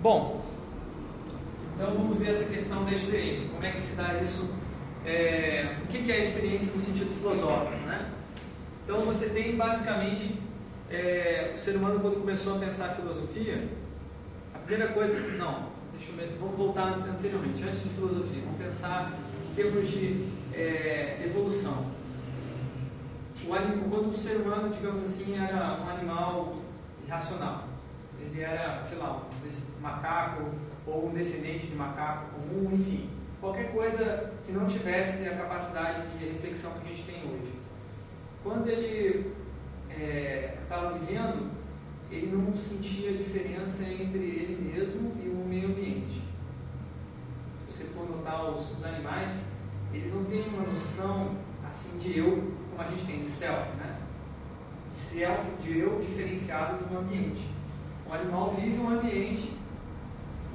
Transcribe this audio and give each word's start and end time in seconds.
Bom, 0.00 0.44
então 1.74 1.92
vamos 1.92 2.18
ver 2.18 2.28
essa 2.28 2.44
questão 2.44 2.84
da 2.84 2.92
experiência. 2.92 3.48
Como 3.48 3.64
é 3.64 3.72
que 3.72 3.80
se 3.80 3.96
dá 3.96 4.14
isso? 4.20 4.48
É, 5.04 5.76
o 5.82 5.86
que 5.88 6.12
é 6.12 6.14
a 6.14 6.24
experiência 6.24 6.72
no 6.72 6.80
sentido 6.80 7.18
filosófico, 7.18 7.84
né? 7.84 8.12
Então 8.84 9.00
você 9.00 9.28
tem 9.30 9.56
basicamente 9.56 10.38
é, 10.88 11.50
o 11.52 11.58
ser 11.58 11.74
humano 11.74 11.98
quando 11.98 12.20
começou 12.20 12.56
a 12.56 12.58
pensar 12.60 12.86
a 12.86 12.94
filosofia, 12.94 13.68
a 14.54 14.58
primeira 14.58 14.92
coisa, 14.92 15.18
não, 15.36 15.66
deixa 15.92 16.12
eu 16.12 16.16
ver, 16.16 16.36
vamos 16.38 16.56
voltar 16.56 16.92
anteriormente, 16.92 17.60
antes 17.64 17.82
de 17.82 17.88
filosofia, 17.88 18.42
vamos 18.44 18.58
pensar 18.58 19.18
em 19.50 19.54
termos 19.56 19.90
de 19.90 20.28
é, 20.54 21.24
evolução. 21.24 21.86
O 23.44 23.52
anim, 23.52 23.80
quando 23.90 24.10
o 24.10 24.14
ser 24.14 24.36
humano, 24.36 24.72
digamos 24.72 25.02
assim, 25.02 25.36
era 25.36 25.80
um 25.84 25.90
animal 25.90 26.54
irracional, 27.04 27.64
ele 28.20 28.40
era, 28.40 28.82
sei 28.82 28.98
lá, 28.98 29.27
macaco 29.80 30.50
ou 30.86 31.08
um 31.08 31.14
descendente 31.14 31.66
de 31.66 31.74
macaco 31.74 32.30
comum, 32.34 32.74
enfim, 32.74 33.10
qualquer 33.40 33.72
coisa 33.72 34.32
que 34.44 34.52
não 34.52 34.66
tivesse 34.66 35.28
a 35.28 35.36
capacidade 35.36 36.08
de 36.18 36.24
reflexão 36.24 36.72
que 36.72 36.90
a 36.90 36.94
gente 36.94 37.04
tem 37.04 37.30
hoje. 37.30 37.52
Quando 38.42 38.68
ele 38.68 39.32
estava 40.62 40.94
é, 40.94 40.98
vivendo, 40.98 41.50
ele 42.10 42.34
não 42.34 42.56
sentia 42.56 43.12
diferença 43.12 43.84
entre 43.84 44.18
ele 44.18 44.72
mesmo 44.72 45.12
e 45.22 45.28
o 45.28 45.46
meio 45.46 45.68
ambiente. 45.68 46.22
Se 47.58 47.72
você 47.72 47.84
for 47.92 48.08
notar 48.08 48.50
os, 48.50 48.70
os 48.76 48.84
animais, 48.84 49.44
eles 49.92 50.12
não 50.12 50.24
têm 50.24 50.48
uma 50.48 50.62
noção 50.62 51.36
assim 51.66 51.98
de 51.98 52.18
eu 52.18 52.58
como 52.78 52.88
a 52.88 52.92
gente 52.92 53.06
tem 53.06 53.22
de 53.22 53.28
self, 53.28 53.76
né? 53.76 53.96
Self 54.96 55.42
de 55.62 55.80
eu 55.80 55.98
diferenciado 56.00 56.84
do 56.84 56.98
ambiente. 56.98 57.57
O 58.08 58.14
animal 58.14 58.54
vive 58.58 58.80
um 58.80 58.88
ambiente 58.88 59.52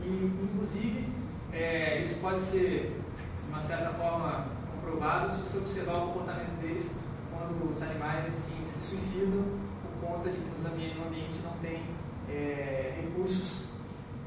e, 0.03 0.31
inclusive, 0.43 1.07
é, 1.51 2.01
isso 2.01 2.19
pode 2.19 2.39
ser, 2.39 2.99
de 3.43 3.49
uma 3.49 3.61
certa 3.61 3.91
forma, 3.91 4.47
comprovado 4.73 5.29
se 5.29 5.41
você 5.41 5.59
observar 5.59 5.97
o 5.97 6.07
comportamento 6.07 6.59
deles 6.59 6.89
quando 7.31 7.71
os 7.71 7.81
animais 7.81 8.25
assim, 8.25 8.63
se 8.63 8.79
suicidam 8.89 9.43
por 9.83 10.07
conta 10.07 10.31
de 10.31 10.37
que 10.37 10.99
no 10.99 11.07
ambiente 11.07 11.35
não 11.43 11.53
tem 11.61 11.83
é, 12.27 12.95
recursos 13.01 13.65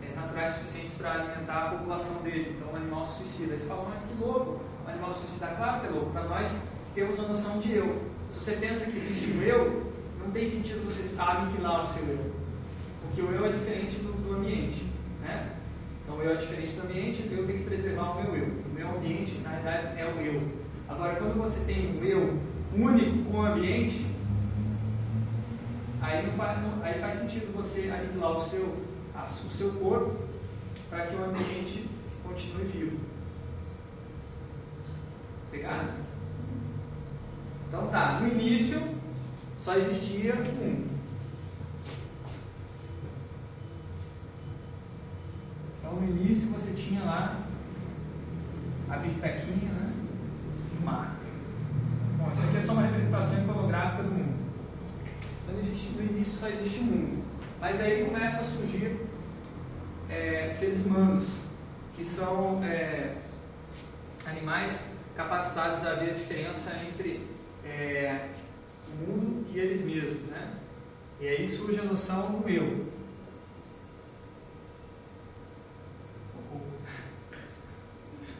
é, 0.00 0.14
naturais 0.14 0.52
suficientes 0.52 0.94
para 0.94 1.14
alimentar 1.14 1.66
a 1.66 1.70
população 1.70 2.22
dele. 2.22 2.56
Então 2.56 2.72
o 2.72 2.76
animal 2.76 3.04
se 3.04 3.18
suicida. 3.18 3.54
Aí 3.54 3.58
você 3.58 3.66
fala, 3.66 3.88
mas 3.90 4.02
que 4.02 4.14
louco, 4.22 4.60
o 4.86 4.88
animal 4.88 5.12
se 5.12 5.26
suicida. 5.26 5.48
Claro 5.48 5.80
que 5.80 5.86
é 5.88 5.90
louco, 5.90 6.10
para 6.12 6.22
nós 6.24 6.60
temos 6.94 7.18
a 7.18 7.22
noção 7.24 7.58
de 7.58 7.72
eu. 7.72 8.02
Se 8.30 8.38
você 8.38 8.52
pensa 8.52 8.88
que 8.88 8.96
existe 8.96 9.32
um 9.32 9.42
eu, 9.42 9.92
não 10.20 10.30
tem 10.30 10.48
sentido 10.48 10.84
você 10.84 11.20
aniquilar 11.20 11.82
o 11.82 11.86
seu 11.92 12.04
eu. 12.04 12.35
Porque 13.16 13.32
o 13.32 13.34
eu 13.34 13.46
é 13.46 13.48
diferente 13.48 13.96
do, 14.00 14.12
do 14.12 14.36
ambiente. 14.36 14.84
Né? 15.22 15.52
Então 16.04 16.18
o 16.18 16.22
eu 16.22 16.32
é 16.32 16.36
diferente 16.36 16.74
do 16.74 16.82
ambiente, 16.82 17.26
eu 17.30 17.46
tenho 17.46 17.58
que 17.60 17.64
preservar 17.64 18.10
o 18.10 18.22
meu 18.22 18.36
eu. 18.36 18.44
O 18.44 18.74
meu 18.74 18.88
ambiente, 18.90 19.38
na 19.38 19.48
realidade, 19.48 19.98
é 19.98 20.04
o 20.04 20.20
eu. 20.20 20.42
Agora, 20.86 21.16
quando 21.16 21.38
você 21.38 21.64
tem 21.64 21.98
um 21.98 22.04
eu 22.04 22.38
único 22.74 23.30
com 23.30 23.38
o 23.38 23.46
ambiente, 23.46 24.04
aí, 26.02 26.26
não 26.26 26.34
faz, 26.34 26.62
não, 26.62 26.84
aí 26.84 27.00
faz 27.00 27.16
sentido 27.16 27.56
você 27.56 27.90
aniquilar 27.90 28.32
o 28.32 28.40
seu, 28.40 28.76
a, 29.14 29.22
o 29.22 29.50
seu 29.50 29.70
corpo 29.72 30.14
para 30.90 31.06
que 31.06 31.16
o 31.16 31.24
ambiente 31.24 31.88
continue 32.22 32.64
vivo. 32.64 32.98
Pegado? 35.50 35.88
Então 37.66 37.86
tá, 37.86 38.20
no 38.20 38.28
início 38.28 38.78
só 39.56 39.74
existia 39.74 40.34
um. 40.34 40.95
Então 45.86 46.00
no 46.00 46.08
início 46.08 46.48
você 46.48 46.72
tinha 46.72 47.04
lá 47.04 47.46
a 48.90 48.96
bistequinha, 48.96 49.70
né? 49.70 49.92
E 50.74 50.82
o 50.82 50.84
mar. 50.84 51.16
Bom, 52.18 52.32
isso 52.32 52.42
aqui 52.42 52.56
é 52.56 52.60
só 52.60 52.72
uma 52.72 52.82
representação 52.82 53.44
iconográfica 53.44 54.02
do 54.02 54.10
mundo. 54.10 54.34
Então, 55.44 55.58
existe, 55.60 55.92
no 55.92 56.02
início 56.02 56.40
só 56.40 56.48
existe 56.48 56.80
o 56.80 56.84
mundo. 56.84 57.24
Mas 57.60 57.80
aí 57.80 58.04
começam 58.04 58.40
a 58.40 58.44
surgir 58.44 59.00
é, 60.10 60.48
seres 60.50 60.84
humanos, 60.84 61.28
que 61.94 62.04
são 62.04 62.62
é, 62.64 63.14
animais 64.26 64.88
capacitados 65.14 65.86
a 65.86 65.94
ver 65.94 66.10
a 66.10 66.14
diferença 66.14 66.72
entre 66.84 67.28
é, 67.64 68.26
o 68.88 69.08
mundo 69.08 69.46
e 69.52 69.58
eles 69.58 69.84
mesmos. 69.84 70.24
Né? 70.24 70.52
E 71.20 71.28
aí 71.28 71.46
surge 71.46 71.78
a 71.78 71.84
noção 71.84 72.40
do 72.40 72.48
eu. 72.48 72.95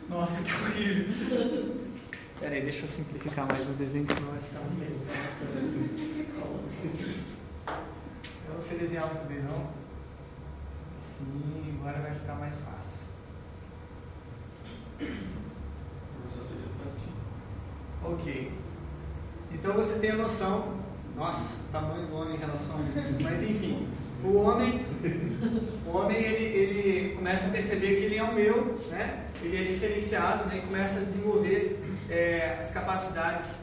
Nossa, 0.08 0.42
que 0.42 0.52
horrível! 0.52 1.86
Peraí, 2.38 2.62
deixa 2.62 2.84
eu 2.84 2.88
simplificar 2.88 3.46
mais 3.46 3.66
o 3.66 3.72
desenho, 3.72 4.06
senão 4.06 4.30
vai 4.30 4.40
ficar 4.40 4.60
muito 4.60 4.78
bem. 4.78 6.26
Eu 8.46 8.54
não 8.54 8.60
sei 8.60 8.78
desenhar 8.78 9.06
muito 9.06 9.26
bem, 9.26 9.42
não. 9.42 9.70
Sim, 11.18 11.78
agora 11.80 12.00
vai 12.00 12.12
ficar 12.12 12.34
mais 12.34 12.54
fácil. 12.54 13.06
Ok. 18.04 18.52
Então 19.52 19.74
você 19.74 19.98
tem 19.98 20.10
a 20.10 20.16
noção, 20.16 20.76
nossa, 21.16 21.58
tamanho 21.72 22.06
do 22.06 22.14
homem 22.14 22.36
em 22.36 22.38
relação 22.38 22.78
mas 23.20 23.42
enfim, 23.42 23.88
o 24.22 24.36
homem, 24.36 24.86
o 25.86 25.96
homem 25.96 26.22
ele, 26.22 26.44
ele 26.44 27.14
começa 27.16 27.46
a 27.46 27.50
perceber 27.50 27.96
que 27.96 28.02
ele 28.04 28.16
é 28.16 28.22
o 28.22 28.34
meu, 28.34 28.78
né? 28.90 29.24
Ele 29.46 29.56
é 29.56 29.72
diferenciado 29.72 30.48
né? 30.48 30.58
e 30.58 30.66
começa 30.66 31.00
a 31.00 31.04
desenvolver 31.04 31.80
é, 32.10 32.56
as 32.58 32.70
capacidades 32.70 33.58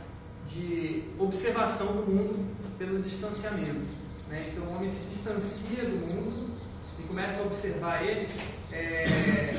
de 0.47 1.03
observação 1.19 1.87
do 1.87 2.09
mundo 2.09 2.55
pelo 2.77 3.01
distanciamento. 3.01 3.85
Né? 4.29 4.51
Então 4.51 4.65
o 4.65 4.75
homem 4.75 4.89
se 4.89 5.05
distancia 5.05 5.83
do 5.83 6.05
mundo 6.05 6.53
e 6.99 7.03
começa 7.03 7.41
a 7.41 7.45
observar 7.45 8.03
ele 8.03 8.29
é, 8.71 9.53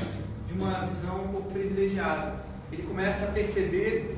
de 0.47 0.53
uma 0.53 0.85
visão 0.85 1.25
um 1.25 1.27
pouco 1.27 1.51
privilegiada. 1.51 2.43
Ele 2.71 2.83
começa 2.83 3.25
a 3.25 3.31
perceber 3.31 4.17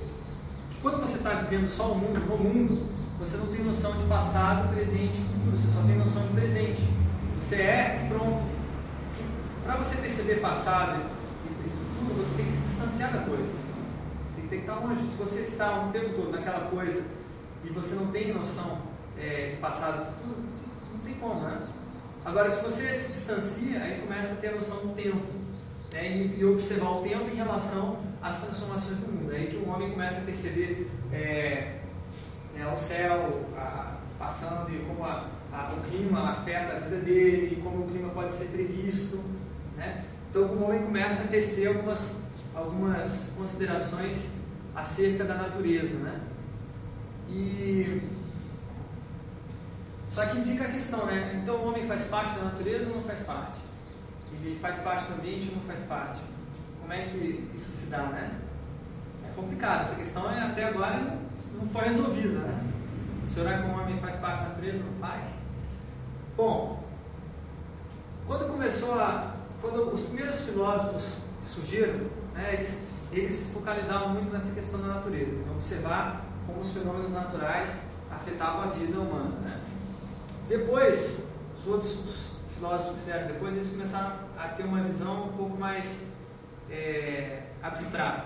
que 0.72 0.80
quando 0.82 1.00
você 1.02 1.18
está 1.18 1.32
vivendo 1.32 1.68
só 1.68 1.92
o 1.92 1.98
mundo, 1.98 2.20
no 2.20 2.38
mundo, 2.38 2.88
você 3.20 3.38
não 3.38 3.48
tem 3.48 3.64
noção 3.64 3.92
de 3.98 4.08
passado, 4.08 4.74
presente 4.74 5.18
e 5.18 5.34
futuro, 5.34 5.58
você 5.58 5.68
só 5.68 5.82
tem 5.82 5.98
noção 5.98 6.22
de 6.28 6.34
presente. 6.34 6.82
Você 7.40 7.56
é 7.56 8.04
e 8.06 8.10
pronto. 8.10 8.44
Para 9.64 9.76
você 9.76 9.98
perceber 9.98 10.36
passado 10.36 11.17
você 12.14 12.36
tem 12.36 12.46
que 12.46 12.54
se 12.54 12.62
distanciar 12.62 13.14
da 13.14 13.20
coisa 13.24 13.68
tem 14.48 14.60
que 14.60 14.70
estar 14.70 14.80
longe. 14.80 15.02
Se 15.08 15.18
você 15.18 15.42
está 15.42 15.86
o 15.86 15.92
tempo 15.92 16.14
todo 16.16 16.32
naquela 16.32 16.70
coisa 16.70 17.04
e 17.64 17.70
você 17.70 17.96
não 17.96 18.08
tem 18.08 18.34
noção 18.34 18.80
é, 19.18 19.52
de 19.52 19.58
passado 19.58 20.04
e 20.04 20.06
futuro, 20.06 20.44
não 20.94 21.00
tem 21.00 21.14
como, 21.16 21.42
né? 21.42 21.68
Agora, 22.26 22.50
se 22.50 22.64
você 22.64 22.96
se 22.96 23.14
distancia, 23.14 23.82
aí 23.82 24.02
começa 24.02 24.34
a 24.34 24.38
ter 24.38 24.50
a 24.50 24.56
noção 24.56 24.78
do 24.78 24.94
tempo 24.96 25.26
né? 25.94 26.10
e, 26.10 26.40
e, 26.40 26.46
observar 26.46 26.90
o 26.98 27.02
tempo 27.02 27.30
em 27.30 27.36
relação 27.36 28.00
às 28.22 28.42
transformações 28.42 28.98
do 28.98 29.08
mundo. 29.08 29.34
É 29.34 29.38
aí 29.38 29.48
que 29.48 29.56
o 29.56 29.70
homem 29.70 29.92
começa 29.92 30.20
a 30.20 30.24
perceber 30.24 30.90
é, 31.14 31.80
né, 32.54 32.70
o 32.70 32.76
céu 32.76 33.46
a, 33.56 33.96
passando 34.20 34.70
e 34.74 34.80
como 34.80 35.06
a, 35.06 35.28
a, 35.54 35.74
o 35.74 35.82
clima 35.90 36.32
afeta 36.32 36.76
a 36.76 36.80
vida 36.80 36.98
dele, 36.98 37.62
como 37.64 37.86
o 37.86 37.88
clima 37.88 38.10
pode 38.10 38.34
ser 38.34 38.46
previsto. 38.46 39.24
Né? 39.78 40.04
Então, 40.38 40.50
o 40.50 40.66
homem 40.66 40.84
começa 40.84 41.24
a 41.24 41.28
tecer 41.28 41.68
algumas, 41.68 42.16
algumas 42.54 43.32
considerações 43.36 44.30
acerca 44.76 45.24
da 45.24 45.34
natureza, 45.34 45.98
né? 45.98 46.22
E 47.28 48.04
só 50.12 50.28
que 50.28 50.44
fica 50.44 50.66
a 50.66 50.72
questão, 50.72 51.08
né? 51.08 51.42
Então 51.42 51.56
o 51.56 51.68
homem 51.70 51.88
faz 51.88 52.04
parte 52.04 52.38
da 52.38 52.46
natureza 52.46 52.88
ou 52.88 52.98
não 52.98 53.04
faz 53.04 53.20
parte? 53.22 53.60
Ele 54.32 54.60
faz 54.62 54.78
parte 54.78 55.12
do 55.12 55.20
ambiente 55.20 55.50
ou 55.50 55.56
não 55.56 55.64
faz 55.64 55.80
parte? 55.88 56.22
Como 56.82 56.94
é 56.94 57.06
que 57.06 57.50
isso 57.56 57.72
se 57.72 57.88
dá, 57.88 58.04
né? 58.04 58.40
É 59.28 59.34
complicado. 59.36 59.82
Essa 59.82 59.96
questão 59.96 60.32
é, 60.32 60.40
até 60.40 60.66
agora 60.66 61.18
não 61.56 61.68
foi 61.68 61.86
resolvida, 61.86 62.42
né? 62.42 62.74
Será 63.34 63.58
que 63.58 63.68
o 63.70 63.72
homem 63.72 64.00
faz 64.00 64.16
parte 64.18 64.44
da 64.44 64.50
natureza 64.50 64.84
ou 64.84 64.92
não 64.92 65.00
faz? 65.00 65.24
Bom, 66.38 66.84
quando 68.28 68.52
começou 68.52 69.00
a, 69.00 69.37
quando 69.62 69.94
os 69.94 70.02
primeiros 70.02 70.42
filósofos 70.42 71.18
surgiram, 71.46 72.00
né, 72.34 72.54
eles 72.54 72.88
eles 73.12 73.50
focalizavam 73.54 74.10
muito 74.10 74.32
nessa 74.32 74.54
questão 74.54 74.82
da 74.82 74.88
natureza, 74.88 75.32
em 75.32 75.52
observar 75.52 76.26
como 76.46 76.62
os 76.62 76.72
fenômenos 76.72 77.12
naturais 77.12 77.80
afetavam 78.12 78.64
a 78.64 78.66
vida 78.68 79.00
humana. 79.00 79.36
Né? 79.42 79.62
Depois, 80.50 81.20
os 81.58 81.68
outros 81.68 81.94
os 81.94 82.60
filósofos 82.60 83.00
que 83.00 83.06
vieram 83.06 83.28
depois, 83.28 83.56
eles 83.56 83.70
começaram 83.70 84.14
a 84.38 84.48
ter 84.50 84.64
uma 84.64 84.82
visão 84.82 85.26
um 85.26 85.34
pouco 85.34 85.58
mais 85.58 85.86
é, 86.70 87.44
abstrata. 87.62 88.26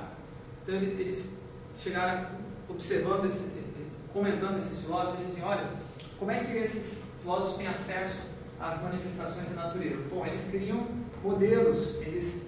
Então, 0.63 0.75
eles, 0.75 0.99
eles 0.99 1.25
chegaram 1.75 2.27
observando, 2.69 3.25
esse, 3.25 3.51
comentando 4.13 4.57
esses 4.57 4.79
filósofos, 4.79 5.19
e 5.21 5.25
diziam, 5.25 5.47
olha, 5.47 5.69
como 6.17 6.31
é 6.31 6.39
que 6.43 6.55
esses 6.55 7.03
filósofos 7.21 7.57
têm 7.57 7.67
acesso 7.67 8.21
as 8.59 8.81
manifestações 8.81 9.49
da 9.49 9.63
natureza? 9.67 10.01
Bom, 10.09 10.25
eles 10.25 10.49
criam 10.49 10.87
modelos, 11.23 11.95
eles 12.01 12.43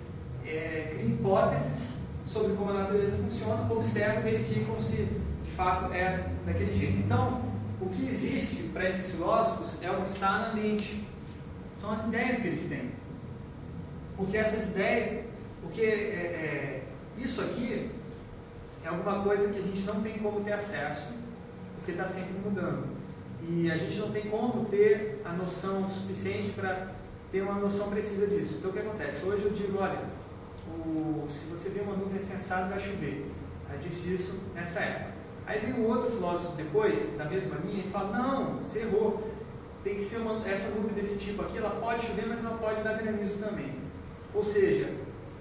é, 0.45 0.93
criam 0.93 1.09
hipóteses 1.11 1.93
sobre 2.27 2.55
como 2.55 2.71
a 2.71 2.73
natureza 2.73 3.17
funciona, 3.17 3.71
observam 3.71 4.19
e 4.19 4.31
verificam 4.31 4.79
se 4.79 5.07
de 5.43 5.51
fato 5.51 5.93
é 5.93 6.29
daquele 6.45 6.73
jeito. 6.73 6.97
Então, 6.99 7.41
o 7.79 7.89
que 7.89 8.07
existe 8.07 8.63
para 8.73 8.87
esses 8.87 9.11
filósofos 9.11 9.81
é 9.81 9.91
o 9.91 10.01
que 10.01 10.09
está 10.09 10.39
na 10.39 10.53
mente, 10.53 11.05
são 11.75 11.91
as 11.91 12.05
ideias 12.05 12.37
que 12.37 12.47
eles 12.47 12.67
têm. 12.67 12.91
Porque 14.15 14.37
essas 14.37 14.69
ideias, 14.69 15.25
porque 15.61 15.81
é, 15.81 15.85
é, 15.85 16.83
isso 17.17 17.41
aqui 17.41 17.91
é 18.83 18.87
alguma 18.87 19.21
coisa 19.23 19.51
que 19.51 19.59
a 19.59 19.61
gente 19.61 19.81
não 19.81 20.01
tem 20.01 20.17
como 20.19 20.41
ter 20.41 20.53
acesso, 20.53 21.13
porque 21.75 21.91
está 21.91 22.05
sempre 22.05 22.33
mudando. 22.43 22.87
E 23.47 23.69
a 23.69 23.75
gente 23.75 23.97
não 23.99 24.11
tem 24.11 24.29
como 24.29 24.65
ter 24.65 25.21
a 25.25 25.33
noção 25.33 25.89
suficiente 25.89 26.51
para 26.51 26.91
ter 27.33 27.41
uma 27.41 27.55
noção 27.55 27.89
precisa 27.89 28.27
disso. 28.27 28.57
Então 28.59 28.69
o 28.69 28.73
que 28.73 28.79
acontece? 28.79 29.25
Hoje 29.25 29.45
eu 29.45 29.51
digo, 29.51 29.79
olha, 29.81 29.97
o, 30.85 31.27
se 31.31 31.45
você 31.45 31.69
vê 31.69 31.81
uma 31.81 31.95
nuvem 31.95 32.21
sensada, 32.21 32.69
vai 32.69 32.79
chover. 32.79 33.25
Aí 33.67 33.79
disse 33.79 34.13
isso 34.13 34.39
nessa 34.53 34.81
época. 34.81 35.13
Aí 35.47 35.59
vem 35.59 35.73
um 35.73 35.87
outro 35.87 36.11
filósofo 36.11 36.55
depois, 36.55 37.17
da 37.17 37.25
mesma 37.25 37.57
linha, 37.65 37.85
e 37.85 37.89
fala, 37.89 38.15
não, 38.15 38.57
você 38.57 38.81
errou. 38.81 39.31
Tem 39.83 39.95
que 39.95 40.03
ser 40.03 40.17
uma, 40.17 40.47
essa 40.47 40.69
nuvem 40.75 40.93
desse 40.93 41.17
tipo 41.17 41.41
aqui, 41.41 41.57
ela 41.57 41.71
pode 41.71 42.05
chover, 42.05 42.27
mas 42.27 42.45
ela 42.45 42.55
pode 42.55 42.83
dar 42.83 42.93
granizo 42.93 43.39
também. 43.39 43.73
Ou 44.31 44.43
seja, 44.43 44.93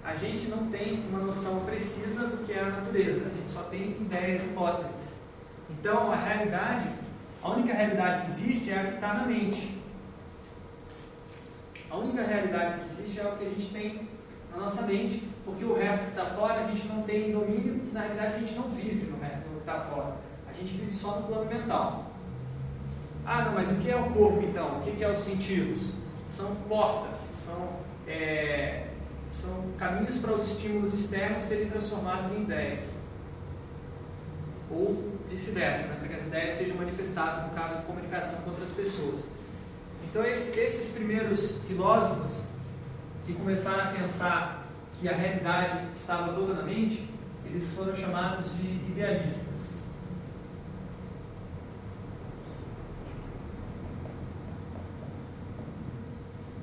a 0.03 0.15
gente 0.15 0.47
não 0.47 0.69
tem 0.69 1.05
uma 1.07 1.19
noção 1.19 1.63
precisa 1.63 2.25
do 2.25 2.43
que 2.43 2.53
é 2.53 2.59
a 2.59 2.71
natureza, 2.71 3.21
a 3.23 3.37
gente 3.37 3.51
só 3.51 3.63
tem 3.63 3.91
ideias, 3.91 4.43
hipóteses. 4.43 5.13
Então, 5.69 6.11
a 6.11 6.15
realidade, 6.15 6.89
a 7.41 7.51
única 7.51 7.71
realidade 7.71 8.25
que 8.25 8.31
existe 8.31 8.71
é 8.71 8.79
a 8.79 8.83
que 8.85 8.95
está 8.95 9.13
na 9.13 9.25
mente. 9.27 9.82
A 11.93 11.97
única 11.97 12.23
realidade 12.23 12.79
que 12.79 12.91
existe 12.91 13.19
é 13.19 13.23
o 13.23 13.37
que 13.37 13.45
a 13.45 13.49
gente 13.49 13.71
tem 13.71 14.09
na 14.51 14.63
nossa 14.63 14.81
mente, 14.81 15.29
porque 15.45 15.63
o 15.63 15.75
resto 15.75 16.05
que 16.05 16.09
está 16.09 16.25
fora 16.25 16.65
a 16.65 16.71
gente 16.71 16.87
não 16.87 17.03
tem 17.03 17.31
domínio 17.31 17.81
e 17.85 17.91
na 17.93 18.01
realidade 18.01 18.33
a 18.33 18.39
gente 18.39 18.55
não 18.55 18.67
vive 18.69 19.11
no, 19.11 19.19
resto, 19.19 19.43
que 19.43 19.59
está 19.59 19.79
fora. 19.81 20.15
A 20.49 20.53
gente 20.53 20.73
vive 20.73 20.91
só 20.91 21.19
no 21.19 21.27
plano 21.27 21.45
mental. 21.45 22.11
Ah, 23.23 23.43
não, 23.43 23.53
mas 23.53 23.71
o 23.71 23.75
que 23.75 23.91
é 23.91 23.95
o 23.95 24.09
corpo 24.09 24.41
então? 24.41 24.79
O 24.79 24.81
que 24.81 25.03
é 25.03 25.07
os 25.07 25.19
sentidos? 25.19 25.91
São 26.35 26.55
portas, 26.67 27.15
são 27.45 27.69
é, 28.07 28.87
são 29.31 29.53
caminhos 29.77 30.17
para 30.17 30.33
os 30.33 30.51
estímulos 30.51 30.95
externos 30.95 31.43
serem 31.43 31.69
transformados 31.69 32.31
em 32.31 32.41
ideias. 32.41 32.85
Ou 34.71 35.13
vice-versa, 35.29 35.89
né? 35.89 35.97
para 35.99 36.07
que 36.07 36.15
as 36.15 36.25
ideias 36.25 36.53
sejam 36.53 36.75
manifestadas, 36.75 37.43
no 37.43 37.51
caso 37.51 37.75
de 37.75 37.83
comunicação 37.83 38.41
com 38.41 38.49
outras 38.49 38.69
pessoas. 38.69 39.21
Então, 40.09 40.25
esse, 40.25 40.57
esses 40.59 40.93
primeiros 40.93 41.57
filósofos 41.67 42.43
que 43.25 43.33
começaram 43.33 43.85
a 43.85 43.93
pensar 43.93 44.67
que 44.99 45.07
a 45.07 45.15
realidade 45.15 45.87
estava 45.95 46.33
toda 46.33 46.53
na 46.53 46.63
mente, 46.63 47.09
eles 47.45 47.73
foram 47.73 47.95
chamados 47.95 48.45
de 48.55 48.67
idealistas. 48.91 49.83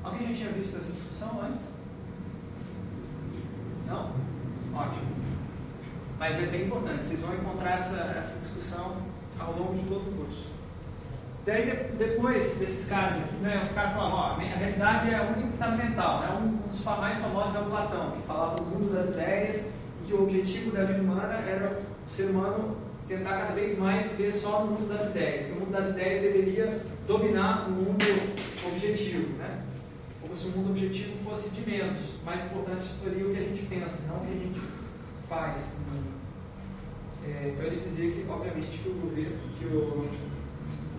Alguém 0.02 0.28
já 0.28 0.34
tinha 0.34 0.52
visto 0.52 0.76
essa 0.76 0.92
discussão 0.92 1.40
antes? 1.42 1.62
Não? 3.87 4.12
Ótimo. 4.75 5.20
Mas 6.19 6.38
é 6.38 6.46
bem 6.46 6.66
importante, 6.66 7.06
vocês 7.06 7.20
vão 7.20 7.34
encontrar 7.34 7.78
essa, 7.78 7.96
essa 7.96 8.38
discussão 8.38 8.96
ao 9.38 9.52
longo 9.56 9.75
de 9.75 9.84
todo 9.84 10.10
o 10.10 10.16
curso. 10.16 10.50
Daí, 11.46 11.90
depois 11.98 12.56
desses 12.56 12.88
caras 12.88 13.16
aqui, 13.16 13.34
né, 13.37 13.62
os 13.64 13.72
caras 13.72 13.94
falam, 13.94 14.12
ó, 14.12 14.32
a 14.32 14.37
realidade 14.37 15.12
é 15.12 15.20
única 15.22 15.46
que 15.48 15.52
está 15.54 15.70
no 15.70 15.78
mental. 15.78 16.20
Né? 16.20 16.38
Um 16.40 16.69
dos 16.69 16.84
mais 16.84 17.19
famosos 17.19 17.56
é 17.56 17.58
o 17.60 17.64
Platão, 17.64 18.10
que 18.12 18.26
falava 18.26 18.56
do 18.56 18.64
mundo 18.64 18.94
das 18.94 19.08
ideias 19.08 19.66
e 20.02 20.06
que 20.06 20.14
o 20.14 20.22
objetivo 20.22 20.70
da 20.70 20.84
vida 20.84 21.00
humana 21.00 21.34
era 21.34 21.81
o 22.06 22.10
ser 22.10 22.31
humano 22.31 22.76
tentar 23.08 23.38
cada 23.38 23.54
vez 23.54 23.78
mais 23.78 24.04
viver 24.06 24.32
só 24.32 24.60
no 24.60 24.72
mundo 24.72 24.88
das 24.88 25.08
ideias, 25.08 25.46
que 25.46 25.52
o 25.52 25.56
mundo 25.56 25.72
das 25.72 25.90
ideias 25.90 26.22
deveria 26.22 26.81
dominar 27.06 27.69
o 27.69 27.70
mundo 27.72 28.04
objetivo. 28.66 29.37
Né? 29.38 29.60
como 30.31 30.34
se 30.34 30.46
o 30.46 30.50
mundo 30.50 30.70
objetivo 30.70 31.16
fosse 31.25 31.50
de 31.50 31.69
menos. 31.69 31.98
Mais 32.25 32.44
importante 32.44 32.87
seria 33.02 33.26
o 33.26 33.31
que 33.32 33.38
a 33.38 33.42
gente 33.42 33.62
pensa, 33.66 34.06
não 34.06 34.22
o 34.22 34.26
que 34.26 34.32
a 34.32 34.37
gente 34.37 34.60
faz. 35.28 35.76
É, 37.26 37.52
então 37.52 37.66
ele 37.66 37.82
dizia 37.84 38.12
que, 38.12 38.25
obviamente, 38.28 38.78
que 38.78 38.88
o 38.88 38.92
governo, 38.94 39.37
que 39.58 39.64
o, 39.64 40.08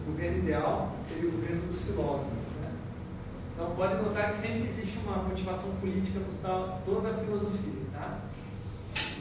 o 0.01 0.11
governo 0.11 0.39
ideal 0.39 0.95
seria 1.07 1.29
o 1.29 1.31
governo 1.33 1.67
dos 1.67 1.81
filósofos. 1.81 2.31
Né? 2.61 2.71
Então 3.53 3.75
pode 3.75 3.95
notar 4.01 4.31
que 4.31 4.37
sempre 4.37 4.69
existe 4.69 4.97
uma 5.05 5.17
motivação 5.17 5.75
política 5.75 6.19
por 6.19 6.81
toda 6.85 7.09
a 7.09 7.13
filosofia. 7.13 7.81
Tá? 7.93 8.19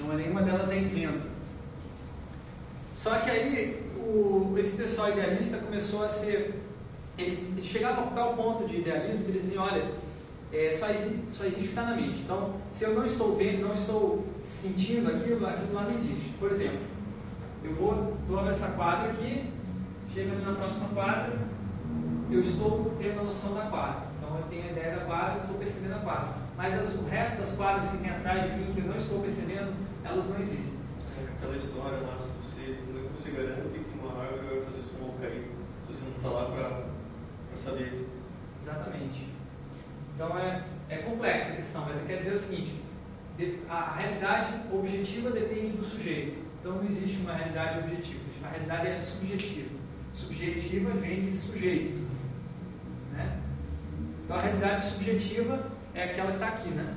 Não 0.01 0.13
é 0.13 0.17
nenhuma 0.17 0.43
delas 0.43 0.71
é 0.71 0.79
isenta. 0.79 1.29
Só 2.97 3.19
que 3.19 3.31
aí 3.31 3.91
o, 3.97 4.55
esse 4.59 4.77
pessoal 4.77 5.11
idealista 5.11 5.59
começou 5.59 6.05
a 6.05 6.09
ser 6.09 6.61
eles, 7.19 7.53
eles 7.53 7.67
chegavam 7.67 8.05
a 8.05 8.11
tal 8.11 8.35
ponto 8.35 8.67
de 8.67 8.79
idealismo 8.79 9.25
que 9.25 9.31
eles 9.31 9.43
diziam, 9.43 9.65
olha, 9.65 9.85
é, 10.53 10.71
só, 10.73 10.89
existe, 10.91 11.19
só 11.33 11.45
existe 11.45 11.61
o 11.61 11.63
que 11.65 11.69
está 11.69 11.83
na 11.83 11.97
mente. 11.97 12.21
Então, 12.21 12.55
se 12.71 12.85
eu 12.85 12.95
não 12.95 13.05
estou 13.05 13.37
vendo, 13.37 13.67
não 13.67 13.73
estou 13.73 14.27
sentindo 14.43 15.11
aquilo, 15.11 15.47
aquilo 15.47 15.75
lá 15.75 15.85
não 15.85 15.93
existe. 15.93 16.31
Por 16.39 16.51
exemplo, 16.51 16.81
eu 17.63 17.75
vou, 17.75 18.17
dou 18.27 18.51
essa 18.51 18.69
quadra 18.69 19.11
aqui, 19.11 19.45
chego 20.13 20.33
ali 20.33 20.45
na 20.45 20.55
próxima 20.55 20.89
quadra, 20.89 21.39
eu 22.31 22.41
estou 22.41 22.95
tendo 22.99 23.21
a 23.21 23.25
noção 23.25 23.55
da 23.55 23.67
quadra. 23.67 24.03
Então, 24.19 24.37
eu 24.37 24.45
tenho 24.45 24.65
a 24.65 24.73
ideia 24.73 24.97
da 24.97 25.05
quadra, 25.05 25.39
estou 25.39 25.57
percebendo 25.57 25.95
a 25.95 25.99
quadra. 25.99 26.35
Mas 26.57 26.79
as, 26.79 26.95
o 26.95 27.05
resto 27.05 27.39
das 27.39 27.57
quadras 27.57 27.91
que 27.91 27.99
tem 27.99 28.11
atrás 28.11 28.51
de 28.51 28.59
mim, 28.59 28.73
que 28.73 28.81
eu 28.81 28.87
não 28.87 28.97
estou 28.97 29.21
percebendo, 29.21 29.73
elas 30.05 30.29
não 30.29 30.41
existem. 30.41 30.81
É 31.19 31.33
aquela 31.37 31.57
história 31.57 31.99
lá, 31.99 32.19
se 32.19 32.29
você, 32.43 32.79
como 32.87 32.99
é 32.99 33.03
que 33.03 33.21
você 33.21 33.31
garante 33.31 33.79
que 33.79 33.99
uma 33.99 34.23
árvore 34.23 34.47
vai 34.47 34.65
fazer 34.65 34.83
sua 34.83 35.01
cair 35.21 35.51
se 35.87 35.95
você 35.95 36.05
não 36.05 36.17
está 36.17 36.29
lá 36.29 36.45
para 36.47 37.57
saber. 37.57 38.09
Exatamente. 38.61 39.29
Então 40.15 40.39
é, 40.39 40.65
é 40.89 40.97
complexa 40.99 41.53
a 41.53 41.57
questão, 41.57 41.85
mas 41.87 42.03
quer 42.07 42.19
dizer 42.19 42.35
o 42.35 42.39
seguinte: 42.39 42.83
a 43.69 43.95
realidade 43.97 44.55
objetiva 44.73 45.31
depende 45.31 45.77
do 45.77 45.85
sujeito. 45.85 46.39
Então 46.61 46.77
não 46.77 46.85
existe 46.85 47.19
uma 47.23 47.35
realidade 47.35 47.79
objetiva. 47.81 48.21
A 48.45 48.49
realidade 48.49 48.87
é 48.89 48.99
subjetiva. 48.99 49.80
Subjetiva 50.21 50.91
vem 50.91 51.31
de 51.31 51.37
sujeito. 51.37 51.99
Né? 53.13 53.41
Então 54.25 54.37
a 54.37 54.41
realidade 54.41 54.83
subjetiva 54.83 55.67
é 55.95 56.05
aquela 56.05 56.29
que 56.29 56.35
está 56.35 56.49
aqui, 56.49 56.69
né? 56.71 56.95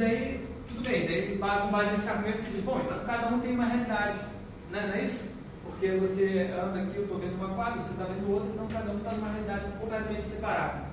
daí, 0.00 0.48
tudo 0.66 0.82
bem, 0.82 1.06
daí 1.06 1.38
com 1.38 1.70
base 1.70 1.92
nesse 1.92 2.08
argumento 2.08 2.40
você 2.40 2.50
diz, 2.50 2.64
bom, 2.64 2.80
então 2.80 3.04
cada 3.04 3.28
um 3.28 3.40
tem 3.40 3.54
uma 3.54 3.66
realidade, 3.66 4.18
né? 4.70 4.86
não 4.86 4.94
é 4.94 5.02
isso? 5.02 5.30
Porque 5.62 5.88
você 5.98 6.50
anda 6.52 6.80
aqui, 6.82 6.96
eu 6.96 7.02
estou 7.02 7.18
vendo 7.18 7.34
uma 7.34 7.54
quadra, 7.54 7.82
você 7.82 7.90
está 7.90 8.04
vendo 8.04 8.32
outra, 8.32 8.50
então 8.50 8.66
cada 8.66 8.90
um 8.90 8.96
está 8.96 9.12
numa 9.12 9.30
realidade 9.30 9.72
completamente 9.78 10.22
separada. 10.22 10.89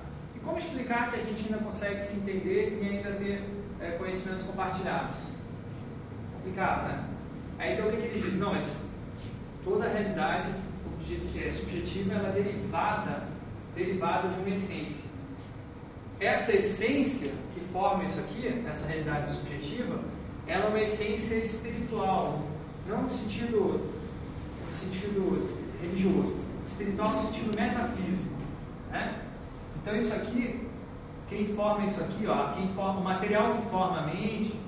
Como 0.48 0.58
explicar 0.58 1.10
que 1.10 1.16
a 1.20 1.22
gente 1.22 1.44
ainda 1.44 1.62
consegue 1.62 2.02
se 2.02 2.16
entender 2.16 2.80
e 2.80 2.88
ainda 2.88 3.12
ter 3.12 3.44
é, 3.82 3.90
conhecimentos 3.98 4.44
compartilhados? 4.44 5.18
Complicado, 6.32 6.88
né? 6.88 7.04
Aí 7.58 7.74
então 7.74 7.86
o 7.86 7.90
que, 7.90 7.98
que 7.98 8.06
ele 8.06 8.22
diz? 8.22 8.38
Não, 8.38 8.54
mas 8.54 8.78
toda 9.62 9.84
a 9.84 9.88
realidade 9.90 10.48
é, 11.36 11.50
subjetiva 11.50 12.14
ela 12.14 12.30
é 12.30 12.32
derivada, 12.32 13.24
derivada 13.76 14.28
de 14.28 14.40
uma 14.40 14.48
essência. 14.48 15.04
Essa 16.18 16.52
essência 16.52 17.30
forma 17.70 18.04
isso 18.04 18.18
aqui, 18.20 18.64
essa 18.66 18.86
realidade 18.86 19.30
subjetiva, 19.30 20.00
ela 20.46 20.64
é 20.64 20.68
uma 20.68 20.80
essência 20.80 21.34
espiritual, 21.34 22.40
não 22.88 23.02
no 23.02 23.10
sentido, 23.10 23.92
no 24.66 24.72
sentido 24.72 25.60
religioso, 25.82 26.36
espiritual 26.66 27.12
no 27.12 27.20
sentido 27.20 27.54
metafísico. 27.54 28.34
Né? 28.90 29.27
Então 29.80 29.96
isso 29.96 30.14
aqui, 30.14 30.68
quem 31.28 31.46
forma 31.48 31.84
isso 31.84 32.00
aqui, 32.02 32.26
ó, 32.26 32.52
quem 32.52 32.68
forma, 32.68 33.00
o 33.00 33.04
material 33.04 33.54
que 33.54 33.70
forma 33.70 33.98
a 33.98 34.06
mente 34.06 34.58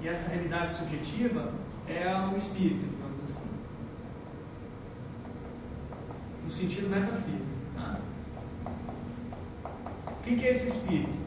e 0.00 0.08
essa 0.08 0.30
realidade 0.30 0.74
subjetiva 0.74 1.52
é 1.86 2.08
o 2.32 2.36
espírito, 2.36 2.84
digamos 2.84 3.24
assim. 3.24 3.48
No 6.44 6.50
sentido 6.50 6.88
metafísico. 6.88 7.44
Tá? 7.76 7.98
Quem 10.22 10.36
que 10.36 10.46
é 10.46 10.50
esse 10.50 10.68
espírito? 10.68 11.18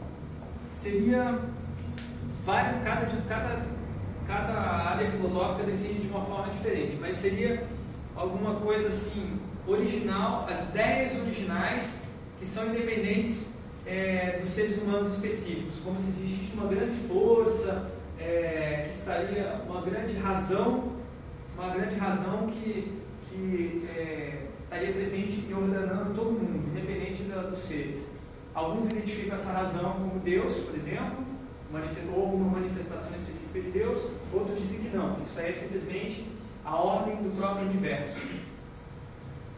seria 0.82 1.38
vários, 2.44 2.82
cada, 2.82 3.06
cada, 3.28 3.66
cada 4.26 4.60
área 4.60 5.08
filosófica 5.12 5.64
define 5.64 6.00
de 6.00 6.08
uma 6.08 6.22
forma 6.22 6.52
diferente, 6.52 6.98
mas 7.00 7.14
seria 7.14 7.64
alguma 8.16 8.56
coisa 8.56 8.88
assim 8.88 9.38
original, 9.64 10.46
as 10.50 10.60
ideias 10.70 11.16
originais 11.20 12.01
que 12.42 12.48
são 12.48 12.66
independentes 12.66 13.50
é, 13.86 14.40
dos 14.40 14.50
seres 14.50 14.82
humanos 14.82 15.12
específicos, 15.12 15.78
como 15.84 15.96
se 15.96 16.08
existisse 16.08 16.54
uma 16.54 16.66
grande 16.66 16.96
força 17.06 17.92
é, 18.18 18.86
que 18.88 18.94
estaria 18.96 19.62
uma 19.64 19.80
grande 19.80 20.16
razão, 20.16 20.92
uma 21.56 21.72
grande 21.72 21.94
razão 21.94 22.48
que, 22.48 22.98
que 23.28 23.88
é, 23.88 24.46
estaria 24.64 24.92
presente 24.92 25.46
e 25.48 25.54
ordenando 25.54 26.14
todo 26.14 26.32
mundo, 26.32 26.68
independente 26.76 27.22
da, 27.22 27.42
dos 27.42 27.60
seres. 27.60 28.08
Alguns 28.52 28.90
identificam 28.90 29.36
essa 29.36 29.52
razão 29.52 29.92
como 29.92 30.18
Deus, 30.18 30.56
por 30.56 30.74
exemplo, 30.74 31.24
ou 32.12 32.34
uma 32.34 32.58
manifestação 32.58 33.12
específica 33.16 33.60
de 33.60 33.70
Deus, 33.70 34.10
outros 34.32 34.58
dizem 34.60 34.80
que 34.80 34.96
não, 34.96 35.22
isso 35.22 35.38
é 35.40 35.52
simplesmente 35.52 36.26
a 36.64 36.74
ordem 36.76 37.16
do 37.22 37.36
próprio 37.36 37.68
universo. 37.68 38.18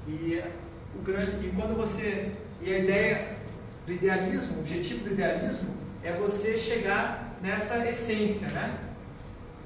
E, 0.07 0.43
o 0.95 1.03
grande, 1.03 1.47
e 1.47 1.53
quando 1.57 1.77
você. 1.77 2.44
E 2.65 2.73
a 2.73 2.79
ideia 2.79 3.37
do 3.87 3.93
idealismo, 3.93 4.57
o 4.57 4.61
objetivo 4.61 5.05
do 5.05 5.13
idealismo 5.13 5.69
é 6.03 6.13
você 6.13 6.57
chegar 6.57 7.37
nessa 7.43 7.87
essência, 7.87 8.49
né? 8.49 8.79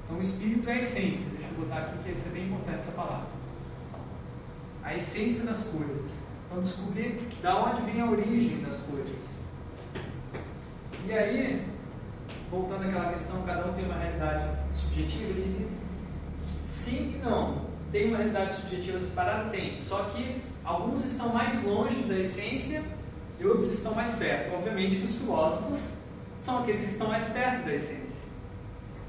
Então 0.03 0.17
o 0.17 0.21
espírito 0.21 0.69
é 0.69 0.73
a 0.73 0.77
essência. 0.79 1.27
Deixa 1.31 1.49
eu 1.49 1.59
botar 1.61 1.77
aqui 1.77 1.97
que 2.03 2.11
isso 2.11 2.27
é 2.27 2.31
bem 2.31 2.47
importante 2.47 2.79
essa 2.79 2.91
palavra. 2.91 3.27
A 4.83 4.95
essência 4.95 5.45
das 5.45 5.63
coisas. 5.63 6.11
Então 6.45 6.59
descobrir 6.61 7.21
da 7.41 7.63
onde 7.63 7.89
vem 7.89 8.01
a 8.01 8.05
origem 8.05 8.61
das 8.63 8.79
coisas. 8.79 9.15
E 11.05 11.13
aí, 11.13 11.65
voltando 12.51 12.85
àquela 12.85 13.13
questão, 13.13 13.43
cada 13.43 13.69
um 13.69 13.73
tem 13.75 13.85
uma 13.85 13.95
realidade 13.95 14.57
subjetiva, 14.75 15.29
ele 15.29 15.57
diz 15.57 16.75
sim 16.75 17.15
e 17.15 17.17
não. 17.23 17.69
Tem 17.93 18.09
uma 18.09 18.17
realidade 18.17 18.55
subjetiva 18.55 18.99
separada? 18.99 19.49
Tem. 19.51 19.79
Só 19.79 20.03
que 20.03 20.41
alguns 20.69 21.03
estão 21.03 21.29
mais 21.29 21.63
longe 21.63 22.03
da 22.03 22.19
essência 22.19 22.83
e 23.39 23.45
outros 23.45 23.73
estão 23.73 23.95
mais 23.95 24.13
perto. 24.15 24.53
Obviamente 24.53 24.97
que 24.97 25.05
os 25.05 25.15
filósofos 25.15 25.93
são 26.43 26.59
aqueles 26.59 26.85
que 26.85 26.91
estão 26.91 27.07
mais 27.07 27.25
perto 27.25 27.65
da 27.65 27.73
essência. 27.73 28.29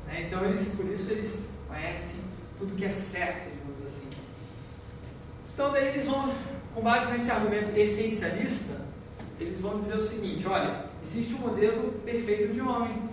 Né? 0.07 0.23
Então, 0.26 0.43
eles, 0.45 0.69
por 0.69 0.87
isso, 0.87 1.11
eles 1.12 1.49
conhecem 1.69 2.17
tudo 2.59 2.75
que 2.75 2.85
é 2.87 2.88
certo, 2.88 3.50
digamos 3.50 3.87
assim. 3.87 4.09
Então, 5.52 5.71
daí 5.71 5.88
eles 5.88 6.07
vão, 6.07 6.33
com 6.75 6.81
base 6.81 7.12
nesse 7.12 7.31
argumento 7.31 7.76
essencialista, 7.76 8.81
eles 9.38 9.61
vão 9.61 9.79
dizer 9.79 9.99
o 9.99 10.02
seguinte: 10.02 10.47
olha, 10.47 10.87
existe 11.02 11.35
um 11.35 11.38
modelo 11.38 11.93
perfeito 12.05 12.55
de 12.55 12.61
homem. 12.62 13.11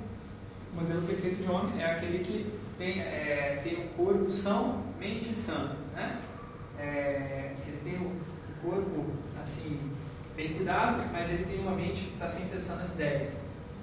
O 0.72 0.82
modelo 0.82 1.02
perfeito 1.02 1.44
de 1.44 1.50
homem 1.50 1.82
é 1.82 1.92
aquele 1.92 2.20
que 2.20 2.50
tem, 2.78 3.02
é, 3.02 3.60
tem 3.62 3.84
um 3.84 3.88
corpo 3.90 4.32
são, 4.32 4.84
mente 4.98 5.34
sã. 5.34 5.76
Né? 5.94 6.22
É, 6.80 7.52
ele 7.68 7.80
tem 7.84 8.00
um 8.00 8.27
corpo 8.62 9.06
assim, 9.42 9.92
bem 10.36 10.54
cuidado, 10.54 11.04
mas 11.12 11.30
ele 11.30 11.46
tem 11.46 11.60
uma 11.60 11.76
mente 11.76 12.02
que 12.02 12.14
está 12.14 12.28
sempre 12.28 12.58
pensando 12.58 12.80
nas 12.80 12.94
ideias. 12.94 13.34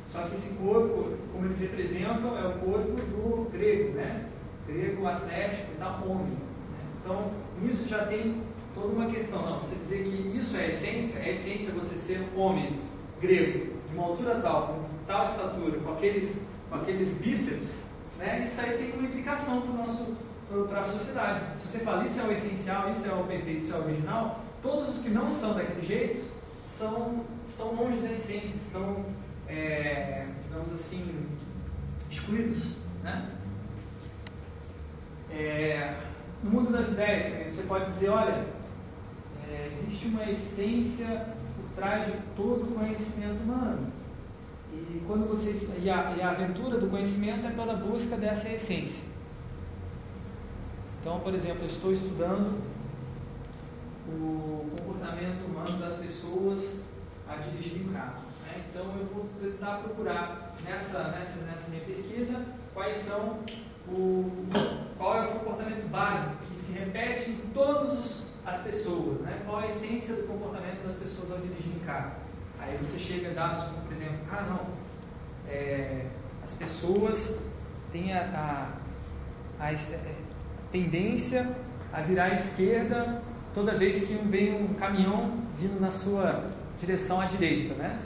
Só 0.09 0.23
que 0.23 0.35
esse 0.35 0.55
corpo, 0.55 1.17
como 1.33 1.47
eles 1.47 1.59
representam, 1.59 2.39
é 2.39 2.47
o 2.47 2.59
corpo 2.59 2.93
do 2.93 3.51
grego, 3.51 3.95
né? 3.95 4.27
Grego 4.67 5.07
atlético 5.07 5.73
tal, 5.79 6.09
homem. 6.09 6.27
Né? 6.27 6.39
Então, 7.03 7.31
nisso 7.61 7.89
já 7.89 8.07
tem 8.07 8.43
toda 8.75 8.89
uma 8.89 9.07
questão. 9.07 9.43
Não, 9.43 9.59
você 9.59 9.75
dizer 9.77 10.05
que 10.05 10.37
isso 10.39 10.57
é 10.57 10.67
a 10.67 10.69
essência, 10.69 11.19
é 11.19 11.25
a 11.25 11.31
essência 11.31 11.73
você 11.73 11.97
ser 11.97 12.25
homem 12.37 12.81
grego, 13.21 13.75
de 13.89 13.97
uma 13.97 14.07
altura 14.07 14.37
tal, 14.37 14.69
com 14.69 14.95
tal 15.07 15.23
estatura, 15.23 15.79
com 15.79 15.93
aqueles, 15.93 16.37
com 16.69 16.77
aqueles 16.77 17.15
bíceps, 17.15 17.85
né? 18.19 18.45
isso 18.45 18.61
aí 18.61 18.77
tem 18.77 18.93
uma 18.93 19.09
implicação 19.09 19.63
para 20.69 20.81
a 20.81 20.89
sociedade. 20.89 21.45
Se 21.59 21.69
você 21.69 21.79
fala 21.81 22.05
isso 22.05 22.21
é 22.21 22.25
o 22.25 22.33
essencial, 22.33 22.91
isso 22.91 23.09
é 23.09 23.13
o 23.13 23.25
perfeito, 23.25 23.65
isso 23.65 23.75
é 23.75 23.79
o 23.79 23.85
original, 23.85 24.44
todos 24.65 24.97
os 24.97 25.03
que 25.03 25.11
não 25.11 25.33
são 25.33 25.53
daquele 25.53 25.87
jeito 25.87 26.33
são, 26.67 27.23
estão 27.47 27.75
longe 27.75 27.99
da 27.99 28.11
essência, 28.11 28.57
estão 28.57 29.05
é, 29.47 30.27
digamos 30.43 30.73
assim, 30.73 31.27
excluídos. 32.11 32.77
Né? 33.03 33.31
É, 35.31 35.97
no 36.43 36.51
mundo 36.51 36.73
das 36.73 36.93
ideias, 36.93 37.55
você 37.55 37.63
pode 37.65 37.93
dizer, 37.93 38.09
olha, 38.09 38.47
é, 39.51 39.71
existe 39.71 40.07
uma 40.07 40.25
essência 40.29 41.27
por 41.57 41.69
trás 41.77 42.07
de 42.07 42.19
todo 42.35 42.63
o 42.65 42.75
conhecimento 42.75 43.43
humano. 43.43 43.93
E, 44.73 45.03
quando 45.07 45.29
você, 45.29 45.79
e, 45.79 45.91
a, 45.91 46.15
e 46.17 46.23
a 46.23 46.31
aventura 46.31 46.79
do 46.79 46.89
conhecimento 46.89 47.47
é 47.47 47.51
pela 47.51 47.75
busca 47.75 48.17
dessa 48.17 48.49
essência. 48.49 49.05
Então, 51.01 51.21
por 51.21 51.35
exemplo, 51.35 51.63
eu 51.63 51.67
estou 51.67 51.93
estudando 51.93 52.59
o 54.09 54.71
comportamento 54.77 55.45
humano 55.47 55.79
das 55.79 55.95
pessoas 55.95 56.81
a 57.29 57.37
dirigir 57.37 57.87
o 57.87 57.93
carro. 57.93 58.25
Então 58.75 58.87
eu 58.99 59.07
vou 59.07 59.29
tentar 59.41 59.79
procurar 59.79 60.55
nessa, 60.65 61.09
nessa, 61.09 61.45
nessa 61.45 61.71
minha 61.71 61.85
pesquisa 61.85 62.45
quais 62.73 62.97
são 62.97 63.39
o, 63.89 64.47
qual 64.99 65.23
é 65.23 65.27
o 65.29 65.39
comportamento 65.39 65.89
básico 65.89 66.35
que 66.49 66.57
se 66.57 66.73
repete 66.73 67.31
em 67.31 67.37
todas 67.55 68.27
as 68.45 68.63
pessoas, 68.63 69.21
né? 69.21 69.43
qual 69.47 69.61
a 69.61 69.67
essência 69.67 70.17
do 70.17 70.27
comportamento 70.27 70.85
das 70.85 70.97
pessoas 70.97 71.31
ao 71.31 71.39
dirigir 71.39 71.73
em 71.75 71.79
carro. 71.81 72.13
Aí 72.59 72.77
você 72.77 72.99
chega 72.99 73.31
a 73.31 73.33
dados 73.33 73.63
como, 73.65 73.83
por 73.83 73.93
exemplo, 73.93 74.19
ah 74.31 74.43
não, 74.43 74.67
é, 75.49 76.07
as 76.43 76.53
pessoas 76.53 77.39
têm 77.93 78.13
a, 78.13 78.73
a, 79.61 79.65
a, 79.67 79.73
é, 79.73 80.15
tendência 80.73 81.49
a 81.93 82.01
virar 82.01 82.25
à 82.25 82.35
esquerda 82.35 83.23
toda 83.55 83.79
vez 83.79 84.05
que 84.05 84.15
vem 84.15 84.53
um 84.53 84.75
caminhão 84.75 85.39
vindo 85.59 85.81
na 85.81 85.91
sua 85.91 86.51
direção 86.79 87.21
à 87.21 87.27
direita, 87.27 87.75
né? 87.75 88.01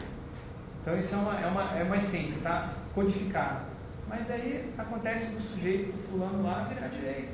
Então 0.83 0.97
isso 0.99 1.15
é 1.15 1.19
uma, 1.19 1.41
é 1.41 1.47
uma, 1.47 1.79
é 1.79 1.83
uma 1.83 1.97
essência, 1.97 2.37
está 2.37 2.73
codificado. 2.95 3.63
Mas 4.09 4.31
aí 4.31 4.71
acontece 4.77 5.33
do 5.33 5.41
sujeito, 5.41 5.93
do 5.93 6.09
fulano 6.09 6.43
lá, 6.43 6.65
virar 6.65 6.87
à 6.87 6.89
direita. 6.89 7.33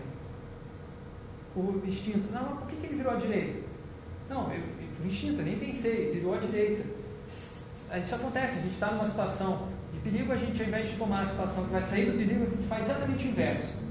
O 1.56 1.82
instinto, 1.84 2.32
não, 2.32 2.42
mas 2.42 2.58
por 2.60 2.68
que, 2.68 2.76
que 2.76 2.86
ele 2.86 2.96
virou 2.96 3.12
à 3.12 3.16
direita? 3.16 3.60
Não, 4.28 4.52
eu, 4.52 4.62
por 4.96 5.06
instinto, 5.06 5.40
eu 5.40 5.44
nem 5.44 5.58
pensei, 5.58 6.12
virou 6.12 6.34
à 6.34 6.38
direita. 6.38 6.84
Isso 8.00 8.14
acontece, 8.14 8.58
a 8.58 8.62
gente 8.62 8.72
está 8.72 8.90
numa 8.90 9.06
situação 9.06 9.68
de 9.92 10.00
perigo, 10.00 10.32
a 10.32 10.36
gente 10.36 10.60
ao 10.60 10.66
invés 10.66 10.90
de 10.90 10.96
tomar 10.96 11.20
a 11.20 11.24
situação 11.24 11.64
que 11.64 11.70
vai 11.70 11.82
sair 11.82 12.10
do 12.10 12.18
perigo, 12.18 12.44
a 12.44 12.56
gente 12.56 12.68
faz 12.68 12.84
exatamente 12.86 13.26
o 13.26 13.30
inverso. 13.30 13.83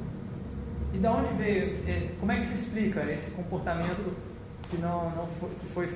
E 0.93 0.97
da 0.99 1.11
onde 1.11 1.33
veio, 1.33 1.65
é, 1.87 2.09
como 2.19 2.31
é 2.31 2.37
que 2.37 2.45
se 2.45 2.55
explica 2.55 3.01
esse 3.11 3.31
comportamento 3.31 4.15
que 4.69 4.77
não, 4.77 5.09
não 5.09 5.27
foi, 5.27 5.49
que 5.49 5.65
foi, 5.65 5.89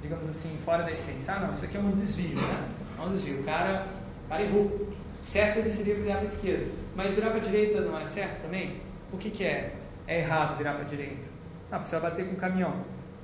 digamos 0.00 0.26
assim, 0.26 0.56
fora 0.64 0.84
da 0.84 0.90
essência? 0.90 1.34
Ah, 1.34 1.40
não, 1.40 1.52
isso 1.52 1.66
aqui 1.66 1.76
é 1.76 1.80
um 1.80 1.90
desvio, 1.90 2.40
né? 2.40 2.68
É 2.98 3.02
um 3.02 3.12
desvio. 3.12 3.40
O 3.40 3.44
cara, 3.44 3.86
o 4.24 4.28
cara 4.30 4.42
errou. 4.42 4.88
Certo 5.22 5.58
ele 5.58 5.70
seria 5.70 5.94
virar 5.94 6.14
para 6.14 6.22
a 6.22 6.32
esquerda. 6.32 6.66
Mas 6.96 7.14
virar 7.14 7.30
para 7.30 7.40
a 7.40 7.42
direita 7.42 7.80
não 7.82 7.98
é 7.98 8.04
certo 8.06 8.42
também? 8.42 8.80
O 9.12 9.18
que, 9.18 9.30
que 9.30 9.44
é? 9.44 9.74
É 10.06 10.20
errado 10.20 10.56
virar 10.56 10.72
para 10.72 10.82
a 10.82 10.86
direita. 10.86 11.28
Ah, 11.70 11.78
você 11.78 11.98
vai 11.98 12.10
bater 12.10 12.26
com 12.26 12.32
o 12.32 12.36
caminhão. 12.36 12.74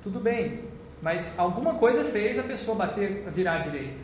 Tudo 0.03 0.19
bem, 0.19 0.61
mas 1.01 1.37
alguma 1.37 1.73
coisa 1.73 2.05
fez 2.05 2.37
a 2.37 2.43
pessoa 2.43 2.77
bater, 2.77 3.27
virar 3.31 3.55
à 3.55 3.59
direita. 3.59 3.99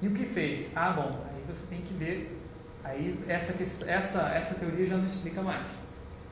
E 0.00 0.06
o 0.06 0.12
que 0.12 0.24
fez? 0.24 0.70
Ah, 0.76 0.90
bom, 0.90 1.24
aí 1.34 1.42
você 1.46 1.66
tem 1.66 1.80
que 1.80 1.92
ver. 1.92 2.40
Aí 2.84 3.18
essa, 3.26 3.54
essa, 3.86 4.28
essa 4.30 4.54
teoria 4.54 4.86
já 4.86 4.96
não 4.96 5.06
explica 5.06 5.42
mais. 5.42 5.83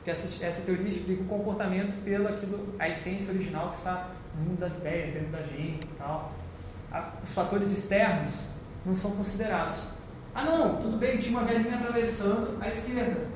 Porque 0.03 0.11
essa, 0.11 0.45
essa 0.45 0.63
teoria 0.63 0.89
explica 0.89 1.23
o 1.23 1.27
comportamento 1.27 1.95
pela 2.05 2.31
aquilo, 2.31 2.75
a 2.77 2.89
essência 2.89 3.33
original 3.33 3.71
que 3.71 3.77
está 3.77 4.11
no 4.37 4.51
mundo 4.51 4.59
das 4.59 4.77
ideias, 4.77 5.13
dentro 5.13 5.31
da 5.31 5.43
gente 5.43 5.85
e 5.85 5.97
tal 5.97 6.33
os 7.23 7.31
fatores 7.31 7.71
externos 7.71 8.35
não 8.85 8.95
são 8.95 9.13
considerados. 9.13 9.79
Ah, 10.35 10.45
não, 10.45 10.81
tudo 10.81 10.97
bem, 10.99 11.19
tinha 11.19 11.39
uma 11.39 11.47
velhinha 11.47 11.77
atravessando 11.77 12.59
a 12.61 12.69
esquerda. 12.69 13.27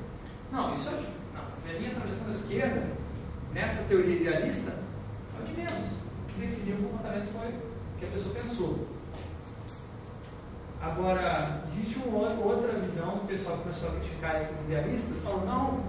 Não, 0.51 0.73
isso 0.73 0.89
é 0.89 0.91
de, 0.93 1.07
não, 1.33 1.41
a 1.41 1.67
velhinha 1.67 1.91
atravessando 1.91 2.29
a 2.29 2.33
esquerda, 2.33 2.83
nessa 3.53 3.83
teoria 3.83 4.15
idealista, 4.15 4.71
é 4.71 5.41
o 5.41 5.45
de 5.45 5.53
menos. 5.53 5.73
O 5.73 6.25
que 6.27 6.39
definiu 6.39 6.75
o 6.75 6.89
comportamento 6.89 7.31
foi 7.31 7.49
o 7.49 7.99
que 7.99 8.05
a 8.05 8.09
pessoa 8.09 8.35
pensou. 8.35 8.87
Agora, 10.81 11.63
existe 11.67 11.99
uma 11.99 12.29
outra 12.45 12.73
visão 12.79 13.17
do 13.17 13.27
pessoal 13.27 13.57
que 13.57 13.63
começou 13.63 13.89
a 13.89 13.91
criticar 13.93 14.37
esses 14.37 14.65
idealistas, 14.65 15.19
falando, 15.23 15.45
não, 15.45 15.83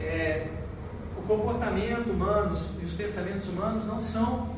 é, 0.00 0.46
o 1.16 1.22
comportamento 1.22 2.10
humano 2.10 2.56
e 2.80 2.84
os 2.84 2.92
pensamentos 2.92 3.48
humanos 3.48 3.86
não 3.86 4.00
são 4.00 4.54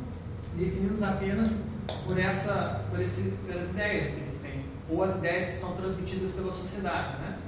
definidos 0.57 1.02
apenas 1.02 1.61
por, 2.05 2.19
essa, 2.19 2.85
por 2.90 3.00
esse, 3.00 3.33
pelas 3.47 3.69
ideias 3.71 4.07
que 4.07 4.21
eles 4.21 4.40
têm, 4.40 4.64
ou 4.88 5.02
as 5.02 5.16
ideias 5.16 5.47
que 5.47 5.52
são 5.52 5.76
transmitidas 5.76 6.31
pela 6.31 6.52
sociedade. 6.52 7.19
Né? 7.19 7.38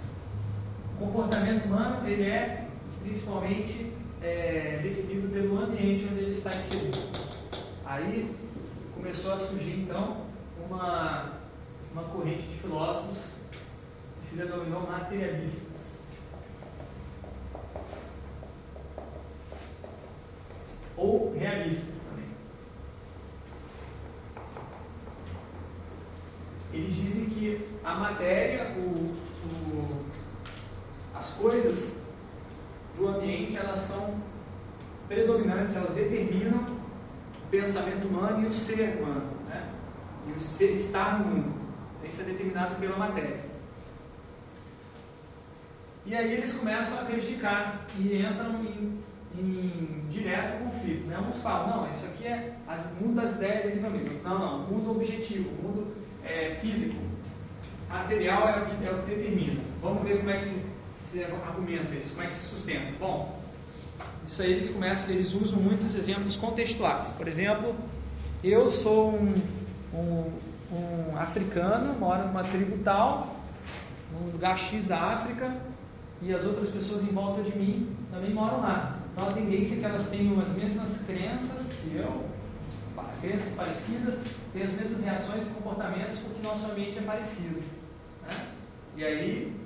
O 0.95 1.07
comportamento 1.07 1.65
humano 1.65 2.07
ele 2.09 2.25
é 2.25 2.69
principalmente 3.03 3.93
é, 4.23 4.81
definido 4.83 5.29
pelo 5.29 5.59
ambiente 5.59 6.07
onde 6.11 6.21
ele 6.21 6.33
está 6.33 6.55
inserido. 6.55 6.99
Aí 7.85 8.35
começou 8.95 9.33
a 9.33 9.39
surgir 9.39 9.81
então 9.81 10.19
uma, 10.69 11.33
uma 11.93 12.03
corrente 12.05 12.43
de 12.43 12.59
filósofos 12.59 13.35
que 14.19 14.27
se 14.27 14.37
denominou 14.37 14.83
materialistas. 14.83 15.68
Ou 20.99 21.35
realistas. 21.39 21.99
Eles 26.73 26.95
dizem 26.95 27.27
que 27.27 27.67
a 27.83 27.95
matéria, 27.95 28.75
o, 28.77 29.15
o, 29.45 30.05
do 32.97 33.09
ambiente, 33.09 33.57
elas 33.57 33.81
são 33.81 34.15
predominantes, 35.07 35.77
elas 35.77 35.95
determinam 35.95 36.59
o 36.59 37.51
pensamento 37.51 38.07
humano 38.07 38.45
e 38.45 38.47
o 38.47 38.53
ser 38.53 38.99
humano, 38.99 39.31
né? 39.49 39.73
e 40.29 40.33
o 40.33 40.39
ser 40.39 40.73
estar 40.73 41.21
no 41.21 41.27
mundo. 41.27 41.59
Isso 42.05 42.21
é 42.21 42.25
determinado 42.25 42.77
pela 42.77 42.97
matéria. 42.97 43.45
E 46.05 46.15
aí 46.15 46.33
eles 46.33 46.53
começam 46.53 46.99
a 46.99 47.05
prejudicar 47.05 47.87
e 47.99 48.23
entram 48.23 48.63
em, 48.63 49.03
em 49.39 50.05
direto 50.11 50.65
conflito. 50.65 51.07
Né? 51.07 51.19
Uns 51.19 51.41
falam, 51.41 51.83
não, 51.83 51.91
isso 51.91 52.05
aqui 52.07 52.27
é 52.27 52.55
as, 52.67 52.93
mundo 53.01 53.15
das 53.15 53.33
ideias 53.33 53.67
aqui 53.67 53.79
no 53.79 53.91
livro. 53.91 54.21
Não, 54.25 54.39
não, 54.39 54.59
mundo 54.67 54.91
objetivo, 54.91 55.51
mundo 55.63 55.95
é, 56.25 56.57
físico. 56.61 56.97
Material 57.89 58.49
é 58.49 58.63
o, 58.63 58.67
que, 58.67 58.87
é 58.87 58.91
o 58.91 59.03
que 59.03 59.15
determina. 59.15 59.61
Vamos 59.81 60.03
ver 60.03 60.19
como 60.19 60.31
é 60.31 60.37
que 60.37 60.45
se, 60.45 60.67
se 60.99 61.25
argumenta 61.25 61.95
isso, 61.95 62.11
como 62.11 62.23
é 62.23 62.27
que 62.27 62.33
se 62.33 62.49
sustenta. 62.49 62.93
Bom, 62.99 63.41
isso 64.27 64.43
aí 64.43 64.53
eles 64.53 64.69
começam, 64.69 65.11
eles 65.11 65.33
usam 65.33 65.59
muitos 65.59 65.95
exemplos 65.95 66.37
contextuais. 66.37 67.09
Por 67.11 67.27
exemplo, 67.27 67.75
eu 68.45 68.71
sou 68.71 69.15
um, 69.15 69.43
um, 69.95 70.33
um 70.71 71.19
africano, 71.19 71.99
moro 71.99 72.27
numa 72.27 72.45
tribo 72.45 72.77
tal, 72.85 73.37
num 74.13 74.31
lugar 74.31 74.59
X 74.59 74.87
da 74.87 75.01
África, 75.01 75.57
e 76.21 76.35
as 76.35 76.45
outras 76.45 76.69
pessoas 76.69 77.03
em 77.03 77.13
volta 77.13 77.43
de 77.43 77.57
mim 77.57 77.89
também 78.11 78.35
moram 78.35 78.61
lá. 78.61 78.98
Então 79.19 79.31
a 79.31 79.33
tendência 79.33 79.75
é 79.75 79.79
que 79.81 79.85
elas 79.85 80.09
tenham 80.11 80.41
as 80.41 80.49
mesmas 80.51 81.03
crenças 81.05 81.73
que 81.73 81.97
eu, 81.97 82.25
crenças 83.21 83.53
parecidas, 83.53 84.21
têm 84.53 84.63
as 84.63 84.71
mesmas 84.71 85.03
reações 85.03 85.43
e 85.45 85.51
comportamentos 85.51 86.21
porque 86.21 86.41
nosso 86.41 86.71
ambiente 86.71 86.99
é 86.99 87.03
parecido. 87.03 87.61
Né? 88.23 88.47
E 88.97 89.05
aí 89.05 89.61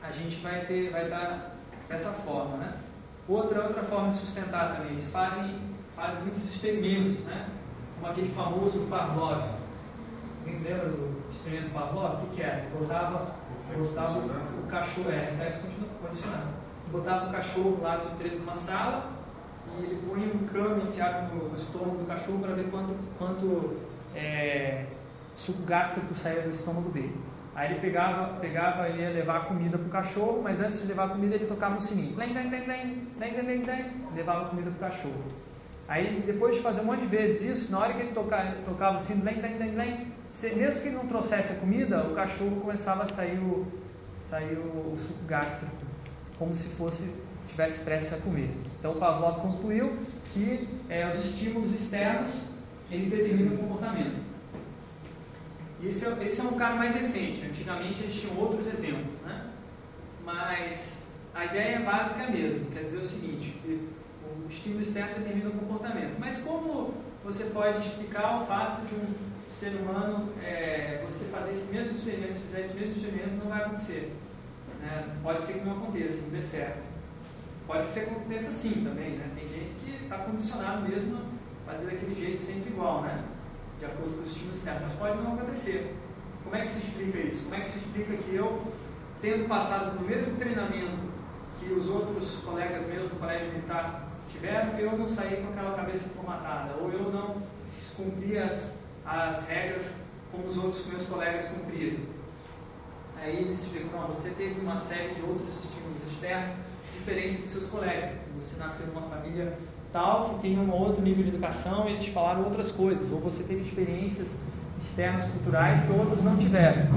a 0.00 0.12
gente 0.12 0.36
vai 0.36 0.66
ter, 0.66 0.88
vai 0.92 1.02
estar 1.06 1.56
dessa 1.88 2.12
forma. 2.12 2.58
Né? 2.58 2.72
Outra, 3.26 3.64
outra 3.64 3.82
forma 3.82 4.10
de 4.10 4.14
sustentar 4.14 4.76
também, 4.76 4.92
eles 4.92 5.10
fazem, 5.10 5.58
fazem 5.96 6.22
muitos 6.22 6.44
experimentos, 6.44 7.24
né? 7.24 7.48
como 7.96 8.12
aquele 8.12 8.28
famoso 8.28 8.86
Pavlov. 8.88 9.42
Alguém 10.46 10.62
lembra 10.62 10.90
do 10.90 11.24
experimento 11.28 11.70
do 11.70 11.74
Pavlov? 11.74 12.22
O 12.22 12.26
que, 12.28 12.36
que 12.36 12.42
era? 12.42 12.68
Botava 12.78 13.34
botava 13.76 14.18
o 14.20 14.66
cachorro, 14.68 15.10
é, 15.10 15.30
reflexo 15.30 15.62
condicionado. 16.00 16.59
Botava 16.90 17.28
o 17.28 17.32
cachorro 17.32 17.78
lá 17.82 18.14
preso 18.18 18.38
numa 18.38 18.54
sala 18.54 19.10
e 19.78 19.84
ele 19.84 20.02
punha 20.02 20.26
um 20.26 20.46
cano 20.46 20.82
enfiado 20.82 21.34
no, 21.34 21.56
estômago 21.56 21.98
do 21.98 22.06
cachorro 22.06 22.38
para 22.40 22.54
ver 22.54 22.70
quanto, 22.70 22.94
quanto 23.16 23.76
é, 24.14 24.86
suco 25.36 25.62
gástrico 25.62 26.14
saía 26.14 26.42
do 26.42 26.50
estômago 26.50 26.90
dele. 26.90 27.16
Aí 27.54 27.72
ele 27.72 27.80
pegava, 27.80 28.38
pegava 28.40 28.88
e 28.88 29.00
ia 29.00 29.10
levar 29.10 29.46
comida 29.46 29.76
para 29.76 29.86
o 29.86 29.90
cachorro, 29.90 30.40
mas 30.42 30.60
antes 30.60 30.80
de 30.80 30.86
levar 30.86 31.04
a 31.04 31.08
comida 31.08 31.34
ele 31.34 31.46
tocava 31.46 31.74
no 31.74 31.80
sininho. 31.80 32.16
Lém, 32.16 32.32
lém, 32.32 32.48
lém, 32.48 32.66
lém, 32.66 33.08
lém, 33.18 33.42
lém, 33.42 33.64
lém, 33.64 33.86
levava 34.14 34.48
comida 34.48 34.70
para 34.70 34.88
o 34.88 34.90
cachorro. 34.90 35.24
Aí 35.88 36.22
depois 36.24 36.56
de 36.56 36.62
fazer 36.62 36.80
um 36.82 36.84
monte 36.84 37.00
de 37.00 37.06
vezes 37.06 37.42
isso, 37.42 37.72
na 37.72 37.80
hora 37.80 37.94
que 37.94 38.00
ele 38.00 38.12
tocava, 38.12 38.52
tocava 38.64 38.98
o 38.98 39.00
sino, 39.00 39.24
lém, 39.24 39.40
lém, 39.40 39.58
lém, 39.58 39.74
lém, 39.74 40.06
mesmo 40.56 40.80
que 40.80 40.90
não 40.90 41.06
trouxesse 41.06 41.52
a 41.52 41.56
comida, 41.56 42.04
o 42.04 42.14
cachorro 42.14 42.60
começava 42.60 43.02
a 43.02 43.06
sair 43.06 43.38
o, 43.38 43.66
sair 44.28 44.56
o, 44.56 44.92
o 44.92 44.96
suco 44.96 45.24
gástrico, 45.24 45.89
como 46.40 46.56
se 46.56 46.70
fosse 46.70 47.04
tivesse 47.46 47.80
prestes 47.80 48.14
a 48.14 48.16
comer. 48.16 48.50
Então 48.78 48.94
Pavlov 48.94 49.42
concluiu 49.42 49.98
que 50.32 50.66
é, 50.88 51.06
os 51.06 51.22
estímulos 51.22 51.72
externos 51.72 52.46
eles 52.90 53.10
determinam 53.10 53.54
o 53.54 53.58
comportamento. 53.58 54.16
Esse 55.82 56.06
é, 56.06 56.26
esse 56.26 56.40
é 56.40 56.44
um 56.44 56.54
caso 56.54 56.78
mais 56.78 56.94
recente. 56.94 57.44
Antigamente 57.46 58.02
eles 58.02 58.14
tinham 58.14 58.36
outros 58.38 58.66
exemplos, 58.66 59.20
né? 59.20 59.50
Mas 60.24 60.98
a 61.34 61.44
ideia 61.44 61.80
básica 61.80 62.22
é 62.22 62.26
a 62.26 62.30
mesma. 62.30 62.70
Quer 62.70 62.84
dizer 62.84 62.98
o 62.98 63.04
seguinte, 63.04 63.58
que 63.62 63.88
o 64.24 64.48
estímulo 64.48 64.80
externo 64.80 65.18
determina 65.18 65.50
o 65.50 65.52
comportamento. 65.52 66.18
Mas 66.18 66.38
como 66.38 66.94
você 67.22 67.44
pode 67.44 67.78
explicar 67.80 68.36
o 68.36 68.46
fato 68.46 68.86
de 68.86 68.94
um 68.94 69.14
ser 69.50 69.74
humano, 69.76 70.32
é, 70.42 71.04
você 71.06 71.26
fazer 71.26 71.52
esse 71.52 71.70
mesmo 71.70 71.92
experimento, 71.92 72.34
se 72.34 72.40
fizer 72.40 72.60
esse 72.60 72.74
mesmo 72.74 72.96
experimento, 72.96 73.36
não 73.36 73.50
vai 73.50 73.60
acontecer. 73.62 74.12
Né? 74.80 75.16
Pode 75.22 75.44
ser 75.44 75.54
que 75.54 75.64
não 75.64 75.76
aconteça, 75.76 76.22
não 76.22 76.30
dê 76.30 76.42
certo. 76.42 76.82
Pode 77.66 77.90
ser 77.90 78.06
que 78.06 78.10
aconteça 78.10 78.50
sim 78.50 78.84
também. 78.84 79.12
Né? 79.12 79.30
Tem 79.34 79.48
gente 79.48 79.74
que 79.84 80.04
está 80.04 80.18
condicionado 80.18 80.88
mesmo 80.88 81.16
a 81.16 81.72
fazer 81.72 81.86
daquele 81.86 82.14
jeito 82.14 82.40
sempre 82.40 82.70
igual, 82.70 83.02
né? 83.02 83.24
de 83.78 83.86
acordo 83.86 84.16
com 84.16 84.22
o 84.22 84.26
estímulo 84.26 84.54
externo, 84.54 84.80
mas 84.82 84.92
pode 84.94 85.22
não 85.22 85.34
acontecer. 85.34 85.96
Como 86.44 86.56
é 86.56 86.62
que 86.62 86.68
se 86.68 86.78
explica 86.86 87.18
isso? 87.18 87.44
Como 87.44 87.54
é 87.54 87.60
que 87.60 87.68
se 87.68 87.78
explica 87.78 88.16
que 88.16 88.34
eu, 88.34 88.62
tendo 89.22 89.48
passado 89.48 89.96
pelo 89.96 90.08
mesmo 90.08 90.36
treinamento 90.36 91.10
que 91.58 91.72
os 91.72 91.88
outros 91.88 92.36
colegas 92.44 92.86
meus 92.86 93.08
do 93.08 93.18
colégio 93.18 93.48
militar 93.48 94.08
tiveram, 94.30 94.78
eu 94.78 94.98
não 94.98 95.06
saí 95.06 95.42
com 95.42 95.52
aquela 95.52 95.76
cabeça 95.76 96.08
formatada, 96.10 96.74
ou 96.74 96.90
eu 96.90 97.10
não 97.10 97.42
cumpri 97.96 98.38
as 98.38 98.80
as 99.04 99.48
regras 99.48 99.94
como 100.30 100.46
os 100.46 100.56
outros 100.56 100.86
meus 100.86 101.06
colegas 101.06 101.48
cumpriram. 101.48 101.98
Aí 103.22 103.36
eles 103.36 103.60
explicam, 103.60 104.00
você 104.08 104.30
teve 104.30 104.60
uma 104.60 104.76
série 104.76 105.14
de 105.14 105.20
outros 105.22 105.52
estímulos 105.64 106.02
externos 106.10 106.54
diferentes 106.94 107.40
dos 107.40 107.50
seus 107.50 107.66
colegas. 107.66 108.18
Você 108.38 108.56
nasceu 108.58 108.86
numa 108.86 109.02
família 109.02 109.58
tal 109.92 110.30
que 110.30 110.40
tem 110.40 110.58
um 110.58 110.70
outro 110.72 111.02
nível 111.02 111.22
de 111.24 111.28
educação 111.28 111.88
e 111.88 111.92
eles 111.92 112.06
falaram 112.08 112.44
outras 112.44 112.72
coisas. 112.72 113.12
Ou 113.12 113.20
você 113.20 113.42
teve 113.42 113.60
experiências 113.60 114.34
externas 114.80 115.26
culturais 115.26 115.82
que 115.82 115.92
outros 115.92 116.22
não 116.22 116.36
tiveram. 116.38 116.88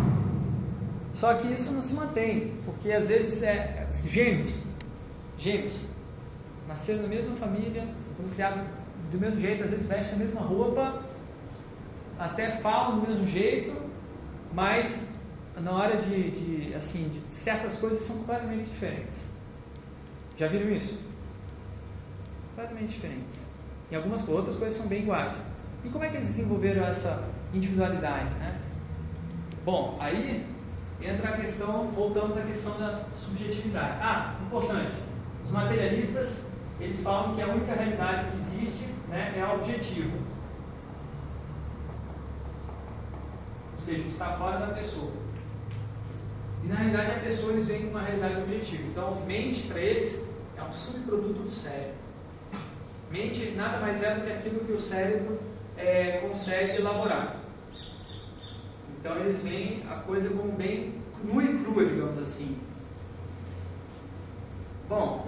Só 1.14 1.34
que 1.36 1.48
isso 1.48 1.72
não 1.72 1.82
se 1.82 1.94
mantém, 1.94 2.54
porque 2.66 2.92
às 2.92 3.08
vezes 3.08 3.44
é, 3.44 3.52
é 3.52 3.88
gêmeos, 4.08 4.50
gêmeos, 5.38 5.88
nasceram 6.68 7.04
na 7.04 7.08
mesma 7.08 7.36
família, 7.36 7.86
foram 8.18 8.30
criados 8.30 8.64
do 9.12 9.20
mesmo 9.20 9.40
jeito, 9.40 9.64
às 9.64 9.70
vezes 9.70 9.86
vestem 9.86 10.16
a 10.16 10.18
mesma 10.18 10.42
roupa, 10.42 11.04
até 12.18 12.50
falam 12.50 13.00
do 13.00 13.08
mesmo 13.08 13.28
jeito, 13.28 13.74
mas 14.54 15.00
na 15.62 15.72
hora 15.72 15.98
de, 15.98 16.32
de 16.32 16.74
assim, 16.74 17.10
de 17.10 17.34
certas 17.34 17.78
coisas 17.78 18.04
são 18.04 18.18
completamente 18.18 18.70
diferentes. 18.70 19.20
Já 20.38 20.48
viram 20.48 20.72
isso? 20.72 21.00
Completamente 22.50 22.94
diferentes. 22.94 23.46
E 23.92 23.96
algumas 23.96 24.28
outras 24.28 24.56
coisas 24.56 24.78
são 24.78 24.88
bem 24.88 25.04
iguais. 25.04 25.36
E 25.84 25.90
como 25.90 26.04
é 26.04 26.10
que 26.10 26.18
eles 26.18 26.28
desenvolveram 26.28 26.86
essa 26.86 27.30
individualidade? 27.54 28.34
Né? 28.36 28.60
Bom, 29.64 29.98
aí 30.00 30.46
entra 31.02 31.30
a 31.30 31.34
questão, 31.34 31.90
voltamos 31.90 32.38
à 32.38 32.42
questão 32.42 32.78
da 32.80 33.04
subjetividade. 33.14 33.98
Ah, 34.02 34.36
importante. 34.46 34.94
Os 35.44 35.52
materialistas, 35.52 36.46
eles 36.80 37.02
falam 37.02 37.36
que 37.36 37.42
a 37.42 37.48
única 37.48 37.74
realidade 37.74 38.32
que 38.32 38.38
existe 38.38 38.86
né, 39.10 39.34
é 39.38 39.42
a 39.42 39.54
objetiva. 39.54 40.34
seja, 43.84 44.04
que 44.04 44.10
está 44.10 44.32
fora 44.38 44.58
da 44.58 44.74
pessoa. 44.74 45.12
E 46.64 46.68
na 46.68 46.76
realidade 46.76 47.12
a 47.12 47.20
pessoa 47.20 47.54
eles 47.54 47.68
veem 47.68 47.84
com 47.84 47.90
uma 47.90 48.02
realidade 48.02 48.42
objetiva. 48.42 48.84
Então, 48.84 49.22
mente 49.26 49.68
para 49.68 49.80
eles 49.80 50.24
é 50.58 50.64
um 50.64 50.72
subproduto 50.72 51.42
do 51.42 51.52
cérebro. 51.52 52.04
Mente 53.12 53.52
nada 53.52 53.80
mais 53.80 54.02
é 54.02 54.16
do 54.16 54.22
que 54.22 54.32
aquilo 54.32 54.62
que 54.62 54.72
o 54.72 54.80
cérebro 54.80 55.40
é, 55.78 56.26
consegue 56.28 56.78
elaborar. 56.78 57.36
Então 59.00 59.18
eles 59.18 59.44
veem 59.44 59.84
a 59.90 59.96
coisa 59.96 60.30
como 60.30 60.54
bem 60.54 60.96
nua 61.24 61.44
e 61.44 61.58
crua, 61.64 61.86
digamos 61.86 62.18
assim. 62.18 62.58
Bom, 64.88 65.28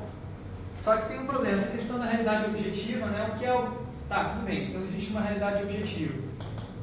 só 0.81 0.97
que 0.97 1.09
tem 1.09 1.19
um 1.19 1.25
problema, 1.25 1.55
essa 1.55 1.71
questão 1.71 1.99
da 1.99 2.05
realidade 2.05 2.45
objetiva, 2.45 3.07
né? 3.07 3.31
O 3.33 3.37
que 3.37 3.45
é 3.45 3.53
o. 3.53 3.85
Tá, 4.07 4.29
tudo 4.29 4.45
bem, 4.45 4.69
então 4.69 4.81
existe 4.83 5.11
uma 5.11 5.21
realidade 5.21 5.63
objetiva. 5.63 6.13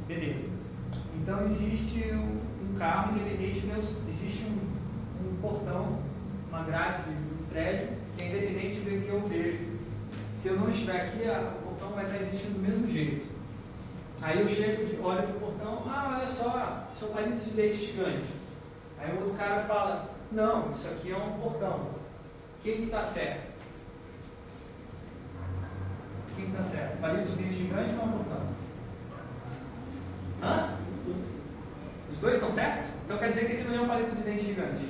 Beleza. 0.07 0.49
Então 1.17 1.47
existe 1.47 2.13
um, 2.13 2.41
carro, 2.83 3.17
independente, 3.17 3.63
existe 4.09 4.45
um, 4.45 5.29
um, 5.29 5.37
portão, 5.41 6.01
uma 6.49 6.65
grade 6.65 7.05
de 7.05 7.11
um 7.11 7.47
prédio, 7.49 7.91
que 8.17 8.25
é 8.25 8.27
independente 8.27 8.81
do 8.81 9.05
que 9.05 9.09
eu 9.09 9.21
vejo. 9.29 9.79
Se 10.35 10.49
eu 10.49 10.57
não 10.57 10.69
estiver 10.69 11.03
aqui, 11.03 11.25
a, 11.29 11.53
o 11.61 11.69
portão 11.69 11.91
vai 11.91 12.07
estar 12.07 12.17
existindo 12.17 12.55
do 12.55 12.59
mesmo 12.59 12.91
jeito. 12.91 13.31
Aí 14.21 14.41
eu 14.41 14.49
chego, 14.49 15.07
olho 15.07 15.23
para 15.23 15.37
o 15.37 15.41
portão, 15.41 15.83
ah, 15.87 16.17
olha 16.17 16.27
só, 16.27 16.89
são 16.99 17.11
palitos 17.11 17.45
de 17.45 17.55
leite 17.55 17.87
gigante. 17.87 18.27
Aí 18.99 19.13
o 19.13 19.21
outro 19.21 19.35
cara 19.35 19.63
fala, 19.63 20.11
não, 20.33 20.73
isso 20.73 20.89
aqui 20.89 21.13
é 21.13 21.17
um 21.17 21.39
portão. 21.41 21.91
Quem 22.65 22.85
está 22.85 23.05
certo? 23.05 23.53
Quem 26.35 26.47
está 26.47 26.63
certo? 26.63 27.01
Palitos 27.01 27.37
de 27.37 27.43
leite 27.43 27.55
gigante 27.55 27.95
ou 27.95 28.07
um 28.07 28.13
portão? 28.13 28.47
Hã? 30.43 30.72
Os 32.13 32.19
dois 32.19 32.35
estão 32.35 32.51
certos? 32.51 32.85
Então 33.05 33.19
quer 33.19 33.31
dizer 33.31 33.47
que 33.47 33.53
aquilo 33.55 33.71
não 33.71 33.79
é 33.79 33.83
um 33.83 33.89
palito 33.89 34.15
de 34.15 34.23
dente 34.23 34.45
gigante. 34.45 34.85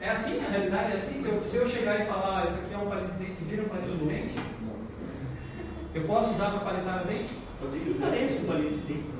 É 0.00 0.10
assim, 0.10 0.44
a 0.44 0.50
realidade 0.50 0.92
é 0.92 0.94
assim. 0.94 1.22
Se 1.22 1.28
eu, 1.28 1.42
se 1.42 1.56
eu 1.56 1.68
chegar 1.68 2.00
e 2.00 2.06
falar, 2.06 2.40
ah, 2.40 2.44
isso 2.44 2.54
aqui 2.54 2.74
é 2.74 2.78
um 2.78 2.88
palito 2.88 3.12
de 3.12 3.24
dente, 3.24 3.44
vira 3.44 3.62
um 3.62 3.68
palito 3.68 3.96
de 3.96 4.04
dente, 4.04 4.34
eu 5.94 6.02
posso 6.04 6.32
usar 6.32 6.50
para 6.50 6.60
palitar 6.60 7.02
o 7.02 7.08
dente? 7.08 7.30
Pode 7.60 7.72
ser 7.72 7.78
que 7.80 7.94
pareça 7.94 8.42
um 8.42 8.46
palito 8.46 8.76
de 8.76 8.92
dente. 8.94 9.10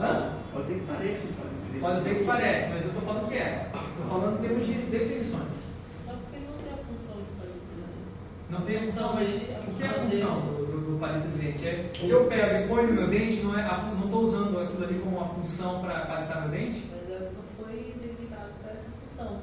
Hã? 0.00 0.32
Pode 0.52 0.66
ser 0.66 0.74
que 0.74 0.86
pareça 0.86 1.22
um 1.24 1.32
palito 1.32 1.62
de 1.62 1.68
dente. 1.72 1.80
Pode 1.80 2.02
ser 2.02 2.14
que 2.16 2.24
pareça, 2.24 2.68
mas 2.74 2.82
eu 2.82 2.88
estou 2.88 3.02
falando 3.02 3.28
que 3.28 3.34
é. 3.34 3.70
Estou 3.72 4.06
falando 4.08 4.40
termos 4.40 4.66
de 4.66 4.72
definições. 4.72 5.58
Não, 6.06 6.14
porque 6.16 6.38
não 6.38 6.58
tem 6.58 6.72
a 6.72 6.76
função 6.76 7.16
de 7.16 7.32
palito 7.38 7.60
de 7.68 7.76
dente. 7.78 8.50
Não 8.50 8.60
tem 8.62 8.76
a 8.76 8.80
função, 8.80 9.14
mas 9.14 9.28
o 9.28 9.74
que 9.76 9.82
é 9.82 9.86
a 9.86 9.92
função 9.92 10.61
É, 11.06 11.90
se 11.94 12.10
eu 12.10 12.26
pego 12.26 12.64
e 12.64 12.68
ponho 12.68 12.86
no 12.88 12.92
meu 12.92 13.08
dente, 13.08 13.40
não 13.42 13.58
é, 13.58 13.62
não 13.96 14.04
estou 14.04 14.22
usando 14.22 14.60
aquilo 14.60 14.84
ali 14.84 15.00
como 15.00 15.16
uma 15.16 15.28
função 15.30 15.80
para 15.80 16.00
palitar 16.06 16.42
meu 16.42 16.50
dente? 16.50 16.88
Mas 16.96 17.10
é, 17.10 17.18
não 17.34 17.42
foi 17.64 17.94
delimitado 18.00 18.50
para 18.62 18.72
essa 18.72 18.88
função. 19.02 19.38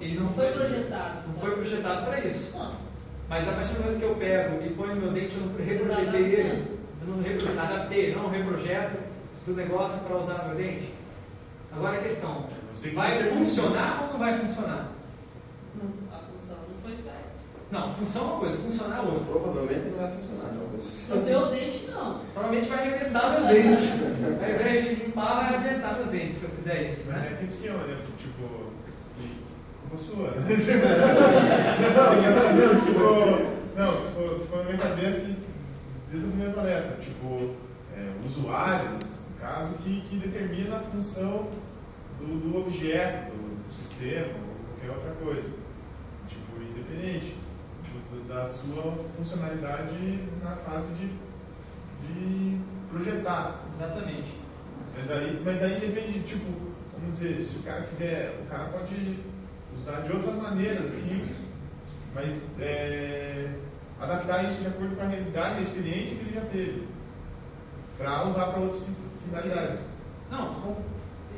Ele 0.00 0.20
não 0.20 0.28
foi 0.30 0.44
foi- 0.46 0.52
projetado. 0.54 1.28
Não 1.28 1.40
foi 1.40 1.50
projetado 1.56 2.04
para 2.06 2.20
isso. 2.20 2.56
Não. 2.56 2.74
Mas 3.30 3.48
a 3.48 3.52
partir 3.52 3.74
do 3.74 3.80
momento 3.82 3.98
que 3.98 4.04
eu 4.04 4.14
pego 4.16 4.64
e 4.64 4.70
ponho 4.74 4.94
no 4.96 5.00
meu 5.02 5.12
dente, 5.12 5.34
eu 5.36 5.46
não 5.46 5.56
reprojetei 5.56 6.34
ele, 6.34 6.78
eu 7.02 7.08
não 7.14 7.22
repro- 7.22 7.60
adaptei, 7.60 8.14
não 8.14 8.28
reprojeto 8.30 8.98
do 9.46 9.54
negócio 9.54 10.04
para 10.04 10.16
usar 10.18 10.34
no 10.42 10.48
meu 10.48 10.56
dente. 10.56 10.92
Agora 11.72 11.98
a 11.98 12.02
questão, 12.02 12.46
vai 12.94 13.22
funcionar 13.30 14.02
ou 14.02 14.12
não 14.12 14.18
vai 14.18 14.38
funcionar? 14.38 14.88
Não, 15.74 15.90
a 16.16 16.20
função 16.20 16.56
não 16.68 16.82
foi 16.82 16.92
feita. 16.92 17.12
Não, 17.70 17.94
função 17.94 18.22
é 18.22 18.24
uma 18.24 18.36
coisa, 18.40 18.56
funcionar 18.56 18.96
é 18.98 19.00
outra. 19.00 19.24
Provavelmente 19.26 19.90
não 19.90 19.98
vai 19.98 20.10
funcionar, 20.16 20.52
não. 20.52 20.68
No 21.16 21.26
teu 21.26 21.50
dente, 21.50 21.86
não. 21.90 22.20
Provavelmente 22.32 22.68
vai 22.68 22.78
arrebentar 22.78 23.30
meus 23.32 23.46
dentes. 23.46 23.92
Ao 23.92 24.50
invés 24.50 24.84
de 24.84 24.94
limpar, 25.04 25.34
vai 25.34 25.54
arrebentar 25.54 25.94
meus 25.96 26.08
dentes 26.08 26.38
se 26.38 26.44
eu 26.44 26.50
fizer 26.50 26.82
isso. 26.90 27.02
Mas 27.08 27.16
Né? 27.22 27.28
é 27.28 27.32
aquele 27.34 27.48
esquema, 27.50 27.78
né? 27.84 27.98
Tipo, 28.18 28.72
como 29.88 30.00
sua. 30.00 30.30
né? 30.30 30.56
Tipo, 30.56 30.86
Tipo, 32.86 33.58
não, 33.76 33.92
ficou, 34.02 34.40
ficou 34.40 34.58
na 34.58 34.64
minha 34.64 34.78
cabeça 34.78 35.26
desde 36.10 36.26
a 36.26 36.30
primeira 36.30 36.52
palestra. 36.52 36.96
Tipo, 37.02 37.54
é, 37.96 38.12
usuários, 38.26 39.04
no 39.30 39.36
caso, 39.40 39.74
que, 39.84 40.00
que 40.08 40.16
determina 40.16 40.76
a 40.76 40.80
função 40.80 41.48
do, 42.18 42.26
do 42.50 42.58
objeto, 42.58 43.30
do, 43.32 43.66
do 43.66 43.72
sistema, 43.72 44.26
ou 44.26 44.56
qualquer 44.74 44.90
outra 44.96 45.12
coisa. 45.24 45.48
Tipo, 46.28 46.60
independente 46.62 47.26
tipo, 47.26 47.37
da 48.28 48.46
sua 48.46 48.92
funcionalidade 49.16 50.22
na 50.42 50.56
fase 50.56 50.88
de, 50.94 51.08
de 52.06 52.60
projetar. 52.90 53.58
Exatamente. 53.74 54.34
Mas 54.96 55.06
daí, 55.06 55.42
mas 55.44 55.58
daí 55.60 55.80
depende, 55.80 56.20
tipo, 56.24 56.44
vamos 56.92 57.18
dizer, 57.18 57.40
se 57.40 57.58
o 57.58 57.62
cara 57.62 57.82
quiser, 57.82 58.38
o 58.44 58.50
cara 58.50 58.64
pode 58.66 59.18
usar 59.74 60.00
de 60.00 60.12
outras 60.12 60.34
maneiras, 60.36 60.86
assim, 60.86 61.28
mas 62.14 62.42
é, 62.60 63.48
adaptar 64.00 64.44
isso 64.44 64.60
de 64.62 64.66
acordo 64.68 64.96
com 64.96 65.02
a 65.02 65.06
realidade 65.08 65.54
e 65.56 65.58
a 65.58 65.62
experiência 65.62 66.16
que 66.16 66.22
ele 66.22 66.34
já 66.34 66.40
teve, 66.46 66.88
para 67.96 68.26
usar 68.26 68.46
para 68.46 68.60
outras 68.60 68.82
fi- 68.82 68.92
finalidades. 69.24 69.80
Não, 70.30 70.54
com- 70.54 70.82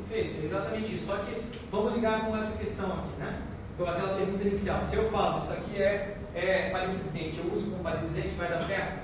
perfeito, 0.09 0.43
exatamente 0.45 0.95
isso. 0.95 1.05
Só 1.05 1.17
que 1.17 1.41
vamos 1.71 1.93
ligar 1.93 2.25
com 2.25 2.35
essa 2.37 2.57
questão 2.57 2.91
aqui, 2.91 3.11
né? 3.19 3.41
Com 3.77 3.85
aquela 3.85 4.15
pergunta 4.17 4.43
inicial. 4.43 4.85
Se 4.85 4.95
eu 4.95 5.09
falo, 5.11 5.43
isso 5.43 5.53
aqui 5.53 5.81
é, 5.81 6.17
é 6.35 6.69
palito 6.69 7.03
de 7.03 7.09
dente, 7.19 7.39
eu 7.39 7.53
uso 7.53 7.69
como 7.71 7.83
palito 7.83 8.07
de 8.07 8.21
dente, 8.21 8.35
vai 8.35 8.49
dar 8.49 8.59
certo? 8.59 8.99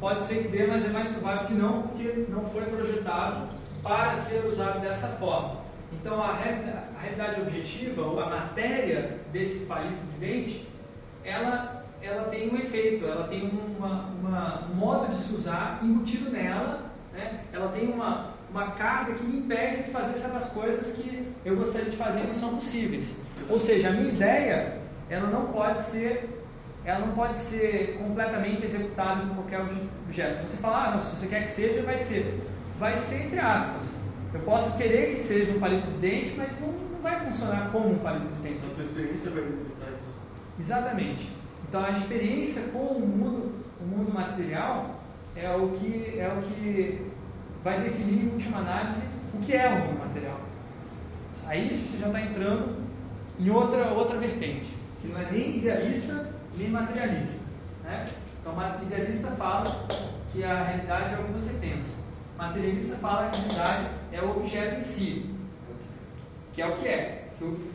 Pode 0.00 0.24
ser 0.24 0.42
que 0.42 0.48
dê, 0.48 0.66
mas 0.66 0.84
é 0.84 0.88
mais 0.88 1.08
provável 1.08 1.46
que 1.46 1.54
não, 1.54 1.82
porque 1.82 2.26
não 2.28 2.44
foi 2.46 2.62
projetado 2.62 3.48
para 3.82 4.16
ser 4.16 4.44
usado 4.46 4.80
dessa 4.80 5.08
forma. 5.18 5.60
Então, 5.92 6.20
a, 6.22 6.32
reali- 6.34 6.70
a 6.70 7.00
realidade 7.00 7.40
objetiva, 7.42 8.02
ou 8.02 8.18
a 8.18 8.26
matéria 8.28 9.18
desse 9.32 9.66
palito 9.66 10.00
de 10.14 10.18
dente, 10.26 10.68
ela, 11.24 11.84
ela 12.00 12.24
tem 12.24 12.50
um 12.52 12.56
efeito, 12.56 13.04
ela 13.06 13.28
tem 13.28 13.48
uma, 13.78 14.06
uma- 14.20 14.62
um 14.70 14.74
modo 14.74 15.08
de 15.14 15.20
se 15.20 15.34
usar 15.34 15.78
embutido 15.82 16.30
nela, 16.30 16.90
né? 17.12 17.40
ela 17.52 17.68
tem 17.68 17.88
uma, 17.90 18.32
uma 18.50 18.70
carga 18.72 19.14
que 19.14 19.22
me 19.24 19.38
impede 19.38 19.84
de 19.84 19.90
fazer 19.90 20.14
certas 20.18 20.48
coisas 20.50 20.96
que 20.96 21.28
eu 21.44 21.56
gostaria 21.56 21.90
de 21.90 21.96
fazer 21.96 22.20
e 22.20 22.26
não 22.26 22.34
são 22.34 22.56
possíveis. 22.56 23.18
Ou 23.48 23.58
seja, 23.58 23.88
a 23.88 23.92
minha 23.92 24.12
ideia, 24.12 24.78
ela 25.10 25.28
não 25.28 25.46
pode 25.46 25.82
ser 25.82 26.31
ela 26.84 27.06
não 27.06 27.14
pode 27.14 27.38
ser 27.38 27.96
completamente 27.98 28.64
executada 28.64 29.26
com 29.26 29.34
qualquer 29.34 29.60
obje- 29.60 29.88
objeto. 30.06 30.46
Você 30.46 30.56
fala, 30.56 30.84
ah, 30.88 30.90
não, 30.96 31.02
se 31.02 31.16
você 31.16 31.26
quer 31.28 31.42
que 31.44 31.50
seja, 31.50 31.82
vai 31.82 31.98
ser. 31.98 32.40
Vai 32.78 32.96
ser 32.96 33.26
entre 33.26 33.38
aspas. 33.38 33.96
Eu 34.34 34.40
posso 34.40 34.76
querer 34.76 35.10
que 35.14 35.20
seja 35.20 35.52
um 35.52 35.60
palito 35.60 35.86
de 35.86 35.98
dente, 35.98 36.34
mas 36.36 36.58
não, 36.60 36.68
não 36.68 37.00
vai 37.02 37.20
funcionar 37.20 37.70
como 37.70 37.90
um 37.90 37.98
palito 37.98 38.26
de 38.26 38.42
dente. 38.42 38.66
A 38.70 38.74
tua 38.74 38.84
experiência 38.84 39.30
vai 39.30 39.42
delimitar 39.42 39.88
isso. 40.00 40.18
Exatamente. 40.58 41.28
Então 41.68 41.84
a 41.84 41.90
experiência 41.90 42.62
com 42.72 42.78
o 42.78 43.00
mundo, 43.06 43.52
o 43.80 43.84
mundo 43.84 44.12
material 44.12 45.00
é 45.36 45.50
o 45.54 45.68
que 45.70 46.18
é 46.18 46.28
o 46.28 46.42
que 46.42 47.06
vai 47.62 47.80
definir 47.80 48.24
em 48.24 48.28
última 48.32 48.58
análise 48.58 49.00
o 49.34 49.38
que 49.38 49.54
é 49.54 49.68
o 49.68 49.86
mundo 49.86 49.98
material. 50.00 50.40
Aí 51.46 51.68
você 51.68 51.98
já 51.98 52.06
está 52.08 52.20
entrando 52.20 52.76
em 53.40 53.50
outra 53.50 53.88
outra 53.92 54.18
vertente, 54.18 54.74
que 55.00 55.08
não 55.08 55.20
é 55.20 55.30
nem 55.30 55.58
idealista 55.58 56.30
nem 56.56 56.68
materialista, 56.68 57.40
né? 57.84 58.10
Então 58.40 58.54
idealista 58.82 59.30
fala 59.32 59.86
que 60.32 60.42
a 60.42 60.62
realidade 60.64 61.14
é 61.14 61.18
o 61.18 61.24
que 61.24 61.32
você 61.32 61.54
pensa. 61.58 62.02
Materialista 62.36 62.96
fala 62.96 63.30
que 63.30 63.36
a 63.36 63.40
realidade 63.40 63.88
é 64.10 64.20
o 64.20 64.30
objeto 64.30 64.78
em 64.78 64.82
si, 64.82 65.30
que 66.52 66.60
é 66.60 66.66
o 66.66 66.76
que 66.76 66.88
é. 66.88 67.28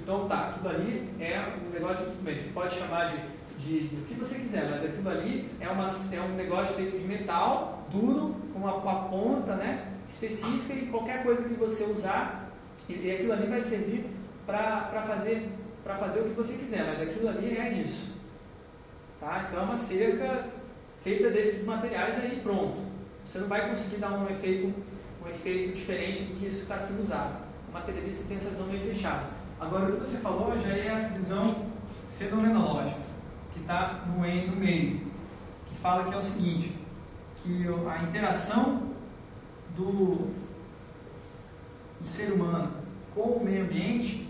Então 0.03 0.27
tá, 0.27 0.49
aquilo 0.49 0.69
ali 0.69 1.09
é 1.19 1.41
um 1.65 1.73
negócio, 1.73 2.05
tudo 2.05 2.23
bem, 2.23 2.35
você 2.35 2.49
pode 2.51 2.75
chamar 2.75 3.11
de, 3.11 3.17
de, 3.59 3.87
de 3.87 3.95
o 3.95 4.05
que 4.05 4.13
você 4.15 4.39
quiser, 4.39 4.69
mas 4.69 4.83
aquilo 4.83 5.09
ali 5.09 5.49
é, 5.59 5.67
uma, 5.67 5.85
é 5.85 6.21
um 6.21 6.35
negócio 6.35 6.75
feito 6.75 6.97
de 6.97 7.05
metal, 7.05 7.85
duro, 7.91 8.35
com 8.53 8.59
uma, 8.59 8.75
uma 8.75 9.09
ponta 9.09 9.55
né, 9.55 9.87
específica 10.07 10.73
e 10.73 10.87
qualquer 10.87 11.23
coisa 11.23 11.47
que 11.47 11.55
você 11.55 11.83
usar, 11.83 12.49
e, 12.87 12.93
e 12.93 13.11
aquilo 13.11 13.33
ali 13.33 13.47
vai 13.47 13.61
servir 13.61 14.05
para 14.45 15.03
fazer, 15.07 15.49
fazer 15.83 16.19
o 16.21 16.23
que 16.23 16.33
você 16.33 16.53
quiser, 16.53 16.85
mas 16.85 17.01
aquilo 17.01 17.27
ali 17.27 17.57
é 17.57 17.73
isso. 17.73 18.16
Tá? 19.19 19.45
Então 19.47 19.61
é 19.61 19.63
uma 19.63 19.77
cerca 19.77 20.47
feita 21.03 21.29
desses 21.29 21.65
materiais 21.65 22.19
aí 22.19 22.39
pronto. 22.41 22.77
Você 23.25 23.39
não 23.39 23.47
vai 23.47 23.69
conseguir 23.69 23.97
dar 23.97 24.11
um 24.11 24.29
efeito, 24.29 24.73
um 25.23 25.29
efeito 25.29 25.75
diferente 25.75 26.23
do 26.23 26.39
que 26.39 26.45
isso 26.45 26.61
está 26.63 26.77
sendo 26.77 27.03
usado. 27.03 27.35
O 27.69 27.73
materialista 27.73 28.23
tem 28.27 28.37
essa 28.37 28.49
visão 28.49 28.67
meio 28.67 28.81
fechada. 28.81 29.25
Agora, 29.59 29.85
o 29.85 29.93
que 29.93 29.99
você 29.99 30.17
falou 30.17 30.57
já 30.59 30.69
é 30.69 30.89
a 30.89 31.07
visão 31.09 31.67
fenomenológica, 32.17 32.99
que 33.53 33.59
está 33.59 34.05
no, 34.05 34.19
meio, 34.19 35.01
que 35.65 35.75
fala 35.81 36.05
que 36.05 36.13
é 36.13 36.17
o 36.17 36.21
seguinte, 36.21 36.75
que 37.37 37.65
a 37.89 38.03
interação 38.03 38.83
do, 39.75 40.31
do 41.99 42.05
ser 42.05 42.31
humano 42.31 42.71
com 43.13 43.21
o 43.21 43.43
meio 43.43 43.63
ambiente 43.63 44.26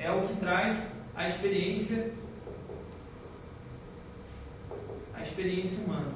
é 0.00 0.10
o 0.10 0.26
que 0.26 0.36
traz 0.36 0.90
a 1.14 1.26
experiência 1.26 2.12
a 5.14 5.22
experiência 5.22 5.84
humana. 5.84 6.12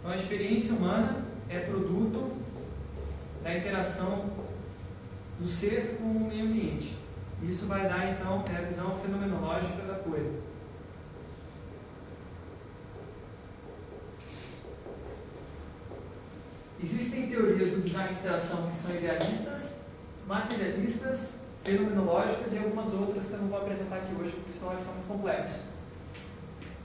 Então 0.00 0.10
a 0.10 0.16
experiência 0.16 0.74
humana 0.74 1.24
é 1.48 1.60
produto 1.60 2.36
da 3.42 3.56
interação 3.56 4.28
do 5.38 5.46
ser 5.46 5.96
com 5.96 6.04
o 6.04 6.28
meio 6.28 6.46
ambiente. 6.46 6.96
Isso 7.42 7.66
vai 7.66 7.88
dar 7.88 8.10
então 8.10 8.44
é 8.52 8.56
a 8.56 8.62
visão 8.62 8.96
fenomenológica 8.98 9.82
da 9.82 9.94
coisa. 9.94 10.43
Existem 16.82 17.28
teorias 17.28 17.70
do 17.70 17.82
design 17.82 18.14
de 18.14 18.20
interação 18.20 18.68
que 18.68 18.76
são 18.76 18.94
idealistas, 18.94 19.76
materialistas, 20.26 21.34
fenomenológicas 21.62 22.52
e 22.52 22.58
algumas 22.58 22.92
outras 22.92 23.26
que 23.26 23.32
eu 23.32 23.38
não 23.38 23.48
vou 23.48 23.58
apresentar 23.58 23.96
aqui 23.96 24.14
hoje 24.20 24.32
porque 24.32 24.52
senão 24.52 24.68
vai 24.68 24.78
ficar 24.78 24.92
muito 24.92 25.08
complexo. 25.08 25.60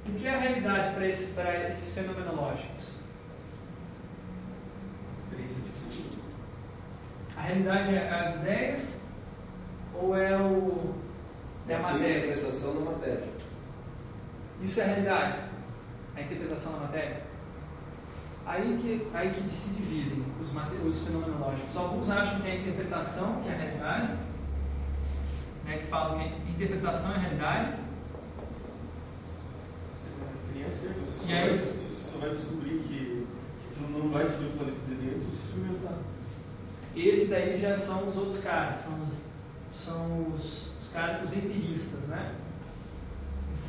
O 0.05 0.11
que 0.13 0.27
é 0.27 0.33
a 0.33 0.37
realidade 0.37 0.95
para 0.95 1.07
esse, 1.07 1.25
para 1.33 1.67
esses 1.67 1.93
fenomenológicos? 1.93 2.99
A 7.35 7.41
realidade 7.41 7.95
é 7.95 8.09
as 8.09 8.35
ideias 8.35 8.93
ou 9.93 10.15
é, 10.15 10.35
o, 10.37 10.93
é 11.67 11.75
a 11.75 11.79
matéria? 11.79 12.25
interpretação 12.25 12.75
da 12.75 12.91
matéria. 12.91 13.27
Isso 14.61 14.79
é 14.79 14.83
a 14.83 14.87
realidade? 14.87 15.39
A 16.15 16.21
interpretação 16.21 16.73
da 16.73 16.79
matéria? 16.79 17.28
Aí 18.49 18.79
que, 18.81 19.07
aí 19.13 19.29
que 19.29 19.41
se 19.55 19.69
dividem 19.75 20.25
os, 20.41 20.49
os 20.83 21.03
fenomenológicos. 21.05 21.77
Alguns 21.77 22.09
acham 22.09 22.41
que 22.41 22.47
é 22.47 22.51
a 22.53 22.55
interpretação 22.55 23.43
que 23.43 23.47
é 23.47 23.53
a 23.53 23.55
realidade, 23.55 24.07
né, 25.65 25.77
que 25.77 25.85
falam 25.85 26.17
que 26.17 26.23
a 26.23 26.49
interpretação 26.49 27.11
é 27.11 27.15
a 27.15 27.19
realidade, 27.19 27.73
Criança, 30.51 30.87
você 31.05 31.27
só, 31.27 31.29
E 31.29 31.33
aí- 31.33 31.49
vai, 31.49 31.57
você 31.57 32.11
só 32.11 32.17
vai 32.17 32.29
descobrir 32.31 32.79
que, 32.79 33.27
que 33.75 33.91
não 33.93 34.09
vai 34.09 34.25
ser 34.25 34.37
do 34.37 34.57
planeta 34.57 34.79
de 34.87 34.95
dentro 34.95 35.19
se 35.19 35.25
você 35.27 35.47
experimentar. 35.47 35.97
Esse 36.95 37.27
daí 37.27 37.61
já 37.61 37.75
são 37.77 38.09
os 38.09 38.17
outros 38.17 38.39
caras, 38.39 38.77
são 38.77 38.93
os, 39.03 39.21
são 39.79 40.33
os, 40.33 40.71
os 40.81 40.89
caras, 40.91 41.23
os 41.23 41.37
empiristas, 41.37 42.01
né? 42.07 42.33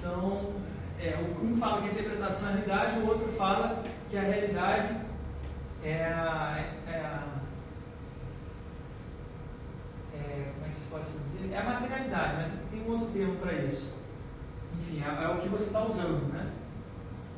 São, 0.01 0.55
é, 0.99 1.19
um 1.43 1.55
fala 1.59 1.83
que 1.83 1.88
a 1.88 1.93
interpretação 1.93 2.49
é 2.49 2.53
a 2.53 2.55
realidade, 2.55 2.99
o 3.01 3.07
outro 3.09 3.29
fala 3.33 3.85
que 4.11 4.18
a 4.18 4.23
realidade 4.23 4.96
é 5.85 6.05
a, 6.05 6.64
é 6.88 6.96
a 6.96 7.27
é, 10.12 10.53
como 10.53 10.66
é 10.66 10.68
que 10.70 10.81
se 10.81 10.88
pode 10.88 11.05
dizer? 11.05 11.55
É 11.55 11.59
a 11.59 11.64
materialidade, 11.64 12.37
mas 12.37 12.70
tem 12.70 12.83
um 12.83 12.90
outro 12.90 13.12
termo 13.12 13.37
para 13.37 13.53
isso. 13.53 13.94
Enfim, 14.77 15.01
é, 15.01 15.25
é 15.25 15.29
o 15.29 15.38
que 15.38 15.49
você 15.49 15.66
está 15.66 15.85
usando, 15.85 16.33
né? 16.33 16.51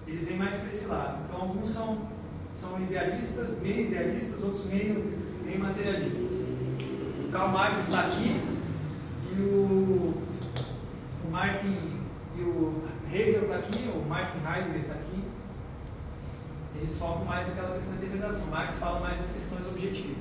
Eles 0.07 0.25
vêm 0.25 0.39
mais 0.39 0.57
para 0.57 0.69
esse 0.71 0.87
lado. 0.87 1.19
Então, 1.25 1.43
alguns 1.43 1.69
são, 1.69 2.09
são 2.55 2.81
idealistas, 2.81 3.61
meio 3.61 3.89
idealistas, 3.89 4.43
outros 4.43 4.65
meio, 4.65 5.19
meio 5.45 5.61
materialistas. 5.61 6.49
O 7.27 7.29
Karl 7.31 7.49
Marx 7.49 7.85
está 7.85 8.07
aqui 8.07 8.41
e 9.31 9.41
o, 9.41 10.23
o 11.25 11.31
Martin 11.31 12.01
e 12.35 12.41
o 12.41 12.83
Hegel 13.13 13.43
está 13.43 13.57
aqui, 13.57 13.91
o 13.95 14.09
Martin 14.09 14.39
Heidegger 14.39 14.81
está 14.81 14.95
aqui. 14.95 15.32
Eles 16.83 16.99
focam 16.99 17.25
mais 17.25 17.47
naquela 17.47 17.75
questão 17.75 17.95
da 17.95 18.05
interpretação. 18.05 18.47
Marx 18.49 18.75
fala 18.75 18.99
mais 18.99 19.17
das 19.21 19.31
questões 19.31 19.67
objetivas. 19.69 20.17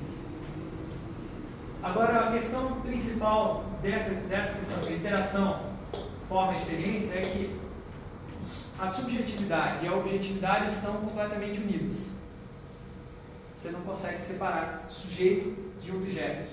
Agora, 1.82 2.28
a 2.28 2.32
questão 2.32 2.80
principal 2.82 3.64
dessa, 3.82 4.10
dessa 4.10 4.56
questão 4.56 4.80
de 4.84 4.94
interação, 4.94 5.60
forma 6.28 6.52
e 6.52 6.56
experiência 6.56 7.14
é 7.14 7.22
que 7.22 7.60
a 8.78 8.86
subjetividade 8.86 9.84
e 9.84 9.88
a 9.88 9.96
objetividade 9.96 10.70
estão 10.72 10.98
completamente 10.98 11.58
unidas. 11.58 12.06
Você 13.56 13.72
não 13.72 13.80
consegue 13.80 14.22
separar 14.22 14.86
sujeito 14.88 15.56
de 15.80 15.90
objeto. 15.90 16.48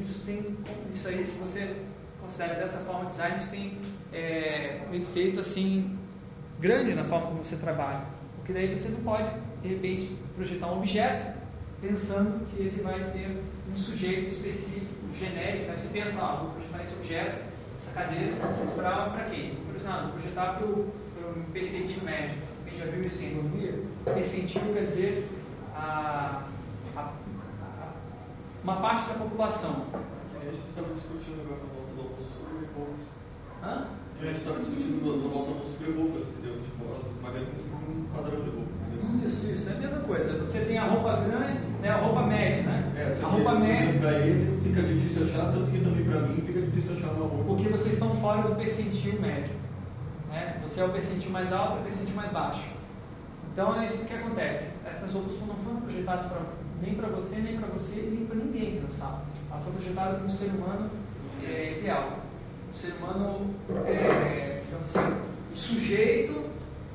Isso 0.00 0.24
tem, 0.26 0.56
isso 0.90 1.06
aí, 1.06 1.24
se 1.24 1.38
você 1.38 1.76
considera 2.20 2.54
dessa 2.54 2.78
forma 2.78 3.08
design, 3.08 3.36
isso 3.36 3.50
tem 3.52 3.78
é, 4.12 4.82
um 4.90 4.94
efeito 4.94 5.38
assim 5.38 5.96
grande 6.58 6.94
na 6.94 7.04
forma 7.04 7.28
como 7.28 7.44
você 7.44 7.56
trabalha, 7.56 8.17
porque 8.48 8.60
daí 8.60 8.74
você 8.74 8.88
não 8.88 9.00
pode 9.00 9.28
de 9.62 9.68
repente 9.68 10.16
projetar 10.34 10.68
um 10.68 10.78
objeto 10.78 11.38
pensando 11.82 12.46
que 12.46 12.62
ele 12.62 12.82
vai 12.82 12.98
ter 13.10 13.42
um 13.70 13.76
sujeito 13.76 14.28
específico, 14.28 14.86
genérico. 15.14 15.70
Aí 15.70 15.78
você 15.78 15.88
pensa, 15.88 16.22
ah, 16.22 16.36
vou 16.36 16.52
projetar 16.52 16.82
esse 16.82 16.94
objeto, 16.94 17.44
essa 17.82 17.92
cadeira, 17.92 18.36
para 18.74 19.26
quem? 19.30 19.54
Por 19.54 19.76
exemplo, 19.76 20.02
vou 20.04 20.12
projetar 20.12 20.54
para 20.54 20.66
um 20.66 20.90
percentil 21.52 22.02
médio. 22.04 22.38
Quem 22.64 22.78
já 22.78 22.86
viu 22.86 23.04
isso 23.04 23.22
em 23.22 23.32
economia? 23.32 23.82
Percentil 24.06 24.62
quer 24.72 24.86
dizer 24.86 25.28
a, 25.76 26.44
a, 26.96 27.00
a, 27.00 27.92
uma 28.64 28.76
parte 28.76 29.10
da 29.10 29.14
população. 29.16 29.88
A 29.92 30.44
gente 30.46 30.66
estava 30.70 30.94
discutindo 30.94 31.42
agora 31.42 31.60
do 31.60 32.00
almoço 32.00 32.38
sobre 32.38 32.64
rebocas. 32.64 33.04
Hã? 33.62 33.97
A 34.20 34.24
gente 34.24 34.38
estava 34.38 34.58
discutindo 34.58 34.98
na 34.98 35.28
volta 35.28 35.50
almoço 35.52 35.78
sobre 35.78 35.92
rebocas, 35.92 36.26
entendeu? 36.26 36.58
Tipo, 36.58 36.90
as 36.90 37.22
magazines 37.22 37.70
com 37.70 37.76
um 37.76 38.04
padrão 38.12 38.42
de 38.42 38.50
roupa. 38.50 38.68
Isso, 39.24 39.46
isso, 39.46 39.70
é 39.70 39.72
a 39.74 39.76
mesma 39.76 40.00
coisa. 40.00 40.38
Você 40.38 40.60
tem 40.60 40.76
a 40.76 40.86
roupa 40.86 41.20
grande, 41.20 41.60
né, 41.80 41.88
a 41.88 41.96
roupa 41.98 42.22
média, 42.22 42.62
né? 42.64 42.92
É, 42.96 43.24
a 43.24 43.26
roupa 43.28 43.54
média. 43.54 44.00
Para 44.00 44.18
ele 44.18 44.60
fica 44.60 44.82
difícil 44.82 45.24
achar, 45.24 45.52
tanto 45.52 45.70
que 45.70 45.78
também 45.78 46.04
para 46.04 46.20
mim 46.22 46.42
fica 46.44 46.60
difícil 46.60 46.96
achar 46.96 47.12
uma 47.12 47.28
roupa. 47.28 47.44
Porque 47.44 47.68
vocês 47.68 47.94
estão 47.94 48.12
fora 48.14 48.42
do 48.42 48.56
percentil 48.56 49.20
médio. 49.20 49.54
Né? 50.28 50.60
Você 50.64 50.80
é 50.80 50.84
o 50.84 50.88
percentil 50.88 51.30
mais 51.30 51.52
alto 51.52 51.76
e 51.76 51.80
o 51.80 51.84
percentil 51.84 52.16
mais 52.16 52.32
baixo. 52.32 52.64
Então 53.52 53.80
é 53.80 53.86
isso 53.86 54.04
que 54.04 54.14
acontece. 54.14 54.72
Essas 54.84 55.14
roupas 55.14 55.38
não 55.46 55.54
foram 55.54 55.80
projetadas 55.80 56.26
pra, 56.26 56.40
nem 56.82 56.94
para 56.94 57.08
você, 57.08 57.36
nem 57.36 57.56
para 57.56 57.68
você, 57.68 58.02
nem 58.02 58.26
para 58.26 58.36
ninguém 58.36 58.68
aqui 58.68 58.80
na 58.80 58.88
sala. 58.88 59.22
Ela 59.48 59.60
foi 59.60 59.72
projetada 59.74 60.14
como 60.14 60.26
um 60.26 60.30
ser 60.30 60.46
humano 60.46 60.90
é, 61.44 61.78
ideal. 61.78 62.27
Ser 62.78 62.92
humano, 63.02 63.54
é, 63.86 64.60
digamos 64.64 64.96
assim, 64.96 65.14
um 65.50 65.54
sujeito 65.56 66.44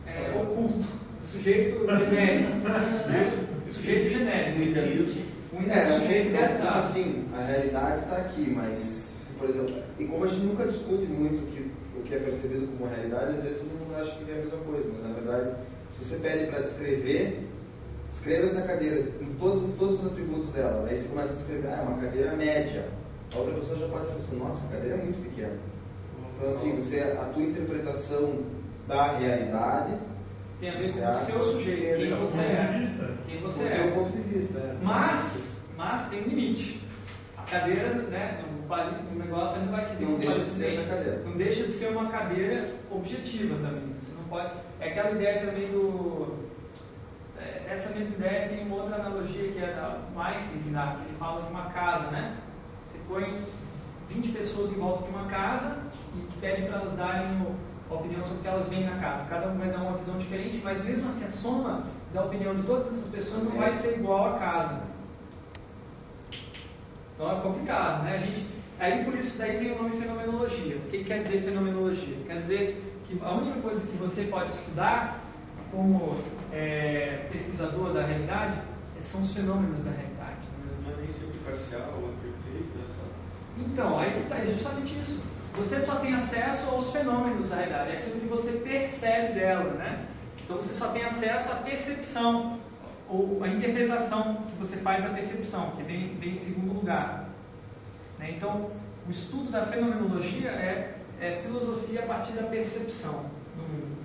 é, 0.08 0.32
oculto 0.42 0.86
sujeito 1.22 1.86
genérico, 1.88 2.58
né? 3.10 3.48
Sujeito 3.70 4.10
genérico. 4.18 4.60
O 4.60 4.64
idealismo. 4.64 5.24
Um 5.54 5.70
É, 5.70 6.00
sujeito 6.00 6.28
é, 6.28 6.30
idealizado. 6.30 6.80
assim, 6.80 7.26
a 7.36 7.44
realidade 7.46 8.04
está 8.04 8.16
aqui, 8.18 8.50
mas, 8.56 9.12
por 9.38 9.50
exemplo, 9.50 9.76
e 10.00 10.06
como 10.06 10.24
a 10.24 10.28
gente 10.28 10.46
nunca 10.46 10.66
discute 10.66 11.06
muito 11.06 11.52
que, 11.52 11.72
o 12.00 12.04
que 12.04 12.16
é 12.16 12.20
percebido 12.20 12.68
como 12.68 12.90
realidade, 12.90 13.36
às 13.36 13.44
vezes 13.44 13.58
todo 13.58 13.78
mundo 13.80 13.94
acha 13.96 14.12
que 14.16 14.32
é 14.32 14.36
a 14.36 14.38
mesma 14.38 14.58
coisa, 14.60 14.90
mas 14.94 15.04
na 15.10 15.14
verdade, 15.20 15.56
se 15.92 16.06
você 16.06 16.16
pede 16.18 16.46
para 16.48 16.62
descrever, 16.62 17.50
descreva 18.10 18.46
essa 18.46 18.62
cadeira 18.62 19.04
com 19.20 19.26
todos, 19.38 19.74
todos 19.78 20.00
os 20.00 20.06
atributos 20.12 20.50
dela, 20.50 20.88
aí 20.90 20.98
você 20.98 21.10
começa 21.10 21.34
a 21.34 21.36
descrever, 21.36 21.68
ah, 21.68 21.80
é 21.80 21.82
uma 21.82 21.98
cadeira 22.02 22.36
média. 22.38 22.86
A 23.34 23.38
outra 23.40 23.54
pessoa 23.56 23.80
já 23.80 23.88
pode 23.88 24.06
pensar, 24.14 24.36
nossa, 24.36 24.66
a 24.68 24.70
cadeira 24.70 24.96
é 24.96 25.04
muito 25.04 25.24
pequena. 25.30 25.73
Então, 26.44 26.52
assim, 26.52 26.76
você, 26.76 27.00
a 27.00 27.24
tua 27.34 27.42
interpretação 27.42 28.44
da 28.86 29.14
realidade 29.14 29.98
tem 30.60 30.72
a 30.72 30.76
ver 30.76 30.92
com 30.92 31.00
o 31.00 31.16
seu 31.16 31.42
sujeito, 31.42 32.00
quem 32.00 32.20
você 32.20 32.42
é. 32.42 33.18
Quem 33.26 33.40
você 33.40 33.64
é. 33.64 33.92
ponto 33.96 34.12
de 34.12 34.24
vista. 34.24 34.60
É. 34.60 34.76
Mas, 34.82 35.56
mas 35.78 36.10
tem 36.10 36.22
um 36.22 36.28
limite. 36.28 36.82
A 37.38 37.44
cadeira, 37.44 37.94
né, 37.94 38.44
o 38.70 39.16
negócio 39.18 39.62
não 39.62 39.72
vai 39.72 39.84
ser 39.84 40.04
Não 40.04 40.18
deixa 40.18 40.40
de 40.40 40.50
ser 40.50 40.74
essa 40.74 40.90
cadeira. 40.90 41.24
Não 41.24 41.38
deixa 41.38 41.64
de 41.64 41.72
ser 41.72 41.88
uma 41.88 42.10
cadeira 42.10 42.72
objetiva 42.92 43.56
também. 43.56 43.96
Você 44.02 44.14
não 44.14 44.26
pode. 44.26 44.52
É 44.82 44.90
aquela 44.90 45.12
ideia 45.12 45.46
também 45.46 45.72
do. 45.72 46.40
é, 47.40 47.62
Essa 47.70 47.90
mesma 47.98 48.16
ideia 48.16 48.50
tem 48.50 48.66
uma 48.66 48.84
outra 48.84 48.98
analogia 48.98 49.50
que 49.50 49.60
é 49.60 49.68
da 49.68 49.98
Einstein, 50.22 50.62
que 50.62 50.68
ele 50.68 51.18
fala 51.18 51.44
de 51.44 51.52
uma 51.52 51.70
casa, 51.70 52.12
né? 52.12 52.36
Você 52.86 52.98
põe 53.08 53.46
20 54.10 54.28
pessoas 54.34 54.72
em 54.74 54.76
volta 54.76 55.04
de 55.04 55.10
uma 55.10 55.26
casa 55.28 55.93
pede 56.44 56.64
para 56.64 56.82
elas 56.82 56.94
darem 56.98 57.48
a 57.90 57.94
opinião 57.94 58.22
sobre 58.22 58.40
o 58.40 58.42
que 58.42 58.48
elas 58.50 58.68
veem 58.68 58.86
na 58.86 58.98
casa. 58.98 59.26
Cada 59.30 59.48
um 59.48 59.58
vai 59.58 59.70
dar 59.70 59.78
uma 59.78 59.98
visão 59.98 60.18
diferente, 60.18 60.60
mas 60.62 60.84
mesmo 60.84 61.08
assim 61.08 61.24
a 61.24 61.30
soma 61.30 61.84
da 62.14 62.26
opinião 62.26 62.54
de 62.54 62.64
todas 62.64 62.88
essas 62.88 63.08
pessoas 63.08 63.44
não 63.46 63.58
vai 63.58 63.72
ser 63.72 64.00
igual 64.00 64.36
à 64.36 64.38
casa. 64.38 64.82
Então 67.16 67.32
é 67.32 67.42
complicado, 67.42 68.04
né? 68.04 68.16
A 68.16 68.18
gente, 68.18 68.46
aí 68.78 69.06
por 69.06 69.16
isso 69.16 69.38
daí 69.38 69.58
tem 69.58 69.72
o 69.72 69.82
nome 69.82 69.98
fenomenologia. 69.98 70.76
O 70.76 70.90
que 70.90 71.06
quer 71.06 71.22
dizer 71.22 71.44
fenomenologia? 71.44 72.18
Quer 72.28 72.42
dizer 72.42 73.00
que 73.06 73.18
a 73.24 73.32
única 73.32 73.62
coisa 73.62 73.88
que 73.88 73.98
você 73.98 74.24
pode 74.26 74.52
estudar 74.52 75.22
como 75.72 76.18
é, 76.52 77.28
pesquisador 77.32 77.94
da 77.94 78.04
realidade 78.04 78.60
são 79.00 79.22
os 79.22 79.34
fenômenos 79.34 79.84
da 79.84 79.92
realidade. 79.92 80.48
Mas 80.66 80.82
não 80.82 80.94
é 80.94 80.96
nem 81.02 81.44
parcial, 81.46 81.82
é 81.82 82.22
perfeito, 82.22 82.80
é 82.80 82.88
só. 82.88 83.04
Então, 83.58 84.00
aí 84.00 84.14
que 84.14 84.20
está, 84.20 84.38
é 84.38 84.46
justamente 84.46 85.00
isso. 85.00 85.33
Você 85.56 85.80
só 85.82 85.96
tem 85.96 86.14
acesso 86.14 86.70
aos 86.70 86.92
fenômenos 86.92 87.50
da 87.50 87.58
realidade, 87.58 87.92
é 87.92 87.98
aquilo 88.00 88.20
que 88.20 88.28
você 88.28 88.54
percebe 88.54 89.34
dela, 89.34 89.74
né? 89.76 90.06
Então 90.44 90.58
você 90.58 90.74
só 90.74 90.90
tem 90.90 91.04
acesso 91.04 91.52
à 91.52 91.56
percepção, 91.56 92.60
ou 93.08 93.44
à 93.44 93.48
interpretação 93.48 94.44
que 94.48 94.56
você 94.56 94.78
faz 94.78 95.04
da 95.04 95.10
percepção, 95.10 95.72
que 95.72 95.84
vem, 95.84 96.16
vem 96.16 96.32
em 96.32 96.36
segundo 96.36 96.74
lugar. 96.74 97.30
Né? 98.18 98.32
Então, 98.36 98.68
o 99.08 99.12
estudo 99.12 99.52
da 99.52 99.66
fenomenologia 99.66 100.50
é, 100.50 100.98
é 101.20 101.42
filosofia 101.44 102.04
a 102.04 102.08
partir 102.08 102.34
da 102.34 102.44
percepção 102.44 103.26
do 103.56 103.62
mundo. 103.62 103.98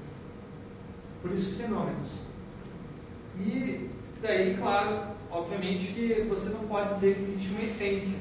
Por 1.22 1.32
isso, 1.32 1.56
fenômenos. 1.56 2.10
E 3.38 3.88
daí, 4.20 4.56
claro, 4.56 5.06
obviamente 5.30 5.92
que 5.92 6.26
você 6.28 6.50
não 6.50 6.68
pode 6.68 6.94
dizer 6.94 7.14
que 7.14 7.22
existe 7.22 7.50
uma 7.50 7.62
essência. 7.62 8.18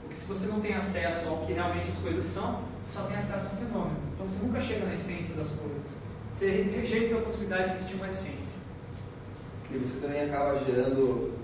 Porque 0.00 0.14
se 0.14 0.26
você 0.26 0.46
não 0.46 0.60
tem 0.60 0.74
acesso 0.74 1.28
ao 1.28 1.38
que 1.38 1.52
realmente 1.52 1.88
as 1.88 1.98
coisas 1.98 2.26
são, 2.26 2.62
só 2.92 3.02
tem 3.02 3.16
acesso 3.16 3.50
ao 3.50 3.56
fenômeno. 3.56 3.96
Então 4.14 4.26
você 4.28 4.46
nunca 4.46 4.60
chega 4.60 4.86
na 4.86 4.94
essência 4.94 5.34
das 5.34 5.48
coisas. 5.48 5.82
Você 6.32 6.62
rejeita 6.62 7.16
a 7.16 7.20
possibilidade 7.22 7.70
de 7.70 7.76
existir 7.76 7.94
uma 7.94 8.08
essência. 8.08 8.60
E 9.72 9.78
você 9.78 10.00
também 10.00 10.22
acaba 10.22 10.58
gerando 10.58 11.34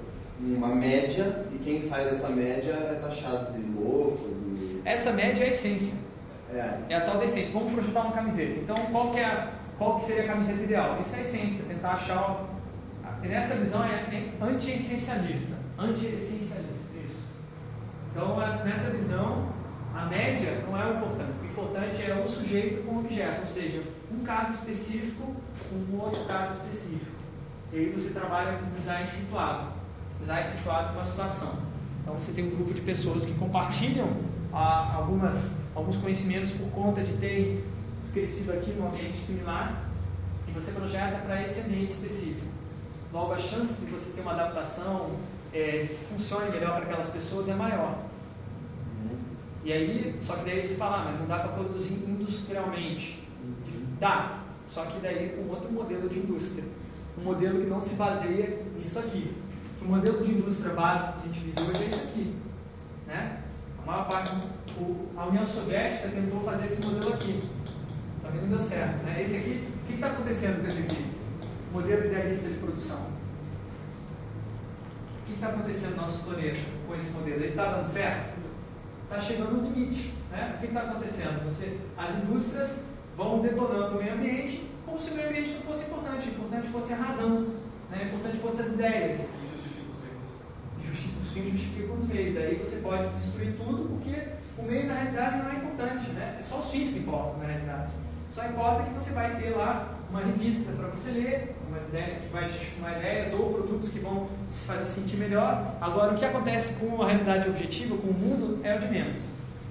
uma 0.40 0.68
média, 0.74 1.46
e 1.52 1.58
quem 1.58 1.80
sai 1.80 2.04
dessa 2.04 2.28
média 2.28 2.72
é 2.72 3.00
taxado 3.00 3.52
de 3.52 3.60
louco. 3.72 4.28
De... 4.54 4.80
Essa 4.84 5.12
média 5.12 5.44
é 5.44 5.46
a 5.48 5.50
essência. 5.50 5.94
É. 6.52 6.78
É 6.88 6.96
a 6.96 7.00
tal 7.00 7.18
da 7.18 7.24
essência. 7.24 7.52
Vamos 7.52 7.72
projetar 7.72 8.00
uma 8.00 8.12
camiseta. 8.12 8.60
Então, 8.60 8.76
qual 8.90 9.12
que, 9.12 9.18
é 9.18 9.24
a, 9.24 9.52
qual 9.78 9.98
que 9.98 10.06
seria 10.06 10.24
a 10.24 10.26
camiseta 10.26 10.62
ideal? 10.62 10.98
Isso 11.00 11.14
é 11.14 11.18
a 11.18 11.22
essência. 11.22 11.64
Tentar 11.66 11.92
achar... 11.92 12.30
O... 12.30 12.56
Nessa 13.26 13.54
visão 13.54 13.84
é 13.84 14.32
anti-essencialista. 14.40 15.56
Anti-essencialista, 15.78 16.92
isso. 17.04 17.24
Então, 18.10 18.38
nessa 18.38 18.90
visão, 18.90 19.48
a 19.96 20.04
média 20.04 20.62
não 20.66 20.78
é 20.78 20.84
o 20.84 20.96
importante. 20.96 21.32
O 21.40 21.46
importante 21.46 22.02
é 22.02 22.22
o 22.22 22.28
sujeito 22.28 22.84
com 22.84 22.96
o 22.96 22.98
objeto, 22.98 23.40
ou 23.40 23.46
seja, 23.46 23.82
um 24.12 24.22
caso 24.22 24.52
específico 24.52 25.34
com 25.70 25.76
um 25.76 26.00
outro 26.00 26.22
caso 26.26 26.52
específico. 26.52 27.16
E 27.72 27.78
aí 27.78 27.90
você 27.90 28.10
trabalha 28.10 28.58
com 28.58 28.78
design 28.78 29.06
situado. 29.06 29.68
Design 30.20 30.44
situado 30.44 30.94
com 30.94 31.00
a 31.00 31.04
situação. 31.04 31.58
Então 32.02 32.14
você 32.14 32.32
tem 32.32 32.46
um 32.46 32.50
grupo 32.50 32.74
de 32.74 32.82
pessoas 32.82 33.24
que 33.24 33.32
compartilham 33.34 34.18
ah, 34.52 34.96
algumas, 34.96 35.56
alguns 35.74 35.96
conhecimentos 35.96 36.52
por 36.52 36.70
conta 36.70 37.02
de 37.02 37.14
terem 37.14 37.64
crescido 38.12 38.52
aqui 38.52 38.72
num 38.72 38.88
ambiente 38.88 39.16
similar 39.16 39.82
e 40.46 40.52
você 40.52 40.72
projeta 40.72 41.18
para 41.18 41.42
esse 41.42 41.60
ambiente 41.60 41.92
específico. 41.92 42.46
Logo, 43.12 43.32
a 43.32 43.38
chance 43.38 43.74
de 43.80 43.90
você 43.90 44.10
ter 44.10 44.20
uma 44.20 44.32
adaptação 44.32 45.10
é, 45.52 45.86
que 45.88 46.04
funcione 46.10 46.50
melhor 46.52 46.76
para 46.76 46.84
aquelas 46.84 47.08
pessoas 47.08 47.48
é 47.48 47.54
maior. 47.54 47.98
E 49.66 49.72
aí, 49.72 50.14
só 50.20 50.36
que 50.36 50.44
daí 50.44 50.58
eles 50.58 50.78
falam, 50.78 51.00
ah, 51.00 51.04
mas 51.10 51.18
não 51.18 51.26
dá 51.26 51.40
para 51.40 51.48
produzir 51.48 51.94
industrialmente, 51.94 53.26
Dá, 53.98 54.42
só 54.68 54.84
que 54.84 55.00
daí 55.00 55.30
com 55.30 55.52
outro 55.52 55.72
modelo 55.72 56.08
de 56.08 56.20
indústria. 56.20 56.62
Um 57.18 57.24
modelo 57.24 57.60
que 57.60 57.66
não 57.66 57.80
se 57.80 57.96
baseia 57.96 58.62
nisso 58.78 59.00
aqui. 59.00 59.34
O 59.82 59.86
modelo 59.86 60.22
de 60.22 60.32
indústria 60.32 60.72
básico 60.72 61.20
que 61.20 61.28
a 61.28 61.32
gente 61.32 61.44
vive 61.46 61.60
hoje 61.62 61.82
é 61.82 61.86
isso 61.88 62.02
aqui. 62.04 62.36
Né? 63.08 63.40
A 63.82 63.86
maior 63.90 64.06
parte, 64.06 64.36
o, 64.78 65.08
a 65.16 65.26
União 65.26 65.44
Soviética 65.44 66.10
tentou 66.10 66.42
fazer 66.42 66.66
esse 66.66 66.82
modelo 66.82 67.12
aqui. 67.12 67.42
Também 68.22 68.42
não 68.42 68.48
deu 68.50 68.60
certo. 68.60 69.02
Né? 69.02 69.20
Esse 69.20 69.36
aqui, 69.36 69.68
o 69.82 69.86
que 69.86 69.94
está 69.94 70.08
acontecendo 70.08 70.60
com 70.60 70.68
esse 70.68 70.80
aqui? 70.80 71.10
Modelo 71.72 72.06
idealista 72.06 72.48
de 72.48 72.58
produção. 72.58 73.00
O 75.22 75.26
que 75.26 75.32
está 75.32 75.48
acontecendo 75.48 75.96
no 75.96 76.02
nosso 76.02 76.22
planeta 76.22 76.60
com 76.86 76.94
esse 76.94 77.10
modelo? 77.10 77.36
Ele 77.36 77.48
está 77.48 77.72
dando 77.72 77.86
certo? 77.86 78.35
Está 79.06 79.20
chegando 79.20 79.52
no 79.52 79.70
limite. 79.70 80.12
Né? 80.30 80.54
O 80.56 80.60
que 80.60 80.66
está 80.66 80.80
acontecendo? 80.80 81.44
Você, 81.44 81.78
as 81.96 82.10
indústrias 82.16 82.82
vão 83.16 83.40
detonando 83.40 83.96
o 83.96 84.02
meio 84.02 84.14
ambiente 84.14 84.68
como 84.84 84.98
se 84.98 85.10
o 85.10 85.14
meio 85.16 85.28
ambiente 85.28 85.52
não 85.54 85.60
fosse 85.62 85.84
importante. 85.84 86.28
O 86.28 86.32
importante 86.32 86.68
fosse 86.68 86.92
a 86.92 86.96
razão. 86.96 87.46
Né? 87.90 88.04
Importante 88.04 88.38
fosse 88.38 88.62
as 88.62 88.68
ideias. 88.68 89.20
E 89.20 89.48
justifica 89.48 89.90
os 89.92 89.98
meios. 90.02 90.90
Justifica 90.90 91.20
os 91.22 91.32
fins 91.32 91.52
justificam 91.52 91.96
os 91.96 92.08
meios. 92.08 92.36
Aí 92.36 92.54
você 92.56 92.76
pode 92.76 93.08
destruir 93.14 93.56
tudo 93.56 93.88
porque 93.88 94.22
o 94.58 94.62
meio 94.62 94.86
na 94.86 94.94
realidade 94.94 95.38
não 95.38 95.50
é 95.50 95.54
importante. 95.54 96.10
Né? 96.10 96.36
É 96.38 96.42
só 96.42 96.58
os 96.58 96.70
fins 96.70 96.92
que 96.92 96.98
importam 97.00 97.38
na 97.38 97.46
realidade. 97.46 97.90
Só 98.30 98.44
importa 98.44 98.82
que 98.84 98.90
você 98.90 99.12
vai 99.12 99.36
ter 99.36 99.56
lá 99.56 99.95
uma 100.16 100.24
revista 100.24 100.72
para 100.72 100.88
você 100.88 101.10
ler, 101.10 101.56
umas 101.68 101.88
ideias 101.88 102.22
que 102.22 102.28
vai 102.28 102.48
te 102.48 102.56
estimular 102.56 102.98
ideias 102.98 103.34
ou 103.34 103.52
produtos 103.52 103.90
que 103.90 103.98
vão 103.98 104.28
se 104.48 104.66
fazer 104.66 104.86
sentir 104.86 105.16
melhor. 105.16 105.76
Agora, 105.78 106.12
o 106.12 106.16
que 106.16 106.24
acontece 106.24 106.72
com 106.74 107.02
a 107.02 107.06
realidade 107.06 107.48
objetiva, 107.48 107.96
com 107.98 108.08
o 108.08 108.14
mundo, 108.14 108.60
é 108.64 108.74
o 108.74 108.78
de 108.78 108.86
menos. 108.86 109.22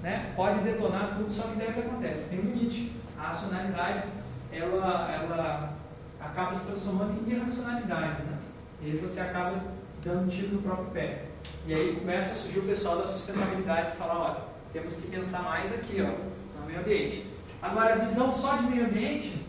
Né? 0.02 0.32
Pode 0.36 0.60
detonar 0.60 1.16
tudo, 1.16 1.32
só 1.32 1.42
que 1.48 1.56
daí 1.56 1.70
o 1.70 1.72
que 1.72 1.80
acontece? 1.80 2.30
Tem 2.30 2.38
um 2.38 2.42
limite. 2.42 2.92
A 3.18 3.28
racionalidade, 3.28 4.04
ela, 4.52 5.12
ela 5.12 5.74
acaba 6.20 6.54
se 6.54 6.66
transformando 6.66 7.14
em 7.26 7.32
irracionalidade. 7.32 8.22
Né? 8.22 8.38
E 8.82 8.90
aí 8.92 8.96
você 8.98 9.20
acaba 9.20 9.60
dando 10.04 10.26
um 10.26 10.28
tiro 10.28 10.54
no 10.54 10.62
próprio 10.62 10.86
pé. 10.90 11.24
E 11.66 11.74
aí 11.74 11.96
começa 11.96 12.32
a 12.32 12.34
surgir 12.36 12.60
o 12.60 12.62
pessoal 12.62 12.98
da 12.98 13.06
sustentabilidade 13.06 13.94
e 13.94 13.96
falar, 13.96 14.18
olha, 14.18 14.36
temos 14.72 14.94
que 14.94 15.08
pensar 15.08 15.42
mais 15.42 15.72
aqui, 15.72 16.00
ó, 16.00 16.60
no 16.60 16.66
meio 16.66 16.80
ambiente. 16.80 17.26
Agora, 17.60 17.94
a 17.94 17.98
visão 17.98 18.32
só 18.32 18.56
de 18.56 18.64
meio 18.64 18.84
ambiente, 18.84 19.45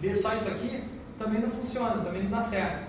ver 0.00 0.14
só 0.14 0.34
isso 0.34 0.48
aqui, 0.48 0.84
também 1.18 1.40
não 1.40 1.48
funciona, 1.48 2.02
também 2.02 2.22
não 2.22 2.30
dá 2.30 2.40
certo. 2.40 2.86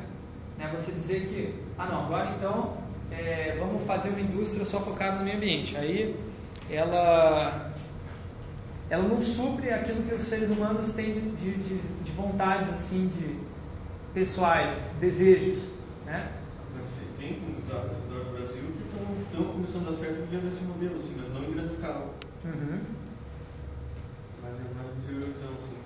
Né? 0.58 0.70
Você 0.72 0.92
dizer 0.92 1.28
que, 1.28 1.56
ah 1.78 1.88
não, 1.88 2.06
agora 2.06 2.36
então 2.38 2.78
é, 3.12 3.56
vamos 3.60 3.84
fazer 3.86 4.10
uma 4.10 4.22
indústria 4.22 4.66
só 4.66 4.80
focada 4.80 5.18
no 5.18 5.24
meio 5.24 5.38
ambiente. 5.38 5.76
Aí 5.76 6.16
ela, 6.70 7.72
ela 8.90 9.04
não 9.04 9.22
supre 9.22 9.72
aquilo 9.72 10.04
que 10.04 10.14
os 10.14 10.24
seres 10.24 10.50
humanos 10.50 10.94
têm 10.94 11.14
de, 11.14 11.56
de, 11.56 11.78
de 12.04 12.12
vontades, 12.12 12.72
assim, 12.74 13.12
de 13.18 13.40
pessoais, 14.14 14.78
desejos. 15.00 15.64
Né? 16.06 16.32
Mas 16.76 16.86
tem 17.18 17.40
comunidades 17.40 17.98
do 18.10 18.34
Brasil 18.34 18.64
que 18.76 19.36
estão 19.36 19.52
começando 19.52 19.88
a 19.88 19.92
dar 19.92 19.98
certo 19.98 20.30
via 20.30 20.40
desse 20.40 20.64
modelo, 20.64 20.96
assim, 20.96 21.16
mas 21.18 21.34
não 21.34 21.44
em 21.44 21.54
grande 21.54 21.74
escala. 21.74 22.14
Uhum. 22.46 22.80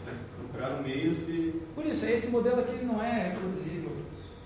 Mas 0.05 0.15
é 0.15 0.33
procuraram 0.37 0.83
meios 0.83 1.17
de. 1.25 1.61
Por 1.75 1.85
isso, 1.85 2.05
esse 2.05 2.27
modelo 2.29 2.61
aqui 2.61 2.85
não 2.85 3.03
é 3.03 3.29
reproduzível, 3.29 3.91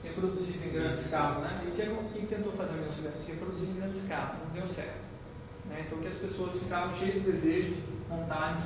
reproduzível 0.03 0.69
em 0.69 0.73
grande 0.73 0.99
escala. 0.99 1.41
Né? 1.41 1.63
E 1.65 1.69
o 1.69 1.71
que, 1.71 1.81
o 1.81 2.21
que 2.21 2.27
tentou 2.27 2.51
fazer 2.53 2.73
a 2.73 2.77
União? 2.77 2.89
Reproduzir 3.27 3.69
em 3.69 3.75
grande 3.75 3.97
escala, 3.97 4.37
não 4.45 4.53
deu 4.53 4.67
certo. 4.67 5.07
Né? 5.69 5.83
Então, 5.85 5.99
que 5.99 6.07
as 6.07 6.15
pessoas 6.15 6.53
ficavam 6.55 6.95
cheias 6.95 7.15
de 7.15 7.31
desejos, 7.31 7.77
vontades 8.09 8.63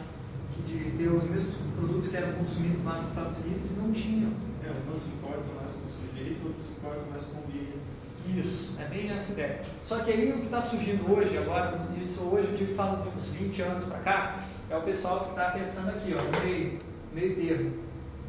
de 0.67 0.91
ter 0.97 1.07
os 1.07 1.23
mesmos 1.23 1.55
produtos 1.75 2.09
que 2.09 2.17
eram 2.17 2.33
consumidos 2.33 2.83
lá 2.83 2.99
nos 2.99 3.09
Estados 3.09 3.37
Unidos 3.37 3.77
não 3.77 3.91
tinham. 3.91 4.31
É, 4.63 4.69
umas 4.69 5.01
se 5.01 5.09
importam 5.09 5.55
mais 5.55 5.71
com 5.71 5.85
o 5.85 5.89
sujeito, 5.89 6.45
outras 6.45 6.65
se 6.65 6.71
importam 6.73 7.03
mais 7.09 7.23
com 7.25 7.37
o 7.37 7.43
ambiente. 7.43 7.91
Isso, 8.37 8.75
é 8.79 8.85
bem 8.85 9.09
essa 9.09 9.31
ideia. 9.31 9.61
Só 9.83 9.99
que 9.99 10.11
aí 10.11 10.31
o 10.31 10.37
que 10.37 10.45
está 10.45 10.61
surgindo 10.61 11.11
hoje, 11.11 11.37
agora, 11.37 11.87
isso 12.01 12.21
hoje 12.21 12.49
eu 12.49 12.55
digo, 12.55 12.75
falo 12.75 13.01
de 13.01 13.17
uns 13.17 13.29
20 13.29 13.61
anos 13.63 13.85
para 13.85 13.99
cá, 13.99 14.43
é 14.71 14.77
o 14.77 14.81
pessoal 14.81 15.25
que 15.25 15.29
está 15.31 15.51
pensando 15.51 15.89
aqui, 15.89 16.15
ó, 16.17 16.23
no 16.23 16.45
meio, 16.45 16.79
meio 17.13 17.35
termo. 17.35 17.71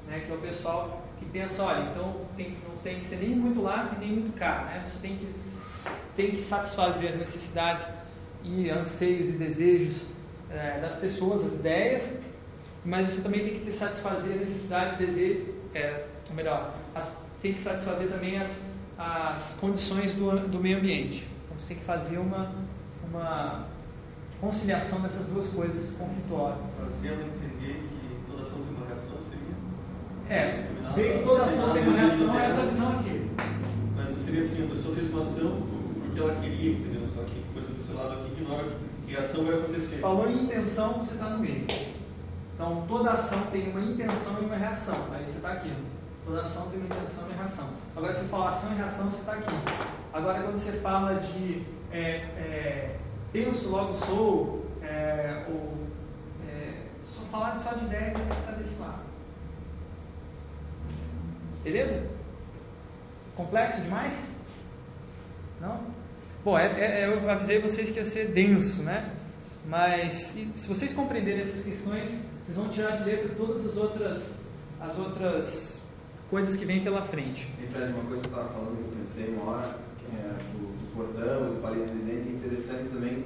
Né? 0.09 0.25
Que 0.27 0.33
é 0.33 0.35
o 0.35 0.39
pessoal 0.39 1.03
que 1.19 1.25
pensa, 1.27 1.63
olha, 1.63 1.91
então 1.91 2.17
tem, 2.37 2.57
não 2.69 2.77
tem 2.83 2.97
que 2.97 3.05
ser 3.05 3.17
nem 3.17 3.31
muito 3.31 3.61
e 3.61 4.01
nem 4.01 4.13
muito 4.13 4.37
cá. 4.37 4.65
Né? 4.65 4.85
Você 4.85 4.99
tem 4.99 5.17
que, 5.17 5.29
tem 6.17 6.31
que 6.33 6.43
satisfazer 6.43 7.13
as 7.13 7.19
necessidades 7.19 7.87
e 8.43 8.69
anseios 8.69 9.29
e 9.29 9.33
desejos 9.33 10.07
é, 10.51 10.81
das 10.81 10.97
pessoas, 10.97 11.47
as 11.47 11.53
ideias, 11.55 12.19
mas 12.85 13.09
você 13.09 13.23
também 13.23 13.45
tem 13.45 13.61
que 13.61 13.67
ter, 13.67 13.73
satisfazer 13.73 14.35
as 14.35 14.41
necessidades, 14.41 14.99
desejos, 14.99 15.47
é, 15.73 16.07
ou 16.29 16.35
melhor, 16.35 16.75
as, 16.93 17.17
tem 17.41 17.53
que 17.53 17.61
satisfazer 17.61 18.09
também 18.09 18.39
as, 18.39 18.61
as 18.99 19.57
condições 19.61 20.15
do, 20.17 20.49
do 20.49 20.59
meio 20.59 20.79
ambiente. 20.79 21.25
Então 21.45 21.57
você 21.57 21.69
tem 21.69 21.77
que 21.77 21.85
fazer 21.85 22.19
uma, 22.19 22.53
uma 23.09 23.67
conciliação 24.43 25.01
dessas 25.01 25.25
duas 25.29 25.47
coisas 25.51 25.97
conflituosas. 25.97 26.59
Fazendo 26.77 27.23
entender 27.23 27.87
que 27.89 28.27
toda 28.29 28.43
ação 28.43 28.59
tem 28.59 28.77
uma 28.77 28.87
reação 28.87 29.17
seria. 29.31 29.55
É, 30.29 30.67
ver 30.97 31.19
que 31.19 31.25
toda 31.25 31.45
ação 31.45 31.73
tem 31.73 31.83
uma 31.85 31.97
reação 31.97 32.41
é 32.41 32.45
essa 32.47 32.63
visão 32.63 32.99
aqui. 32.99 33.31
Mas 33.97 34.11
não 34.11 34.19
seria 34.19 34.41
assim, 34.41 34.65
a 34.65 34.75
pessoa 34.75 34.97
fez 34.97 35.11
uma 35.11 35.21
ação 35.21 35.63
porque 36.03 36.21
ela 36.21 36.35
queria, 36.41 36.73
entendeu? 36.73 37.09
Só 37.15 37.23
que, 37.23 37.41
por 37.53 37.63
exemplo, 37.63 37.81
esse 37.81 37.93
lado 37.93 38.13
aqui 38.15 38.33
ignora 38.33 38.77
que 39.07 39.17
a 39.17 39.21
ação 39.21 39.45
vai 39.45 39.55
acontecer. 39.55 39.97
Falou 39.99 40.29
em 40.29 40.45
intenção, 40.45 40.95
você 40.95 41.15
está 41.15 41.31
no 41.31 41.39
meio. 41.39 41.65
Então, 42.55 42.85
toda 42.89 43.11
ação 43.13 43.43
tem 43.53 43.71
uma 43.71 43.81
intenção 43.81 44.43
e 44.43 44.45
uma 44.45 44.57
reação. 44.57 44.97
Aí 45.13 45.25
você 45.25 45.37
está 45.37 45.53
aqui. 45.53 45.73
Toda 46.27 46.41
ação 46.41 46.69
tem 46.69 46.81
uma 46.81 46.87
intenção 46.87 47.23
e 47.23 47.33
uma 47.33 47.37
reação. 47.37 47.69
Agora, 47.95 48.13
se 48.13 48.25
fala 48.25 48.49
ação 48.49 48.73
e 48.73 48.77
reação, 48.77 49.09
você 49.09 49.21
está 49.21 49.33
aqui. 49.35 49.55
Agora, 50.13 50.43
quando 50.43 50.59
você 50.59 50.73
fala 50.73 51.15
de 51.15 51.63
é, 51.93 52.01
é, 52.37 52.97
penso, 53.33 53.71
logo 53.71 53.95
sou, 53.95 54.67
é, 54.83 55.47
ou 55.49 55.77
é, 56.49 56.75
só 57.05 57.23
falar 57.25 57.57
só 57.57 57.73
de 57.75 57.87
ideias, 57.87 58.17
você 58.19 58.41
está 58.41 58.53
desse 58.53 58.79
lado. 58.79 59.03
Beleza? 61.65 62.07
Complexo 63.35 63.81
demais? 63.81 64.31
Não? 65.61 65.81
Bom, 66.45 66.59
é, 66.59 66.67
é, 66.81 67.07
eu 67.07 67.31
avisei 67.31 67.61
vocês 67.61 67.91
que 67.91 67.99
ia 67.99 68.05
ser 68.05 68.29
denso, 68.29 68.83
né? 68.83 69.15
Mas 69.67 70.13
se, 70.57 70.69
vocês 70.69 70.93
compreenderem 70.93 71.41
essas 71.41 71.65
questões, 71.65 72.11
vocês 72.43 72.57
vão 72.57 72.69
tirar 72.69 72.97
de 72.97 73.05
letra 73.05 73.29
todas 73.37 73.65
as 73.65 73.77
outras, 73.77 74.33
as 74.81 74.99
outras 74.99 75.79
coisas 76.29 76.57
que 76.57 76.65
vêm 76.65 76.83
pela 76.83 77.01
frente. 77.01 77.49
E 77.63 77.67
Fred, 77.69 77.93
uma 77.93 78.05
coisa 78.05 78.23
que 78.23 78.29
eu 78.29 78.39
estava 78.39 78.49
falando 78.53 78.77
que 78.77 78.99
eu 78.99 79.05
pensei 79.05 79.35
uma 79.35 79.53
hora, 79.53 79.77
é, 80.13 80.33
do, 80.53 80.59
do 80.59 80.62
cordão, 80.95 81.55
do 81.55 81.61
palito 81.63 81.89
de 81.91 81.99
dente, 82.03 82.29
é 82.29 82.33
interessante 82.33 82.89
também, 82.93 83.25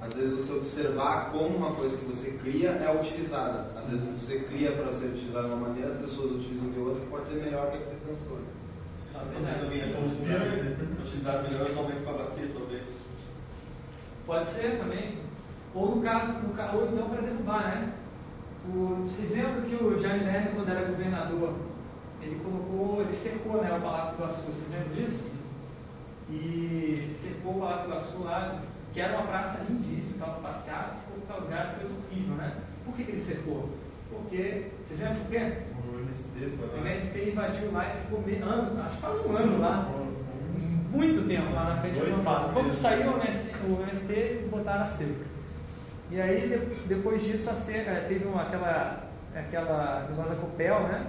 às 0.00 0.14
vezes 0.14 0.32
você 0.32 0.52
observar 0.52 1.30
como 1.32 1.56
uma 1.56 1.72
coisa 1.72 1.96
que 1.96 2.04
você 2.04 2.32
cria 2.42 2.70
é 2.70 3.00
utilizada. 3.00 3.72
Às 3.76 3.88
vezes 3.88 4.04
você 4.20 4.40
cria 4.40 4.72
para 4.72 4.92
ser 4.92 5.06
utilizada 5.06 5.48
de 5.48 5.54
uma 5.54 5.68
maneira, 5.68 5.88
as 5.88 5.96
pessoas 5.96 6.32
utilizam 6.32 6.70
de 6.70 6.78
outra 6.78 7.00
que 7.00 7.06
pode 7.08 7.26
ser 7.26 7.42
melhor 7.42 7.70
que 7.70 7.78
a 7.78 7.80
que 7.80 7.86
você 7.86 7.96
pensou. 8.06 8.38
Ah, 9.14 9.24
talvez 9.32 9.62
alguém 9.64 9.82
ache 9.82 9.94
uma 9.94 11.02
utilidade 11.02 11.50
melhor 11.52 11.66
o 11.70 11.88
meio 11.88 12.00
para 12.02 12.12
bater, 12.12 12.52
talvez. 12.56 12.84
Pode 14.26 14.48
ser 14.48 14.78
também. 14.78 15.18
Ou 15.74 15.96
no 15.96 16.02
caso, 16.02 16.32
no, 16.34 16.54
ca- 16.54 16.72
ou 16.74 16.86
então 16.86 17.08
para 17.08 17.22
derrubar, 17.22 17.68
né? 17.68 17.92
O, 18.68 19.02
vocês 19.08 19.32
lembram 19.32 19.62
que 19.62 19.74
o 19.82 19.98
Jaime 19.98 20.24
Lerner, 20.24 20.52
quando 20.54 20.68
era 20.68 20.86
governador, 20.88 21.54
ele 22.22 22.40
colocou, 22.44 23.00
ele 23.00 23.12
cercou 23.12 23.62
né, 23.62 23.76
o 23.76 23.80
Palácio 23.80 24.16
do 24.16 24.24
Açu, 24.24 24.42
vocês 24.42 24.66
lembram 24.70 24.94
disso? 24.94 25.24
E 26.30 27.10
cercou 27.14 27.56
o 27.56 27.60
Palácio 27.60 27.88
do 27.88 27.94
Açu 27.94 28.22
lá, 28.24 28.60
que 28.92 29.00
era 29.00 29.16
uma 29.16 29.26
praça 29.26 29.64
lindíssima, 29.68 30.12
estava 30.14 30.40
passeado, 30.40 30.98
ficou 31.00 31.22
casgado, 31.36 31.76
coisa 31.78 31.94
horrível, 31.94 32.34
né? 32.36 32.52
Por 32.84 32.94
que, 32.94 33.04
que 33.04 33.10
ele 33.12 33.20
cercou? 33.20 33.70
Porque, 34.10 34.66
vocês 34.84 35.00
lembram 35.00 35.16
por 35.20 35.30
quê? 35.30 35.52
O 35.74 35.98
MST 36.00 36.38
O. 36.74 36.78
MST 36.78 37.30
invadiu 37.30 37.72
lá 37.72 37.88
e 37.88 38.00
ficou 38.02 38.20
me- 38.22 38.36
ano, 38.36 38.82
acho 38.82 38.94
que 38.96 39.00
quase 39.00 39.28
um 39.28 39.36
ano 39.36 39.60
lá, 39.60 39.88
muito 40.90 41.26
tempo 41.28 41.52
lá 41.52 41.64
na 41.74 41.76
frente 41.76 42.00
do 42.00 42.06
acampado. 42.06 42.52
Quando 42.52 42.72
saiu 42.72 43.12
o 43.12 43.16
MST, 43.20 43.52
o 43.66 43.82
MST, 43.82 44.12
eles 44.12 44.50
botaram 44.50 44.82
a 44.82 44.86
cerca. 44.86 45.28
E 46.10 46.20
aí, 46.20 46.48
de- 46.48 46.88
depois 46.88 47.22
disso, 47.22 47.50
a 47.50 47.54
cerca, 47.54 48.06
teve 48.08 48.26
uma, 48.26 48.42
aquela, 48.42 49.04
aquela 49.34 50.06
negócio 50.08 50.30
da 50.34 50.36
Copel, 50.40 50.80
né? 50.84 51.06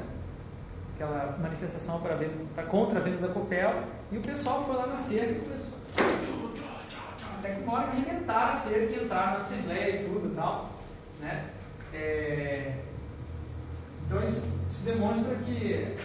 Aquela 0.96 1.38
manifestação 1.42 2.02
para 2.02 2.64
contra 2.64 3.00
a 3.00 3.02
venda 3.02 3.26
da 3.28 3.34
Copel. 3.34 3.84
E 4.12 4.18
o 4.18 4.22
pessoal 4.22 4.66
foi 4.66 4.76
lá 4.76 4.88
na 4.88 4.96
cerca 4.96 5.32
e 5.32 5.40
começou. 5.40 5.78
Até 7.38 7.54
que 7.54 7.62
uma 7.62 7.74
hora 7.74 7.88
arrebentaram 7.88 8.50
a 8.50 8.54
cerca 8.54 8.94
e 8.96 9.04
entraram 9.04 9.34
na 9.34 9.46
Assembleia 9.46 10.02
e 10.02 10.06
tudo 10.06 10.32
e 10.32 10.36
tal. 10.36 10.72
Né? 11.20 11.50
É, 11.94 12.74
Então 14.06 14.24
isso, 14.24 14.48
isso 14.70 14.84
demonstra 14.84 15.36
que 15.36 15.96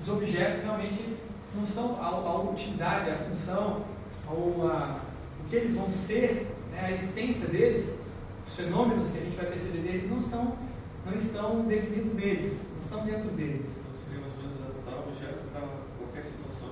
os 0.00 0.08
objetos 0.08 0.62
realmente 0.62 1.16
não 1.54 1.66
são 1.66 2.00
a, 2.00 2.06
a 2.06 2.42
utilidade, 2.42 3.10
a 3.10 3.16
função, 3.16 3.84
ou 4.30 4.70
a, 4.70 5.00
o 5.40 5.48
que 5.48 5.56
eles 5.56 5.74
vão 5.74 5.90
ser, 5.90 6.46
né, 6.70 6.80
a 6.86 6.92
existência 6.92 7.48
deles, 7.48 7.98
os 8.46 8.54
fenômenos 8.54 9.10
que 9.10 9.18
a 9.18 9.22
gente 9.22 9.36
vai 9.36 9.46
perceber 9.46 9.78
deles 9.78 10.10
não 10.10 10.22
são, 10.22 10.56
não 11.04 11.14
estão 11.14 11.62
definidos 11.62 12.14
neles, 12.14 12.52
não 12.74 12.82
estão 12.82 13.04
dentro 13.04 13.30
deles. 13.30 13.66
Então 13.66 13.96
seria 13.96 14.20
mais 14.20 14.32
ou 14.34 14.42
menos 14.42 14.56
adaptar 14.60 14.94
o 14.94 15.08
objeto 15.08 15.50
para 15.52 15.62
qualquer 15.98 16.24
situação. 16.24 16.68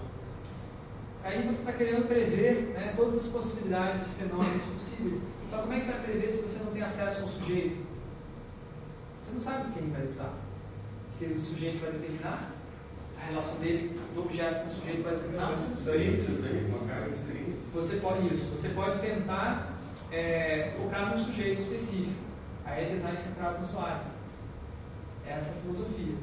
Aí 1.26 1.42
você 1.42 1.58
está 1.58 1.72
querendo 1.72 2.06
prever 2.06 2.72
né, 2.72 2.94
todas 2.96 3.18
as 3.18 3.26
possibilidades 3.26 4.06
de 4.06 4.14
fenômenos 4.14 4.62
possíveis. 4.62 5.22
Só 5.50 5.58
como 5.58 5.72
é 5.72 5.80
que 5.80 5.86
você 5.86 5.90
vai 5.90 6.00
prever 6.02 6.30
se 6.30 6.42
você 6.42 6.64
não 6.64 6.72
tem 6.72 6.82
acesso 6.82 7.22
ao 7.22 7.28
sujeito? 7.28 7.84
Você 9.20 9.34
não 9.34 9.40
sabe 9.40 9.72
quem 9.72 9.90
vai 9.90 10.06
usar. 10.06 10.34
Se 11.12 11.24
o 11.24 11.40
sujeito 11.40 11.80
vai 11.80 11.90
determinar, 11.90 12.52
a 13.20 13.26
relação 13.26 13.58
dele, 13.58 14.00
do 14.14 14.20
objeto 14.20 14.62
com 14.62 14.68
o 14.68 14.74
sujeito 14.76 15.02
vai 15.02 15.16
determinar. 15.16 15.52
Experiências 15.52 16.42
daí, 16.42 16.64
uma 16.68 16.86
carga 16.86 17.10
de 17.10 17.16
experiências. 17.16 17.58
Você 17.74 17.96
pode 17.96 18.32
isso, 18.32 18.44
você 18.46 18.68
pode 18.68 19.00
tentar 19.00 19.74
é, 20.12 20.74
focar 20.76 21.10
num 21.10 21.24
sujeito 21.24 21.60
específico. 21.60 22.22
Aí 22.64 22.84
é 22.84 22.94
design 22.94 23.16
centrado 23.16 23.58
no 23.58 23.64
usuário. 23.64 24.06
Essa 25.26 25.48
é 25.48 25.52
a 25.58 25.60
filosofia. 25.60 26.14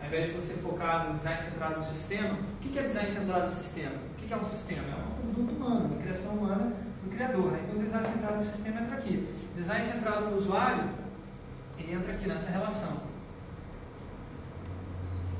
Ao 0.00 0.06
invés 0.06 0.26
de 0.26 0.32
você 0.32 0.54
focar 0.54 1.08
no 1.08 1.16
design 1.16 1.40
centrado 1.40 1.76
no 1.76 1.82
sistema, 1.82 2.34
o 2.34 2.56
que 2.60 2.78
é 2.78 2.82
design 2.82 3.10
centrado 3.10 3.46
no 3.46 3.52
sistema? 3.52 3.94
O 4.12 4.14
que 4.14 4.32
é 4.32 4.36
um 4.36 4.44
sistema? 4.44 4.82
É 4.82 4.94
um 4.94 5.26
conjunto 5.26 5.54
humano, 5.54 5.86
uma 5.86 6.02
criação 6.02 6.32
humana 6.32 6.72
do 7.02 7.10
criador. 7.10 7.52
Né? 7.52 7.60
Então, 7.64 7.80
o 7.80 7.82
design 7.82 8.06
centrado 8.06 8.36
no 8.36 8.42
sistema 8.42 8.80
entra 8.80 8.96
aqui. 8.96 9.28
Design 9.56 9.82
centrado 9.82 10.26
no 10.26 10.36
usuário, 10.36 10.84
ele 11.78 11.92
entra 11.92 12.12
aqui 12.12 12.28
nessa 12.28 12.50
relação. 12.50 13.06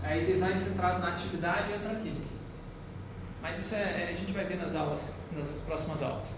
Aí, 0.02 0.24
design 0.24 0.56
centrado 0.58 1.00
na 1.00 1.08
atividade 1.08 1.72
entra 1.72 1.92
aqui. 1.92 2.14
Mas 3.42 3.58
isso 3.58 3.74
é, 3.74 4.04
é, 4.04 4.08
a 4.10 4.12
gente 4.12 4.32
vai 4.32 4.44
ver 4.44 4.56
nas 4.56 4.74
aulas, 4.74 5.12
nas 5.36 5.46
próximas 5.66 6.02
aulas. 6.02 6.28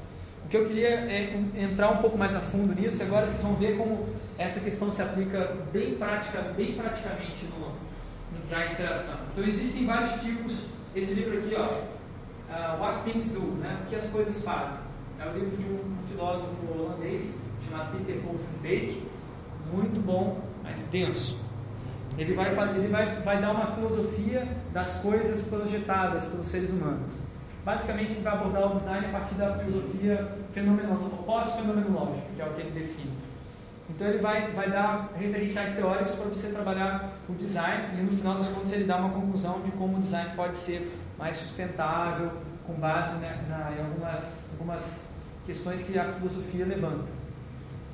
O 0.44 0.48
que 0.48 0.56
eu 0.56 0.66
queria 0.66 0.88
é 0.88 1.34
entrar 1.56 1.90
um 1.90 1.98
pouco 1.98 2.16
mais 2.16 2.34
a 2.34 2.40
fundo 2.40 2.74
nisso, 2.74 2.98
e 2.98 3.02
agora 3.02 3.26
vocês 3.26 3.42
vão 3.42 3.54
ver 3.54 3.76
como 3.76 4.08
essa 4.38 4.60
questão 4.60 4.90
se 4.90 5.02
aplica 5.02 5.56
bem, 5.72 5.96
prática, 5.96 6.40
bem 6.56 6.74
praticamente 6.74 7.44
no, 7.46 7.72
de 8.48 8.72
interação. 8.72 9.16
Então 9.32 9.44
existem 9.44 9.86
vários 9.86 10.20
tipos. 10.20 10.64
Esse 10.94 11.14
livro 11.14 11.38
aqui, 11.38 11.54
ó, 11.54 11.66
uh, 11.66 12.80
What 12.80 13.04
Things 13.04 13.32
Do, 13.32 13.40
né? 13.58 13.80
o 13.84 13.88
que 13.88 13.96
as 13.96 14.08
coisas 14.08 14.42
fazem. 14.42 14.78
É 15.20 15.28
o 15.28 15.32
livro 15.32 15.56
de 15.56 15.64
um, 15.64 15.76
um 15.76 16.08
filósofo 16.08 16.54
holandês 16.72 17.34
chamado 17.68 17.96
Peter 17.98 18.22
Beek, 18.62 19.02
muito 19.72 20.00
bom, 20.00 20.40
mas 20.62 20.82
denso. 20.84 21.38
Ele 22.16 22.34
vai, 22.34 22.48
ele 22.76 22.88
vai, 22.88 23.20
vai 23.20 23.40
dar 23.40 23.52
uma 23.52 23.66
filosofia 23.72 24.48
das 24.72 24.96
coisas 25.00 25.42
projetadas 25.46 26.26
pelos 26.26 26.46
seres 26.46 26.70
humanos. 26.70 27.12
Basicamente, 27.64 28.12
ele 28.12 28.22
vai 28.22 28.32
abordar 28.32 28.72
o 28.72 28.78
design 28.78 29.06
a 29.06 29.10
partir 29.10 29.34
da 29.34 29.56
filosofia 29.58 30.32
fenomenológica, 30.52 31.22
pós-fenomenológica, 31.24 32.26
que 32.34 32.42
é 32.42 32.44
o 32.44 32.52
que 32.54 32.60
ele 32.62 32.70
define. 32.70 33.12
Então, 33.88 34.06
ele 34.06 34.18
vai, 34.18 34.52
vai 34.52 34.70
dar 34.70 35.10
referenciais 35.16 35.74
teóricos 35.74 36.14
para 36.14 36.26
você 36.26 36.48
trabalhar 36.48 37.12
o 37.28 37.32
design 37.34 37.98
e, 37.98 38.02
no 38.02 38.12
final 38.12 38.34
das 38.34 38.48
contas, 38.48 38.72
ele 38.72 38.84
dá 38.84 38.96
uma 38.96 39.10
conclusão 39.10 39.60
de 39.62 39.70
como 39.72 39.96
o 39.96 40.00
design 40.00 40.30
pode 40.36 40.56
ser 40.56 40.92
mais 41.18 41.36
sustentável, 41.36 42.32
com 42.66 42.74
base 42.74 43.16
né, 43.16 43.44
na, 43.48 43.72
em 43.74 43.80
algumas, 43.80 44.44
algumas 44.52 45.08
questões 45.46 45.82
que 45.82 45.98
a 45.98 46.04
filosofia 46.12 46.66
levanta. 46.66 47.06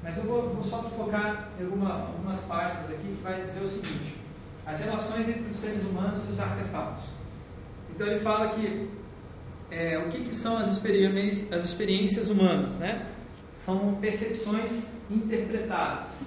Mas 0.02 0.18
eu 0.18 0.24
vou, 0.24 0.50
vou 0.50 0.64
só 0.64 0.82
focar 0.82 1.48
em 1.58 1.64
alguma, 1.64 2.08
algumas 2.08 2.40
páginas 2.42 2.90
aqui 2.90 3.14
que 3.16 3.22
vai 3.22 3.40
dizer 3.42 3.60
o 3.60 3.68
seguinte: 3.68 4.16
as 4.66 4.80
relações 4.80 5.28
entre 5.28 5.48
os 5.48 5.56
seres 5.56 5.82
humanos 5.84 6.28
e 6.28 6.32
os 6.32 6.40
artefatos. 6.40 7.04
Então 7.94 8.06
ele 8.06 8.18
fala 8.18 8.48
que 8.48 8.90
é, 9.70 9.96
o 9.98 10.08
que, 10.08 10.24
que 10.24 10.34
são 10.34 10.58
as 10.58 10.68
experiências, 10.68 11.52
as 11.52 11.64
experiências 11.64 12.28
humanas, 12.28 12.76
né? 12.76 13.06
São 13.64 13.94
percepções 13.94 14.88
interpretadas. 15.10 16.20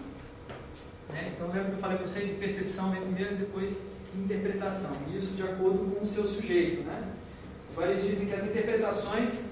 Né? 1.09 1.33
Então 1.35 1.47
lembra 1.47 1.65
que 1.65 1.71
eu 1.73 1.77
falei 1.77 1.97
para 1.97 2.07
você 2.07 2.21
de 2.21 2.33
percepção 2.33 2.89
primeiro 2.89 3.35
e 3.35 3.37
depois 3.37 3.77
interpretação. 4.15 4.97
Isso 5.15 5.35
de 5.35 5.43
acordo 5.43 5.95
com 5.95 6.03
o 6.03 6.07
seu 6.07 6.25
sujeito, 6.25 6.81
né? 6.81 7.13
Agora 7.71 7.91
eles 7.91 8.05
dizem 8.05 8.25
que 8.25 8.33
as 8.33 8.43
interpretações 8.43 9.49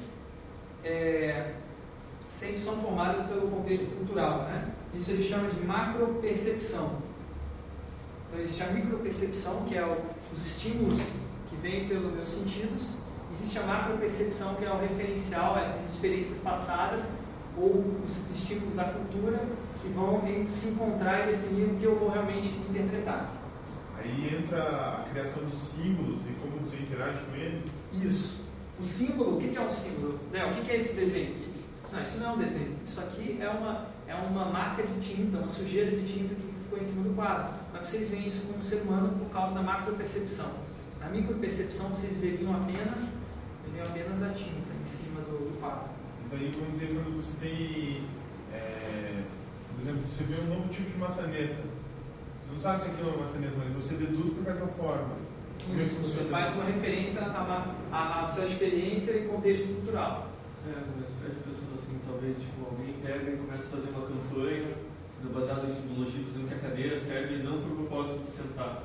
é, 0.84 1.52
sempre 2.28 2.60
são 2.60 2.78
formadas 2.78 3.28
pelo 3.28 3.52
contexto 3.52 3.86
cultural. 3.98 4.46
Né? 4.46 4.68
Isso 4.96 5.12
ele 5.12 5.24
chama 5.24 5.48
de 5.50 5.64
macropercepção. 5.64 7.04
Então 8.28 8.40
existe 8.40 8.64
a 8.64 8.68
micropercepção, 8.68 9.64
que 9.66 9.78
é 9.78 9.86
o, 9.86 9.96
os 10.34 10.44
estímulos 10.44 11.00
que 11.48 11.56
vêm 11.58 11.88
pelos 11.88 12.12
meus 12.12 12.30
sentidos. 12.30 12.94
Existe 13.32 13.60
a 13.60 13.64
macropercepção, 13.64 14.56
que 14.56 14.66
é 14.66 14.72
o 14.72 14.80
referencial 14.80 15.56
às 15.56 15.68
minhas 15.68 15.94
experiências 15.94 16.40
passadas 16.40 17.04
ou 17.58 18.02
os 18.06 18.32
estímulos 18.38 18.76
da 18.76 18.86
cultura 18.86 19.40
que 19.82 19.88
vão 19.90 20.22
se 20.50 20.70
encontrar 20.70 21.28
e 21.28 21.36
definir 21.36 21.66
o 21.66 21.76
que 21.76 21.84
eu 21.84 21.96
vou 21.96 22.10
realmente 22.10 22.48
interpretar. 22.70 23.32
Aí 23.98 24.36
entra 24.36 24.62
a 24.62 25.10
criação 25.10 25.46
de 25.46 25.56
símbolos 25.56 26.22
e 26.30 26.34
como 26.34 26.60
você 26.60 26.78
interage 26.78 27.20
com 27.26 27.36
eles. 27.36 27.64
Isso. 27.94 28.46
O 28.80 28.84
símbolo, 28.84 29.38
o 29.38 29.40
que 29.40 29.56
é 29.56 29.62
um 29.62 29.70
símbolo? 29.70 30.20
Né? 30.32 30.46
O 30.46 30.54
que 30.54 30.72
é 30.72 30.76
esse 30.76 30.96
desenho 30.96 31.32
aqui? 31.32 31.46
Não, 31.92 32.02
isso 32.02 32.20
não 32.20 32.30
é 32.30 32.34
um 32.34 32.38
desenho. 32.38 32.76
Isso 32.86 33.00
aqui 33.00 33.38
é 33.42 33.50
uma, 33.50 33.86
é 34.08 34.14
uma 34.14 34.46
marca 34.46 34.84
de 34.84 35.00
tinta, 35.00 35.38
uma 35.38 35.48
sujeira 35.48 35.92
de 35.96 36.06
tinta 36.06 36.36
que 36.36 36.42
ficou 36.64 36.78
em 36.78 36.84
cima 36.84 37.04
do 37.04 37.16
quadro. 37.16 37.54
Mas 37.72 37.88
vocês 37.90 38.10
veem 38.10 38.28
isso 38.28 38.46
como 38.48 38.62
ser 38.62 38.82
humano 38.82 39.18
por 39.18 39.30
causa 39.32 39.54
da 39.54 39.62
macropercepção. 39.62 40.50
Na 41.00 41.08
micropercepção, 41.08 41.90
vocês 41.90 42.18
veriam 42.18 42.54
apenas, 42.54 43.10
veriam 43.66 43.88
apenas 43.88 44.24
a 44.24 44.30
tinta 44.30 44.74
em 44.84 44.88
cima 44.88 45.22
do, 45.22 45.52
do 45.52 45.60
quadro. 45.60 45.95
Então, 46.36 46.48
aí, 46.48 46.52
vamos 46.60 46.72
dizer, 46.74 46.88
quando 46.94 47.16
você 47.16 47.38
tem, 47.40 48.04
é, 48.52 49.24
por 49.74 49.82
exemplo, 49.82 50.04
você 50.06 50.24
vê 50.26 50.42
um 50.42 50.56
novo 50.56 50.68
tipo 50.68 50.92
de 50.92 50.98
maçaneta. 50.98 51.64
Você 51.64 52.52
não 52.52 52.60
sabe 52.60 52.82
se 52.82 52.90
aquilo 52.90 53.10
é 53.10 53.14
uma 53.14 53.24
maçaneta, 53.24 53.54
mas 53.58 53.72
você 53.72 53.96
deduz 53.96 54.34
por 54.34 54.52
essa 54.52 54.68
forma. 54.68 55.16
Isso, 55.78 55.96
você 56.04 56.26
faz 56.26 56.54
uma 56.54 56.66
referência 56.66 57.22
à 57.22 58.26
sua 58.26 58.46
experiência 58.46 59.12
e 59.14 59.28
contexto 59.28 59.66
cultural. 59.76 60.30
É, 60.68 60.76
mas 60.76 61.08
eu 61.24 61.36
pensando 61.48 61.74
assim, 61.74 62.00
talvez 62.06 62.38
tipo, 62.38 62.66
alguém 62.66 62.96
pega 63.02 63.32
e 63.32 63.38
começa 63.38 63.68
a 63.68 63.80
fazer 63.80 63.90
uma 63.96 64.06
campanha 64.06 64.76
baseada 65.34 65.68
em 65.68 65.72
simbologia, 65.72 66.22
dizendo 66.22 66.48
que 66.50 66.54
a 66.54 66.60
cadeira 66.60 67.00
serve 67.00 67.44
não 67.44 67.62
para 67.62 67.72
o 67.72 67.76
propósito 67.88 68.26
de 68.26 68.32
sentar. 68.32 68.84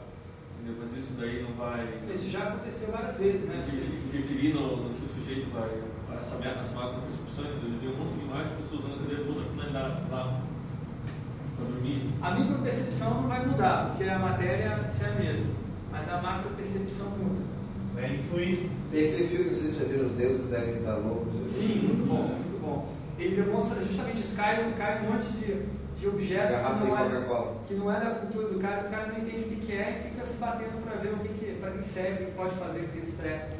Entendeu? 0.54 0.82
Mas 0.82 0.96
isso 0.96 1.14
daí 1.18 1.42
não 1.42 1.52
vai. 1.54 1.98
Isso 2.14 2.30
já 2.30 2.44
aconteceu 2.44 2.92
várias 2.92 3.18
vezes, 3.18 3.42
né? 3.48 3.66
Interferir 4.06 4.54
no, 4.54 4.76
no 4.76 4.94
que 4.94 5.04
o 5.04 5.08
sujeito 5.08 5.50
vai. 5.50 5.89
Essa 6.18 6.36
essa 6.48 6.74
macro 6.74 7.00
percepção, 7.02 7.44
entendeu? 7.44 7.70
Eu 7.72 7.80
vi 7.80 7.88
um 7.88 8.04
monte 8.04 8.14
de 8.18 8.24
imagens 8.24 8.50
de 8.50 8.62
pessoas 8.62 8.84
usando 8.84 8.94
a 8.94 9.02
cadeira 9.02 9.22
para 9.24 9.32
outra 9.32 9.50
finalidade, 9.50 10.00
sei 10.00 10.10
lá, 10.10 10.40
para 11.56 11.64
dormir. 11.66 12.10
A 12.22 12.30
micropercepção 12.34 13.14
não 13.14 13.28
vai 13.28 13.46
mudar, 13.46 13.86
porque 13.88 14.04
a 14.08 14.18
matéria 14.18 14.64
é 14.64 14.66
a 14.68 15.14
mesma. 15.20 15.46
Mas 15.90 16.08
a 16.08 16.20
macropercepção 16.20 17.10
muda. 17.10 17.42
É 17.96 18.14
influência. 18.14 18.68
Tem 18.90 19.08
aquele 19.08 19.28
filme, 19.28 19.44
não 19.46 19.54
sei 19.54 19.68
se 19.68 19.78
já 19.78 19.84
viram, 19.84 20.06
Os 20.06 20.12
Deuses 20.12 20.48
Devem 20.48 20.74
Estar 20.74 20.96
Loucos. 20.96 21.32
Sim, 21.48 21.80
muito 21.88 22.08
bom, 22.08 22.22
muito 22.28 22.60
bom. 22.60 22.94
Ele 23.18 23.42
demonstra 23.42 23.84
justamente 23.84 24.22
isso, 24.22 24.36
cai, 24.36 24.72
cai 24.78 25.02
um 25.02 25.12
monte 25.12 25.26
de, 25.32 25.66
de 26.00 26.08
objetos 26.08 26.58
que 26.58 26.84
não, 26.84 26.98
é, 26.98 27.54
que 27.68 27.74
não 27.74 27.92
é 27.92 28.00
da 28.00 28.10
cultura 28.12 28.48
do 28.48 28.58
cara, 28.58 28.86
o 28.86 28.90
cara 28.90 29.06
não 29.08 29.18
entende 29.18 29.54
o 29.54 29.58
que 29.58 29.72
é 29.72 30.00
e 30.00 30.10
fica 30.10 30.24
se 30.24 30.38
batendo 30.38 30.82
para 30.82 31.00
ver 31.00 31.12
o 31.12 31.18
que, 31.18 31.28
que 31.28 31.58
para 31.60 31.72
que 31.72 31.86
serve, 31.86 32.24
o 32.24 32.26
que 32.28 32.32
pode 32.32 32.54
fazer 32.54 32.80
com 32.80 32.86
aqueles 32.86 33.14
trecos. 33.14 33.59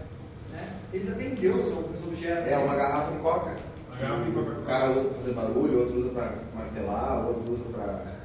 Né? 0.52 0.68
Eles 0.92 1.10
até 1.10 1.24
endeusam 1.24 1.78
os 1.78 2.04
objetos. 2.04 2.48
É 2.48 2.58
uma 2.58 2.74
garrafa 2.74 3.12
de 3.12 3.18
coca. 3.18 3.50
De. 3.50 4.38
O 4.38 4.64
cara 4.66 4.90
usa 4.90 5.08
para 5.08 5.18
fazer 5.18 5.32
barulho, 5.32 5.80
outro 5.80 5.98
usa 5.98 6.08
para 6.10 6.34
martelar, 6.54 7.26
outro 7.26 7.52
usa 7.52 7.64
para 7.64 8.20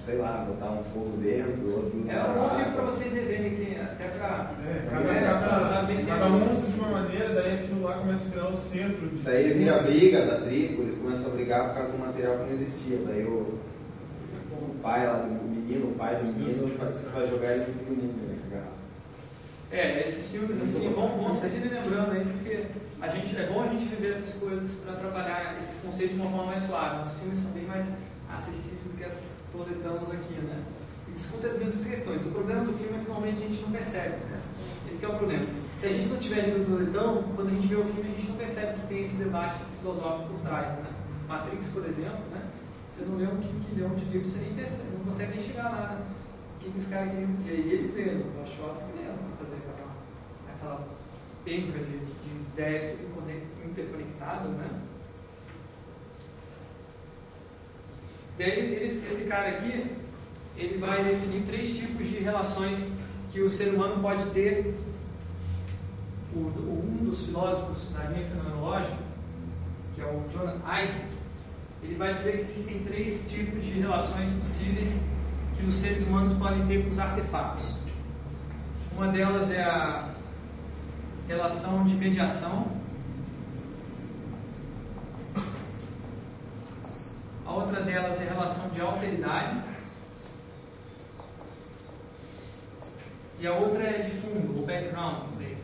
sei 0.00 0.16
lá, 0.16 0.44
botar 0.48 0.72
um 0.72 0.82
fogo 0.92 1.16
dentro, 1.22 1.70
outro 1.70 2.00
usa 2.00 2.12
É 2.12 2.24
um 2.24 2.34
bom 2.34 2.50
filme 2.50 2.72
para 2.72 2.84
vocês 2.84 3.12
verem 3.12 3.46
aqui, 3.46 3.80
até 3.80 4.08
para. 4.08 4.50
É, 4.66 4.88
cada, 4.90 5.38
cada, 5.38 6.04
cada 6.04 6.26
um 6.26 6.52
usa 6.52 6.66
de 6.66 6.80
uma 6.80 6.88
maneira, 6.88 7.28
daí 7.34 7.54
aquilo 7.54 7.82
lá 7.82 7.94
começa 7.94 8.26
a 8.26 8.30
virar 8.30 8.48
o 8.48 8.56
centro 8.56 9.08
de. 9.08 9.22
Daí 9.22 9.44
ele 9.44 9.58
vira 9.60 9.82
briga 9.82 10.26
da 10.26 10.40
tribo, 10.40 10.82
eles 10.82 10.96
começam 10.96 11.26
a 11.26 11.34
brigar 11.34 11.68
por 11.68 11.74
causa 11.74 11.92
do 11.92 11.98
material 11.98 12.38
que 12.38 12.44
não 12.44 12.52
existia. 12.52 12.98
Daí 13.06 13.24
o, 13.24 13.60
o 14.50 14.74
pai 14.82 15.06
lá, 15.06 15.24
o 15.24 15.48
menino, 15.48 15.90
o 15.90 15.94
pai 15.94 16.16
do 16.16 16.24
menino, 16.24 16.76
vai 16.78 17.26
jogar 17.28 17.52
ele 17.52 17.66
no 17.66 17.94
do 17.94 18.02
né? 18.02 18.31
É, 19.72 20.02
esses 20.06 20.30
filmes 20.30 20.60
assim, 20.60 20.86
é 20.86 20.90
bom, 20.90 21.08
bom 21.08 21.28
vocês 21.32 21.54
irem 21.56 21.70
lembrando 21.70 22.12
aí, 22.12 22.26
porque 22.26 22.66
a 23.00 23.08
gente, 23.08 23.34
é 23.34 23.46
bom 23.46 23.62
a 23.62 23.68
gente 23.68 23.86
viver 23.86 24.10
essas 24.10 24.34
coisas 24.34 24.70
para 24.84 24.96
trabalhar 24.96 25.56
esses 25.58 25.80
conceitos 25.80 26.14
de 26.14 26.20
uma 26.20 26.30
forma 26.30 26.52
mais 26.52 26.62
suave. 26.64 27.08
Os 27.08 27.18
filmes 27.18 27.38
são 27.38 27.50
bem 27.52 27.64
mais 27.64 27.86
acessíveis 28.30 28.82
do 28.84 28.96
que 28.98 29.02
essas 29.02 29.40
toletamos 29.50 30.12
aqui, 30.12 30.34
né? 30.44 30.62
E 31.08 31.12
discute 31.12 31.46
as 31.46 31.58
mesmas 31.58 31.84
questões. 31.86 32.20
O 32.26 32.30
problema 32.30 32.64
do 32.64 32.72
filme 32.74 32.96
é 32.96 33.00
que 33.00 33.08
normalmente 33.08 33.42
a 33.42 33.48
gente 33.48 33.62
não 33.62 33.70
percebe, 33.70 34.16
né? 34.28 34.42
Esse 34.92 35.04
é 35.04 35.08
o 35.08 35.16
problema. 35.16 35.46
Se 35.80 35.86
a 35.86 35.88
gente 35.88 36.08
não 36.08 36.18
tiver 36.18 36.46
lido 36.46 36.62
o 36.62 36.76
Toletão, 36.76 37.24
quando 37.34 37.48
a 37.48 37.50
gente 37.50 37.66
vê 37.66 37.76
o 37.76 37.84
filme, 37.84 38.12
a 38.12 38.14
gente 38.14 38.28
não 38.28 38.36
percebe 38.36 38.80
que 38.80 38.86
tem 38.86 39.02
esse 39.02 39.16
debate 39.16 39.56
filosófico 39.80 40.34
por 40.34 40.40
trás, 40.40 40.68
né? 40.78 40.90
Matrix, 41.26 41.68
por 41.68 41.84
exemplo, 41.86 42.22
né? 42.30 42.44
Você 42.88 43.04
não 43.06 43.16
lê 43.16 43.24
um 43.24 43.40
quilhão 43.40 43.94
de 43.96 44.04
livros, 44.04 44.32
você 44.32 44.40
nem 44.40 44.52
percebe, 44.52 44.94
não 44.98 45.04
consegue 45.10 45.34
nem 45.34 45.46
chegar 45.46 45.64
lá, 45.64 45.96
né? 45.96 46.04
O 46.54 46.58
que, 46.62 46.70
que 46.70 46.78
os 46.78 46.86
caras 46.86 47.10
queriam 47.10 47.32
dizer. 47.32 47.58
E 47.66 47.72
eles 47.72 47.94
leram, 47.94 48.20
o 48.20 48.38
Wachowski 48.38 48.92
leram 49.00 49.16
aquela, 49.16 49.31
aquela 50.62 50.88
penca 51.44 51.78
de, 51.78 51.98
de 51.98 52.30
ideias 52.52 52.98
interconectadas, 53.64 54.52
né? 54.52 54.80
Daí 58.38 58.50
ele- 58.50 58.84
esse 58.84 59.24
cara 59.24 59.48
aqui, 59.50 59.86
ele 60.56 60.78
vai 60.78 61.02
definir 61.02 61.42
três 61.44 61.76
tipos 61.76 62.08
de 62.08 62.18
relações 62.18 62.90
que 63.30 63.40
o 63.40 63.50
ser 63.50 63.74
humano 63.74 64.00
pode 64.00 64.24
ter. 64.30 64.74
O, 66.34 66.38
um 66.38 67.04
dos 67.04 67.26
filósofos 67.26 67.92
da 67.92 68.04
linha 68.04 68.24
fenomenológica, 68.24 68.96
que 69.94 70.00
é 70.00 70.04
o 70.06 70.24
Jonathan 70.32 70.66
Haidt, 70.66 70.98
ele 71.82 71.96
vai 71.96 72.14
dizer 72.14 72.32
que 72.38 72.42
existem 72.42 72.84
três 72.84 73.28
tipos 73.30 73.62
de 73.64 73.72
relações 73.80 74.30
possíveis 74.38 75.00
que 75.58 75.66
os 75.66 75.74
seres 75.74 76.02
humanos 76.06 76.32
podem 76.38 76.66
ter 76.66 76.84
com 76.84 76.90
os 76.90 76.98
artefatos. 76.98 77.76
Uma 78.96 79.08
delas 79.08 79.50
é 79.50 79.62
a 79.62 80.11
relação 81.32 81.82
de 81.84 81.94
mediação. 81.94 82.66
A 87.46 87.52
outra 87.52 87.80
delas 87.82 88.20
é 88.20 88.28
a 88.28 88.34
relação 88.34 88.68
de 88.68 88.80
alteridade. 88.80 89.62
E 93.40 93.46
a 93.46 93.54
outra 93.54 93.82
é 93.82 93.98
de 94.02 94.10
fundo, 94.10 94.62
o 94.62 94.66
background 94.66 95.14
em 95.14 95.34
inglês. 95.34 95.60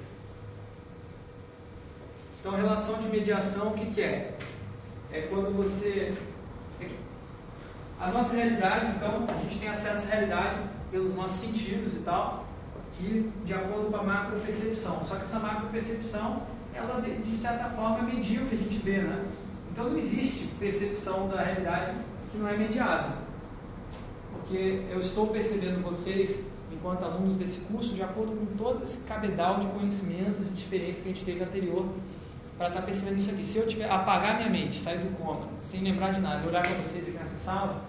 Então, 2.41 2.57
relação 2.57 2.99
de 2.99 3.09
mediação, 3.09 3.69
o 3.69 3.75
que, 3.75 3.87
que 3.93 4.03
é? 4.03 4.39
É 5.12 5.23
quando 5.23 5.55
você. 5.55 6.14
é 6.81 6.89
A 8.01 8.09
nossa 8.09 8.35
realidade, 8.35 8.87
então, 8.97 9.27
a 9.29 9.43
gente 9.43 9.59
tem 9.61 9.69
acesso 9.69 10.07
à 10.07 10.14
realidade 10.14 10.59
pelos 10.91 11.14
nossos 11.14 11.41
sentidos 11.41 11.95
e 11.95 12.01
tal, 12.01 12.48
que 12.99 13.31
de 13.45 13.55
acordo 13.55 13.91
com 13.91 13.97
a 13.97 14.03
macropercepção. 14.03 15.05
Só 15.05 15.17
que 15.17 15.23
essa 15.23 15.39
macropercepção, 15.39 16.43
ela 16.75 17.01
de, 17.01 17.37
certa 17.37 17.71
forma 17.71 18.03
media 18.03 18.43
o 18.43 18.47
que 18.47 18.55
a 18.55 18.59
gente 18.59 18.77
vê, 18.79 18.99
né? 18.99 19.25
Então 19.71 19.91
não 19.91 19.97
existe 19.97 20.49
percepção 20.59 21.29
da 21.29 21.43
realidade 21.43 21.93
que 22.31 22.39
não 22.39 22.49
é 22.49 22.57
mediada. 22.57 23.17
Porque 24.33 24.83
eu 24.91 24.99
estou 24.99 25.29
percebendo 25.29 25.83
vocês, 25.83 26.47
enquanto 26.73 27.05
alunos 27.05 27.37
desse 27.37 27.61
curso, 27.61 27.95
de 27.95 28.03
acordo 28.03 28.33
com 28.33 28.47
todo 28.57 28.83
esse 28.83 28.99
cabedal 28.99 29.61
de 29.61 29.69
conhecimentos 29.69 30.49
e 30.49 30.55
experiências 30.55 31.03
que 31.03 31.11
a 31.11 31.13
gente 31.13 31.25
teve 31.25 31.45
anterior, 31.45 31.87
para 32.59 32.69
estar 32.69 32.83
percebendo 32.83 33.19
isso 33.19 33.31
aqui. 33.31 33.45
Se 33.45 33.59
eu 33.59 33.69
tiver 33.69 33.89
apagar 33.89 34.37
minha 34.37 34.51
mente, 34.51 34.81
sair 34.81 34.99
do 34.99 35.17
coma, 35.17 35.47
sem 35.57 35.81
lembrar 35.81 36.11
de 36.11 36.21
nada, 36.21 36.47
olhar 36.47 36.63
para 36.63 36.75
vocês 36.75 37.07
aqui 37.07 37.17
nessa 37.17 37.39
sala, 37.39 37.85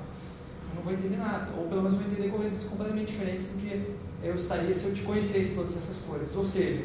eu 0.70 0.76
não 0.76 0.84
vou 0.84 0.94
entender 0.94 1.18
nada. 1.18 1.52
Ou 1.58 1.68
pelo 1.68 1.82
menos 1.82 1.98
vou 1.98 2.06
entender 2.06 2.30
coisas 2.30 2.64
completamente 2.66 3.08
diferentes 3.08 3.48
do 3.48 3.58
que 3.60 3.96
eu 4.24 4.36
estaria 4.36 4.74
se 4.74 4.86
eu 4.86 4.94
te 4.94 5.02
conhecesse 5.02 5.56
todas 5.56 5.76
essas 5.78 5.98
coisas. 5.98 6.36
Ou 6.36 6.44
seja, 6.44 6.84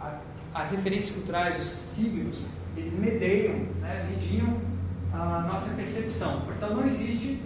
a, 0.00 0.18
as 0.54 0.70
referências 0.70 1.14
culturais, 1.14 1.58
os 1.60 1.66
signos, 1.66 2.44
eles 2.76 2.92
medeiam, 2.94 3.54
né, 3.80 4.08
mediam 4.10 4.56
a 5.12 5.46
nossa 5.50 5.74
percepção. 5.74 6.42
Então 6.56 6.74
não 6.74 6.86
existe 6.86 7.42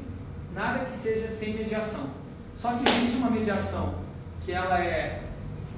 nada 0.55 0.85
que 0.85 0.93
seja 0.93 1.31
sem 1.31 1.55
mediação. 1.55 2.11
Só 2.57 2.75
que 2.75 2.89
existe 2.89 3.17
uma 3.17 3.31
mediação 3.31 3.95
que 4.45 4.53
ela 4.53 4.79
é 4.85 5.23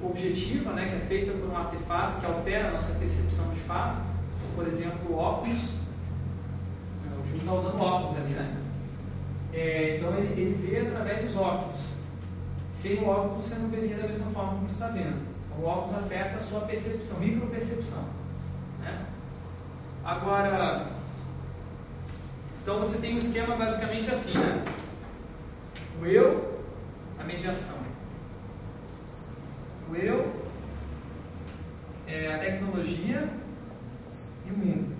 objetiva, 0.03 0.73
né, 0.73 0.89
que 0.89 0.95
é 0.95 0.99
feita 1.07 1.31
por 1.31 1.49
um 1.49 1.55
artefato 1.55 2.19
que 2.19 2.25
altera 2.25 2.69
a 2.69 2.71
nossa 2.71 2.93
percepção 2.95 3.49
de 3.53 3.59
fato. 3.61 4.01
Por 4.55 4.67
exemplo, 4.67 5.15
óculos. 5.15 5.77
O 7.05 7.27
Júlio 7.27 7.39
está 7.39 7.53
usando 7.53 7.81
óculos 7.81 8.17
ali, 8.17 8.33
né? 8.33 8.57
É, 9.53 9.97
então 9.97 10.15
ele, 10.17 10.41
ele 10.41 10.67
vê 10.67 10.79
através 10.79 11.25
dos 11.25 11.37
óculos. 11.37 11.72
Sem 12.83 12.99
o 12.99 13.07
óculos 13.07 13.45
você 13.45 13.55
não 13.55 13.69
veria 13.69 13.95
da 13.95 14.09
mesma 14.09 14.29
forma 14.31 14.55
como 14.55 14.67
está 14.67 14.87
vendo. 14.87 15.25
O 15.57 15.63
óculos 15.63 16.03
afeta 16.03 16.35
a 16.35 16.39
sua 16.41 16.59
percepção, 16.65 17.17
micropercepção. 17.17 18.03
Né? 18.81 19.05
Agora, 20.03 20.91
então 22.61 22.79
você 22.79 22.97
tem 22.97 23.15
um 23.15 23.19
esquema 23.19 23.55
basicamente 23.55 24.11
assim, 24.11 24.37
né? 24.37 24.65
O 26.01 26.05
eu, 26.05 26.61
a 27.17 27.23
mediação. 27.23 27.77
O 29.89 29.95
eu 29.95 30.33
é 32.05 32.35
a 32.35 32.39
tecnologia 32.39 33.29
e 34.45 34.51
o 34.51 34.57
mundo. 34.57 34.93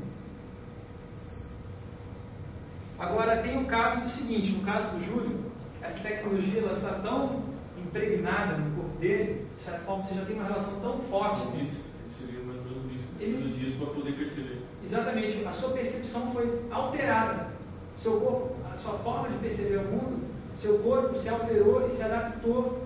Agora 2.97 3.41
tem 3.41 3.61
o 3.61 3.65
caso 3.65 3.99
do 3.99 4.07
seguinte, 4.07 4.53
no 4.53 4.63
caso 4.63 4.89
do 4.91 5.03
Júlio, 5.03 5.51
essa 5.81 5.99
tecnologia 5.99 6.61
ela 6.61 6.71
está 6.71 6.93
tão 6.99 7.51
impregnada 7.93 8.57
no 8.57 8.75
corpo 8.75 8.97
dele, 8.97 9.45
de 9.55 9.63
certa 9.63 9.79
forma 9.81 10.03
você 10.03 10.15
já 10.15 10.25
tem 10.25 10.35
uma 10.35 10.45
relação 10.45 10.79
tão 10.79 10.99
forte 10.99 11.61
Isso, 11.61 11.81
seria 12.09 12.43
mais 12.43 12.59
ou 12.59 12.65
menos 12.65 12.95
isso. 12.95 13.07
Precisa 13.15 13.49
disso 13.49 13.77
para 13.77 13.93
poder 13.93 14.13
perceber. 14.13 14.57
Exatamente, 14.83 15.45
a 15.45 15.51
sua 15.51 15.69
percepção 15.69 16.31
foi 16.33 16.61
alterada. 16.71 17.53
Seu 17.95 18.19
corpo, 18.19 18.55
a 18.71 18.75
sua 18.75 18.93
forma 18.99 19.29
de 19.29 19.37
perceber 19.37 19.77
o 19.77 19.83
mundo, 19.83 20.23
seu 20.57 20.79
corpo 20.79 21.17
se 21.17 21.29
alterou 21.29 21.85
e 21.85 21.89
se 21.89 22.01
adaptou 22.01 22.83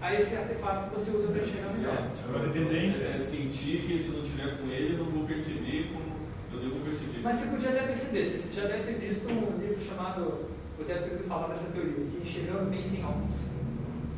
a 0.00 0.14
esse 0.14 0.34
artefato 0.36 0.88
que 0.88 0.98
você 0.98 1.10
usa 1.10 1.28
para 1.28 1.42
enxergar 1.42 1.72
melhor. 1.74 1.94
É 1.94 2.36
uma 2.36 2.46
dependência. 2.46 3.04
É 3.04 3.18
sentir 3.18 3.82
que 3.82 3.98
se 3.98 4.08
eu 4.08 4.18
não 4.18 4.24
estiver 4.24 4.58
com 4.58 4.68
ele, 4.68 4.94
eu 4.94 5.04
não 5.04 5.10
vou 5.12 5.24
perceber 5.26 5.90
como 5.92 6.08
eu 6.52 6.60
devo 6.60 6.84
perceber. 6.84 7.20
Mas 7.22 7.36
você 7.36 7.46
podia 7.48 7.68
até 7.70 7.86
perceber, 7.86 8.24
você 8.24 8.60
já 8.60 8.66
deve 8.66 8.94
ter 8.94 9.06
visto 9.08 9.28
um 9.28 9.58
livro 9.58 9.84
chamado, 9.84 10.46
eu 10.78 10.84
deve 10.86 11.00
ter 11.00 11.10
ouvido 11.10 11.28
falar 11.28 11.48
dessa 11.48 11.70
teoria, 11.70 11.92
que 11.92 12.18
é 12.18 12.20
Enxergando 12.22 12.70
Bem 12.70 12.82
Sem 12.82 13.04
Óculos. 13.04 13.57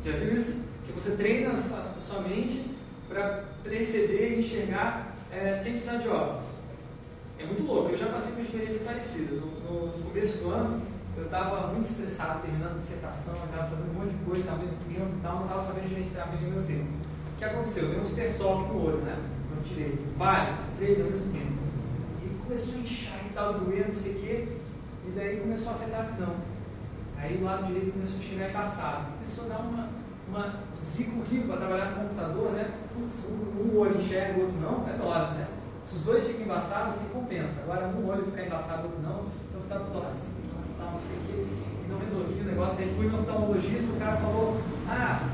Já 0.03 0.11
viu 0.17 0.35
isso? 0.35 0.61
Que 0.85 0.91
você 0.93 1.11
treina 1.11 1.51
a 1.51 1.57
sua, 1.57 2.21
mente 2.21 2.71
para 3.07 3.43
perceber 3.63 4.35
e 4.35 4.39
enxergar 4.39 5.15
é, 5.31 5.53
sem 5.53 5.73
precisar 5.73 5.97
de 5.97 6.07
óculos. 6.07 6.43
É 7.37 7.45
muito 7.45 7.63
louco, 7.63 7.91
eu 7.91 7.97
já 7.97 8.07
passei 8.07 8.31
por 8.31 8.39
uma 8.39 8.45
experiência 8.45 8.79
parecida. 8.85 9.35
No, 9.35 9.97
no 9.97 10.03
começo 10.03 10.39
do 10.39 10.49
ano, 10.49 10.81
eu 11.17 11.25
estava 11.25 11.67
muito 11.67 11.89
estressado, 11.89 12.41
terminando 12.41 12.75
a 12.75 12.79
dissertação, 12.79 13.35
eu 13.35 13.45
estava 13.45 13.69
fazendo 13.69 13.91
um 13.91 13.99
monte 13.99 14.15
de 14.15 14.25
coisa, 14.25 14.43
talvez 14.45 14.71
o 14.71 14.75
tempo 14.75 15.17
e 15.17 15.21
tal, 15.21 15.35
não 15.35 15.43
estava 15.43 15.63
sabendo 15.63 15.89
gerenciar 15.89 16.29
bem 16.29 16.47
o 16.47 16.51
meu 16.51 16.63
tempo. 16.63 16.87
O 17.33 17.37
que 17.37 17.45
aconteceu? 17.45 17.89
Deu 17.89 18.01
uns 18.01 18.13
terçol 18.13 18.59
no 18.67 18.85
olho, 18.85 18.97
né? 18.97 19.17
Não 19.55 19.63
tirei. 19.63 19.99
Vários, 20.17 20.59
três 20.77 20.99
ao 20.99 21.11
mesmo 21.11 21.31
tempo. 21.31 21.53
E 22.23 22.43
começou 22.43 22.75
a 22.75 22.77
inchar 22.79 23.19
e 23.29 23.33
tal, 23.33 23.53
doer, 23.53 23.87
não 23.87 23.95
sei 23.95 24.11
o 24.13 24.19
quê, 24.19 24.47
e 25.07 25.11
daí 25.11 25.39
começou 25.41 25.71
a 25.71 25.75
afetar 25.75 25.99
a 26.01 26.03
visão. 26.03 26.35
Aí 27.21 27.37
o 27.39 27.43
lado 27.45 27.67
direito 27.67 27.93
começou 27.93 28.19
a 28.19 28.23
chegar 28.23 28.49
embaçado. 28.49 29.05
Começou 29.19 29.45
a 29.45 29.47
dar 29.47 29.59
uma, 29.59 29.89
uma 30.27 30.55
horrível 30.99 31.47
para 31.47 31.57
trabalhar 31.57 31.91
no 31.91 31.99
computador, 32.01 32.51
né? 32.53 32.71
Putz, 32.93 33.25
um, 33.29 33.61
um 33.61 33.79
olho 33.79 34.01
enxerga, 34.01 34.39
o 34.39 34.41
outro 34.41 34.59
não, 34.59 34.89
é 34.89 34.97
dose, 34.97 35.33
né? 35.35 35.47
Se 35.85 35.95
os 35.97 36.01
dois 36.03 36.25
ficam 36.25 36.43
embaçados, 36.43 36.95
assim 36.95 37.09
compensa. 37.09 37.61
Agora, 37.61 37.87
um 37.87 38.07
olho 38.09 38.25
ficar 38.25 38.45
embaçado, 38.45 38.81
o 38.81 38.85
outro 38.85 39.01
não, 39.01 39.25
então 39.49 39.61
ficar 39.61 39.79
todo 39.79 40.01
lado 40.01 40.13
assim, 40.13 40.31
tal, 40.77 40.91
não 40.93 40.99
sei 40.99 41.17
o 41.17 41.21
quê. 41.27 41.47
E 41.85 41.91
não 41.91 41.99
resolvi 41.99 42.41
o 42.41 42.43
negócio. 42.43 42.83
Aí 42.83 42.95
fui 42.95 43.07
no 43.07 43.19
oftalmologista, 43.19 43.93
o 43.93 43.99
cara 43.99 44.17
falou, 44.17 44.61
ah, 44.89 45.29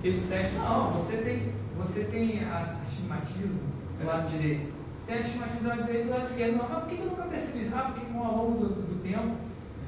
fez 0.00 0.24
o 0.24 0.26
teste. 0.28 0.54
Não, 0.56 0.92
você 0.92 1.16
tem, 1.18 1.52
você 1.76 2.04
tem 2.04 2.44
astigmatismo 2.44 3.60
do 4.00 4.06
lado 4.06 4.28
direito. 4.30 4.72
Você 4.96 5.12
tem 5.12 5.20
astigmatismo 5.20 5.60
do 5.60 5.68
lado 5.68 5.82
direito 5.84 6.04
e 6.04 6.08
do 6.08 6.10
lado 6.10 6.26
esquerdo. 6.26 6.56
Mas 6.56 6.68
por 6.68 6.88
que 6.88 7.00
eu 7.00 7.06
nunca 7.06 7.22
percebi 7.24 7.62
isso? 7.62 7.74
Ah, 7.74 7.92
porque 7.92 8.12
com 8.12 8.24
ao 8.24 8.36
longo 8.36 8.64
do, 8.64 8.74
do 8.74 9.02
tempo, 9.02 9.36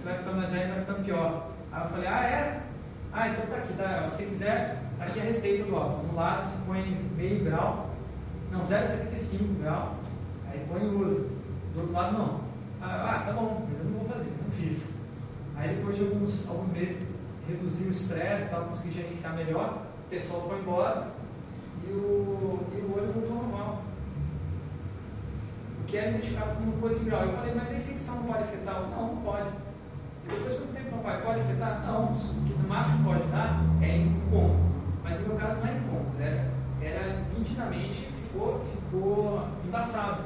você 0.00 0.08
vai 0.08 0.18
ficando 0.18 0.36
mais 0.36 0.50
e 0.50 0.54
vai 0.54 0.80
ficando 0.80 1.04
pior. 1.04 1.46
Aí 1.70 1.82
eu 1.82 1.88
falei, 1.88 2.06
ah, 2.08 2.24
é? 2.24 2.62
Ah, 3.12 3.28
então 3.28 3.46
tá 3.46 3.56
aqui, 3.56 3.74
tá? 3.74 4.08
Se 4.08 4.24
quiser, 4.24 4.82
aqui 4.98 5.18
é 5.18 5.22
a 5.22 5.26
receita 5.26 5.64
do 5.64 5.74
óculos. 5.74 6.06
No 6.08 6.14
lado 6.14 6.44
se 6.44 6.56
põe 6.66 7.10
meio 7.16 7.44
grau, 7.44 7.90
não, 8.50 8.60
0,75 8.60 9.60
grau, 9.60 9.96
aí 10.50 10.64
põe 10.68 10.84
e 10.84 10.94
usa. 10.94 11.28
Do 11.74 11.80
outro 11.80 11.92
lado 11.92 12.18
não. 12.18 12.40
Ah, 12.80 13.24
tá 13.26 13.32
bom, 13.32 13.66
mas 13.68 13.78
eu 13.80 13.90
não 13.90 13.98
vou 13.98 14.08
fazer, 14.08 14.32
não 14.42 14.50
fiz. 14.52 14.82
Aí 15.56 15.76
depois 15.76 15.96
de 15.96 16.04
alguns, 16.04 16.48
alguns 16.48 16.72
meses 16.72 17.06
reduzi 17.46 17.84
o 17.84 17.90
estresse, 17.90 18.48
tal, 18.48 18.64
consegui 18.64 18.94
gerenciar 18.94 19.36
melhor, 19.36 19.82
o 20.06 20.08
pessoal 20.08 20.46
foi 20.48 20.60
embora 20.60 21.08
e 21.86 21.92
o, 21.92 22.60
e 22.72 22.80
o 22.80 22.96
olho 22.96 23.12
voltou 23.12 23.36
normal. 23.36 23.82
O 25.80 25.84
que 25.84 25.98
é 25.98 26.08
identificado 26.08 26.54
como 26.54 26.72
coisa 26.80 26.98
de 26.98 27.04
grau. 27.04 27.24
Eu 27.24 27.36
falei, 27.36 27.54
mas 27.54 27.70
a 27.70 27.74
infecção 27.74 28.22
pode 28.22 28.44
afetar? 28.44 28.82
Não, 28.88 29.14
não 29.14 29.22
pode. 29.22 29.50
Depois 30.28 30.54
quanto 30.58 30.72
tempo 30.74 30.96
não 30.96 31.02
pode? 31.02 31.22
Pode 31.22 31.40
afetar? 31.40 31.84
Não, 31.86 32.04
o 32.04 32.44
que 32.46 32.62
no 32.62 32.68
máximo 32.68 33.04
pode 33.04 33.24
dar 33.24 33.62
é 33.82 33.98
incômodo. 33.98 34.60
Mas 35.02 35.20
no 35.20 35.28
meu 35.28 35.36
caso 35.36 35.60
não 35.60 35.66
é 35.66 35.76
incômodo, 35.76 36.20
era, 36.20 36.50
era 36.82 37.22
nitidamente, 37.36 38.08
ficou, 38.22 38.64
ficou 38.72 39.48
embaçado. 39.66 40.22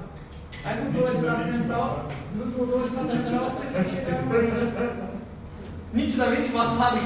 Aí 0.65 0.85
mudou 0.85 1.03
o 1.03 1.13
estado 1.13 1.53
mental, 1.53 2.09
mudou 2.35 2.81
o 2.81 2.85
estado 2.87 3.07
mental, 3.07 3.51
comecei 3.53 3.81
a 3.81 3.85
chegar 3.85 4.23
no. 4.23 5.25
Nitidamente 5.93 6.49
embaçado, 6.49 6.99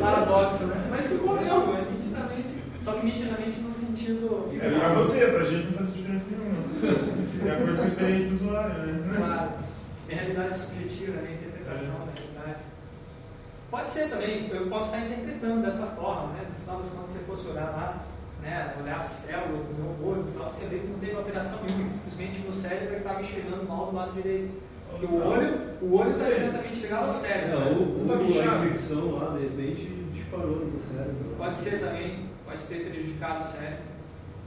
paradoxo, 0.00 0.64
né? 0.64 0.88
Mas 0.90 1.10
ficou 1.10 1.36
mesmo, 1.36 1.74
é 1.74 1.90
nitidamente. 1.90 2.62
Só 2.82 2.92
que 2.92 3.06
nitidamente 3.06 3.60
no 3.60 3.72
sentido. 3.72 4.50
É 4.60 4.78
pra 4.78 4.88
você, 4.90 5.26
pra 5.26 5.44
gente 5.44 5.66
não 5.66 5.72
faz 5.78 5.94
diferença 5.94 6.30
nenhuma. 6.36 6.62
De 7.42 7.50
acordo 7.50 7.76
com 7.76 7.82
a 7.82 7.86
experiência 7.86 8.28
do 8.28 8.34
usuário, 8.34 8.74
né? 8.74 9.14
Claro. 9.16 9.50
É 10.08 10.14
realidade 10.14 10.58
subjetiva, 10.58 11.22
né? 11.22 11.38
Interpretação 11.72 12.06
da 12.06 12.12
realidade. 12.12 12.60
Pode 13.70 13.90
ser 13.90 14.10
também, 14.10 14.48
eu 14.50 14.66
posso 14.68 14.94
estar 14.94 15.06
interpretando 15.06 15.62
dessa 15.62 15.86
forma, 15.86 16.34
né? 16.34 16.46
No 16.48 16.60
final 16.60 16.78
das 16.82 16.90
contas, 16.90 17.10
se 17.10 17.18
você 17.18 17.24
fosse 17.24 17.48
olhar 17.48 17.70
lá, 17.70 18.04
né? 18.42 18.74
Olhar 18.78 18.96
as 18.96 19.02
células 19.02 19.66
do 19.66 19.74
meu 19.74 20.08
olho 20.10 20.28
e 20.28 20.38
tal, 20.38 20.50
você 20.50 20.66
ver 20.66 20.80
que 20.80 20.86
não 20.88 20.98
teve 20.98 21.16
alteração 21.16 21.60
nenhuma, 21.64 21.88
que 21.88 21.96
simplesmente 21.96 22.46
o 22.46 22.52
cérebro 22.52 22.96
estava 22.98 23.22
enxergando 23.22 23.64
mal 23.66 23.86
do 23.86 23.96
lado 23.96 24.12
direito. 24.12 24.60
Porque 24.90 25.06
o 25.06 25.26
olho, 25.26 25.60
o 25.80 25.96
olho 25.96 26.16
está 26.16 26.28
diretamente 26.28 26.80
ligado 26.80 27.06
ao 27.06 27.12
cérebro. 27.12 27.56
É, 27.56 27.64
né? 27.64 27.70
ou, 27.70 28.00
ou 28.00 28.06
Tá 28.08 28.52
a 28.52 28.66
infecção 28.66 29.12
lá, 29.12 29.38
de 29.38 29.42
repente, 29.44 29.86
disparou 30.12 30.66
no 30.66 30.78
cérebro. 30.78 31.34
Pode 31.38 31.56
ser 31.56 31.80
também, 31.80 32.28
pode 32.44 32.62
ter 32.64 32.90
prejudicado 32.90 33.40
o 33.40 33.46
cérebro. 33.46 33.84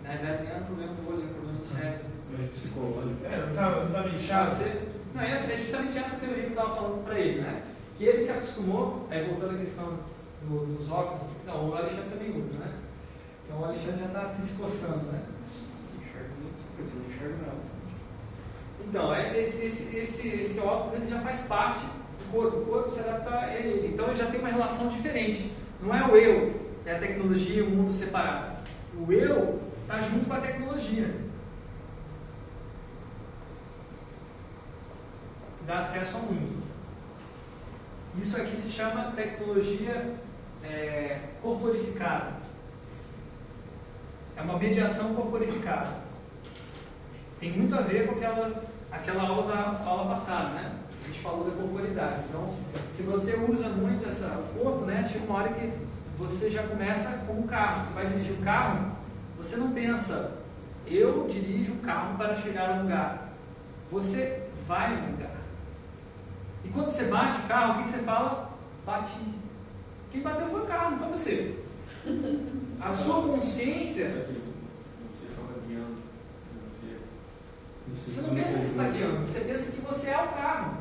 Na 0.03 0.09
verdade, 0.11 0.43
não 0.43 0.51
é 0.51 0.57
um 0.59 0.63
problema 0.65 0.93
do 0.93 1.09
olho, 1.09 1.21
é 1.21 1.25
um 1.25 1.33
problema 1.33 1.57
do 1.57 1.65
cérebro. 1.65 2.05
Mas 2.37 2.51
psicológico. 2.51 3.25
É, 3.25 3.37
não 3.37 3.55
tá, 3.55 3.69
não 3.71 3.91
tá 3.91 4.03
Pode 4.03 4.15
inchado? 4.17 4.55
ser. 4.55 4.94
Não, 5.15 5.21
essa, 5.23 5.53
é 5.53 5.57
justamente 5.57 5.97
essa 5.97 6.17
teoria 6.17 6.43
que 6.43 6.47
eu 6.47 6.49
estava 6.49 6.75
falando 6.75 7.03
para 7.05 7.17
ele, 7.19 7.41
né? 7.41 7.61
Que 7.97 8.03
ele 8.03 8.19
se 8.23 8.31
acostumou, 8.31 9.07
aí 9.09 9.23
voltando 9.25 9.55
à 9.55 9.57
questão 9.57 9.97
do- 10.43 10.65
dos 10.75 10.91
óculos, 10.91 11.21
não, 11.45 11.69
o 11.69 11.73
Alexandre 11.75 12.09
também 12.09 12.31
usa, 12.37 12.53
né? 12.59 12.73
Então 13.45 13.61
o 13.61 13.65
Alexandre 13.65 13.99
já 13.99 14.05
está 14.07 14.25
se 14.25 14.43
escoçando, 14.43 15.05
né? 15.11 15.21
Quer 16.75 16.83
dizer, 16.83 16.95
não 16.99 17.05
enxergo 17.15 17.37
nada. 17.45 17.55
Então, 18.87 19.15
é, 19.15 19.39
esse, 19.39 19.65
esse, 19.65 19.95
esse, 19.97 20.27
esse 20.27 20.59
óculos 20.59 20.93
ele 20.95 21.07
já 21.07 21.19
faz 21.21 21.41
parte 21.41 21.85
do 21.85 22.31
corpo, 22.31 22.57
o 22.57 22.65
corpo 22.65 22.91
se 22.91 22.99
adapta 22.99 23.39
a 23.39 23.53
ele. 23.55 23.87
Então 23.93 24.07
ele 24.07 24.15
já 24.15 24.25
tem 24.27 24.39
uma 24.41 24.49
relação 24.49 24.89
diferente. 24.89 25.51
Não 25.81 25.95
é 25.95 26.05
o 26.05 26.15
eu, 26.15 26.53
é 26.85 26.95
a 26.95 26.99
tecnologia 26.99 27.59
e 27.59 27.61
o 27.63 27.69
mundo 27.69 27.91
separado. 27.93 28.57
O 28.97 29.11
eu 29.11 29.59
está 29.81 30.01
junto 30.01 30.25
com 30.25 30.33
a 30.33 30.39
tecnologia. 30.41 31.13
Dá 35.65 35.79
acesso 35.79 36.17
ao 36.17 36.23
mundo. 36.23 36.63
Isso 38.21 38.37
aqui 38.37 38.55
se 38.55 38.69
chama 38.69 39.11
tecnologia 39.11 40.15
é, 40.63 41.19
corporificada. 41.41 42.33
É 44.35 44.41
uma 44.41 44.57
mediação 44.57 45.13
corporificada 45.15 46.05
tem 47.39 47.51
muito 47.51 47.75
a 47.75 47.81
ver 47.81 48.07
com 48.07 48.15
aquela, 48.15 48.63
aquela 48.91 49.23
aula 49.23 49.53
da 49.53 49.83
aula 49.85 50.09
passada, 50.09 50.49
né? 50.49 50.71
A 51.03 51.07
gente 51.07 51.19
falou 51.19 51.43
da 51.43 51.51
corporidade. 51.51 52.23
Então, 52.27 52.55
se 52.91 53.03
você 53.03 53.35
usa 53.35 53.69
muito 53.69 54.07
essa, 54.07 54.43
corpo, 54.57 54.85
né? 54.85 55.07
Chega 55.07 55.25
uma 55.25 55.39
hora 55.39 55.49
que 55.49 55.71
você 56.17 56.49
já 56.49 56.63
começa 56.63 57.23
com 57.27 57.33
o 57.33 57.43
carro. 57.43 57.83
Você 57.83 57.93
vai 57.93 58.07
dirigir 58.07 58.33
o 58.33 58.43
carro, 58.43 58.93
você 59.37 59.57
não 59.57 59.71
pensa, 59.71 60.39
eu 60.87 61.27
dirijo 61.29 61.73
o 61.73 61.79
carro 61.79 62.17
para 62.17 62.35
chegar 62.35 62.69
a 62.69 62.73
um 62.73 62.81
lugar. 62.83 63.29
Você 63.91 64.43
vai 64.67 64.95
lugar. 64.95 65.24
Quando 66.75 66.91
você 66.91 67.05
bate 67.05 67.39
o 67.39 67.47
carro, 67.47 67.79
o 67.79 67.83
que 67.83 67.89
você 67.89 67.99
fala? 67.99 68.51
Bati. 68.85 69.17
Quem 70.11 70.21
bateu 70.21 70.47
foi 70.49 70.61
o 70.61 70.65
carro, 70.65 70.91
não 70.91 70.99
foi 70.99 71.07
você. 71.09 71.55
A 72.81 72.91
sua 72.91 73.21
consciência 73.23 74.27
Você 78.07 78.21
não 78.21 78.35
pensa 78.35 78.49
que 78.59 78.65
você 78.65 78.71
está 78.71 78.83
guiando, 78.89 79.27
você 79.27 79.39
pensa 79.41 79.71
que 79.71 79.81
você 79.81 80.09
é 80.09 80.17
o 80.17 80.27
carro. 80.29 80.77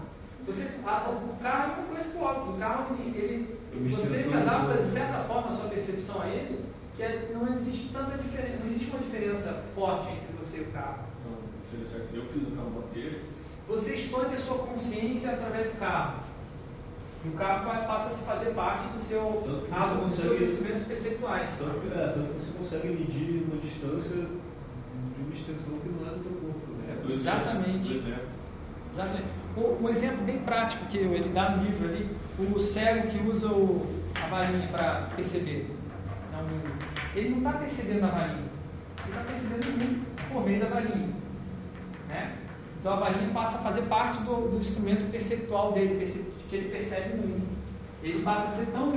Você, 0.46 0.68
a- 0.84 1.10
o 1.10 1.36
carro 1.42 1.72
é 1.72 1.76
uma 1.78 1.88
coisa 1.94 2.10
que 2.10 2.16
o 2.16 2.22
óculos. 2.22 2.56
O 2.56 2.58
carro, 2.58 2.96
ele, 2.98 3.18
ele- 3.18 3.58
você 3.90 4.22
se 4.22 4.36
adapta 4.36 4.82
de 4.82 4.88
certa 4.88 5.18
forma 5.24 5.48
a 5.48 5.52
sua 5.52 5.68
percepção 5.68 6.20
a 6.22 6.28
ele, 6.28 6.64
que 6.94 7.02
é- 7.02 7.30
não 7.34 7.54
existe 7.54 7.90
tanta 7.92 8.16
diferença, 8.18 8.58
não 8.60 8.66
existe 8.66 8.90
uma 8.90 8.98
diferença 9.00 9.64
forte 9.74 10.12
entre 10.12 10.32
você 10.38 10.58
e 10.58 10.60
o 10.62 10.66
carro. 10.72 11.04
Então, 11.20 11.38
seria 11.68 11.86
certo. 11.86 12.14
Eu 12.14 12.24
fiz 12.26 12.42
o 12.48 12.50
carro 12.52 12.70
bater. 12.70 13.22
Você 13.68 13.94
expande 13.94 14.34
a 14.34 14.38
sua 14.38 14.58
consciência 14.58 15.30
através 15.32 15.70
do 15.72 15.78
carro. 15.78 16.22
E 17.24 17.28
o 17.28 17.32
carro 17.32 17.64
vai- 17.66 17.86
passa 17.86 18.10
a 18.10 18.12
se 18.12 18.24
fazer 18.24 18.50
parte 18.50 18.88
do 18.88 19.00
seu, 19.00 19.66
ah, 19.72 19.86
dos 20.04 20.12
seus 20.14 20.26
consegue- 20.32 20.44
instrumentos 20.52 20.82
perceptuais. 20.84 21.48
Tanto 21.58 21.80
que, 21.80 21.86
é, 21.98 22.06
tanto 22.08 22.34
que 22.34 22.40
você 22.44 22.52
consegue 22.58 22.88
medir 22.88 23.44
uma 23.50 23.56
distância 23.62 24.16
de 24.16 25.22
uma 25.22 25.34
extensão 25.34 25.78
que 25.78 25.88
não 25.88 26.06
é 26.06 26.10
do 26.10 26.22
teu 26.22 26.32
corpo. 26.32 26.60
É, 26.86 26.92
Né? 26.92 26.98
dois 27.02 27.14
Exatamente. 27.18 27.94
Dois. 28.00 28.18
Exatamente. 28.92 29.24
Um, 29.56 29.84
um 29.84 29.88
exemplo 29.88 30.24
bem 30.24 30.38
prático 30.40 30.84
que 30.86 30.98
ele 30.98 31.30
dá 31.30 31.50
no 31.50 31.64
livro 31.64 31.88
ali, 31.88 32.10
o 32.38 32.58
cego 32.58 33.08
que 33.08 33.26
usa 33.26 33.48
o, 33.48 33.86
a 34.22 34.26
varinha 34.26 34.68
para 34.68 35.08
perceber. 35.16 35.70
É 36.34 37.18
ele 37.18 37.28
não 37.30 37.38
está 37.38 37.52
percebendo 37.52 38.04
a 38.04 38.08
varinha, 38.08 38.38
ele 39.06 39.08
está 39.08 39.20
percebendo 39.22 39.66
o 39.68 39.72
mundo 39.78 40.06
por 40.30 40.44
meio 40.44 40.60
da 40.60 40.66
varinha. 40.66 41.08
Né? 42.08 42.32
Então 42.84 42.92
a 42.92 42.96
varinha 42.96 43.32
passa 43.32 43.56
a 43.56 43.62
fazer 43.62 43.80
parte 43.86 44.22
do, 44.24 44.50
do 44.50 44.58
instrumento 44.58 45.10
perceptual 45.10 45.72
dele, 45.72 46.06
que 46.50 46.54
ele 46.54 46.68
percebe 46.68 47.14
o 47.14 47.16
mundo. 47.16 47.48
Ele 48.02 48.22
passa 48.22 48.48
a 48.48 48.50
ser 48.50 48.66
tão, 48.72 48.92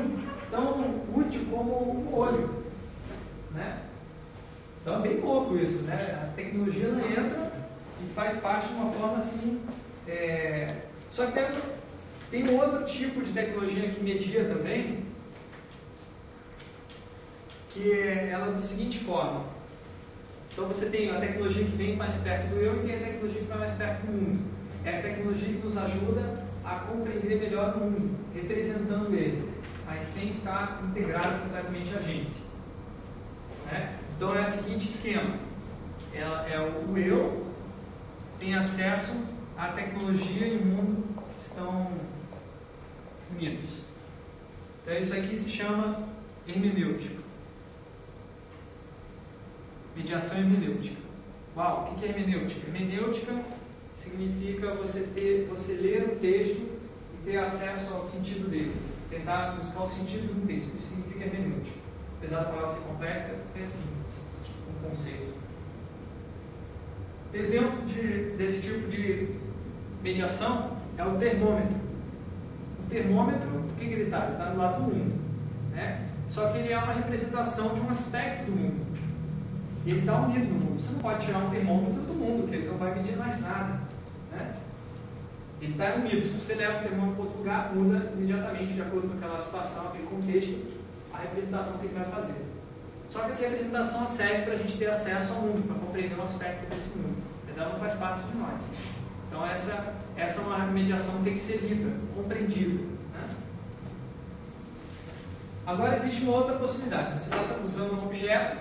tão 0.52 1.04
útil 1.16 1.46
como 1.50 1.72
o 1.72 2.14
olho. 2.14 2.66
Né? 3.52 3.84
Então 4.82 4.98
é 4.98 5.00
bem 5.00 5.22
louco 5.22 5.56
isso, 5.56 5.84
né? 5.84 5.96
A 6.22 6.36
tecnologia 6.36 6.90
não 6.90 7.00
entra 7.00 7.50
e 8.04 8.14
faz 8.14 8.42
parte 8.42 8.68
de 8.68 8.74
uma 8.74 8.92
forma 8.92 9.20
assim. 9.20 9.62
é, 10.06 10.82
Só 11.10 11.28
que 11.28 11.32
tem, 11.32 11.46
tem 12.30 12.50
um 12.50 12.60
outro 12.60 12.84
tipo 12.84 13.22
de 13.22 13.32
tecnologia 13.32 13.90
que 13.90 14.04
media 14.04 14.50
também, 14.50 15.06
que 17.70 17.90
é 17.90 18.32
ela 18.34 18.52
da 18.52 18.60
seguinte 18.60 19.00
forma. 19.00 19.57
Então 20.58 20.70
você 20.70 20.88
tem 20.88 21.12
a 21.12 21.20
tecnologia 21.20 21.66
que 21.66 21.76
vem 21.76 21.96
mais 21.96 22.16
perto 22.16 22.48
do 22.48 22.56
eu 22.56 22.84
e 22.84 22.88
tem 22.88 22.96
a 22.96 23.00
tecnologia 23.00 23.42
que 23.42 23.48
vai 23.48 23.60
mais 23.60 23.74
perto 23.74 24.08
do 24.08 24.12
mundo. 24.12 24.40
É 24.84 24.98
a 24.98 25.02
tecnologia 25.04 25.54
que 25.54 25.64
nos 25.64 25.78
ajuda 25.78 26.44
a 26.66 26.80
compreender 26.80 27.40
melhor 27.40 27.76
o 27.76 27.80
mundo, 27.82 28.18
representando 28.34 29.14
ele, 29.14 29.52
mas 29.86 30.02
sem 30.02 30.30
estar 30.30 30.82
integrado 30.84 31.44
completamente 31.44 31.96
a 31.96 32.02
gente. 32.02 32.34
Né? 33.68 34.00
Então 34.16 34.36
é 34.36 34.42
o 34.42 34.48
seguinte 34.48 34.90
esquema: 34.90 35.36
é, 36.12 36.22
é 36.22 36.60
o, 36.60 36.92
o 36.92 36.98
eu 36.98 37.46
tem 38.40 38.56
acesso 38.56 39.14
à 39.56 39.68
tecnologia 39.68 40.48
e 40.48 40.58
o 40.58 40.66
mundo 40.66 41.04
estão 41.38 41.92
unidos. 43.30 43.70
Então 44.82 44.98
isso 44.98 45.14
aqui 45.14 45.36
se 45.36 45.52
chama 45.52 46.08
hermenêutica. 46.48 47.27
Mediação 49.98 50.38
hermenêutica. 50.38 51.02
Uau, 51.56 51.92
o 51.92 51.96
que 51.96 52.06
é 52.06 52.10
hermenêutica? 52.10 52.68
Hermenêutica 52.68 53.34
significa 53.96 54.76
você 54.76 55.08
ter, 55.14 55.48
você 55.50 55.74
ler 55.74 56.04
o 56.04 56.16
texto 56.18 56.78
e 57.16 57.26
ter 57.26 57.38
acesso 57.38 57.96
ao 57.96 58.06
sentido 58.06 58.48
dele, 58.48 58.76
tentar 59.10 59.56
buscar 59.56 59.82
o 59.82 59.88
sentido 59.88 60.36
do 60.36 60.46
texto. 60.46 60.76
Isso 60.76 60.90
significa 60.90 61.26
hermenêutica. 61.26 61.78
Apesar 62.20 62.40
da 62.42 62.46
palavra 62.46 62.76
ser 62.76 62.82
complexa, 62.82 63.36
é 63.56 63.66
simples 63.66 63.98
um 64.70 64.88
conceito. 64.88 65.34
Exemplo 67.34 67.84
de, 67.88 68.36
desse 68.38 68.62
tipo 68.62 68.88
de 68.90 69.30
mediação 70.04 70.78
é 70.96 71.04
o 71.04 71.18
termômetro. 71.18 71.76
O 72.86 72.90
termômetro, 72.90 73.50
o 73.50 73.76
que, 73.76 73.88
que 73.88 73.94
ele 73.94 74.04
está? 74.04 74.26
Ele 74.26 74.34
está 74.34 74.52
do 74.52 74.58
lado 74.60 74.84
do 74.84 74.96
mundo. 74.96 75.16
Né? 75.72 76.08
Só 76.30 76.52
que 76.52 76.60
ele 76.60 76.72
é 76.72 76.78
uma 76.78 76.94
representação 76.94 77.74
de 77.74 77.82
um 77.82 77.90
aspecto 77.90 78.46
do 78.46 78.52
mundo. 78.52 78.87
Ele 79.88 80.02
está 80.02 80.16
unido 80.20 80.54
no 80.54 80.60
mundo. 80.60 80.82
Você 80.82 80.92
não 80.92 81.00
pode 81.00 81.26
tirar 81.26 81.40
um 81.40 81.50
termômetro 81.50 82.02
do 82.02 82.14
mundo, 82.14 82.42
porque 82.42 82.58
ele 82.58 82.68
não 82.68 82.78
vai 82.78 82.94
medir 82.94 83.16
mais 83.16 83.40
nada. 83.40 83.80
Né? 84.32 84.54
Ele 85.62 85.72
está 85.72 85.96
unido. 85.96 86.28
Se 86.28 86.42
você 86.42 86.56
leva 86.56 86.80
o 86.80 86.84
termômetro 86.84 87.16
para 87.16 87.24
outro 87.24 87.38
lugar, 87.40 87.74
muda 87.74 88.12
imediatamente, 88.14 88.74
de 88.74 88.82
acordo 88.82 89.08
com 89.08 89.18
aquela 89.18 89.40
situação, 89.40 89.88
aquele 89.88 90.08
contexto, 90.08 90.78
a 91.14 91.20
representação 91.20 91.78
que 91.78 91.86
ele 91.86 91.96
vai 91.96 92.06
fazer. 92.06 92.36
Só 93.08 93.22
que 93.22 93.32
essa 93.32 93.48
representação 93.48 94.06
serve 94.06 94.42
para 94.44 94.54
a 94.56 94.58
gente 94.58 94.78
ter 94.78 94.88
acesso 94.88 95.32
ao 95.32 95.42
mundo, 95.42 95.66
para 95.66 95.78
compreender 95.78 96.20
um 96.20 96.24
aspecto 96.24 96.70
desse 96.70 96.98
mundo. 96.98 97.24
Mas 97.48 97.58
ela 97.58 97.70
não 97.70 97.80
faz 97.80 97.94
parte 97.94 98.24
de 98.24 98.38
nós. 98.38 98.62
Então 99.30 99.46
essa, 99.46 99.94
essa 100.18 100.42
é 100.42 100.44
uma 100.44 100.66
mediação 100.66 101.18
que 101.20 101.24
tem 101.24 101.34
que 101.34 101.40
ser 101.40 101.58
lida, 101.60 101.92
compreendida. 102.14 102.84
Né? 103.14 103.30
Agora 105.66 105.96
existe 105.96 106.24
uma 106.24 106.36
outra 106.36 106.58
possibilidade. 106.58 107.18
Você 107.18 107.34
está 107.34 107.58
usando 107.64 107.94
um 107.94 108.06
objeto, 108.06 108.58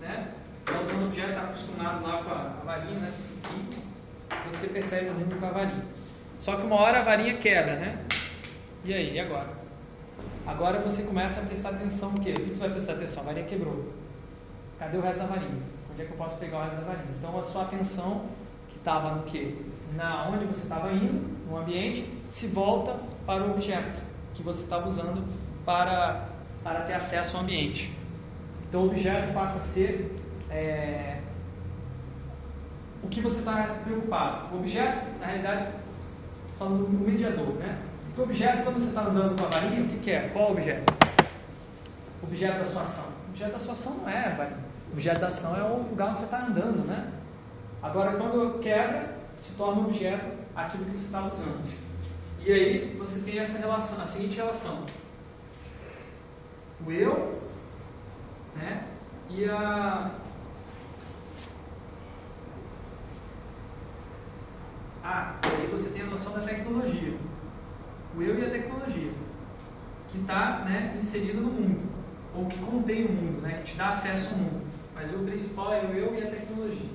né? 0.00 0.32
Usando 0.68 1.02
um 1.02 1.06
objeto, 1.06 1.38
acostumado 1.38 2.04
lá 2.04 2.22
com 2.22 2.30
a, 2.30 2.34
a 2.34 2.64
varinha, 2.64 2.98
né? 2.98 3.12
E 4.30 4.50
você 4.50 4.66
percebe 4.66 5.10
o 5.10 5.14
mundo 5.14 5.38
com 5.38 5.46
a 5.46 5.50
varinha. 5.50 5.84
Só 6.40 6.56
que 6.56 6.66
uma 6.66 6.76
hora 6.76 7.00
a 7.00 7.02
varinha 7.02 7.36
quebra, 7.38 7.76
né? 7.76 8.04
E 8.84 8.92
aí, 8.92 9.14
e 9.14 9.20
agora? 9.20 9.48
Agora 10.46 10.80
você 10.80 11.02
começa 11.02 11.40
a 11.40 11.44
prestar 11.44 11.70
atenção 11.70 12.12
no 12.12 12.20
quê? 12.20 12.32
O 12.32 12.34
que 12.34 12.54
você 12.54 12.60
vai 12.60 12.70
prestar 12.70 12.92
atenção? 12.92 13.22
A 13.22 13.26
varinha 13.26 13.46
quebrou. 13.46 13.92
Cadê 14.78 14.96
o 14.96 15.00
resto 15.00 15.18
da 15.18 15.26
varinha? 15.26 15.62
Onde 15.90 16.02
é 16.02 16.04
que 16.04 16.10
eu 16.10 16.16
posso 16.16 16.36
pegar 16.38 16.58
o 16.58 16.62
resto 16.62 16.76
da 16.76 16.82
varinha? 16.82 17.14
Então 17.18 17.38
a 17.38 17.42
sua 17.42 17.62
atenção, 17.62 18.26
que 18.68 18.76
estava 18.76 19.14
no 19.14 19.22
quê? 19.22 19.54
Na 19.94 20.28
onde 20.28 20.44
você 20.44 20.64
estava 20.64 20.92
indo, 20.92 21.36
no 21.48 21.56
ambiente, 21.56 22.12
se 22.30 22.48
volta 22.48 22.96
para 23.24 23.44
o 23.44 23.52
objeto 23.52 24.00
que 24.34 24.42
você 24.42 24.62
estava 24.62 24.88
usando 24.88 25.26
para, 25.64 26.28
para 26.62 26.82
ter 26.82 26.94
acesso 26.94 27.36
ao 27.36 27.42
ambiente. 27.42 27.92
Então 28.68 28.82
o 28.82 28.86
objeto 28.86 29.32
passa 29.32 29.58
a 29.58 29.62
ser 29.62 30.14
é, 30.56 31.20
o 33.02 33.08
que 33.08 33.20
você 33.20 33.40
está 33.40 33.76
preocupado. 33.84 34.54
O 34.54 34.58
objeto, 34.58 35.06
na 35.20 35.26
realidade, 35.26 35.68
falando 36.58 36.86
do 36.86 37.04
mediador, 37.04 37.54
né? 37.54 37.78
Porque 38.06 38.20
o 38.20 38.24
objeto, 38.24 38.62
quando 38.62 38.78
você 38.78 38.88
está 38.88 39.02
andando 39.02 39.38
com 39.38 39.46
a 39.46 39.50
varinha, 39.50 39.82
o 39.82 39.88
que, 39.88 39.98
que 39.98 40.10
é? 40.10 40.28
Qual 40.32 40.48
o 40.48 40.52
objeto? 40.52 40.92
O 42.22 42.26
objeto 42.26 42.58
da 42.58 42.64
sua 42.64 42.82
ação. 42.82 43.04
O 43.26 43.30
objeto 43.30 43.52
da 43.52 43.58
sua 43.58 43.72
ação 43.74 43.94
não 43.94 44.08
é 44.08 44.26
a 44.26 44.34
varinha. 44.34 44.66
O 44.88 44.92
objeto 44.92 45.20
da 45.20 45.26
ação 45.26 45.56
é 45.56 45.62
o 45.62 45.88
lugar 45.90 46.08
onde 46.08 46.18
você 46.20 46.24
está 46.24 46.46
andando, 46.46 46.86
né? 46.86 47.12
Agora, 47.82 48.12
quando 48.16 48.58
quebra, 48.60 49.14
se 49.38 49.52
torna 49.54 49.82
objeto 49.82 50.24
aquilo 50.54 50.86
que 50.86 50.92
você 50.92 51.04
está 51.04 51.26
usando. 51.26 51.86
E 52.40 52.52
aí 52.52 52.96
você 52.98 53.20
tem 53.20 53.38
essa 53.38 53.58
relação, 53.58 54.00
a 54.02 54.06
seguinte 54.06 54.36
relação. 54.36 54.86
O 56.86 56.90
eu, 56.90 57.42
né? 58.54 58.84
E 59.28 59.44
a 59.44 60.10
Ah, 65.08 65.36
aí 65.44 65.68
você 65.70 65.90
tem 65.90 66.02
a 66.02 66.06
noção 66.06 66.32
da 66.32 66.40
tecnologia. 66.40 67.16
O 68.16 68.20
eu 68.20 68.40
e 68.40 68.44
a 68.44 68.50
tecnologia, 68.50 69.12
que 70.08 70.18
está 70.18 70.64
né, 70.64 70.98
inserido 71.00 71.42
no 71.42 71.52
mundo, 71.52 71.88
ou 72.34 72.46
que 72.46 72.58
contém 72.58 73.04
o 73.04 73.12
mundo, 73.12 73.40
né, 73.40 73.62
que 73.64 73.70
te 73.70 73.76
dá 73.76 73.90
acesso 73.90 74.32
ao 74.32 74.38
mundo. 74.38 74.66
Mas 74.92 75.14
o 75.14 75.18
principal 75.18 75.72
é 75.72 75.82
o 75.82 75.92
eu 75.92 76.12
e 76.12 76.26
a 76.26 76.30
tecnologia. 76.30 76.90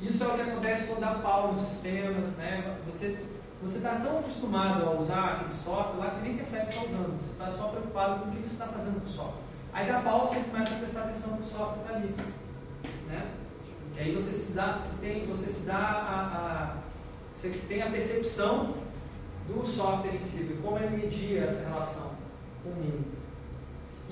Isso 0.00 0.24
é 0.24 0.26
o 0.26 0.34
que 0.34 0.40
acontece 0.40 0.86
quando 0.86 1.00
dá 1.00 1.16
pau 1.16 1.52
nos 1.52 1.66
sistemas, 1.66 2.30
né? 2.38 2.78
Você 2.86 3.26
você 3.62 3.76
está 3.76 3.96
tão 3.96 4.20
acostumado 4.20 4.88
a 4.88 4.98
usar 4.98 5.32
aquele 5.32 5.52
software 5.52 5.98
lá 5.98 6.08
que 6.08 6.16
você 6.16 6.22
nem 6.22 6.36
percebe 6.36 6.62
que 6.64 6.70
está 6.70 6.86
usando. 6.86 7.20
Você 7.20 7.32
está 7.32 7.50
só 7.50 7.68
preocupado 7.68 8.20
com 8.20 8.30
o 8.30 8.32
que 8.32 8.38
você 8.38 8.54
está 8.54 8.66
fazendo 8.68 9.02
com 9.02 9.06
o 9.06 9.12
software. 9.12 9.42
Aí 9.70 9.86
dá 9.86 10.00
pau, 10.00 10.26
você 10.26 10.40
começa 10.40 10.74
a 10.74 10.78
prestar 10.78 11.00
atenção 11.02 11.36
no 11.36 11.44
software 11.44 11.74
que 11.74 11.80
está 11.80 11.94
ali. 11.94 12.14
Né? 13.06 13.30
E 13.96 14.00
aí 14.00 14.14
você 14.14 14.32
se 14.50 14.56
dá, 14.56 14.76
você 14.76 14.96
tem, 15.00 15.26
você 15.26 15.46
se 15.46 15.60
dá 15.60 15.76
a, 15.76 16.20
a, 16.36 16.76
você 17.36 17.50
tem 17.68 17.82
a 17.82 17.90
percepção 17.90 18.74
do 19.46 19.64
software 19.64 20.16
em 20.16 20.20
si, 20.20 20.42
de 20.44 20.54
como 20.54 20.76
ele 20.78 20.96
media 20.96 21.44
essa 21.44 21.68
relação 21.68 22.10
com 22.62 22.70
o. 22.70 23.20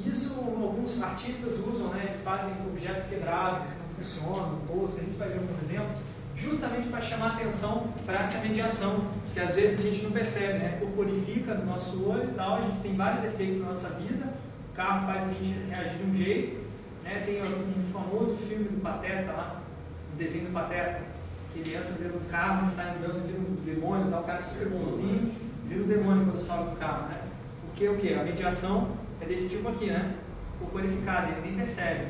Isso 0.06 0.34
alguns 0.38 1.02
artistas 1.02 1.58
usam, 1.58 1.88
né? 1.88 2.04
Eles 2.06 2.22
fazem 2.22 2.52
objetos 2.68 3.06
quebrados 3.06 3.66
que 3.66 3.78
não 3.80 3.94
funcionam, 3.96 4.60
toscos, 4.68 5.00
a 5.00 5.02
gente 5.02 5.18
vai 5.18 5.28
ver 5.28 5.38
alguns 5.38 5.60
exemplos, 5.60 5.96
justamente 6.36 6.88
para 6.88 7.00
chamar 7.00 7.34
atenção 7.34 7.88
para 8.06 8.20
essa 8.20 8.38
mediação, 8.38 9.08
que 9.34 9.40
às 9.40 9.56
vezes 9.56 9.80
a 9.80 9.82
gente 9.82 10.04
não 10.04 10.12
percebe, 10.12 10.60
né? 10.60 10.78
Corporifica 10.78 11.54
no 11.54 11.66
nosso 11.66 12.08
olho 12.08 12.30
e 12.30 12.34
tal, 12.34 12.58
a 12.58 12.60
gente 12.60 12.78
tem 12.78 12.94
vários 12.94 13.24
efeitos 13.24 13.60
na 13.60 13.70
nossa 13.70 13.88
vida, 13.90 14.32
o 14.72 14.76
carro 14.76 15.04
faz 15.04 15.24
a 15.24 15.32
gente 15.32 15.68
reagir 15.68 15.98
de 15.98 16.04
um 16.04 16.14
jeito, 16.14 16.64
né? 17.02 17.24
Tem 17.26 17.42
um 17.42 17.92
famoso 17.92 18.36
filme 18.36 18.68
do 18.68 18.80
Pateta 18.80 19.32
lá, 19.32 19.57
desenho 20.18 20.46
do 20.46 20.52
Pateta, 20.52 21.02
que 21.52 21.60
ele 21.60 21.76
entra 21.76 21.92
dentro 21.92 22.18
do 22.18 22.30
carro 22.30 22.66
e 22.66 22.70
sai 22.70 22.96
andando, 22.96 23.26
vira 23.26 23.38
um 23.38 23.64
demônio, 23.64 24.10
dá 24.10 24.20
o 24.20 24.24
cara 24.24 24.42
super 24.42 24.68
bonzinho, 24.68 25.32
vira 25.64 25.82
um 25.82 25.86
demônio 25.86 26.24
quando 26.26 26.38
sobe 26.38 26.70
do 26.70 26.76
carro, 26.76 27.08
né? 27.08 27.22
Porque 27.66 27.88
o 27.88 27.96
que? 27.96 28.12
A 28.12 28.24
mediação 28.24 28.96
é 29.20 29.24
desse 29.24 29.48
tipo 29.48 29.68
aqui, 29.68 29.86
né? 29.86 30.16
Corporificado, 30.58 31.32
ele 31.32 31.40
nem 31.42 31.56
percebe, 31.56 32.08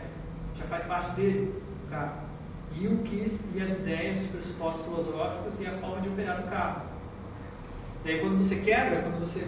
já 0.59 0.65
faz 0.65 0.85
parte 0.85 1.13
dele, 1.13 1.63
o 1.87 1.91
carro. 1.91 2.29
E 2.75 2.87
o 2.87 2.99
que, 2.99 3.39
e 3.55 3.61
as 3.61 3.71
ideias, 3.71 4.23
os 4.23 4.27
pressupostos 4.29 4.85
filosóficos 4.85 5.61
e 5.61 5.67
a 5.67 5.73
forma 5.73 6.01
de 6.01 6.09
operar 6.09 6.43
do 6.43 6.49
carro. 6.49 6.83
E 8.05 8.11
aí 8.11 8.21
quando 8.21 8.39
você 8.39 8.57
quebra, 8.57 9.03
quando 9.03 9.21
você 9.21 9.47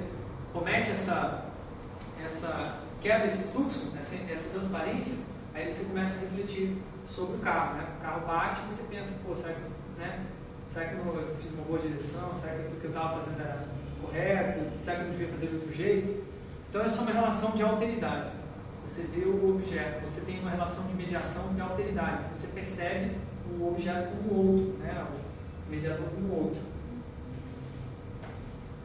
comete 0.52 0.90
essa, 0.90 1.44
essa 2.22 2.76
quebra 3.00 3.26
esse 3.26 3.44
fluxo, 3.44 3.92
essa, 3.98 4.16
essa 4.30 4.50
transparência, 4.50 5.16
aí 5.54 5.72
você 5.72 5.84
começa 5.84 6.14
a 6.16 6.20
refletir 6.20 6.76
sobre 7.10 7.36
o 7.36 7.38
carro. 7.40 7.76
Né? 7.76 7.86
O 7.98 8.02
carro 8.02 8.26
bate 8.26 8.60
e 8.62 8.72
você 8.72 8.84
pensa, 8.84 9.12
pô, 9.26 9.34
será 9.34 9.54
que, 9.54 9.60
né? 10.00 10.26
será 10.68 10.86
que 10.86 10.94
eu 10.94 11.36
fiz 11.42 11.52
uma 11.52 11.64
boa 11.64 11.78
direção? 11.80 12.32
Será 12.34 12.54
que 12.54 12.74
o 12.74 12.80
que 12.80 12.84
eu 12.84 12.90
estava 12.90 13.20
fazendo 13.20 13.40
era 13.40 13.64
correto? 14.00 14.78
Será 14.78 14.96
que 14.96 15.04
eu 15.04 15.10
devia 15.10 15.28
fazer 15.28 15.46
de 15.48 15.54
outro 15.56 15.72
jeito? 15.72 16.24
Então 16.68 16.82
essa 16.82 16.98
é 16.98 17.02
uma 17.02 17.12
relação 17.12 17.50
de 17.50 17.62
alteridade. 17.62 18.30
Você 18.86 19.02
vê 19.02 19.24
o 19.24 19.50
objeto, 19.50 20.00
você 20.06 20.20
tem 20.22 20.40
uma 20.40 20.50
relação 20.50 20.84
de 20.86 20.94
mediação 20.94 21.52
de 21.54 21.60
alteridade. 21.60 22.24
Você 22.32 22.46
percebe 22.48 23.16
o 23.58 23.68
objeto 23.68 24.10
como 24.16 24.52
outro, 24.52 24.78
né? 24.78 25.06
o 25.66 25.70
mediador 25.70 26.06
como 26.14 26.32
outro. 26.34 26.62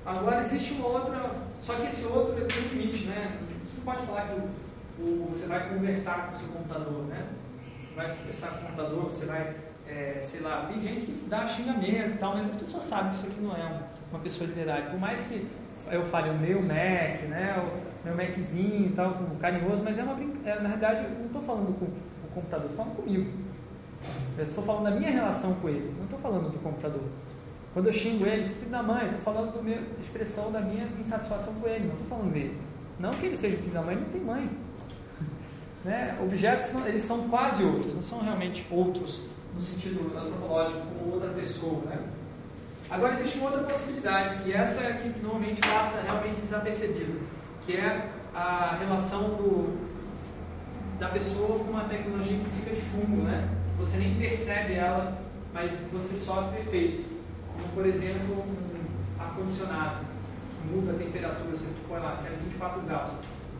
Agora 0.05 0.41
existe 0.41 0.73
uma 0.73 0.87
outra, 0.87 1.31
só 1.61 1.73
que 1.75 1.87
esse 1.87 2.05
outro 2.05 2.45
tem 2.45 2.61
limite, 2.67 3.05
né? 3.05 3.39
Você 3.63 3.81
pode 3.81 4.05
falar 4.05 4.27
que 4.27 4.33
o, 4.33 5.03
o, 5.03 5.27
você 5.31 5.47
vai 5.47 5.67
conversar 5.67 6.27
com 6.27 6.35
o 6.35 6.39
seu 6.39 6.47
computador, 6.49 7.05
né? 7.05 7.27
Vai 7.95 8.15
conversar 8.15 8.49
com 8.49 8.55
o 8.55 8.61
computador, 8.67 9.03
você 9.03 9.25
vai, 9.25 9.55
é, 9.87 10.19
sei 10.21 10.41
lá, 10.41 10.65
tem 10.65 10.81
gente 10.81 11.05
que 11.05 11.29
dá 11.29 11.47
xingamento 11.47 12.15
e 12.15 12.17
tal, 12.17 12.35
mas 12.35 12.47
as 12.47 12.55
pessoas 12.55 12.83
sabem 12.83 13.11
que 13.11 13.17
isso 13.17 13.27
aqui 13.27 13.39
não 13.39 13.55
é 13.55 13.81
uma, 14.11 14.19
pessoa 14.19 14.47
de 14.47 14.53
verdade. 14.53 14.89
Por 14.89 14.99
mais 14.99 15.21
que 15.21 15.47
eu 15.89 16.03
fale 16.05 16.29
o 16.29 16.33
meu 16.33 16.61
Mac, 16.61 17.21
né? 17.29 17.55
O 17.57 18.07
meu 18.07 18.15
Maczinho 18.15 18.87
e 18.87 18.89
tal, 18.89 19.15
carinhoso, 19.39 19.81
mas 19.83 19.97
é 19.97 20.03
uma 20.03 20.17
é, 20.45 20.59
na 20.59 20.69
verdade 20.69 21.05
eu 21.05 21.11
não 21.11 21.25
estou 21.25 21.41
falando 21.41 21.79
com 21.79 21.85
o 21.85 22.31
computador, 22.33 22.69
estou 22.69 22.83
falando 22.83 22.97
comigo. 22.97 23.31
Eu 24.37 24.43
estou 24.43 24.63
falando 24.63 24.83
da 24.83 24.91
minha 24.91 25.09
relação 25.09 25.53
com 25.55 25.69
ele, 25.69 25.93
não 25.97 26.03
estou 26.03 26.19
falando 26.19 26.51
do 26.51 26.59
computador. 26.59 27.03
Quando 27.73 27.87
eu 27.87 27.93
xingo 27.93 28.25
ele, 28.25 28.43
filho 28.43 28.71
da 28.71 28.83
mãe, 28.83 29.05
estou 29.05 29.21
falando 29.21 29.53
da 29.53 29.61
minha 29.61 29.81
expressão 29.99 30.51
da 30.51 30.61
minha 30.61 30.85
insatisfação 30.85 31.53
com 31.55 31.67
ele, 31.67 31.85
não 31.85 31.93
estou 31.93 32.07
falando 32.07 32.33
dele. 32.33 32.57
Não 32.99 33.13
que 33.15 33.25
ele 33.25 33.35
seja 33.35 33.57
filho 33.57 33.73
da 33.73 33.81
mãe, 33.81 33.95
não 33.95 34.05
tem 34.05 34.21
mãe. 34.21 34.49
Né? 35.85 36.17
Objetos, 36.21 36.73
eles 36.85 37.03
são 37.03 37.29
quase 37.29 37.63
outros, 37.63 37.95
não 37.95 38.01
são 38.01 38.19
realmente 38.19 38.65
outros 38.69 39.21
no 39.53 39.61
sentido 39.61 40.11
antropológico, 40.17 40.81
como 40.99 41.13
outra 41.13 41.29
pessoa. 41.29 41.81
Né? 41.85 41.99
Agora 42.89 43.13
existe 43.13 43.37
uma 43.37 43.51
outra 43.51 43.63
possibilidade, 43.63 44.43
que 44.43 44.51
essa 44.51 44.81
é 44.81 44.93
que 44.93 45.19
normalmente 45.21 45.61
passa 45.61 46.01
realmente 46.01 46.41
desapercebida, 46.41 47.13
que 47.65 47.77
é 47.77 48.09
a 48.33 48.75
relação 48.77 49.29
do, 49.35 49.77
da 50.99 51.07
pessoa 51.09 51.59
com 51.59 51.71
uma 51.71 51.85
tecnologia 51.85 52.37
que 52.37 52.49
fica 52.59 52.75
de 52.75 52.81
fundo, 52.81 53.23
né? 53.23 53.47
Você 53.77 53.97
nem 53.97 54.15
percebe 54.15 54.73
ela, 54.73 55.21
mas 55.53 55.71
você 55.91 56.15
sofre 56.15 56.59
efeito 56.59 57.15
como 57.55 57.69
por 57.69 57.85
exemplo 57.85 58.43
um 58.43 59.21
ar-condicionado, 59.21 60.05
que 60.61 60.75
muda 60.75 60.91
a 60.91 60.95
temperatura, 60.95 61.51
você 61.51 61.65
põe 61.87 61.99
lá, 61.99 62.17
que 62.21 62.27
é 62.27 62.37
24 62.43 62.81
graus. 62.81 63.11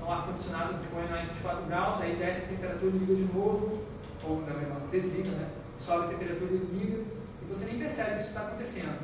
Então 0.06 0.14
o 0.14 0.20
ar-condicionado 0.20 0.76
põe 0.94 1.08
lá 1.08 1.24
em 1.24 1.28
24 1.30 1.66
graus, 1.66 2.02
aí 2.02 2.16
desce 2.16 2.44
a 2.44 2.48
temperatura 2.48 2.92
e 2.96 3.00
liga 3.00 3.16
de 3.16 3.34
novo, 3.34 3.84
ou 4.24 4.42
não, 4.42 4.80
não, 4.80 4.88
desliga, 4.92 5.32
né? 5.32 5.48
Sobe 5.80 6.06
a 6.06 6.08
temperatura 6.10 6.52
e 6.52 6.58
liga, 6.58 6.98
e 7.42 7.46
você 7.50 7.66
nem 7.66 7.80
percebe 7.80 8.12
que 8.12 8.18
isso 8.18 8.28
está 8.28 8.42
acontecendo. 8.42 9.00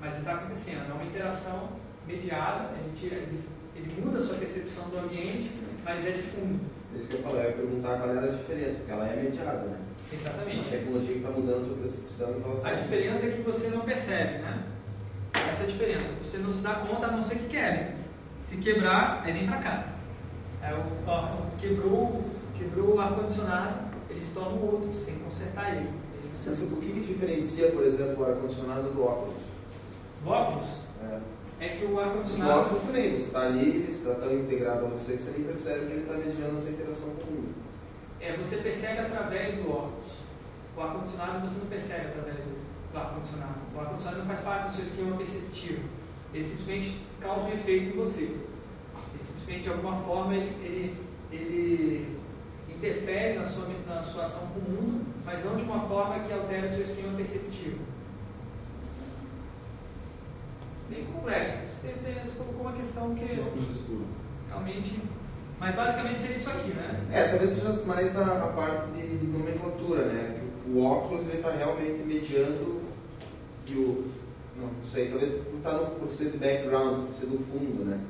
Mas 0.00 0.18
está 0.18 0.34
acontecendo, 0.34 0.88
é 0.88 0.94
uma 0.94 1.02
interação 1.02 1.70
mediada, 2.06 2.70
ele, 2.78 2.96
tira, 2.96 3.16
ele, 3.16 3.42
ele 3.74 4.00
muda 4.00 4.18
a 4.18 4.20
sua 4.20 4.36
percepção 4.36 4.88
do 4.88 4.98
ambiente, 4.98 5.50
mas 5.84 6.06
é 6.06 6.10
de 6.12 6.22
fundo. 6.22 6.60
Isso 6.94 7.08
que 7.08 7.14
eu 7.14 7.22
falei, 7.22 7.40
eu 7.40 7.50
ia 7.50 7.56
perguntar 7.56 7.96
qual 7.96 8.10
era 8.10 8.26
a 8.26 8.36
diferença, 8.36 8.78
porque 8.78 8.92
ela 8.92 9.08
é 9.08 9.16
mediada, 9.16 9.62
né? 9.66 9.78
Exatamente. 10.12 10.68
A 10.68 10.70
tecnologia 10.70 11.12
que 11.12 11.18
está 11.18 11.30
mudando 11.30 11.62
a 11.62 11.66
tua 11.66 11.76
percepção 11.78 12.36
em 12.36 12.40
relação 12.40 12.70
A 12.70 12.74
diferença 12.74 13.26
é 13.26 13.30
que 13.32 13.42
você 13.42 13.68
não 13.70 13.80
percebe, 13.80 14.38
né? 14.38 14.62
Essa 15.34 15.64
é 15.64 15.66
a 15.66 15.70
diferença. 15.70 16.06
Você 16.22 16.38
não 16.38 16.52
se 16.52 16.62
dá 16.62 16.74
conta 16.74 17.08
a 17.08 17.10
não 17.10 17.20
ser 17.20 17.38
que 17.38 17.48
querem. 17.48 17.96
Se 18.40 18.58
quebrar, 18.58 19.22
aí 19.24 19.32
vem 19.32 19.46
para 19.48 19.58
cá. 19.58 19.95
O, 20.74 21.10
ó, 21.10 21.28
quebrou, 21.58 22.22
quebrou 22.56 22.96
o 22.96 23.00
ar-condicionado, 23.00 23.86
eles 24.10 24.32
tomam 24.32 24.62
outro, 24.62 24.92
você 24.92 25.06
tem 25.06 25.14
que 25.16 25.24
consertar 25.24 25.76
ele. 25.76 25.90
Você... 26.36 26.50
Mas 26.50 26.62
o 26.62 26.76
que, 26.76 26.92
que 26.92 27.00
diferencia, 27.12 27.70
por 27.70 27.84
exemplo, 27.84 28.22
o 28.22 28.26
ar-condicionado 28.26 28.90
do 28.90 29.02
óculos? 29.04 29.36
Do 30.22 30.30
óculos? 30.30 30.68
É. 31.02 31.20
É 31.58 31.68
que 31.70 31.86
o 31.86 31.94
O 31.94 32.00
ar-condicionado. 32.00 32.60
óculos 32.60 32.82
também, 32.82 33.10
você 33.10 33.22
está 33.22 33.40
ali, 33.46 33.68
ele 33.68 33.90
está 33.90 34.14
tão 34.14 34.32
integrado 34.34 34.84
a 34.86 34.88
você 34.90 35.16
que 35.16 35.22
você 35.22 35.30
nem 35.32 35.44
percebe 35.46 35.86
que 35.86 35.92
ele 35.92 36.00
está 36.02 36.14
mediando 36.14 36.58
a 36.58 36.60
tua 36.60 36.70
interação 36.70 37.08
com 37.10 37.22
o 37.22 37.34
mundo. 37.34 37.54
É, 38.20 38.36
você 38.36 38.56
percebe 38.58 38.98
através 39.00 39.56
do 39.56 39.70
óculos. 39.70 40.06
O 40.76 40.80
ar-condicionado 40.82 41.48
você 41.48 41.58
não 41.60 41.66
percebe 41.66 42.06
através 42.08 42.36
do, 42.44 42.92
do 42.92 42.98
ar-condicionado. 42.98 43.54
O 43.74 43.80
ar-condicionado 43.80 44.18
não 44.20 44.26
faz 44.26 44.40
parte 44.40 44.66
do 44.66 44.72
seu 44.72 44.84
esquema 44.84 45.16
perceptivo. 45.16 45.82
Ele 46.34 46.44
simplesmente 46.44 47.00
causa 47.20 47.46
um 47.46 47.52
efeito 47.52 47.96
em 47.96 47.98
você. 47.98 48.36
Simplesmente, 49.46 49.62
de 49.62 49.68
alguma 49.68 49.96
forma, 50.02 50.34
ele, 50.34 50.56
ele, 50.60 50.96
ele 51.30 52.18
interfere 52.68 53.38
na 53.38 53.44
sua, 53.44 53.68
na 53.86 54.02
sua 54.02 54.24
ação 54.24 54.48
com 54.48 54.58
o 54.58 54.62
mundo, 54.62 55.06
mas 55.24 55.44
não 55.44 55.56
de 55.56 55.62
uma 55.62 55.80
forma 55.86 56.18
que 56.18 56.32
altere 56.32 56.66
o 56.66 56.68
seu 56.68 56.82
esquema 56.82 57.16
perceptivo. 57.16 57.78
Bem 60.90 61.04
complexo. 61.04 61.58
Você, 61.70 61.92
você 61.92 62.36
colocou 62.36 62.62
uma 62.62 62.72
questão 62.72 63.14
que 63.14 63.24
realmente. 64.48 65.00
Mas 65.60 65.74
basicamente 65.74 66.20
seria 66.20 66.36
isso 66.36 66.50
aqui, 66.50 66.70
né? 66.70 67.06
É, 67.12 67.28
talvez 67.28 67.50
seja 67.52 67.72
mais 67.86 68.16
a, 68.16 68.44
a 68.44 68.48
parte 68.48 68.90
de 69.00 69.26
nomenclatura, 69.26 70.06
né? 70.06 70.40
Que 70.64 70.70
o 70.70 70.84
óculos 70.84 71.26
ele 71.26 71.36
está 71.36 71.52
realmente 71.52 72.04
mediando 72.04 72.82
que 73.64 73.74
o. 73.74 74.10
Não, 74.56 74.66
não 74.66 74.84
sei, 74.84 75.08
talvez 75.08 75.32
não 75.50 75.58
está 75.58 75.72
no 75.72 75.86
por 75.96 76.08
ser 76.08 76.30
de 76.30 76.38
background, 76.38 77.06
por 77.06 77.14
ser 77.14 77.26
do 77.26 77.38
fundo, 77.38 77.84
né? 77.84 78.00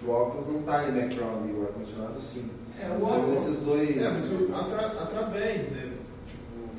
Que 0.00 0.06
o 0.06 0.10
óculos 0.10 0.46
não 0.48 0.60
está 0.60 0.88
em 0.88 0.92
background 0.92 1.48
e 1.48 1.52
o 1.52 1.62
ar-condicionado 1.62 2.18
sim. 2.20 2.48
É, 2.80 2.88
o 2.96 3.00
São 3.00 3.20
óculos- 3.20 3.40
esses 3.42 3.58
dois. 3.62 3.96
É, 3.98 4.10
mas 4.10 4.32
atra- 4.58 5.02
através 5.02 5.62
deles. 5.66 6.00
Tipo, 6.26 6.70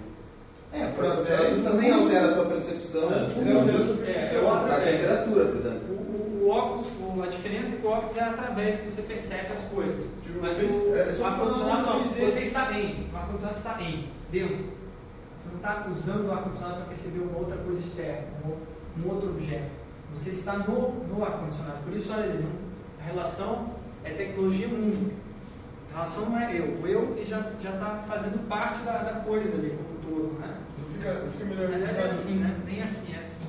É, 0.74 0.84
através 0.88 1.64
também 1.64 1.92
altera 1.92 2.32
a 2.32 2.34
tua 2.36 2.46
percepção. 2.46 3.14
É, 3.14 3.30
com 3.30 3.42
ele 3.42 3.58
altera 3.60 3.78
a 3.78 3.82
a 3.82 3.96
percepção. 3.96 4.66
É, 4.66 4.70
da 4.70 4.80
temperatura, 4.80 5.46
por 5.46 5.56
exemplo. 5.58 5.82
O, 5.92 5.94
o- 5.94 6.46
o 6.46 6.50
óculos, 6.50 6.88
o- 7.00 7.22
a 7.24 7.28
diferença 7.28 7.76
é 7.76 7.80
que 7.80 7.86
o 7.86 7.90
óculos 7.92 8.18
é 8.18 8.22
através 8.24 8.80
que 8.80 8.90
você 8.90 9.02
percebe 9.04 9.54
as 9.54 9.60
coisas. 9.66 10.06
Tipo, 10.24 10.42
Mas 10.42 10.58
o, 10.58 10.96
é 10.96 11.14
o 11.20 11.26
ar-condicionado 11.26 11.82
não, 11.86 12.04
você 12.06 12.40
está 12.42 12.72
em, 12.74 13.08
o 13.14 13.16
ar-condicionado 13.18 13.58
está 13.60 13.82
em, 13.84 14.08
dentro. 14.32 14.56
Você 15.38 15.50
não 15.52 15.58
está 15.58 15.88
usando 15.92 16.28
o 16.28 16.32
ar-condicionado 16.32 16.78
para 16.78 16.86
perceber 16.86 17.20
uma 17.20 17.38
outra 17.38 17.58
coisa 17.58 17.80
externa, 17.82 18.24
um, 18.46 19.02
um 19.06 19.10
outro 19.14 19.30
objeto. 19.30 19.70
Você 20.16 20.32
está 20.32 20.58
no, 20.58 21.06
no 21.06 21.24
ar-condicionado. 21.24 21.84
Por 21.84 21.94
isso, 21.96 22.12
olha 22.14 22.24
ali, 22.24 22.46
a 23.02 23.06
relação 23.06 23.70
é 24.04 24.12
tecnologia-mundo. 24.12 25.12
A 25.92 25.98
relação 25.98 26.30
não 26.30 26.40
é 26.40 26.58
eu. 26.58 26.80
O 26.82 26.88
eu 26.88 27.24
já 27.28 27.40
está 27.40 28.04
fazendo 28.08 28.48
parte 28.48 28.84
da, 28.84 29.00
da 29.04 29.20
coisa 29.22 29.54
ali, 29.54 29.76
como 29.78 29.98
um 29.98 30.02
todo. 30.30 30.40
Né? 30.40 30.58
Não 30.80 30.86
fica, 30.86 31.14
não 31.26 31.32
fica 31.32 31.46
melhor 31.46 31.68
verdade 31.68 32.00
é 32.00 32.04
assim, 32.06 32.36
né? 32.36 32.60
Nem 32.66 32.82
assim, 32.82 33.14
é 33.14 33.18
assim. 33.20 33.46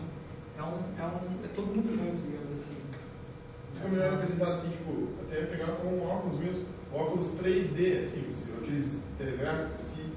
É, 0.58 0.62
um, 0.62 0.66
é, 0.98 1.04
um, 1.06 1.44
é 1.44 1.48
todo 1.54 1.66
mundo 1.66 1.88
junto, 1.90 2.16
digamos 2.26 2.56
assim. 2.60 2.76
Fica 3.74 3.88
melhor 3.88 4.14
apresentado 4.14 4.52
assim, 4.52 4.70
tipo, 4.70 5.08
até 5.26 5.42
pegar 5.46 5.72
com 5.72 6.00
óculos 6.06 6.38
mesmo, 6.40 6.64
óculos 6.92 7.34
3D, 7.40 8.02
assim, 8.04 8.24
você- 8.30 8.52
aqueles 8.60 9.02
telegráficos, 9.18 9.80
assim, 9.82 10.12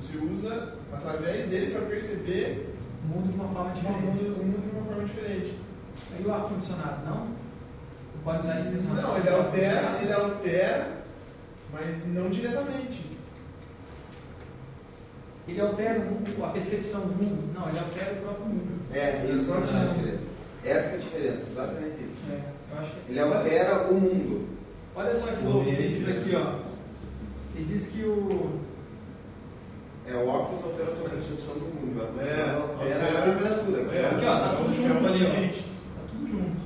você 0.00 0.18
usa 0.18 0.74
através 0.92 1.48
dele 1.48 1.72
para 1.72 1.86
perceber 1.86 2.74
O 3.04 3.06
mundo 3.08 3.30
de 3.30 3.34
uma 3.34 3.48
forma 3.48 3.70
o 3.70 3.74
diferente. 3.74 4.00
mundo, 4.02 4.40
o 4.40 4.44
mundo 4.44 4.70
de 4.70 4.76
uma 4.76 4.84
forma 4.86 5.04
diferente. 5.04 5.54
E 6.20 6.22
o 6.26 6.32
ar-condicionado, 6.34 7.06
não? 7.06 7.28
Não 8.28 8.34
pode 8.34 8.46
usar 8.46 8.60
esse 8.60 8.68
mesmo 8.68 8.94
Não, 8.94 9.16
ele 9.16 9.28
altera, 9.30 9.98
ele 10.02 10.12
altera, 10.12 10.88
mas 11.72 12.06
não 12.08 12.28
diretamente. 12.28 13.06
Ele 15.48 15.60
altera 15.62 15.98
o 15.98 16.04
mundo, 16.04 16.44
a 16.44 16.48
percepção 16.48 17.00
do 17.00 17.14
mundo? 17.14 17.54
Não, 17.54 17.70
ele 17.70 17.78
altera 17.78 18.12
o 18.12 18.22
próprio 18.22 18.46
mundo. 18.46 18.82
É, 18.92 19.24
isso 19.34 19.54
é 19.54 19.56
a 19.56 19.60
diferença. 19.60 20.18
Essa 20.62 20.88
que 20.88 20.94
é 20.94 20.98
a 20.98 21.00
diferença, 21.00 21.46
exatamente 21.50 22.04
isso. 22.04 22.18
É, 22.30 22.40
eu 22.70 22.78
acho 22.78 22.90
que 22.90 23.10
Ele 23.10 23.20
altera 23.20 23.88
o 23.88 23.94
mundo. 23.94 24.48
Olha 24.94 25.14
só 25.14 25.28
que 25.28 25.44
louco, 25.44 25.70
ele 25.70 25.98
diz 25.98 26.08
aqui, 26.08 26.36
ó. 26.36 26.58
Ele 27.54 27.64
diz 27.64 27.86
que 27.86 28.02
o. 28.02 28.60
É, 30.06 30.14
o 30.14 30.28
óculos 30.28 30.64
altera 30.64 30.92
a 30.92 30.96
tua 30.96 31.08
percepção 31.08 31.54
do 31.54 31.64
mundo. 31.64 32.02
É, 32.20 32.50
altera 32.50 33.18
a 33.18 33.22
temperatura. 33.22 33.84
que 33.84 33.96
É, 33.96 34.06
Aqui, 34.06 34.26
ó, 34.26 34.38
tá 34.38 34.52
é 34.52 34.56
tudo 34.56 34.74
junto 34.74 35.06
é 35.06 35.08
ali, 35.08 35.24
ó. 35.24 35.30
Tá 35.30 36.08
tudo 36.12 36.28
junto. 36.28 36.57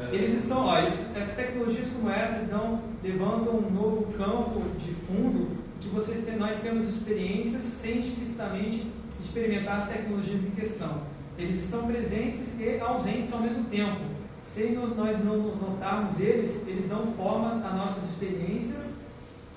É, 0.00 0.14
Eles 0.14 0.34
estão, 0.34 0.64
ó, 0.66 0.78
eles- 0.78 1.06
essas 1.14 1.36
tecnologias 1.36 1.88
como 1.90 2.08
essas 2.10 2.48
dão, 2.48 2.80
levantam 3.02 3.54
um 3.56 3.70
novo 3.70 4.12
campo 4.16 4.62
de 4.78 4.94
fundo 5.06 5.58
que 5.80 5.88
vocês 5.88 6.24
têm, 6.24 6.36
nós 6.36 6.60
temos 6.60 6.84
experiências 6.84 7.62
sem 7.64 7.98
explicitamente 7.98 8.86
experimentar 9.22 9.78
as 9.78 9.88
tecnologias 9.88 10.42
em 10.44 10.50
questão. 10.50 11.02
Eles 11.38 11.64
estão 11.64 11.86
presentes 11.86 12.58
e 12.58 12.80
ausentes 12.80 13.32
ao 13.32 13.40
mesmo 13.40 13.64
tempo. 13.64 14.00
Sem 14.44 14.72
nós 14.72 15.22
não 15.24 15.36
notarmos 15.56 16.18
eles, 16.18 16.66
eles 16.66 16.88
dão 16.88 17.06
formas 17.08 17.64
às 17.64 17.74
nossas 17.74 18.04
experiências, 18.10 18.94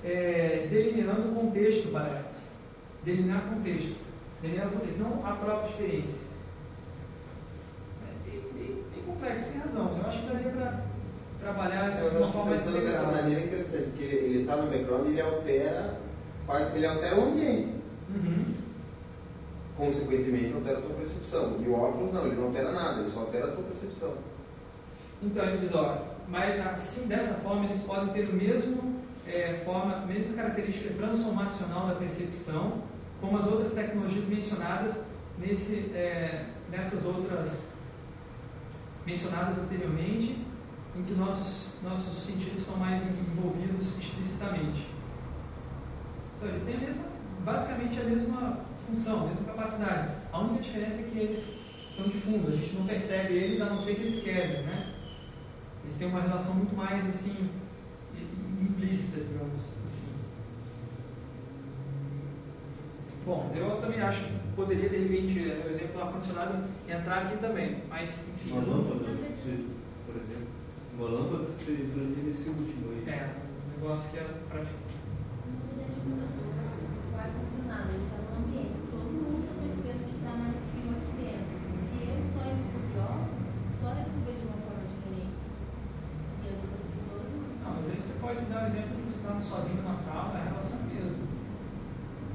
é, 0.04 0.66
delineando 0.70 1.30
o 1.30 1.34
contexto 1.34 1.88
para 1.90 2.06
elas. 2.08 2.24
Delinear 3.04 3.42
contexto. 3.42 3.96
Delinear 4.42 4.68
contexto, 4.68 4.98
não 4.98 5.26
a 5.26 5.32
própria 5.32 5.70
experiência. 5.70 6.34
Complexo, 9.06 9.52
tem 9.52 9.60
razão. 9.60 9.98
Eu 9.98 10.06
acho 10.06 10.20
que 10.20 10.26
daria 10.26 10.50
para 10.50 10.80
trabalhar 11.40 11.94
isso 11.94 12.10
de 12.10 12.16
uma 12.16 12.26
forma 12.32 12.50
mais 12.50 12.62
pensando 12.62 12.84
dessa 12.84 13.06
maneira 13.06 13.40
é 13.40 13.44
interessante, 13.44 13.84
porque 13.90 14.04
ele 14.04 14.40
está 14.40 14.56
no 14.56 14.70
background 14.70 15.06
e 15.06 15.10
ele 15.10 15.20
altera, 15.20 15.98
faz, 16.46 16.74
ele 16.74 16.86
altera 16.86 17.20
o 17.20 17.28
ambiente. 17.28 17.74
Uhum. 18.10 18.54
Consequentemente, 19.76 20.54
altera 20.54 20.78
a 20.78 20.82
tua 20.82 20.96
percepção. 20.96 21.56
E 21.60 21.68
o 21.68 21.74
óculos 21.74 22.12
não, 22.12 22.26
ele 22.26 22.36
não 22.36 22.46
altera 22.46 22.72
nada, 22.72 23.00
ele 23.00 23.10
só 23.10 23.20
altera 23.20 23.48
a 23.48 23.52
tua 23.52 23.64
percepção. 23.64 24.14
Então 25.22 25.44
ele 25.44 25.58
diz, 25.58 25.74
ó, 25.74 25.98
mas 26.28 26.66
assim, 26.66 27.06
dessa 27.06 27.34
forma 27.34 27.64
eles 27.64 27.82
podem 27.82 28.12
ter 28.12 28.28
o 28.28 28.34
mesmo 28.34 28.94
é, 29.26 29.62
forma, 29.64 29.96
a 29.96 30.06
mesma 30.06 30.36
característica 30.36 30.94
transformacional 30.94 31.88
da 31.88 31.94
percepção, 31.94 32.82
como 33.20 33.38
as 33.38 33.46
outras 33.46 33.72
tecnologias 33.72 34.26
mencionadas 34.26 35.02
nesse, 35.38 35.90
é, 35.94 36.46
nessas 36.70 37.04
outras 37.04 37.64
mencionadas 39.06 39.58
anteriormente, 39.58 40.38
em 40.96 41.02
que 41.02 41.14
nossos, 41.14 41.68
nossos 41.82 42.24
sentidos 42.24 42.60
estão 42.60 42.76
mais 42.76 43.02
envolvidos 43.02 43.98
explicitamente. 43.98 44.86
Então 46.36 46.48
eles 46.48 46.62
têm 46.62 46.76
a 46.76 46.78
mesma, 46.78 47.04
basicamente 47.44 48.00
a 48.00 48.04
mesma 48.04 48.60
função, 48.86 49.24
a 49.24 49.26
mesma 49.28 49.44
capacidade. 49.44 50.14
A 50.32 50.38
única 50.40 50.62
diferença 50.62 51.00
é 51.00 51.04
que 51.04 51.18
eles 51.18 51.58
estão 51.90 52.06
de 52.06 52.18
fundo, 52.18 52.48
a 52.48 52.56
gente 52.56 52.74
não 52.74 52.86
percebe 52.86 53.34
eles 53.34 53.60
a 53.60 53.66
não 53.66 53.78
ser 53.78 53.94
que 53.96 54.02
eles 54.02 54.22
querem, 54.22 54.62
né? 54.64 54.94
Eles 55.84 55.96
têm 55.96 56.08
uma 56.08 56.20
relação 56.20 56.54
muito 56.54 56.74
mais 56.74 57.06
assim 57.08 57.50
implícita, 58.60 59.20
digamos 59.20 59.60
assim. 59.86 60.08
Bom, 63.26 63.50
eu 63.54 63.80
também 63.80 64.00
acho 64.02 64.24
que 64.24 64.32
poderia 64.54 64.88
de 64.88 64.98
repente 64.98 65.38
o 65.38 65.68
exemplo 65.70 65.94
do 65.94 66.02
ar-condicionado 66.02 66.64
entrar 66.88 67.22
aqui 67.22 67.38
também, 67.38 67.78
mas 67.88 68.26
enfim. 68.34 68.52
Uma 68.52 68.60
lâmpada, 68.60 68.98
por 69.00 70.16
exemplo, 70.16 70.48
uma 70.98 71.08
lâmpada 71.08 71.50
se 71.50 71.72
planilha 71.72 72.30
esse 72.30 72.48
último 72.50 72.90
aí. 72.92 73.04
É, 73.08 73.30
um 73.66 73.80
negócio 73.80 74.10
que 74.10 74.18
é 74.18 74.26
prático. 74.50 74.74
O 76.04 77.16
ar-condicionado, 77.16 77.88
ele 77.94 78.04
está 78.04 78.18
no 78.28 78.44
ambiente. 78.44 78.76
Todo 78.90 79.08
mundo 79.08 79.40
está 79.40 79.54
percebendo 79.56 80.04
que 80.04 80.16
está 80.20 80.32
mais 80.36 80.58
frio 80.68 80.90
aqui 80.92 81.12
dentro. 81.16 81.56
Se 81.80 81.96
eu 82.04 82.20
só 82.28 82.40
eu 82.44 82.56
estou 82.60 82.82
de 82.92 82.98
óculos, 83.00 83.40
só 83.80 83.88
eu 83.88 84.04
vou 84.04 84.20
ver 84.28 84.36
de 84.36 84.44
uma 84.44 84.58
forma 84.68 84.84
diferente. 84.84 85.40
E 86.44 86.46
as 86.52 86.60
outras 86.60 86.84
pessoas 86.92 87.24
não. 87.32 87.40
Não, 87.64 87.72
mas 87.72 87.88
aí 87.88 87.96
você 88.04 88.14
pode 88.20 88.40
dar 88.52 88.60
o 88.60 88.66
exemplo 88.68 88.92
de 89.00 89.02
você 89.08 89.16
estar 89.16 89.40
sozinho 89.40 89.80
na 89.82 89.94
sala, 89.96 90.36
é 90.36 90.40
a 90.44 90.48
relação 90.52 90.78
mesmo. 90.92 91.24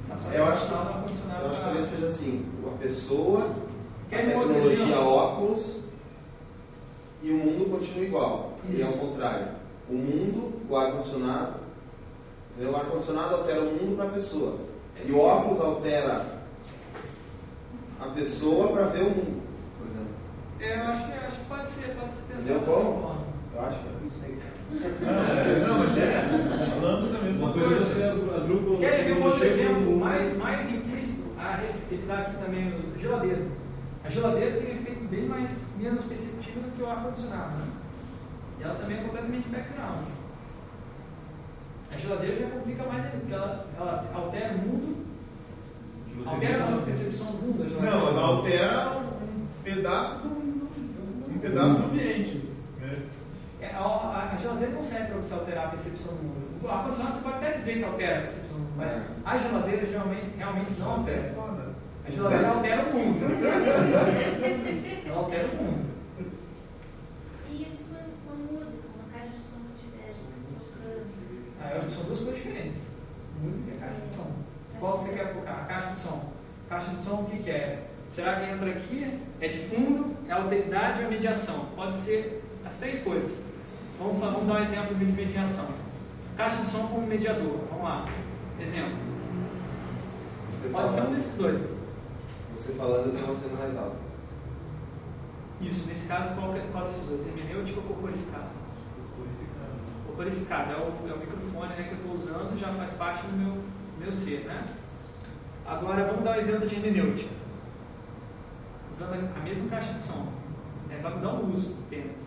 Tá 0.10 0.16
sozinho 0.18 0.34
Eu 0.34 0.46
na 0.46 0.52
acho 0.52 0.64
que- 0.66 0.70
sala, 0.74 0.86
o 0.90 0.94
ar-condicionado 0.98 1.42
Eu 1.44 1.48
acho 1.50 1.56
que 1.56 1.62
tá- 1.62 1.66
talvez 1.70 1.86
seja 1.86 2.08
assim, 2.08 2.34
a 2.66 2.78
pessoa, 2.82 3.42
a 3.46 4.10
Quer 4.10 4.26
um 4.26 4.38
outro 4.40 4.54
tecnologia 4.54 4.84
exemplo? 4.86 5.06
óculos 5.14 5.80
e 7.22 7.30
o 7.32 7.38
mundo 7.38 7.70
continua 7.70 8.06
igual. 8.06 8.58
E 8.68 8.82
é 8.82 8.86
o 8.86 8.90
Isso. 8.90 8.98
contrário. 8.98 9.48
O 9.90 9.94
mundo, 9.94 10.62
o 10.70 10.76
ar-condicionado, 10.76 11.60
entendeu? 12.52 12.74
o 12.74 12.76
ar-condicionado 12.76 13.36
altera 13.36 13.62
o 13.62 13.66
mundo 13.66 13.96
para 13.96 14.06
a 14.06 14.09
pessoa. 14.24 14.58
E 15.06 15.12
o 15.14 15.20
óculos 15.20 15.62
altera 15.62 16.26
a 18.02 18.06
pessoa 18.08 18.68
para 18.74 18.86
ver 18.88 19.04
o 19.04 19.10
mundo, 19.12 19.42
por 19.78 19.88
exemplo. 19.88 20.14
É, 20.60 20.78
eu 20.78 20.84
acho 20.90 21.06
que, 21.08 21.14
acho 21.14 21.38
que 21.40 21.46
pode 21.46 21.70
ser, 21.70 21.96
pode 21.98 22.14
ser 22.14 22.22
pensado 22.34 22.44
dessa 22.44 22.60
como? 22.66 23.02
forma. 23.02 23.30
Eu 23.56 23.62
acho 23.66 23.80
que 23.80 23.88
é 23.88 24.08
isso 24.08 24.22
aí. 24.26 24.40
Não, 24.72 25.40
é, 25.40 25.68
não, 25.68 25.80
mas 25.80 25.98
é. 25.98 26.18
A 26.20 26.76
lâmpada 26.82 27.18
é 27.18 27.20
a 27.20 27.24
mesma 27.24 27.52
coisa 27.54 27.66
é 27.66 27.78
coisa. 27.78 27.86
você 27.94 28.04
agrupa 28.04 28.78
Quer 28.80 29.04
ver 29.06 29.14
um 29.18 29.24
outro 29.24 29.44
exemplo 29.46 29.98
mais, 29.98 30.38
mais 30.38 30.70
implícito? 30.70 31.24
A 31.40 31.56
ref- 31.56 31.76
ele 31.92 32.02
está 32.02 32.20
aqui 32.20 32.36
também 32.44 32.66
no 32.70 33.00
geladeira. 33.00 33.42
A 34.04 34.10
geladeira 34.10 34.60
tem 34.60 34.76
um 34.76 34.82
efeito 34.82 35.08
bem 35.10 35.26
mais, 35.28 35.52
menos 35.78 36.04
perceptível 36.04 36.62
do 36.64 36.72
que 36.76 36.84
o 36.84 36.90
ar-condicionado. 36.90 37.58
Né? 37.58 37.68
E 38.60 38.64
ela 38.64 38.76
também 38.76 38.98
é 39.00 39.02
completamente 39.04 39.48
background. 39.48 40.06
A 41.92 41.98
geladeira 41.98 42.38
já 42.40 42.50
complica 42.52 42.84
mais 42.84 43.04
ainda, 43.06 43.18
porque 43.18 43.34
ela, 43.34 43.66
ela 43.76 44.12
altera 44.14 44.54
o 44.54 44.58
mundo, 44.60 45.06
que 46.08 46.16
você 46.18 46.30
altera 46.30 46.54
a 46.54 46.58
vê 46.58 46.64
nossa 46.64 46.74
como- 46.76 46.86
percepção 46.86 47.26
do 47.32 47.38
mundo. 47.42 47.64
A 47.64 47.68
geladeira. 47.68 47.96
Não, 47.96 48.08
ela 48.08 48.22
altera 48.22 48.92
um 49.00 49.64
pedaço 49.64 50.20
do, 50.20 50.30
um 50.30 51.40
pedaço 51.42 51.76
do 51.78 51.86
ambiente. 51.86 52.48
Né? 52.80 52.98
É, 53.62 53.68
a, 53.74 53.80
a- 53.80 54.32
a 54.34 54.38
geladeira 54.38 54.74
não 54.74 54.84
serve 54.84 55.06
para 55.08 55.16
você 55.18 55.34
alterar 55.34 55.66
a 55.66 55.70
percepção 55.70 56.14
do 56.16 56.24
mundo. 56.24 56.50
O 56.64 56.68
ar-condicionado 56.70 57.16
você 57.18 57.24
pode 57.24 57.36
até 57.38 57.52
dizer 57.58 57.78
que 57.80 57.84
altera 57.84 58.18
a 58.18 58.22
percepção 58.22 58.58
do 58.58 58.64
mundo, 58.64 58.74
mas 58.78 59.02
a 59.26 59.38
geladeira 59.38 59.86
realmente, 59.90 60.26
realmente 60.38 60.72
não 60.80 60.88
É 60.88 60.96
altera. 60.98 61.34
foda. 61.34 61.70
A 62.08 62.12
geladeira 62.12 62.50
altera 62.50 62.84
o 62.84 62.94
mundo. 62.94 63.20
Ela 65.08 65.18
altera 65.18 65.48
o 65.48 65.56
mundo. 65.64 65.90
E 67.52 67.66
se 67.72 67.84
for 67.86 68.00
uma 68.28 68.52
música, 68.60 68.84
uma 68.96 69.12
caixa 69.12 69.34
de 69.38 69.44
som 69.44 69.60
que 69.76 69.86
estiver 69.86 70.14
tocando? 70.60 71.06
Ah, 71.62 71.88
são 71.90 72.04
duas 72.06 72.20
coisas 72.20 72.36
diferentes. 72.36 72.82
Música 73.42 73.72
e 73.76 73.80
caixa 73.80 74.02
de 74.02 74.16
som. 74.16 74.32
Qual 74.80 74.98
você 75.00 75.14
quer 75.14 75.34
focar? 75.34 75.60
A 75.62 75.66
caixa 75.66 75.92
de 75.94 76.00
som. 76.00 76.34
Caixa 76.68 76.92
de 76.92 77.04
som, 77.06 77.16
o 77.22 77.26
que, 77.26 77.38
que 77.44 77.50
é? 77.50 77.84
Será 78.12 78.36
que 78.40 78.50
entra 78.52 78.70
aqui? 78.72 79.20
É 79.40 79.48
de 79.50 79.60
fundo? 79.68 80.16
É 80.28 80.32
alteridade 80.32 81.00
ou 81.02 81.06
é 81.06 81.10
mediação? 81.10 81.66
Pode 81.76 81.96
ser 81.98 82.44
as 82.66 82.78
três 82.78 83.04
coisas. 83.04 83.32
Vamos, 84.20 84.34
vamos 84.34 84.48
dar 84.48 84.60
um 84.60 84.64
exemplo 84.64 84.96
de 84.96 85.06
mediação. 85.06 85.68
Caixa 86.38 86.62
de 86.64 86.68
som 86.70 86.88
como 86.88 87.08
mediador. 87.08 87.60
Vamos 87.70 87.84
lá. 87.84 88.06
Exemplo. 88.60 88.98
Você 90.52 90.70
Pode 90.70 90.92
ser 90.94 91.02
um 91.02 91.14
desses 91.14 91.36
dois. 91.36 91.60
você 92.54 92.74
falando 92.74 93.12
uma 93.18 93.36
cena 93.36 93.56
mais 93.58 93.78
alta. 93.78 93.96
Isso, 95.62 95.88
nesse 95.88 96.08
caso, 96.08 96.34
qual, 96.36 96.54
que- 96.54 96.62
qual 96.72 96.86
desses 96.86 97.06
dois? 97.08 97.26
Hermenêutico 97.28 97.80
ou 97.82 97.88
corporificado? 97.88 98.50
Corporificado 100.08 100.72
é 100.74 100.76
o, 100.78 101.10
é 101.10 101.14
o 101.14 101.20
microfone 101.20 101.70
né, 101.76 101.84
que 101.88 101.92
eu 101.92 101.98
estou 101.98 102.14
usando, 102.14 102.58
já 102.60 102.70
faz 102.70 102.92
parte 102.94 103.26
do 103.28 103.38
meu, 103.38 103.62
meu 104.00 104.12
ser. 104.12 104.46
Né? 104.46 104.64
Agora, 105.66 106.04
vamos 106.06 106.24
dar 106.24 106.32
um 106.32 106.40
exemplo 106.40 106.68
de 106.68 106.76
hermenêutica. 106.76 107.30
Usando 108.92 109.14
a- 109.36 109.40
mesma 109.44 109.70
caixa 109.70 109.94
de 109.94 110.02
som. 110.02 110.28
Né? 110.90 111.00
Vamos 111.02 111.22
dar 111.22 111.34
um 111.34 111.54
uso 111.54 111.76
apenas. 111.88 112.19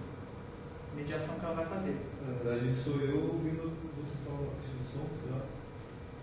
Mediação 0.97 1.39
que 1.39 1.45
ela 1.45 1.55
vai 1.55 1.67
fazer. 1.67 1.97
Na 2.27 2.35
verdade, 2.35 2.75
sou 2.75 3.01
eu 3.01 3.33
ouvindo 3.33 3.73
você 3.97 4.17
falar 4.25 4.39
de 4.61 4.93
som. 4.93 5.07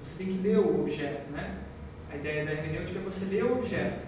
Você 0.03 0.23
tem 0.23 0.27
que 0.27 0.47
ler 0.47 0.59
o 0.59 0.81
objeto, 0.81 1.31
né? 1.31 1.59
Aí 2.09 2.19
ideia 2.19 2.45
da 2.45 2.51
hermenêutica 2.53 2.99
é 2.99 3.01
você 3.03 3.25
ler 3.25 3.43
o 3.43 3.59
objeto. 3.59 4.07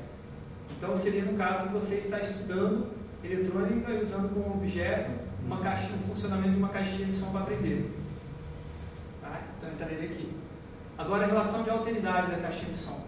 Então 0.78 0.96
seria 0.96 1.24
no 1.24 1.38
caso 1.38 1.68
de 1.68 1.74
você 1.74 1.96
estar 1.96 2.20
estudando 2.20 2.88
eletrônica 3.24 3.92
e 3.92 4.02
usando 4.02 4.34
como 4.34 4.56
objeto 4.56 5.12
uma 5.46 5.60
caixa, 5.60 5.90
o 5.94 6.08
funcionamento 6.08 6.52
de 6.52 6.58
uma 6.58 6.70
caixinha 6.70 7.06
de 7.06 7.14
som 7.14 7.32
para 7.32 7.42
aprender. 7.42 7.92
Tá? 9.22 9.42
Então 9.58 9.72
entraria 9.72 10.10
aqui. 10.10 10.34
Agora 10.98 11.24
a 11.24 11.28
relação 11.28 11.64
de 11.64 11.70
alteridade 11.70 12.32
da 12.32 12.38
caixinha 12.38 12.72
de 12.72 12.78
som. 12.78 13.06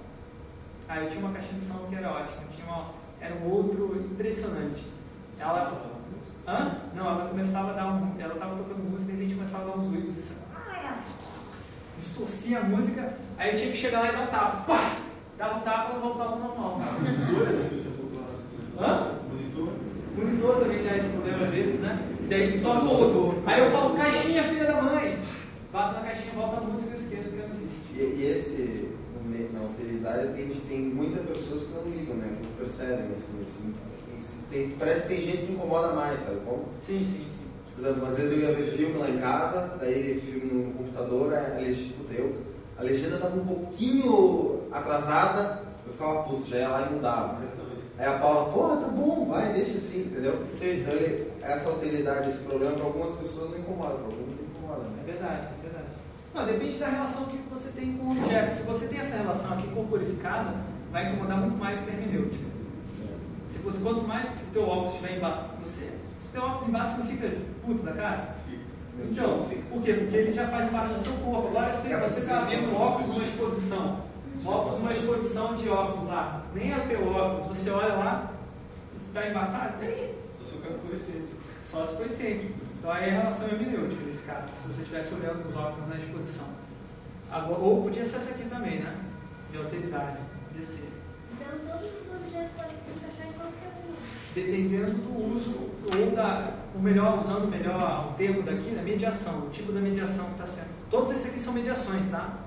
Ah, 0.88 1.00
eu 1.00 1.10
tinha 1.10 1.24
uma 1.24 1.34
caixinha 1.34 1.60
de 1.60 1.66
som 1.66 1.88
que 1.90 1.96
era 1.96 2.12
ótima, 2.12 2.44
tinha 2.52 2.68
uma, 2.68 2.92
era 3.22 3.36
um 3.36 3.50
outro 3.50 3.96
impressionante. 4.12 4.84
Ela, 5.40 5.93
hã? 6.48 6.78
Não, 6.96 7.10
ela 7.10 7.30
começava 7.30 7.72
a 7.72 7.74
dar 7.74 7.88
um, 7.88 8.16
ela 8.20 8.34
estava 8.34 8.56
tocando 8.56 8.90
música 8.90 9.12
e 9.12 9.16
a 9.16 9.20
gente 9.20 9.36
começava 9.36 9.64
a 9.64 9.68
dar 9.68 9.78
uns 9.78 9.88
ruídos 9.88 10.18
assim, 10.18 10.36
distorcia 12.04 12.60
a 12.60 12.64
música, 12.64 13.14
aí 13.38 13.52
eu 13.52 13.58
tinha 13.58 13.72
que 13.72 13.78
chegar 13.78 14.02
lá 14.02 14.10
e 14.10 14.12
dar 14.12 14.24
um 14.24 14.28
tapa, 14.28 14.58
pá! 14.68 14.98
Dava 15.38 15.58
um 15.58 15.62
tapa 15.62 15.96
e 15.96 16.00
voltava 16.00 16.32
ao 16.34 16.40
normal. 16.40 16.80
Monitor, 16.80 17.48
assim, 17.48 17.70
você 17.70 17.90
for 17.90 18.24
assim. 18.34 18.78
Hã? 18.80 19.20
Monitor. 19.32 19.70
O 19.70 20.22
monitor 20.22 20.60
também 20.60 20.84
dá 20.84 20.96
esse 20.96 21.10
problema 21.10 21.44
às 21.44 21.50
vezes, 21.50 21.80
né? 21.80 22.08
E 22.22 22.28
daí 22.28 22.46
se 22.46 22.62
torna 22.62 22.90
outro. 22.92 23.42
Aí 23.46 23.60
eu 23.60 23.72
falo, 23.72 23.96
caixinha, 23.96 24.44
filha 24.44 24.66
da 24.66 24.82
mãe! 24.82 25.20
Bato 25.72 25.96
na 25.96 26.02
caixinha, 26.02 26.34
volta 26.36 26.58
a 26.58 26.62
música 26.62 26.92
e 26.92 26.94
eu 26.94 27.00
esqueço 27.00 27.30
que 27.32 27.40
ela 27.40 27.50
existe. 27.56 27.80
E, 27.96 28.00
e 28.00 28.26
esse, 28.26 28.92
na 29.54 29.62
alteridade, 29.62 30.34
tem, 30.34 30.50
tem 30.68 30.80
muitas 30.82 31.26
pessoas 31.26 31.64
que 31.64 31.74
não 31.74 31.84
ligam, 31.84 32.16
né? 32.16 32.36
Que 32.38 32.46
não 32.46 32.54
percebem, 32.58 33.16
assim, 33.18 33.42
assim. 33.42 33.74
Tem- 34.50 34.70
parece 34.78 35.04
que 35.04 35.08
tem 35.10 35.22
gente 35.22 35.46
que 35.46 35.52
incomoda 35.54 35.94
mais, 35.94 36.20
sabe 36.22 36.40
como? 36.46 36.66
Sim, 36.82 37.00
sim, 37.06 37.26
sim. 37.30 37.44
Por 37.76 37.86
exemplo, 37.86 38.08
às 38.08 38.16
vezes 38.18 38.32
eu 38.32 38.40
ia 38.40 38.54
ver 38.56 38.66
filme 38.78 38.98
lá 39.00 39.10
em 39.10 39.18
casa, 39.20 39.78
daí 39.80 40.20
filme 40.22 40.52
no 40.54 40.74
computador, 40.74 41.34
a 41.34 41.58
legenda, 41.60 41.94
puta, 41.98 42.14
eu, 42.14 42.36
a 42.78 42.84
legenda 42.84 43.16
estava 43.16 43.36
um 43.36 43.46
pouquinho 43.46 44.62
atrasada, 44.72 45.64
eu 45.86 45.94
ficava 45.94 46.24
puto, 46.24 46.48
já 46.50 46.58
ia 46.58 46.68
lá 46.70 46.88
e 46.90 46.94
mudava. 46.94 47.42
Aí 47.98 48.06
a 48.08 48.18
Paula, 48.20 48.52
porra, 48.52 48.78
tá 48.78 48.88
bom, 48.88 49.26
vai, 49.30 49.54
deixa 49.54 49.78
assim, 49.78 50.02
entendeu? 50.02 50.44
Sei, 50.50 50.80
Então, 50.82 50.94
ele- 50.94 51.32
essa 51.42 51.70
alteridade, 51.70 52.30
esse 52.30 52.40
problema, 52.40 52.76
para 52.76 52.86
algumas 52.86 53.12
pessoas 53.18 53.52
não 53.52 53.58
incomoda, 53.60 53.96
para 53.96 54.06
algumas 54.06 54.40
incomoda, 54.40 54.82
É 54.82 54.90
né? 54.98 55.04
verdade, 55.06 55.48
é 55.60 55.62
verdade. 55.64 55.88
Não, 56.34 56.46
depende 56.46 56.78
da 56.80 56.88
relação 56.90 57.26
que 57.26 57.38
você 57.52 57.70
tem 57.70 57.94
com 57.98 58.06
o 58.08 58.12
objeto. 58.12 58.54
Se 58.56 58.64
você 58.64 58.88
tem 58.88 59.00
essa 59.00 59.16
relação 59.18 59.54
aqui 59.54 59.68
corporificada, 59.70 60.56
vai 60.92 61.10
incomodar 61.12 61.38
muito 61.38 61.58
mais 61.58 61.80
hermenêutica. 61.88 62.44
Se 62.46 62.53
você, 63.64 63.84
quanto 63.84 64.08
mais 64.08 64.30
que 64.30 64.44
o 64.44 64.52
teu 64.54 64.64
óculos 64.68 64.94
estiver 64.96 65.18
embaçado, 65.18 65.58
você, 65.64 65.92
se 66.22 66.30
o 66.30 66.32
teu 66.32 66.44
óculos 66.44 66.68
embaixo 66.70 66.98
não 67.00 67.06
fica 67.06 67.32
puto 67.66 67.84
da 67.84 67.94
cara? 67.94 68.36
Então, 69.00 69.50
por 69.72 69.82
quê? 69.82 69.94
Porque 69.94 70.16
ele 70.16 70.32
já 70.32 70.48
faz 70.48 70.70
parte 70.70 70.94
do 70.94 71.00
seu 71.00 71.14
corpo. 71.14 71.48
Agora, 71.48 71.74
se 71.74 71.88
você 71.88 72.20
está 72.20 72.42
vendo 72.42 72.72
o 72.72 72.76
óculos 72.76 73.08
numa 73.08 73.24
exposição, 73.24 74.04
o 74.44 74.48
óculos 74.50 74.80
numa 74.80 74.94
exposição 74.94 75.56
de 75.56 75.68
óculos 75.70 76.08
lá, 76.10 76.44
nem 76.54 76.72
é 76.72 76.78
o 76.78 76.88
teu 76.88 77.08
óculos, 77.08 77.46
você 77.58 77.70
olha 77.72 77.96
lá, 77.96 78.32
está 79.00 79.28
embaçado, 79.28 79.80
peraí, 79.80 80.14
Só 80.40 80.46
se 80.46 80.56
o 80.56 80.62
cara 80.62 80.76
for 80.78 80.96
excêntrico. 80.96 81.38
só 81.62 81.86
se 81.86 81.96
foi 81.96 82.06
excêntrico. 82.06 82.54
Então 82.80 82.92
aí 82.92 83.10
a 83.10 83.14
relação 83.14 83.48
é 83.48 83.52
hermenêutica 83.54 84.04
nesse 84.06 84.24
caso, 84.24 84.48
se 84.62 84.68
você 84.68 84.82
estivesse 84.82 85.14
olhando 85.16 85.48
os 85.50 85.56
óculos 85.56 85.90
na 85.90 85.96
exposição. 85.96 86.48
Agora, 87.32 87.60
ou 87.62 87.82
podia 87.84 88.06
ser 88.06 88.18
essa 88.18 88.32
aqui 88.32 88.44
também, 88.50 88.82
né? 88.82 88.96
De 89.52 89.58
alteridade. 89.58 90.18
Podia 90.50 90.66
ser. 90.66 90.90
Então, 91.34 91.58
todos 91.66 91.90
os 91.90 92.16
objetos 92.16 92.52
podem 92.56 92.78
se 92.78 92.92
encaixar 92.92 93.28
em 93.28 93.34
qualquer 93.34 93.72
um. 93.90 93.96
Dependendo 94.34 94.94
do 94.94 95.34
uso, 95.34 95.56
ou 95.86 96.12
da, 96.16 96.54
o 96.74 96.80
melhor, 96.80 97.20
usando 97.20 97.50
melhor 97.50 98.12
o 98.12 98.14
termo 98.16 98.42
daqui, 98.42 98.72
né? 98.72 98.82
Mediação, 98.82 99.46
o 99.46 99.50
tipo 99.50 99.72
da 99.72 99.80
mediação 99.80 100.26
que 100.26 100.32
está 100.32 100.46
sendo. 100.46 100.70
Todos 100.90 101.12
esses 101.12 101.28
aqui 101.28 101.40
são 101.40 101.54
mediações, 101.54 102.10
tá? 102.10 102.40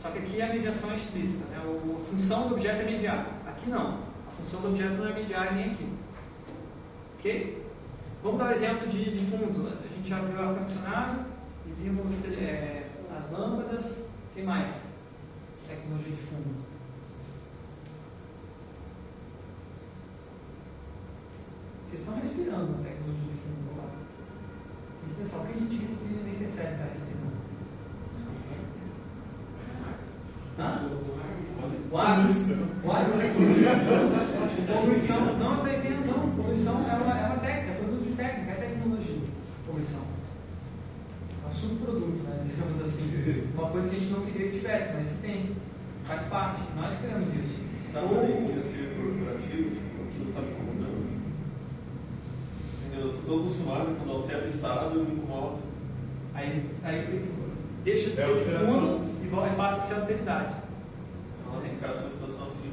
Só 0.00 0.10
que 0.10 0.18
aqui 0.18 0.42
a 0.42 0.52
mediação 0.52 0.90
é 0.90 0.96
explícita, 0.96 1.44
né? 1.50 1.58
A 1.58 2.10
função 2.10 2.48
do 2.48 2.54
objeto 2.54 2.82
é 2.82 2.84
mediar. 2.84 3.26
Aqui 3.46 3.70
não. 3.70 4.00
A 4.28 4.30
função 4.36 4.60
do 4.60 4.68
objeto 4.68 4.94
não 4.94 5.06
é 5.06 5.14
mediar 5.14 5.54
nem 5.54 5.70
aqui. 5.70 5.88
Ok? 7.18 7.64
Vamos 8.22 8.38
dar 8.38 8.48
um 8.48 8.52
exemplo 8.52 8.88
de, 8.88 9.18
de 9.18 9.30
fundo. 9.30 9.68
A 9.68 9.94
gente 9.94 10.08
já 10.08 10.18
viu 10.20 10.38
o 10.38 10.42
ar-condicionado 10.42 11.24
e 11.66 11.82
vimos 11.82 12.12
é, 12.24 12.88
as 13.16 13.30
lâmpadas. 13.30 13.98
O 13.98 14.34
que 14.34 14.42
mais? 14.42 14.88
Tecnologia 15.68 16.16
de 16.16 16.22
fundo. 16.22 16.63
Vocês 21.94 22.08
estão 22.08 22.18
respirando 22.18 22.72
na 22.72 22.82
tecnologia 22.82 23.30
de 23.30 23.38
fundo 23.38 23.78
lá. 23.78 23.86
Tem 23.86 25.14
que 25.14 25.22
pensar, 25.22 25.38
o 25.38 25.46
que 25.46 25.52
a 25.54 25.60
gente 25.62 25.76
respira 25.78 26.20
e 26.20 26.24
nem 26.26 26.34
percebe 26.42 26.66
que 26.66 26.74
está 26.74 26.86
respirando. 26.90 27.38
Hã? 30.58 30.70
O 31.92 31.98
ar, 31.98 32.18
o 32.82 32.90
ar 32.90 33.04
tem 33.06 33.30
poluição. 33.30 34.10
Poluição, 34.66 35.38
não, 35.38 35.62
tem 35.62 35.80
tem 35.82 35.94
razão. 35.94 36.30
Poluição 36.34 36.74
é 36.90 36.94
uma, 36.94 37.16
é 37.16 37.26
uma 37.26 37.38
técnica, 37.38 37.70
é 37.70 37.74
produto 37.78 38.04
de 38.10 38.16
técnica, 38.16 38.50
é 38.50 38.54
tecnologia. 38.54 39.20
Poluição. 39.64 40.02
É 41.44 41.46
um 41.46 41.52
subproduto, 41.52 42.22
né? 42.24 42.44
Digamos 42.50 42.82
assim. 42.82 43.52
Uma 43.54 43.68
coisa 43.70 43.88
que 43.88 43.96
a 43.96 43.98
gente 44.00 44.10
não 44.12 44.26
queria 44.26 44.50
que 44.50 44.58
tivesse, 44.58 44.92
mas 44.94 45.06
que 45.06 45.14
tem. 45.22 45.54
Faz 46.04 46.22
parte. 46.24 46.60
Nós 46.74 46.98
criamos 46.98 47.28
isso. 47.34 47.62
Tá, 47.92 48.00
Ou- 48.00 48.14
mas 48.16 48.56
em 48.56 48.60
ser 48.60 48.96
corporativo, 48.98 49.70
tipo, 49.70 50.02
aquilo 50.02 50.32
tá 50.34 50.40
me 50.42 50.50
incomodando. 50.50 51.04
Entendeu? 52.82 52.93
Eu 53.04 53.12
tô 53.26 53.36
acostumado, 53.40 53.96
quando 53.98 54.12
altera 54.16 54.44
o 54.44 54.48
estado, 54.48 54.98
eu 54.98 55.04
me 55.04 55.12
incomodo. 55.16 55.58
Aí, 56.34 56.70
aí 56.82 57.30
deixa 57.84 58.10
de 58.10 58.20
É 58.20 58.24
ser 58.24 58.66
fundo 58.66 59.04
e 59.22 59.26
e 59.26 59.56
passa 59.56 59.76
a 59.76 59.86
ser 59.86 59.94
alteridade. 59.94 60.54
Nossa, 61.52 61.66
encaixa 61.66 62.00
uma 62.00 62.10
situação 62.10 62.46
assim. 62.46 62.72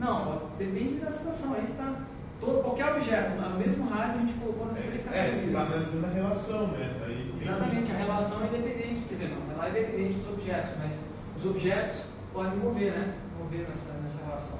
Não, 0.00 0.42
depende 0.58 0.94
da 0.96 1.10
situação. 1.10 1.54
Aí 1.54 1.66
que 1.66 1.72
tá. 1.72 1.94
Todo, 2.40 2.62
qualquer 2.62 2.92
objeto, 2.96 3.40
no 3.40 3.58
mesmo 3.58 3.88
rádio 3.88 4.16
a 4.16 4.18
gente 4.18 4.34
colocou 4.34 4.66
nas 4.66 4.76
três 4.78 5.00
É, 5.00 5.04
categorias. 5.04 5.40
você 5.40 5.46
está 5.46 5.60
analisando 5.62 6.06
a 6.06 6.08
relação, 6.10 6.66
né? 6.68 7.00
Aí 7.06 7.34
Exatamente, 7.40 7.92
a 7.92 7.94
relação 7.96 8.42
é 8.42 8.46
independente, 8.48 9.04
quer 9.08 9.14
dizer, 9.14 9.28
não, 9.30 9.54
ela 9.54 9.66
é 9.66 9.70
independente 9.70 10.18
dos 10.18 10.32
objetos, 10.34 10.70
mas 10.78 10.92
os 11.38 11.46
objetos 11.46 12.02
podem 12.32 12.58
mover, 12.58 12.92
né? 12.92 13.14
Mover 13.38 13.60
nessa, 13.60 13.92
nessa 14.02 14.24
relação. 14.26 14.58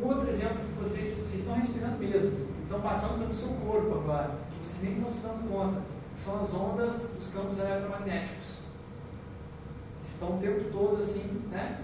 Um 0.00 0.06
outro 0.06 0.28
exemplo 0.30 0.58
que 0.58 0.82
vocês, 0.84 1.14
vocês 1.16 1.40
estão 1.40 1.54
respirando 1.56 1.98
mesmo, 1.98 2.30
estão 2.70 2.80
passando 2.80 3.18
pelo 3.18 3.34
seu 3.34 3.48
corpo 3.48 3.98
agora, 3.98 4.30
que 4.48 4.64
vocês 4.64 4.84
nem 4.84 4.98
estão 4.98 5.12
se 5.12 5.20
dando 5.22 5.50
conta, 5.50 5.82
são 6.16 6.40
as 6.40 6.54
ondas 6.54 7.10
dos 7.10 7.26
campos 7.34 7.58
eletromagnéticos. 7.58 8.60
Estão 10.04 10.36
o 10.36 10.40
tempo 10.40 10.70
todo 10.70 11.02
assim, 11.02 11.42
né? 11.50 11.80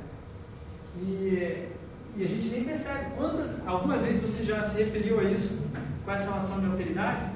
E, 1.02 1.70
e 2.16 2.22
a 2.22 2.26
gente 2.28 2.48
nem 2.48 2.64
percebe 2.64 3.16
quantas, 3.16 3.66
algumas 3.66 4.00
vezes 4.00 4.22
você 4.22 4.44
já 4.44 4.62
se 4.62 4.80
referiu 4.80 5.18
a 5.18 5.24
isso 5.24 5.58
com 6.04 6.10
essa 6.12 6.30
relação 6.30 6.60
de 6.60 6.66
alteridade, 6.66 7.32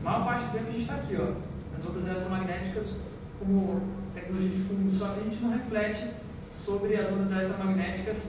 a 0.00 0.04
maior 0.04 0.24
parte 0.26 0.44
do 0.44 0.52
tempo 0.52 0.68
a 0.68 0.72
gente 0.72 0.82
está 0.82 0.94
aqui, 0.96 1.16
ó, 1.16 1.32
nas 1.72 1.86
ondas 1.88 2.06
eletromagnéticas 2.06 2.96
como 3.38 3.80
tecnologia 4.14 4.50
de 4.50 4.58
fundo, 4.58 4.94
só 4.94 5.08
que 5.08 5.20
a 5.20 5.22
gente 5.24 5.42
não 5.42 5.52
reflete 5.52 6.10
sobre 6.54 6.96
as 6.96 7.08
ondas 7.10 7.32
eletromagnéticas 7.32 8.28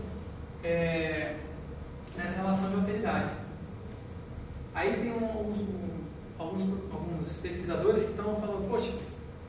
é, 0.63 1.35
nessa 2.17 2.41
relação 2.41 2.69
de 2.69 2.75
alteridade. 2.75 3.29
Aí 4.73 4.93
tem 5.01 5.11
um- 5.13 5.25
alguns, 5.25 5.57
um- 5.59 6.03
alguns, 6.37 6.61
alguns 6.91 7.33
pesquisadores 7.37 8.03
que 8.03 8.09
estão 8.11 8.35
falando, 8.35 8.69
poxa, 8.69 8.91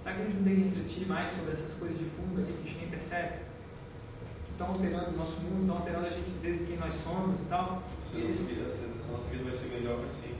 será 0.02 0.14
que 0.16 0.22
a 0.22 0.24
gente 0.24 0.36
não 0.36 0.44
tem 0.44 0.54
que 0.56 0.62
refletir 0.68 1.06
mais 1.06 1.28
sobre 1.30 1.52
essas 1.52 1.74
coisas 1.74 1.98
de 1.98 2.04
fundo 2.04 2.40
aqui 2.40 2.52
que 2.52 2.58
a 2.62 2.66
gente 2.66 2.78
nem 2.80 2.88
percebe? 2.88 3.32
Que 4.46 4.52
estão 4.52 4.68
alterando 4.68 5.10
o 5.10 5.16
nosso 5.16 5.40
mundo, 5.40 5.60
estão 5.62 5.76
alterando 5.76 6.06
a 6.06 6.10
gente 6.10 6.30
desde 6.42 6.64
quem 6.64 6.76
nós 6.78 6.94
somos 6.94 7.40
e 7.40 7.44
tal. 7.44 7.82
Se 8.10 8.32
se 8.32 8.54
a 8.54 9.12
nossa 9.12 9.30
vida 9.30 9.44
vai 9.44 9.52
ser 9.52 9.68
melhor 9.68 9.96
assim. 9.98 10.34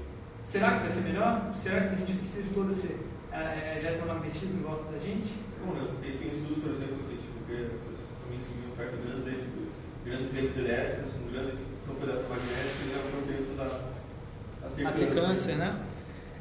Será 0.45 0.73
que 0.73 0.79
vai 0.81 0.89
ser 0.91 1.01
melhor? 1.03 1.53
Será 1.55 1.81
que 1.89 1.95
a 1.95 1.99
gente 1.99 2.13
precisa 2.19 2.43
de 2.45 2.55
todo 2.55 2.71
esse 2.71 2.97
eh, 3.31 3.79
eletromagnetismo 3.81 4.59
em 4.61 4.63
volta 4.63 4.91
da 4.91 4.99
gente? 4.99 5.35
Bom, 5.65 5.75
tem, 6.01 6.17
tem 6.17 6.29
estudos, 6.29 6.59
por 6.65 6.71
exemplo, 6.73 6.97
que 7.09 7.17
tipo, 7.17 7.45
famílias 7.45 8.47
que 8.49 8.55
de 8.97 9.07
grandes, 9.07 9.25
grandes 10.05 10.33
redes 10.33 10.57
elétricas, 10.57 11.11
com 11.13 11.31
grande 11.31 11.53
eletromagnético, 12.03 12.85
e 12.85 13.11
propensas 13.11 13.61
a, 13.61 14.67
a 14.67 14.71
ter 14.71 14.87
a 14.87 14.93
ter 14.93 15.15
câncer, 15.15 15.57
né? 15.57 15.79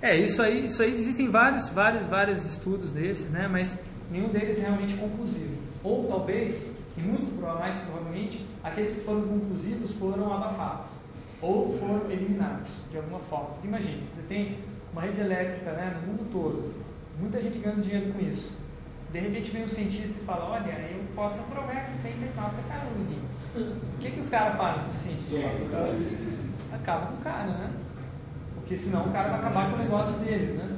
É, 0.02 0.16
isso 0.16 0.41
aí, 0.41 0.66
isso 0.66 0.82
aí 0.84 0.91
existem 0.91 1.28
vários, 1.30 1.70
vários, 1.70 2.06
vários 2.06 2.45
estudos 2.45 2.91
desses, 2.91 3.32
né? 3.32 3.48
Mas 3.48 3.80
nenhum 4.12 4.30
deles 4.30 4.60
é 4.60 4.62
realmente 4.62 4.95
conclusivo. 4.95 5.58
Ou 5.84 6.08
talvez, 6.08 6.68
e 6.95 7.02
muito 7.02 7.41
mais 7.41 7.76
provavelmente, 7.78 8.45
aqueles 8.64 8.95
que 8.95 9.02
foram 9.02 9.22
conclusivos 9.22 9.91
foram 9.93 10.34
abafados 10.34 10.91
ou 11.41 11.78
foram 11.80 12.10
eliminados 12.12 12.70
de 12.91 12.98
alguma 12.98 13.20
forma. 13.22 13.50
Porque 13.52 13.68
imagine, 13.68 14.04
você 14.14 14.22
tem 14.28 14.58
uma 14.91 15.02
rede 15.02 15.22
elétrica 15.22 15.72
né, 15.72 15.95
no 16.02 16.08
mundo 16.08 16.32
todo, 16.32 16.74
muita 17.20 17.41
gente 17.41 17.60
ganhando 17.60 17.84
dinheiro 17.84 18.14
com 18.14 18.20
isso. 18.20 18.52
De 19.12 19.20
repente 19.20 19.52
vem 19.52 19.64
um 19.64 19.68
cientista 19.68 20.20
e 20.20 20.26
fala, 20.26 20.50
olha, 20.50 20.72
eu 20.91 21.04
posso 21.16 21.41
provar 21.43 21.86
que 21.86 21.98
isso 21.98 22.08
aí 22.08 22.14
fez 22.20 22.36
mal 22.36 22.50
para 22.50 22.76
a 22.76 22.80
saúde. 22.80 23.18
O 23.62 23.97
que, 23.99 24.12
que 24.12 24.20
os 24.20 24.30
caras 24.30 24.58
fazem 24.58 24.84
assim? 24.89 25.16
Acaba 26.74 27.08
com 27.08 27.16
o 27.16 27.22
cara, 27.22 27.47
né? 27.47 27.72
Porque 28.55 28.78
senão 28.78 29.08
o 29.08 29.12
cara 29.12 29.30
vai 29.30 29.39
acabar 29.39 29.70
com 29.70 29.76
o 29.76 29.80
negócio 29.80 30.20
dele, 30.20 30.53
né? 30.53 30.78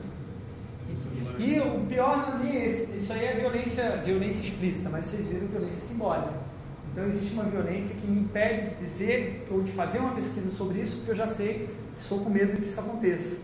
E 1.38 1.60
o 1.60 1.86
pior 1.86 2.38
não 2.38 2.46
é 2.46 2.66
esse, 2.66 2.98
isso 2.98 3.14
aí 3.14 3.26
é 3.26 3.34
violência, 3.36 4.02
violência 4.04 4.42
explícita, 4.42 4.90
mas 4.90 5.06
vocês 5.06 5.26
viram 5.28 5.48
violência 5.48 5.88
simbólica. 5.88 6.34
Então 6.92 7.08
existe 7.08 7.34
uma 7.34 7.44
violência 7.44 7.96
que 7.96 8.08
me 8.08 8.22
impede 8.22 8.72
de 8.72 8.84
dizer 8.84 9.48
ou 9.50 9.62
de 9.62 9.72
fazer 9.72 10.00
uma 10.00 10.16
pesquisa 10.16 10.50
sobre 10.50 10.82
isso, 10.82 10.98
porque 10.98 11.12
eu 11.12 11.16
já 11.16 11.28
sei, 11.28 11.70
estou 11.98 12.20
com 12.20 12.30
medo 12.30 12.54
de 12.54 12.62
que 12.62 12.68
isso 12.68 12.80
aconteça. 12.80 13.40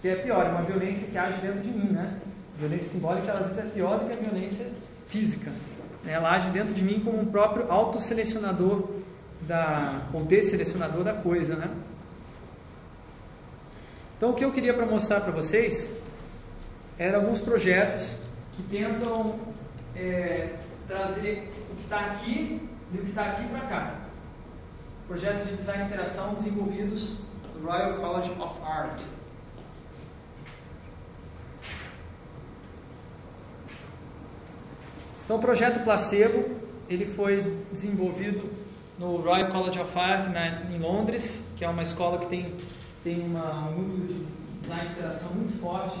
Que 0.00 0.08
é 0.08 0.16
pior, 0.16 0.44
é 0.44 0.50
uma 0.50 0.62
violência 0.62 1.08
que 1.08 1.16
age 1.16 1.40
dentro 1.40 1.60
de 1.60 1.70
mim, 1.70 1.92
né? 1.92 2.20
violência 2.60 2.90
simbólica 2.90 3.32
às 3.32 3.38
vezes 3.38 3.58
é 3.58 3.62
pior 3.62 4.00
do 4.00 4.06
que 4.06 4.12
a 4.12 4.16
violência 4.16 4.66
física. 5.08 5.50
Né? 6.04 6.12
Ela 6.12 6.30
age 6.30 6.50
dentro 6.50 6.74
de 6.74 6.82
mim 6.82 7.00
como 7.00 7.20
um 7.20 7.26
próprio 7.26 7.70
autoselecionador 7.70 8.88
da, 9.42 10.02
ou 10.12 10.24
desselecionador 10.24 11.04
da 11.04 11.14
coisa, 11.14 11.56
né? 11.56 11.70
Então 14.16 14.30
o 14.30 14.34
que 14.34 14.44
eu 14.44 14.52
queria 14.52 14.74
para 14.74 14.84
mostrar 14.84 15.20
para 15.20 15.32
vocês 15.32 15.94
eram 16.98 17.20
alguns 17.20 17.40
projetos 17.40 18.16
que 18.54 18.62
tentam 18.64 19.38
é, 19.96 20.50
trazer 20.86 21.50
o 21.70 21.76
que 21.76 21.82
está 21.84 22.00
aqui 22.00 22.68
e 22.92 22.98
o 22.98 23.02
que 23.02 23.08
está 23.08 23.22
aqui 23.24 23.48
para 23.48 23.60
cá. 23.60 23.94
Projetos 25.08 25.48
de 25.48 25.56
design 25.56 25.82
e 25.82 25.86
interação 25.86 26.34
desenvolvidos 26.34 27.16
no 27.58 27.66
Royal 27.66 27.94
College 27.94 28.30
of 28.38 28.60
Art. 28.62 29.02
Então, 35.30 35.38
o 35.38 35.42
projeto 35.42 35.84
Placebo 35.84 36.44
ele 36.88 37.06
foi 37.06 37.56
desenvolvido 37.70 38.50
no 38.98 39.18
Royal 39.18 39.46
College 39.46 39.78
of 39.78 39.96
Art 39.96 40.28
na, 40.28 40.62
em 40.64 40.76
Londres, 40.80 41.44
que 41.56 41.64
é 41.64 41.68
uma 41.68 41.82
escola 41.84 42.18
que 42.18 42.26
tem, 42.26 42.52
tem 43.04 43.20
uma, 43.20 43.68
um 43.68 43.80
núcleo 43.80 44.08
de 44.08 44.26
design 44.60 44.86
de 44.86 44.92
interação 44.92 45.30
muito 45.32 45.56
forte 45.60 45.96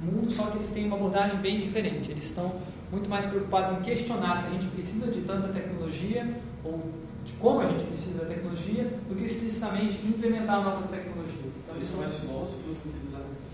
no 0.00 0.10
mundo, 0.10 0.28
só 0.28 0.46
que 0.46 0.56
eles 0.56 0.70
têm 0.70 0.86
uma 0.88 0.96
abordagem 0.96 1.38
bem 1.38 1.60
diferente. 1.60 2.10
Eles 2.10 2.24
estão 2.24 2.52
muito 2.90 3.08
mais 3.08 3.26
preocupados 3.26 3.78
em 3.78 3.82
questionar 3.82 4.38
se 4.38 4.48
a 4.48 4.50
gente 4.50 4.66
precisa 4.66 5.06
de 5.06 5.20
tanta 5.20 5.46
tecnologia 5.50 6.28
ou 6.64 6.80
de 7.24 7.32
como 7.34 7.60
a 7.60 7.66
gente 7.66 7.84
precisa 7.84 8.24
da 8.24 8.24
tecnologia, 8.24 8.90
do 9.08 9.14
que 9.14 9.22
explicitamente 9.22 10.04
implementar 10.04 10.64
novas 10.64 10.90
tecnologias. 10.90 11.54
Então, 11.62 11.76
Eles 11.76 11.88
são 11.88 12.00
mais 12.00 12.12
filósofos 12.16 12.64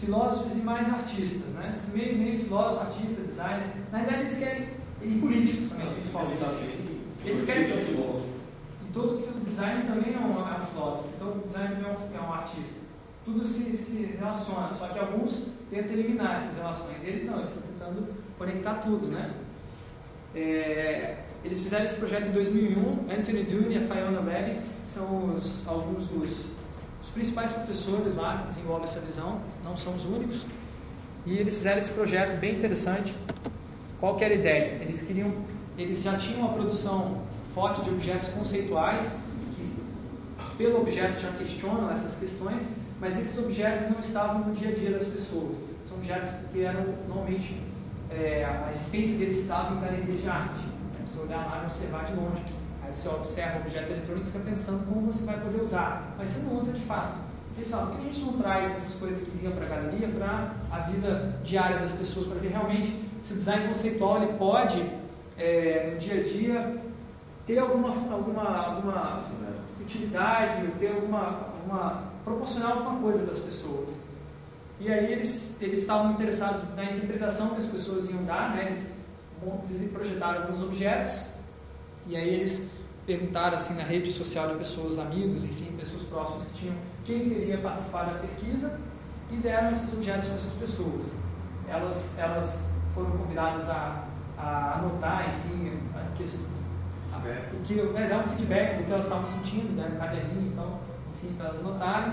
filósofos 0.00 0.56
e 0.56 0.62
mais 0.62 0.88
artistas, 0.88 1.46
né? 1.52 1.74
Esse 1.76 1.90
meio, 1.90 2.16
meio 2.16 2.38
filósofo, 2.38 2.80
artista, 2.80 3.22
designer. 3.22 3.66
Na 3.92 3.98
verdade, 3.98 4.20
eles 4.22 4.38
querem, 4.38 4.68
e 5.02 5.18
políticos 5.20 5.68
também, 5.70 5.86
principalmente. 5.86 6.36
eles 7.24 7.44
querem 7.44 7.64
ser-. 7.66 7.82
E 8.88 8.92
todo 8.92 9.16
fil- 9.18 9.40
designer 9.44 9.86
também 9.86 10.14
é 10.14 10.18
um, 10.18 10.40
é 10.40 10.66
filósofo, 10.66 11.08
todo 11.18 11.44
designer 11.46 11.76
também 11.76 11.90
é 11.90 12.20
um, 12.20 12.24
é 12.24 12.28
um 12.28 12.32
artista. 12.32 12.80
Tudo 13.24 13.46
se, 13.46 13.76
se 13.76 14.16
relaciona, 14.18 14.72
só 14.74 14.86
que 14.88 14.98
alguns 14.98 15.46
tentam 15.70 15.92
eliminar 15.92 16.34
essas 16.34 16.56
relações. 16.56 16.96
Eles 17.04 17.24
não, 17.26 17.36
eles 17.38 17.48
estão 17.50 17.62
tentando 17.62 18.08
conectar 18.38 18.74
tudo, 18.76 19.06
né? 19.08 19.30
É, 20.34 21.16
eles 21.44 21.60
fizeram 21.60 21.84
esse 21.84 21.96
projeto 21.96 22.28
em 22.28 22.32
2001. 22.32 23.06
Anthony 23.18 23.42
Dune 23.44 23.74
e 23.74 23.78
a 23.78 23.80
Fiona 23.82 24.20
Webb 24.20 24.60
são 24.86 25.34
os- 25.36 25.66
alguns 25.66 26.06
dos, 26.06 26.30
os 27.02 27.08
principais 27.12 27.50
professores 27.50 28.16
lá 28.16 28.38
que 28.38 28.48
desenvolvem 28.48 28.84
essa 28.84 29.00
visão, 29.00 29.40
não 29.64 29.76
são 29.76 29.94
os 29.94 30.04
únicos. 30.04 30.42
E 31.26 31.36
eles 31.36 31.56
fizeram 31.56 31.78
esse 31.78 31.90
projeto 31.90 32.38
bem 32.40 32.56
interessante. 32.56 33.14
Qual 34.00 34.16
que 34.16 34.24
era 34.24 34.32
a 34.32 34.36
ideia? 34.36 34.82
Eles 34.82 35.02
queriam, 35.02 35.30
eles 35.76 36.02
já 36.02 36.16
tinham 36.16 36.40
uma 36.40 36.54
produção 36.54 37.18
forte 37.54 37.82
de 37.82 37.90
objetos 37.90 38.28
conceituais 38.28 39.12
que, 39.54 39.76
pelo 40.56 40.80
objeto, 40.80 41.20
já 41.20 41.30
questionam 41.32 41.90
essas 41.90 42.18
questões, 42.18 42.62
mas 42.98 43.18
esses 43.18 43.38
objetos 43.38 43.90
não 43.90 44.00
estavam 44.00 44.48
no 44.48 44.54
dia 44.54 44.70
a 44.70 44.72
dia 44.72 44.90
das 44.92 45.06
pessoas. 45.06 45.54
São 45.86 45.98
objetos 45.98 46.30
que 46.50 46.62
eram 46.62 46.82
normalmente 47.06 47.60
é, 48.10 48.44
a 48.44 48.70
existência 48.74 49.18
deles 49.18 49.38
estava 49.38 49.74
em 49.74 49.80
galerias 49.80 50.22
de 50.22 50.28
arte. 50.28 50.60
Né? 50.60 51.04
Você 51.06 51.20
olhar 51.20 51.44
lá 51.46 51.60
e 51.62 51.66
observar 51.66 52.04
de 52.04 52.14
longe. 52.14 52.42
Aí 52.82 52.94
você 52.94 53.08
observa 53.08 53.58
o 53.58 53.60
objeto 53.60 53.92
eletrônico 53.92 54.28
e 54.28 54.32
fica 54.32 54.44
pensando 54.44 54.86
como 54.86 55.12
você 55.12 55.24
vai 55.24 55.38
poder 55.38 55.60
usar, 55.60 56.14
mas 56.16 56.30
você 56.30 56.40
não 56.40 56.56
usa 56.56 56.72
de 56.72 56.80
fato. 56.80 57.18
Eles 57.56 57.70
falam, 57.70 57.88
por 57.88 57.96
que 57.96 58.08
a 58.08 58.12
gente 58.12 58.24
não 58.24 58.32
traz 58.38 58.70
essas 58.70 58.94
coisas 58.94 59.24
que 59.24 59.36
vinham 59.36 59.52
para 59.52 59.66
a 59.66 59.68
galeria 59.68 60.08
para 60.08 60.52
a 60.70 60.78
vida 60.90 61.38
diária 61.44 61.78
das 61.78 61.92
pessoas, 61.92 62.26
para 62.28 62.38
ver 62.38 62.48
realmente 62.48 63.09
se 63.22 63.32
o 63.32 63.36
design 63.36 63.68
conceitual 63.68 64.22
ele 64.22 64.32
pode, 64.34 64.84
é, 65.38 65.90
no 65.92 65.98
dia 65.98 66.20
a 66.20 66.22
dia, 66.22 66.82
ter 67.46 67.58
alguma, 67.58 67.88
alguma, 67.88 68.56
alguma 68.56 69.20
utilidade, 69.80 70.66
ter 70.78 70.88
alguma, 70.88 71.50
alguma 71.54 72.10
proporcionar 72.24 72.72
alguma 72.72 73.00
coisa 73.00 73.26
das 73.26 73.38
pessoas. 73.38 73.88
E 74.78 74.90
aí 74.90 75.12
eles, 75.12 75.56
eles 75.60 75.80
estavam 75.80 76.12
interessados 76.12 76.62
na 76.74 76.84
interpretação 76.84 77.50
que 77.50 77.58
as 77.58 77.66
pessoas 77.66 78.08
iam 78.08 78.24
dar, 78.24 78.54
né? 78.54 78.66
eles 78.66 79.90
projetaram 79.92 80.42
alguns 80.42 80.62
objetos, 80.62 81.24
e 82.06 82.16
aí 82.16 82.34
eles 82.34 82.70
perguntaram 83.06 83.54
assim 83.54 83.74
na 83.74 83.82
rede 83.82 84.12
social 84.12 84.48
de 84.48 84.54
pessoas, 84.56 84.98
amigos, 84.98 85.44
enfim, 85.44 85.74
pessoas 85.78 86.02
próximas 86.04 86.44
que 86.44 86.60
tinham, 86.60 86.74
quem 87.04 87.28
queria 87.28 87.58
participar 87.58 88.04
da 88.04 88.18
pesquisa, 88.20 88.78
e 89.30 89.36
deram 89.36 89.70
esses 89.70 89.92
objetos 89.92 90.26
para 90.26 90.36
essas 90.36 90.52
pessoas. 90.54 91.04
Elas, 91.68 92.18
elas 92.18 92.64
foram 92.94 93.10
convidadas 93.10 93.68
a, 93.68 94.04
a 94.38 94.78
anotar, 94.78 95.28
enfim, 95.28 95.78
a 95.94 96.00
Feedback. 97.20 97.54
o 97.54 97.60
que 97.62 97.98
é, 97.98 98.08
dar 98.08 98.20
um 98.20 98.22
feedback 98.24 98.78
do 98.78 98.84
que 98.84 98.92
elas 98.92 99.04
estavam 99.04 99.26
sentindo, 99.26 99.72
né, 99.76 99.96
caderninho, 99.98 100.52
então, 100.52 100.78
enfim, 101.14 101.34
para 101.36 101.48
elas 101.48 101.60
anotarem. 101.60 102.12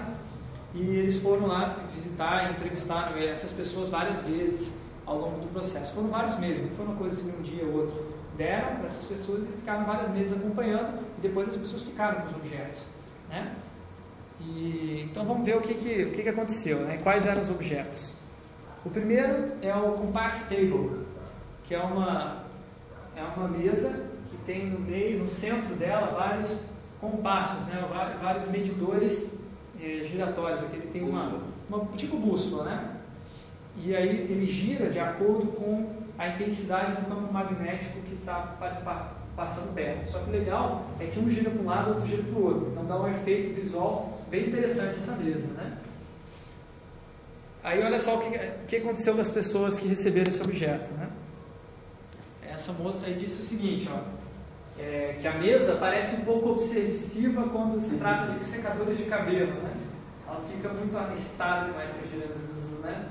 E 0.74 0.82
eles 0.82 1.22
foram 1.22 1.48
lá 1.48 1.78
visitar, 1.94 2.52
entrevistar 2.52 3.18
essas 3.18 3.52
pessoas 3.52 3.90
várias 3.90 4.22
vezes 4.22 4.74
ao 5.06 5.18
longo 5.18 5.40
do 5.40 5.48
processo. 5.48 5.94
Foram 5.94 6.10
vários 6.10 6.38
meses, 6.38 6.62
não 6.62 6.76
foi 6.76 6.86
uma 6.86 6.96
coisa 6.96 7.20
assim, 7.20 7.34
um 7.38 7.42
dia 7.42 7.66
ou 7.66 7.82
outro. 7.82 8.18
Deram 8.38 8.76
para 8.76 8.86
essas 8.86 9.04
pessoas 9.06 9.44
e 9.44 9.48
ficaram 9.54 9.86
vários 9.86 10.10
meses 10.10 10.34
acompanhando, 10.34 11.00
e 11.18 11.22
depois 11.22 11.50
as 11.50 11.56
pessoas 11.56 11.82
ficaram 11.84 12.22
com 12.22 12.28
os 12.28 12.36
objetos. 12.36 12.86
Né? 13.30 13.56
E, 14.42 15.08
então 15.10 15.26
vamos 15.26 15.44
ver 15.46 15.58
o 15.58 15.62
que, 15.62 15.74
que, 15.74 16.04
o 16.04 16.12
que, 16.12 16.22
que 16.22 16.30
aconteceu, 16.30 16.80
né? 16.82 17.00
quais 17.02 17.26
eram 17.26 17.42
os 17.42 17.50
objetos. 17.50 18.14
O 18.86 18.90
primeiro 18.90 19.52
é 19.62 19.76
o 19.76 19.94
Compass 19.94 20.48
Table, 20.50 21.06
que 21.64 21.76
é 21.76 21.80
uma, 21.80 22.44
é 23.16 23.24
uma 23.24 23.48
mesa 23.48 24.08
que 24.30 24.38
tem 24.46 24.70
no 24.70 24.80
meio, 24.80 25.20
no 25.20 25.28
centro 25.28 25.76
dela, 25.76 26.08
vários 26.08 26.62
compassos, 27.00 27.66
né? 27.66 27.84
Vários 28.22 28.48
medidores 28.50 29.34
eh, 29.82 30.04
giratórios. 30.04 30.62
Aqui 30.62 30.78
ele 30.78 30.88
tem 30.88 31.04
uma, 31.04 31.42
uma 31.70 31.86
tipo 31.98 32.18
bússola, 32.18 32.64
né? 32.64 32.98
E 33.78 33.96
aí 33.96 34.10
ele 34.10 34.46
gira 34.46 34.90
de 34.90 35.00
acordo 35.00 35.48
com 35.48 35.90
a 36.18 36.30
intensidade 36.30 36.94
do 36.94 37.08
campo 37.08 37.32
magnético 37.32 38.02
que 38.02 38.16
está 38.16 38.56
passando 39.36 39.74
perto. 39.76 40.10
Só 40.10 40.20
que 40.20 40.30
o 40.30 40.34
legal 40.34 40.86
é 41.00 41.06
que 41.06 41.20
um 41.20 41.30
gira 41.30 41.52
para 41.52 41.62
um 41.62 41.66
lado, 41.66 41.90
outro 41.90 42.08
gira 42.08 42.24
para 42.24 42.40
o 42.40 42.44
outro. 42.44 42.70
Então 42.72 42.86
dá 42.86 43.00
um 43.00 43.08
efeito 43.08 43.54
visual 43.54 44.20
bem 44.30 44.48
interessante 44.48 44.98
essa 44.98 45.16
mesa, 45.16 45.48
né? 45.54 45.77
Aí 47.64 47.84
olha 47.84 48.00
só 48.00 48.16
o 48.18 48.22
que, 48.22 48.38
o 48.38 48.66
que 48.68 48.76
aconteceu 48.78 49.16
com 49.16 49.22
as 49.22 49.30
pessoas 49.30 49.78
que 49.78 49.88
receberam 49.88 50.30
esse 50.30 50.42
objeto, 50.42 50.92
né? 50.94 51.10
Essa 52.50 52.72
moça 52.74 53.08
aí 53.08 53.16
disse 53.16 53.42
o 53.42 53.46
seguinte, 53.46 53.90
ó, 53.92 54.00
é, 54.80 55.18
que 55.20 55.28
a 55.28 55.34
mesa 55.34 55.76
parece 55.76 56.18
um 56.18 56.26
pouco 56.26 56.50
obsessiva 56.52 57.44
quando 57.50 57.80
se 57.80 57.98
trata 57.98 58.32
de 58.34 58.46
secadores 58.46 58.98
de 58.98 59.06
cabelo, 59.06 59.54
né? 59.62 59.74
Ela 60.28 60.42
fica 60.42 60.70
muito 60.70 60.92
demais 60.92 61.92
com 61.92 62.08
girando, 62.10 62.34
zzz, 62.34 62.80
né? 62.82 63.10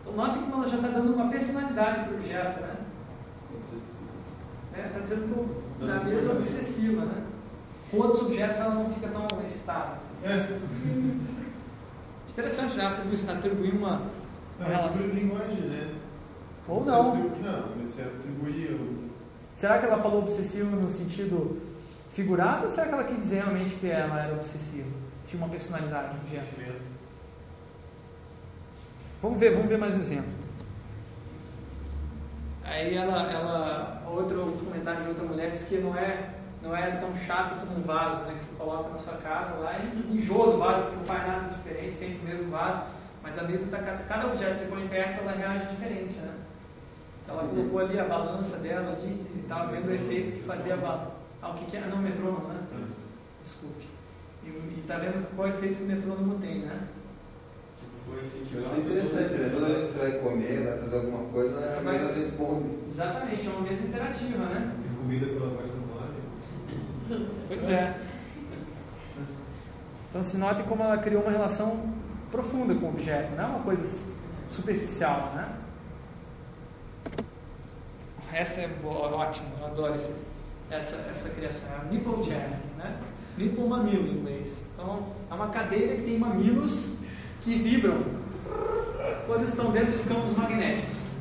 Então 0.00 0.12
notem 0.14 0.42
como 0.42 0.54
ela 0.54 0.68
já 0.68 0.76
está 0.76 0.88
dando 0.88 1.14
uma 1.14 1.28
personalidade 1.28 2.04
para 2.04 2.12
o 2.12 2.16
objeto, 2.18 2.60
né? 2.60 2.76
Está 4.86 5.00
dizendo 5.00 5.74
que 5.78 5.84
na 5.84 6.04
mesa 6.04 6.30
é 6.30 6.32
obsessiva, 6.34 7.04
né? 7.04 7.24
Com 7.90 7.96
outros 7.98 8.22
objetos 8.22 8.58
ela 8.58 8.74
não 8.74 8.92
fica 8.92 9.08
tão 9.08 9.26
excitada. 9.44 9.94
assim. 9.96 10.14
É, 10.24 10.58
Interessante, 12.38 12.76
né? 12.76 12.86
Atribuir, 12.86 13.30
atribuir 13.30 13.74
uma, 13.74 13.88
uma 13.96 14.00
não, 14.60 14.66
é 14.66 14.76
relação. 14.76 15.02
por 15.08 15.14
linguagem, 15.16 15.56
né? 15.56 15.94
Ou 16.68 16.80
Você 16.82 16.90
não. 16.90 17.08
atribu- 17.10 17.36
Não, 17.42 17.62
você 17.86 18.02
atribuir 18.02 18.70
o. 18.74 19.08
Será 19.56 19.78
que 19.80 19.86
ela 19.86 19.98
falou 20.00 20.20
obsessivo 20.20 20.76
no 20.76 20.88
sentido 20.88 21.60
figurado 22.12 22.64
ou 22.64 22.70
será 22.70 22.86
que 22.86 22.94
ela 22.94 23.02
quis 23.04 23.16
dizer 23.16 23.36
realmente 23.42 23.74
que 23.74 23.88
ela 23.90 24.22
era 24.22 24.34
obsessiva? 24.34 24.86
Tinha 25.26 25.42
uma 25.42 25.50
personalidade 25.50 26.14
no 26.14 26.20
objeto? 26.22 26.46
Vamos 29.20 29.40
ver, 29.40 29.52
vamos 29.54 29.68
ver 29.68 29.78
mais 29.78 29.96
um 29.96 30.00
exemplo. 30.00 30.30
Aí 32.62 32.94
ela, 32.94 33.32
ela 33.32 34.02
outro, 34.06 34.40
outro 34.42 34.64
comentário 34.66 35.02
de 35.02 35.08
outra 35.08 35.24
mulher 35.24 35.50
diz 35.50 35.64
que 35.64 35.78
não 35.78 35.96
é, 35.96 36.34
não 36.62 36.76
é 36.76 36.90
tão 36.92 37.14
chato 37.16 37.60
como 37.60 37.78
um 37.78 37.82
vaso, 37.82 38.22
né? 38.24 38.34
Que 38.34 38.40
você 38.44 38.54
coloca 38.56 38.88
na 38.90 38.98
sua 38.98 39.14
casa 39.14 39.54
lá 39.56 39.78
e 39.78 40.16
enjoa 40.16 40.52
do 40.52 40.58
vaso, 40.58 40.82
porque 40.82 40.96
não 40.96 41.04
faz 41.04 41.26
nada 41.26 41.54
diferente, 41.54 41.92
sempre 41.92 42.18
o 42.22 42.28
mesmo 42.28 42.50
vaso. 42.50 42.82
Mas 43.22 43.38
a 43.38 43.42
mesa 43.42 43.64
está 43.64 43.78
cada 43.78 44.26
objeto 44.26 44.52
que 44.52 44.58
você 44.58 44.66
põe 44.66 44.88
perto, 44.88 45.20
ela 45.20 45.32
reage 45.32 45.66
diferente, 45.68 46.14
né? 46.14 46.34
Ela 47.28 47.42
colocou 47.44 47.80
ali 47.80 47.98
a 48.00 48.04
balança 48.04 48.56
dela 48.58 48.92
ali 48.92 49.20
e 49.34 49.40
estava 49.40 49.70
vendo 49.70 49.88
o 49.88 49.94
efeito 49.94 50.32
que 50.32 50.42
fazia 50.44 50.74
a 50.74 50.76
balança. 50.78 51.12
Ah, 51.42 51.50
o 51.50 51.54
que, 51.54 51.66
que 51.66 51.76
é? 51.76 51.80
Não, 51.80 51.98
metrônomo, 51.98 52.48
né? 52.48 52.60
Desculpe. 53.42 53.86
E 54.44 54.80
está 54.80 54.96
vendo 54.96 55.28
qual 55.36 55.48
efeito 55.48 55.76
que 55.78 55.84
o 55.84 55.86
metrônomo 55.86 56.38
tem, 56.38 56.60
né? 56.60 56.80
Foi 58.06 58.24
Isso 58.24 58.38
é 58.74 58.78
interessante, 58.78 59.34
né? 59.34 59.50
Toda 59.52 59.66
vez 59.66 59.84
que 59.84 59.92
você 59.92 59.98
vai 59.98 60.12
comer, 60.20 60.64
vai 60.64 60.78
fazer 60.78 60.96
alguma 60.96 61.24
coisa, 61.30 61.58
a 61.58 61.80
Vai- 61.82 61.98
mesa 61.98 62.12
responde. 62.14 62.68
Exatamente, 62.90 63.46
é 63.46 63.50
uma 63.50 63.60
mesa 63.60 63.86
interativa, 63.86 64.44
né? 64.46 64.72
Tem 64.82 64.96
comida 64.96 65.26
pela 65.26 65.50
parte 65.54 65.68
do 65.72 65.76
mar. 65.76 65.77
Pois 67.48 67.68
é. 67.68 67.94
Então 70.08 70.22
se 70.22 70.36
note 70.36 70.62
como 70.64 70.82
ela 70.82 70.98
criou 70.98 71.22
uma 71.22 71.30
relação 71.30 71.92
profunda 72.30 72.74
com 72.74 72.86
o 72.86 72.88
objeto, 72.90 73.34
não 73.34 73.44
é 73.44 73.46
uma 73.46 73.60
coisa 73.60 73.84
superficial, 74.46 75.32
né? 75.34 75.48
Essa 78.32 78.60
é 78.60 78.68
boa, 78.68 79.14
ótima, 79.14 79.48
eu 79.58 79.66
adoro 79.66 79.94
esse, 79.94 80.12
essa, 80.70 80.96
essa 81.10 81.30
criação, 81.30 81.68
é 81.70 81.80
a 81.80 81.84
nipple 81.90 82.22
chair, 82.22 82.50
né? 82.76 82.98
Nipple 83.36 83.64
mamilo 83.66 84.06
em 84.06 84.18
inglês. 84.18 84.64
Então 84.74 85.08
é 85.30 85.34
uma 85.34 85.48
cadeira 85.48 85.96
que 85.96 86.02
tem 86.02 86.18
mamilos 86.18 86.96
que 87.42 87.54
vibram 87.56 88.02
quando 89.26 89.44
estão 89.44 89.70
dentro 89.70 89.96
de 89.96 90.04
campos 90.04 90.36
magnéticos, 90.36 91.12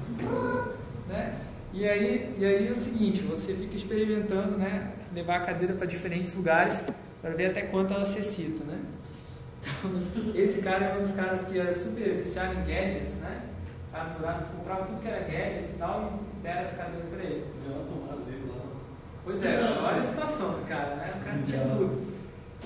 né? 1.07 1.39
E 1.73 1.87
aí, 1.87 2.35
e 2.37 2.45
aí 2.45 2.67
é 2.67 2.71
o 2.71 2.75
seguinte, 2.75 3.21
você 3.21 3.53
fica 3.53 3.75
experimentando, 3.75 4.57
né? 4.57 4.93
Levar 5.17 5.37
a 5.37 5.45
cadeira 5.47 5.73
para 5.73 5.87
diferentes 5.87 6.35
lugares 6.35 6.79
para 7.23 7.31
ver 7.31 7.47
até 7.47 7.63
quanto 7.63 7.91
ela 7.91 8.05
se 8.05 8.19
excita, 8.19 8.63
né? 8.65 8.79
Então, 9.59 10.31
esse 10.35 10.61
cara 10.61 10.85
é 10.85 10.95
um 10.95 11.01
dos 11.01 11.11
caras 11.11 11.43
que 11.45 11.57
era 11.57 11.73
super 11.73 12.17
viciado 12.17 12.53
em 12.53 12.59
gadgets, 12.59 13.15
né? 13.15 13.41
O 13.89 14.21
cara 14.21 14.45
comprava 14.55 14.85
tudo 14.85 15.01
que 15.01 15.07
era 15.07 15.21
gadget 15.21 15.71
e 15.73 15.75
tal 15.79 16.21
e 16.21 16.43
deram 16.43 16.61
essa 16.61 16.75
cadeira 16.75 17.05
para 17.07 17.23
ele. 17.23 17.45
Tomada 17.65 18.21
dele 18.21 18.43
lá. 18.47 18.61
Pois 19.23 19.43
é, 19.43 19.59
olha 19.59 19.97
a 19.97 20.03
situação 20.03 20.51
do 20.51 20.67
cara, 20.67 20.95
né? 20.97 21.13
O 21.19 21.25
cara 21.25 21.37
tinha 21.43 21.61
tudo. 21.61 22.07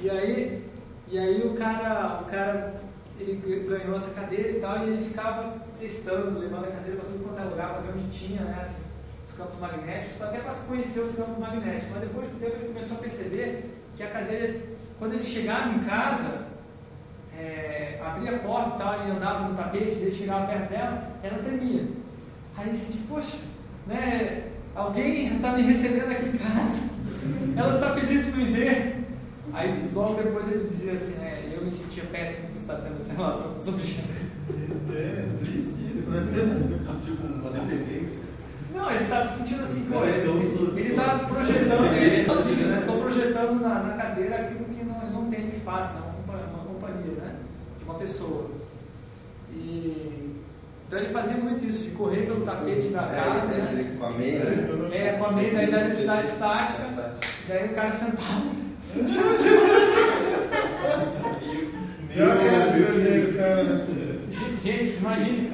E 0.02 0.10
aí, 0.10 0.70
e 1.08 1.18
aí 1.18 1.48
o 1.48 1.54
cara, 1.54 2.20
o 2.22 2.26
cara 2.26 2.82
ele 3.18 3.66
ganhou 3.66 3.96
essa 3.96 4.12
cadeira 4.12 4.50
e 4.50 4.60
tal, 4.60 4.80
e 4.80 4.90
ele 4.90 5.06
ficava 5.06 5.56
testando, 5.80 6.38
levando 6.38 6.66
a 6.66 6.72
cadeira 6.72 7.00
para 7.00 7.10
tudo 7.10 7.24
quanto 7.24 7.40
é 7.40 7.44
lugar, 7.46 7.70
para 7.76 7.82
ver 7.82 7.98
onde 7.98 8.12
tinha 8.12 8.42
né, 8.42 8.62
esses, 8.66 8.88
os 8.88 8.91
campos 9.42 9.60
magnéticos, 9.60 10.22
até 10.22 10.40
para 10.40 10.54
se 10.54 10.68
conhecer 10.68 11.00
os 11.02 11.16
campos 11.16 11.38
magnéticos. 11.40 11.90
Mas 11.92 12.02
depois 12.02 12.28
do 12.30 12.40
tempo 12.40 12.56
ele 12.58 12.68
começou 12.68 12.98
a 12.98 13.00
perceber 13.00 13.66
que 13.96 14.04
a 14.04 14.08
cadeira, 14.08 14.56
quando 15.00 15.14
ele 15.14 15.24
chegava 15.24 15.70
em 15.70 15.80
casa, 15.80 16.46
é, 17.38 18.00
abria 18.04 18.36
a 18.36 18.40
porta 18.40 18.76
e 18.76 18.78
tal, 18.78 19.08
e 19.08 19.12
andava 19.12 19.48
no 19.48 19.56
tapete, 19.56 19.92
ele 19.92 20.16
chegava 20.16 20.48
perto 20.48 20.70
dela, 20.70 21.12
ela 21.24 21.40
tremia. 21.40 21.88
Aí 22.58 22.68
ele 22.68 22.72
disse, 22.72 22.98
poxa, 23.10 23.38
né, 23.88 24.44
alguém 24.76 25.36
está 25.36 25.54
me 25.54 25.64
recebendo 25.64 26.12
aqui 26.12 26.26
em 26.26 26.38
casa, 26.38 26.90
ela 27.58 27.70
está 27.70 27.96
feliz 27.96 28.26
por 28.30 28.38
me 28.38 28.52
ver. 28.52 29.02
Aí 29.54 29.90
logo 29.94 30.22
depois 30.22 30.50
ele 30.50 30.70
dizia 30.70 30.94
assim, 30.94 31.16
né, 31.16 31.52
eu 31.54 31.64
me 31.64 31.72
sentia 31.72 32.04
péssimo 32.06 32.48
por 32.50 32.58
estar 32.58 32.76
tendo 32.76 32.98
essa 32.98 33.14
relação 33.14 33.54
com 33.54 33.60
os 33.60 33.68
objetos. 33.68 34.22
É, 34.94 35.26
triste 35.40 35.98
isso, 35.98 36.10
né? 36.10 36.22
Tipo, 37.04 37.26
uma 37.26 37.50
dependência. 37.50 38.01
Não, 38.82 38.92
ele 38.92 39.04
estava 39.04 39.28
se 39.28 39.38
sentindo 39.38 39.64
assim, 39.64 39.86
pô, 39.92 40.04
ele 40.04 40.28
ele 40.28 40.96
projetando, 41.28 41.94
ele 41.96 42.20
é 42.20 42.24
sozinho, 42.24 42.68
né? 42.68 42.80
Estou 42.80 42.98
projetando 43.00 43.62
na, 43.62 43.76
na 43.84 43.94
cadeira 43.94 44.36
aquilo 44.38 44.66
que 44.66 44.84
não, 44.84 45.22
não 45.22 45.30
tem 45.30 45.52
de 45.52 45.60
fato, 45.60 46.00
não, 46.00 46.34
uma, 46.36 46.44
uma 46.48 46.64
companhia, 46.66 47.14
né? 47.22 47.36
De 47.78 47.86
uma 47.86 47.94
pessoa. 47.94 48.50
E, 49.52 50.36
então 50.88 50.98
ele 50.98 51.10
fazia 51.14 51.38
muito 51.38 51.64
isso, 51.64 51.84
de 51.84 51.92
correr 51.92 52.26
pelo 52.26 52.42
tapete 52.44 52.88
da 52.88 53.04
casa, 53.04 53.54
É, 53.54 53.58
né? 53.60 53.70
ele 53.74 53.98
com 54.00 54.06
a 54.06 54.10
meia. 54.10 54.40
né? 54.40 54.98
É, 54.98 55.14
com 55.14 55.26
a 55.26 55.32
meia 55.32 55.54
da 55.54 55.64
identidade 55.64 56.22
Tecido, 56.22 56.34
estática. 56.34 57.14
Daí 57.48 57.66
o 57.68 57.74
cara 57.76 57.92
sentava. 57.92 58.42
Pior 62.14 62.38
que 62.38 62.44
né? 63.38 63.88
Gente, 64.62 64.98
imagine. 64.98 65.52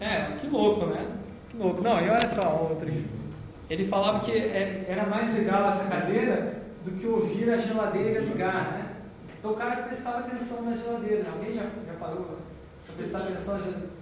É, 0.00 0.32
que 0.38 0.46
louco, 0.48 0.86
né? 0.86 1.15
Louco. 1.58 1.82
Não, 1.82 2.00
e 2.00 2.08
olha 2.10 2.26
só 2.28 2.42
a 2.42 2.60
outra 2.60 2.88
aqui. 2.88 3.06
Ele 3.68 3.86
falava 3.88 4.20
que 4.20 4.30
é- 4.32 4.84
era 4.88 5.06
mais 5.06 5.32
legal 5.34 5.68
essa 5.68 5.84
cadeira 5.84 6.62
do 6.84 6.90
que 6.92 7.06
ouvir 7.06 7.50
a 7.50 7.56
geladeira 7.56 8.20
ligar, 8.20 8.72
né? 8.72 8.86
Então 9.38 9.52
o 9.52 9.56
cara 9.56 9.82
prestava 9.82 10.18
atenção 10.20 10.62
na 10.62 10.76
geladeira. 10.76 11.24
Alguém 11.32 11.54
já, 11.54 11.62
já 11.62 11.94
parou 11.98 12.26
para 12.86 12.94
prestar 12.96 13.18
atenção 13.20 13.54
na 13.54 13.60
geladeira? 13.64 13.96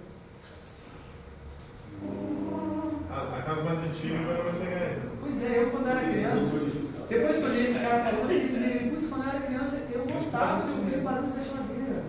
A, 3.11 3.37
a 3.37 3.41
casa 3.41 3.61
mais 3.63 3.79
antiga 3.79 4.15
era 4.15 4.43
mais 4.43 4.59
legal. 4.59 4.79
Pois 5.21 5.43
é, 5.43 5.63
eu 5.63 5.71
quando 5.71 5.87
era 5.87 6.01
criança, 6.01 6.59
depois 7.09 7.37
que 7.37 7.43
eu 7.43 7.49
li 7.53 7.63
esse 7.65 7.79
cara 7.79 8.03
falando, 8.03 8.27
lembrei, 8.27 8.89
putz, 8.93 9.07
quando 9.09 9.23
eu 9.23 9.29
era 9.29 9.39
criança, 9.39 9.81
eu 9.91 10.05
gostava 10.05 10.63
de 10.67 10.71
ouvir 10.77 10.97
o 10.99 11.01
barulho 11.01 11.27
da 11.31 11.41
geladeira. 11.41 12.03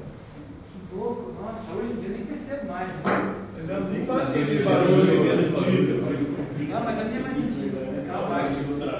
Que 0.72 0.94
louco, 0.94 1.32
nossa, 1.40 1.72
hoje 1.74 1.92
em 1.92 1.96
dia 1.96 2.08
eu 2.10 2.16
nem 2.16 2.26
percebo 2.26 2.66
mais. 2.66 2.88
Né? 2.88 3.45
Elas 3.68 3.90
nem 3.90 4.06
fazem 4.06 4.42
aquele 4.42 4.62
barulho. 4.62 6.02
Não, 6.68 6.84
mas 6.84 7.00
a 7.00 7.04
minha 7.04 7.18
é 7.18 7.22
mais 7.22 7.36
antiga. 7.36 7.76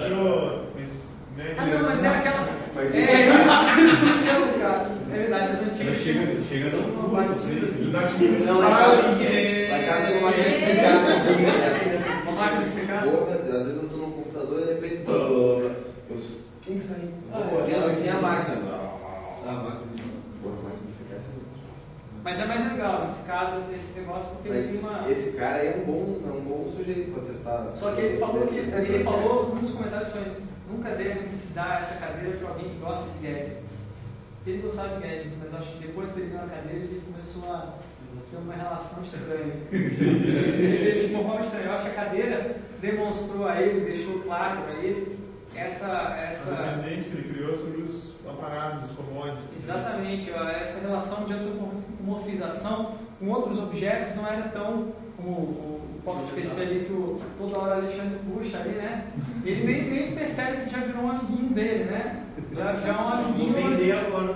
Tirou, 0.02 0.62
mas, 0.74 1.10
né, 1.36 1.54
Ah, 1.56 1.66
não, 1.66 1.82
mas 1.88 2.04
é 2.04 2.08
aquela. 2.08 2.48
Mas 2.74 2.94
é 2.94 3.00
isso- 3.00 3.80
isso, 3.80 3.94
isso 3.94 4.06
mesmo, 4.06 4.58
cara. 4.60 4.90
É 5.12 5.16
verdade, 5.18 5.52
as 5.52 5.60
antigas. 5.62 5.96
chega, 5.96 6.40
chega 6.42 6.70
no 6.76 6.82
pulo, 6.92 7.08
batida 7.16 7.66
assim. 7.66 7.90
Na 7.90 8.00
Não, 8.00 8.06
administração, 8.08 8.58
em 8.58 8.68
casa, 8.68 9.02
é- 9.22 9.82
em 9.82 9.86
casa 9.86 10.06
tem 10.06 10.18
uma 10.18 10.30
máquina 10.30 10.50
de 10.50 10.58
secar, 10.58 10.84
é 10.94 12.28
Uma 12.28 12.32
máquina 12.32 12.64
de 12.66 12.72
secar? 12.72 13.02
Porra, 13.04 13.34
às 13.34 13.64
vezes 13.64 13.82
eu 13.82 13.88
tô 13.88 13.96
no 13.96 14.12
computador 14.12 14.60
e 14.60 14.64
de 14.64 14.72
repente. 14.74 15.02
Eu, 15.08 15.70
quem 16.62 16.78
saiu? 16.80 17.10
Vou 17.32 17.42
correndo 17.44 17.86
assim 17.86 18.08
a 18.08 18.14
máquina. 18.14 18.58
Ah, 19.46 19.52
máquina 19.52 19.92
de 19.94 20.02
Porra, 20.42 20.56
a 20.58 20.62
máquina 20.64 20.86
de 20.86 20.92
secar 20.92 21.16
é 21.16 21.20
Mas 22.26 22.40
é 22.40 22.44
mais 22.44 22.72
legal 22.72 23.04
nesse 23.04 23.22
caso, 23.22 23.72
esse 23.72 24.00
negócio, 24.00 24.30
porque 24.30 24.48
ele 24.48 24.66
tem 24.66 24.80
Mas 24.82 25.00
uma. 25.00 25.12
esse 25.12 25.36
cara 25.36 25.58
aí 25.58 25.68
é 25.68 25.76
um 25.76 25.84
bom, 25.84 26.20
é 26.26 26.32
um 26.32 26.40
bom 26.40 26.72
sujeito 26.76 27.12
pra 27.12 27.22
testar. 27.22 27.68
Só 27.76 27.92
que 27.92 28.00
ele 28.00 28.18
falou 28.18 28.48
que 28.48 28.56
ele 28.56 29.04
falou, 29.04 29.52
um 29.52 29.60
dos 29.60 29.70
comentários 29.70 30.08
foi, 30.08 30.22
nunca 30.68 30.90
deve 30.96 31.36
se 31.36 31.52
dar 31.52 31.78
essa 31.78 31.94
cadeira 31.94 32.36
para 32.36 32.48
alguém 32.48 32.68
que 32.68 32.80
gosta 32.80 33.08
de 33.10 33.24
gadgets. 33.24 33.86
Ele 34.44 34.58
gostava 34.58 34.96
de 34.96 35.02
gadgets, 35.02 35.34
mas 35.40 35.54
acho 35.54 35.72
que 35.74 35.86
depois 35.86 36.10
que 36.10 36.18
ele 36.18 36.30
ganhou 36.30 36.46
a 36.46 36.48
cadeira, 36.48 36.78
ele 36.78 37.02
começou 37.06 37.48
a 37.48 37.74
ter 38.28 38.36
uma 38.38 38.54
relação 38.54 39.04
estranha. 39.04 39.54
ele 39.70 40.78
veio 40.78 41.06
de 41.06 41.14
uma 41.14 41.22
forma 41.22 41.44
estranha. 41.44 41.66
Eu 41.66 41.72
acho 41.74 41.82
que 41.84 41.90
a 41.90 42.04
cadeira 42.04 42.56
demonstrou 42.80 43.46
a 43.46 43.62
ele, 43.62 43.84
deixou 43.84 44.18
claro 44.22 44.62
para 44.62 44.74
ele 44.82 45.16
essa. 45.54 45.86
A 45.86 46.20
essa 46.22 46.50
dependência 46.50 47.12
que 47.12 47.18
ele 47.18 47.34
criou 47.34 47.54
sobre 47.54 47.82
os 47.82 48.16
aparatos, 48.28 48.90
os 48.90 48.96
commodities. 48.96 49.62
Exatamente, 49.62 50.32
ó, 50.36 50.48
essa 50.48 50.80
relação 50.80 51.24
de 51.24 51.32
antropomorfização 52.06 52.92
com 53.18 53.28
outros 53.28 53.58
objetos 53.58 54.14
não 54.14 54.26
era 54.26 54.48
tão 54.48 54.92
como 55.16 55.30
o 55.30 55.76
o 55.96 56.02
pocket 56.02 56.34
PC 56.34 56.60
ali 56.60 56.84
que 56.84 56.92
o, 56.92 57.20
toda 57.36 57.58
hora 57.58 57.76
o 57.76 57.78
Alexandre 57.78 58.18
puxa 58.32 58.58
ali, 58.58 58.70
né? 58.70 59.06
Ele 59.44 59.64
nem, 59.64 59.82
nem 59.90 60.14
percebe 60.14 60.62
que 60.62 60.70
já 60.70 60.78
virou 60.78 61.02
um 61.02 61.10
amiguinho 61.10 61.48
dele, 61.52 61.84
né? 61.84 62.22
Já, 62.54 62.74
já 62.74 62.88
é 62.88 62.92
um 62.92 62.96
Vou 62.96 63.12
amiguinho. 63.12 63.52
vender 63.54 63.92
agora 63.92 64.34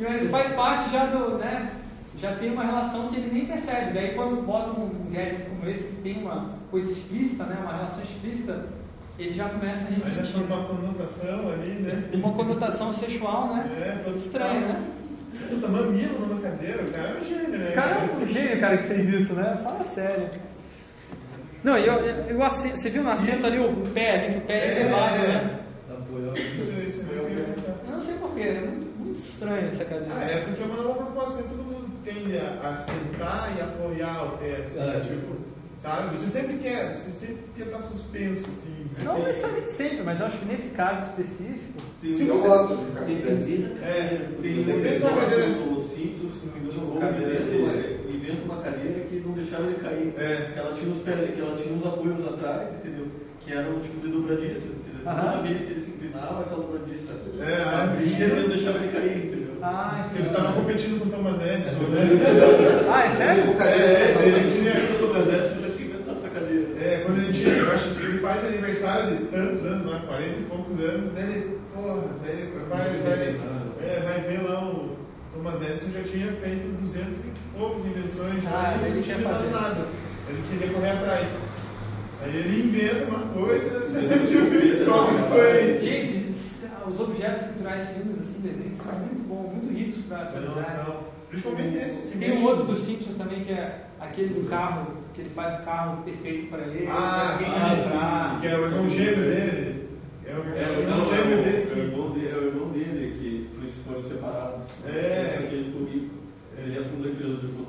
Mas 0.00 0.30
faz 0.30 0.48
parte 0.54 0.90
já 0.90 1.06
do, 1.06 1.38
né? 1.38 1.72
Já 2.18 2.34
tem 2.34 2.50
uma 2.50 2.64
relação 2.64 3.06
que 3.08 3.16
ele 3.16 3.30
nem 3.32 3.46
percebe. 3.46 3.92
Daí 3.92 4.14
quando 4.14 4.44
bota 4.44 4.70
um 4.70 4.90
gadget 5.12 5.48
como 5.48 5.70
esse 5.70 5.92
que 5.92 6.02
tem 6.02 6.20
uma 6.20 6.54
coisa 6.68 6.90
explícita, 6.90 7.44
né? 7.44 7.58
Uma 7.62 7.74
relação 7.74 8.02
explícita, 8.02 8.66
ele 9.16 9.30
já 9.30 9.48
começa 9.48 9.86
a 9.86 9.90
refletir. 9.90 10.42
uma 10.42 10.64
conotação 10.64 11.52
ali, 11.52 11.74
né? 11.74 12.10
Uma 12.12 12.32
conotação 12.32 12.92
sexual, 12.92 13.54
né? 13.54 13.70
É, 13.80 14.02
todo 14.04 14.16
Estranho, 14.16 14.60
né? 14.60 14.82
Puta, 15.48 15.68
mamilo 15.68 16.26
numa 16.26 16.40
cadeira, 16.40 16.82
o 16.82 16.90
cara 16.90 17.08
é 17.10 17.20
um 17.20 17.24
gênio, 17.24 17.58
né? 17.58 17.70
O 17.70 17.74
cara 17.74 17.94
é 17.94 18.16
um 18.16 18.26
gênio, 18.26 18.60
cara, 18.60 18.78
que 18.78 18.88
fez 18.88 19.08
isso, 19.08 19.34
né? 19.34 19.58
Fala 19.62 19.84
sério. 19.84 20.30
Não, 21.64 21.76
e 21.78 21.86
eu, 21.86 21.94
eu, 21.94 22.38
você 22.38 22.88
viu 22.90 23.02
no 23.02 23.10
assento 23.10 23.46
ali 23.46 23.58
o 23.58 23.74
pé 23.92 24.12
ali, 24.24 24.32
que 24.34 24.38
o 24.38 24.42
pé 24.42 24.54
é 24.54 24.66
É, 24.66 24.80
elevado, 24.80 25.14
é. 25.16 25.28
né? 25.28 25.58
Apoiar 25.90 26.38
Isso, 26.54 26.72
isso 26.86 27.00
é 27.02 27.04
meio 27.04 27.46
Eu 27.86 27.92
não 27.92 28.00
sei 28.00 28.14
porquê, 28.14 28.40
é 28.42 28.60
muito, 28.60 28.98
muito 28.98 29.18
estranho 29.18 29.68
essa 29.70 29.84
cadeira. 29.84 30.14
Ah, 30.14 30.24
é 30.24 30.40
porque 30.42 30.62
é 30.62 30.66
uma 30.66 30.76
nova 30.76 30.94
proposta, 31.04 31.42
né? 31.42 31.48
todo 31.48 31.64
mundo 31.64 31.90
tende 32.04 32.38
a, 32.38 32.68
a 32.70 32.76
sentar 32.76 33.52
e 33.56 33.60
apoiar 33.60 34.24
o 34.24 34.38
pé, 34.38 34.62
assim, 34.62 34.78
Ah, 34.80 35.00
tipo, 35.00 35.36
sabe? 35.82 36.16
Você 36.16 36.28
sempre 36.28 36.58
quer, 36.58 36.92
você 36.92 37.10
sempre 37.10 37.42
quer 37.56 37.66
estar 37.66 37.80
suspenso, 37.80 38.46
assim. 38.48 38.86
Não 39.02 39.18
necessariamente 39.22 39.70
sempre, 39.70 40.02
mas 40.02 40.20
eu 40.20 40.26
acho 40.26 40.38
que 40.38 40.44
nesse 40.44 40.68
caso 40.70 41.10
específico. 41.10 41.87
Se 42.00 42.28
eu 42.28 42.38
você- 42.38 42.48
gosto 42.48 42.76
de 42.76 42.84
ficar 42.86 43.00
com 43.00 43.06
Tem 43.06 43.16
o? 43.16 43.66
É, 43.82 44.28
tem 44.40 44.54
Tem 44.54 44.62
uma 44.64 44.72
que 44.74 44.80
pessoa. 44.88 45.12
O 45.12 45.80
Simpsons, 45.80 46.30
se 46.32 46.46
não 46.46 46.52
me 46.54 46.60
engano, 46.60 47.00
cadeira 47.00 47.34
inventa 47.42 48.08
inventa 48.08 48.44
uma 48.44 48.56
cadeira 48.62 49.00
que 49.08 49.16
não 49.26 49.32
deixava 49.32 49.64
ele 49.64 49.76
cair. 49.82 50.14
É. 50.16 50.50
Que 50.52 50.58
ela 50.60 50.72
tinha 50.72 50.92
os 50.92 50.98
pés, 51.00 51.34
que 51.34 51.40
ela 51.40 51.56
tinha 51.56 51.74
uns 51.74 51.84
apoios 51.86 52.24
atrás, 52.26 52.72
entendeu? 52.74 53.06
Que 53.40 53.52
eram 53.52 53.80
tipo 53.80 54.00
de 54.00 54.12
dobradiça, 54.12 54.66
entendeu? 54.68 55.02
Aham. 55.06 55.30
Toda 55.32 55.42
vez 55.42 55.60
que 55.60 55.70
ele 55.72 55.80
se 55.80 55.90
inclinava, 55.90 56.40
aquela 56.42 56.62
dobradiça 56.62 57.12
É, 57.40 57.62
ah, 57.62 57.92
vinha 57.96 58.26
e 58.26 58.40
não 58.42 58.48
deixava 58.48 58.78
ele 58.78 58.92
cair, 58.92 59.16
entendeu? 59.26 59.48
Ah, 59.60 60.04
Porque 60.08 60.22
ele 60.22 60.34
tava 60.34 60.52
competindo 60.52 61.00
com 61.00 61.08
o 61.08 61.10
Thomas 61.10 61.40
Edison, 61.42 61.82
né? 61.90 62.02
ah 62.88 63.04
é 63.04 63.08
sério? 63.08 63.42
Tipo, 63.42 63.62
É, 63.62 64.12
tá 64.14 64.22
ele 64.22 64.50
tinha- 64.50 64.74
Eu 64.78 64.98
tô 65.00 65.12
mais 65.12 65.26
você 65.26 65.60
já 65.66 65.70
tinha 65.74 65.88
inventado 65.88 66.16
essa 66.16 66.28
cadeira. 66.28 66.66
É, 66.78 67.02
quando 67.04 67.18
ele 67.18 67.32
tinha, 67.32 67.54
eu 67.54 67.72
acho 67.72 67.90
que 67.94 68.04
ele 68.04 68.18
faz 68.18 68.44
aniversário 68.44 69.16
de 69.16 69.24
tantos 69.24 69.64
anos, 69.66 69.86
lá, 69.90 69.98
40 70.06 70.38
e 70.38 70.42
poucos 70.44 70.78
anos, 70.84 71.10
ele, 71.18 71.58
porra, 71.78 72.02
daí 72.24 72.52
vai, 72.68 72.98
vai, 72.98 73.40
é, 73.80 74.00
vai 74.04 74.20
ver 74.20 74.42
lá 74.48 74.64
o 74.64 74.96
Thomas 75.32 75.62
Edison 75.62 75.90
já 75.92 76.02
tinha 76.02 76.32
feito 76.32 76.80
200 76.80 77.18
e 77.26 77.32
poucas 77.56 77.86
invenções, 77.86 78.42
já 78.42 78.50
Ah, 78.50 78.78
e 78.80 78.86
ele 78.86 78.94
não 78.96 79.02
tinha 79.02 79.16
inventado 79.16 79.50
nada. 79.50 79.86
Ele 80.28 80.42
queria 80.50 80.74
correr 80.74 80.90
atrás. 80.90 81.28
Aí 82.20 82.36
ele 82.36 82.68
inventa 82.68 83.04
uma 83.04 83.26
coisa, 83.32 83.80
descobre 83.88 85.16
que 85.16 85.28
foi. 85.28 85.80
Gente, 85.80 86.28
os 86.88 87.00
objetos 87.00 87.42
culturais, 87.42 87.88
filmes, 87.90 88.18
assim, 88.18 88.40
desenhos, 88.40 88.78
são 88.78 88.92
muito 88.98 89.28
bons, 89.28 89.52
muito 89.52 89.72
ricos 89.72 90.04
para 90.06 90.18
analisar. 90.18 90.64
são. 90.64 91.18
Principalmente 91.28 91.76
esses. 91.76 92.12
que 92.12 92.18
Tem 92.18 92.38
um 92.38 92.44
outro 92.44 92.64
dos 92.64 92.78
Simpsons 92.80 93.16
também, 93.16 93.44
que 93.44 93.52
é 93.52 93.84
aquele 94.00 94.32
do 94.40 94.48
carro, 94.48 94.92
que 95.12 95.20
ele 95.20 95.28
faz 95.30 95.60
o 95.60 95.62
carro 95.62 96.02
perfeito 96.02 96.48
para 96.48 96.62
ele. 96.66 96.88
Ah, 96.90 97.36
sim, 97.38 97.44
sim. 97.44 98.40
Que 98.40 98.46
é 98.48 98.58
o 98.58 98.64
irmão 98.64 98.88
gêmeo 98.90 99.16
dele. 99.16 99.77
É 100.38 100.50
o, 100.50 100.74
é 100.74 100.76
o 100.76 100.80
irmão 100.80 100.98
não, 100.98 101.14
é 101.14 101.20
o 101.20 101.24
dele. 101.42 101.80
irmão 101.80 102.10
dele, 102.12 102.28
é 102.28 102.36
o 102.36 102.46
irmão 102.46 102.68
dele 102.70 103.16
que 103.18 103.50
eles 103.60 103.74
foram 103.86 104.02
separados. 104.02 104.64
É. 104.86 105.34
Só 105.36 105.46
que 105.48 105.54
ele 105.54 105.64
ficou 105.64 105.86
rico. 105.88 106.14
Ele 106.56 106.78
afundou 106.78 107.06
a 107.06 107.10
empresa 107.12 107.34
do 107.34 107.46
irmão. 107.46 107.66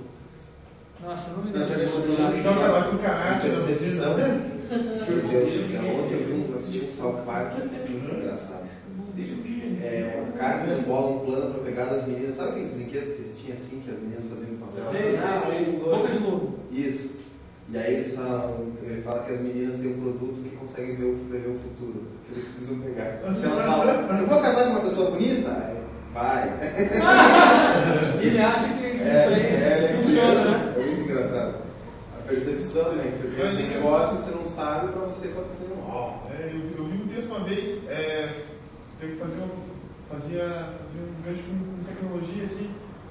Nossa, 1.02 1.32
não 1.32 1.44
me 1.44 1.52
nome. 1.52 2.40
Então 2.40 2.54
tá 2.56 2.68
lá 2.68 2.84
com 2.84 2.96
o 2.96 3.00
caráter 3.00 3.52
da 3.52 3.58
oficina. 3.58 4.06
Meu 4.70 5.28
Deus 5.30 5.54
do 5.54 5.72
céu, 5.72 5.82
ontem 5.82 6.14
eu 6.14 6.26
vi 6.26 6.34
um, 6.34 6.56
assisti 6.56 6.86
um 6.86 6.88
South 6.90 7.22
Park, 7.26 7.54
engraçado. 7.58 8.68
É, 9.82 10.24
o 10.28 10.38
cara 10.38 10.64
um 10.78 10.84
bola, 10.84 11.12
um 11.16 11.26
plano 11.26 11.54
pra 11.54 11.64
pegar 11.64 11.86
das 11.86 12.06
meninas. 12.08 12.36
Sabe 12.36 12.50
aqueles 12.52 12.72
brinquedos 12.72 13.12
que 13.12 13.24
tinha 13.42 13.56
assim, 13.56 13.82
que 13.84 13.90
as 13.92 14.00
meninas 14.00 14.26
faziam 14.26 14.58
com 14.58 14.68
papel? 14.68 14.86
Sei, 14.86 15.16
Ah, 15.18 15.42
sei. 15.48 15.66
Boca 15.80 15.98
dois. 15.98 16.12
de 16.12 16.20
lobo. 16.24 16.60
Isso. 16.72 17.20
E 17.72 17.78
aí 17.78 17.94
eles 17.96 18.16
falam, 18.16 18.68
ele 18.84 19.02
fala 19.02 19.24
que 19.24 19.34
as 19.34 19.42
meninas 19.42 19.78
têm 19.78 19.94
um 19.94 20.02
produto 20.02 20.42
que 20.44 20.56
consegue 20.56 20.94
ver 20.94 21.06
o, 21.06 21.16
prever 21.30 21.50
o 21.50 21.60
futuro, 21.60 22.04
que 22.19 22.19
eles 22.32 22.46
precisam 22.48 22.80
pegar. 22.80 23.20
Então 23.30 23.52
elas 23.52 23.66
falam, 23.66 24.20
eu 24.20 24.28
vou 24.28 24.42
casar 24.42 24.64
com 24.66 24.70
uma 24.72 24.82
pessoa 24.82 25.12
bonita? 25.12 25.74
Vai. 26.14 26.50
Ele 28.22 28.40
acha 28.42 28.74
que 28.74 28.88
isso 28.88 29.30
aí 29.30 29.42
é, 29.56 29.94
funciona, 29.98 30.44
né? 30.44 30.74
É 30.76 30.80
muito 30.86 31.02
engraçado. 31.02 31.56
A 32.18 32.28
percepção, 32.28 32.94
né? 32.96 33.12
Que 33.12 33.28
você 33.28 33.42
faz 33.42 33.58
um 33.58 33.68
negócio 33.68 34.18
que 34.18 34.24
você 34.24 34.32
não 34.36 34.46
sabe, 34.46 34.92
pra 34.92 35.02
você 35.02 35.28
pode 35.30 35.54
ser 35.54 35.66
um 35.72 35.90
ó. 35.90 36.14
É, 36.32 36.50
eu, 36.52 36.78
eu 36.78 36.86
vi 36.86 37.04
um 37.04 37.08
texto 37.08 37.30
uma 37.32 37.42
vez, 37.46 37.88
é, 37.90 38.30
teve 39.00 39.14
que 39.14 39.20
fazer 39.20 39.40
um, 39.40 39.50
fazia, 40.10 40.44
fazia 40.44 41.02
um 41.02 41.22
gancho 41.24 41.44
com, 41.44 41.84
tecnologia, 41.84 42.44
assim, 42.44 42.70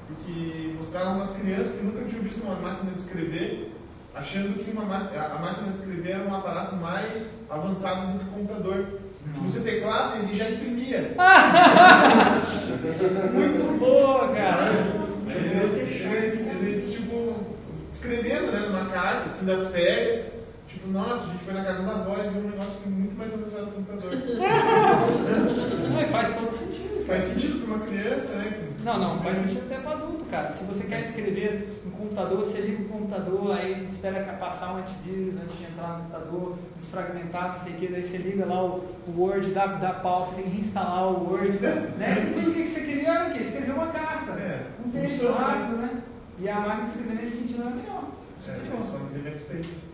porque 0.09 0.75
mostrava 0.77 1.11
umas 1.11 1.37
crianças 1.37 1.79
que 1.79 1.85
nunca 1.87 2.05
tinham 2.05 2.23
visto 2.23 2.43
uma 2.43 2.57
máquina 2.57 2.91
de 2.93 3.01
escrever, 3.01 3.73
achando 4.15 4.59
que 4.65 4.71
uma 4.71 4.85
ma- 4.85 5.11
a 5.15 5.37
a 5.37 5.39
máquina 5.39 5.69
de 5.73 5.79
escrever 5.79 6.11
era 6.13 6.25
um 6.29 6.35
aparato 6.35 6.77
mais 6.77 7.35
avançado 7.49 8.13
do 8.13 8.19
que 8.19 8.25
o 8.31 8.33
computador. 8.33 8.87
Que 9.25 9.41
você 9.41 9.61
teclava 9.61 10.17
e 10.17 10.21
ele 10.21 10.37
já 10.37 10.51
imprimia. 10.51 11.15
Muito 13.33 13.79
boa, 13.79 14.29
cara. 14.35 14.73
Eles, 15.29 15.89
eles, 15.89 16.47
eles, 16.47 16.93
tipo, 16.93 17.35
escrevendo, 17.93 18.53
né, 18.53 18.61
numa 18.67 18.87
carta, 18.91 19.27
assim, 19.27 19.45
das 19.45 19.69
férias. 19.71 20.33
Tipo, 20.67 20.89
nossa, 20.89 21.25
a 21.25 21.33
gente 21.33 21.45
foi 21.45 21.55
na 21.55 21.65
casa 21.65 21.83
da 21.83 21.93
avó 21.93 22.17
e 22.19 22.29
viu 22.29 22.43
um 22.43 22.51
negócio 22.51 22.81
muito 22.87 23.17
mais 23.17 23.33
avançado 23.33 23.67
do 23.67 23.73
computador. 23.73 24.13
Não, 25.91 26.01
e 26.01 26.07
faz 26.07 26.35
todo 26.35 26.53
sentido. 26.53 27.07
Faz 27.07 27.25
sentido 27.25 27.65
para 27.65 27.75
uma 27.75 27.87
criança, 27.87 28.37
né? 28.37 28.68
Não, 28.89 28.99
não, 28.99 29.23
faz 29.23 29.37
sentido 29.37 29.65
até 29.67 29.83
para 29.83 29.93
adulto, 29.93 30.25
cara. 30.25 30.51
Se 30.51 30.65
você 30.65 30.85
quer 30.85 31.01
escrever 31.01 31.83
no 31.85 31.91
computador, 31.91 32.39
você 32.39 32.59
liga 32.63 32.85
o 32.85 32.89
computador, 32.89 33.53
aí 33.53 33.85
espera 33.87 34.25
passar 34.41 34.73
um 34.73 34.79
antivírus 34.79 35.35
antes 35.37 35.59
de 35.59 35.65
entrar 35.65 35.89
no 35.89 36.05
computador, 36.05 36.59
desfragmentar, 36.75 37.49
não 37.51 37.57
sei 37.59 37.73
o 37.75 37.77
que, 37.77 37.87
daí 37.89 38.03
você 38.03 38.17
liga 38.17 38.47
lá 38.47 38.65
o, 38.65 38.83
o 39.07 39.15
Word, 39.21 39.51
dá, 39.51 39.67
dá 39.67 39.93
pau, 39.93 40.25
você 40.25 40.37
tem 40.37 40.45
que 40.45 40.51
reinstalar 40.51 41.07
o 41.07 41.31
Word, 41.31 41.59
né? 41.99 42.31
E 42.31 42.33
tudo 42.33 42.55
que 42.55 42.67
você 42.67 42.81
queria 42.81 43.11
era 43.11 43.29
o 43.29 43.33
quê? 43.35 43.43
Escrever 43.43 43.73
uma 43.73 43.89
carta. 43.89 44.33
É, 44.33 44.63
Um 44.87 44.91
texto 44.91 45.33
rápido, 45.33 45.77
né? 45.77 45.91
E 46.41 46.49
a 46.49 46.61
máquina 46.61 46.85
de 46.85 46.91
escrever 46.93 47.23
nesse 47.23 47.37
sentido 47.37 47.61
era 47.61 47.71
melhor. 47.71 48.05
É, 48.39 48.83
só 48.83 48.99
tem 49.13 49.23
backspace. 49.23 49.89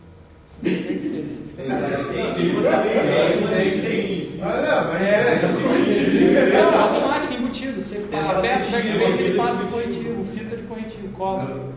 Tem 0.63 0.99
você 0.99 1.53
tem, 1.57 1.67
é, 1.67 3.39
você 3.41 3.81
tem 3.81 4.19
isso. 4.19 4.39
Ah, 4.43 4.63
não, 4.63 4.93
mas 4.93 5.03
É, 5.03 5.13
é. 5.13 6.63
não, 6.63 6.81
automático, 6.81 7.34
embutido. 7.63 7.83
Você 7.83 7.97
aquela 7.99 8.39
aperta 8.39 8.61
o 8.61 8.65
fichinha 8.65 8.83
backspace, 8.99 9.23
ele 9.23 9.29
ali, 9.29 9.39
passa 9.39 9.63
o 9.63 9.67
corretivo, 9.69 10.21
o 10.21 10.25
filtro 10.27 10.57
de 10.57 10.63
corretivo, 10.65 11.09
cola. 11.09 11.71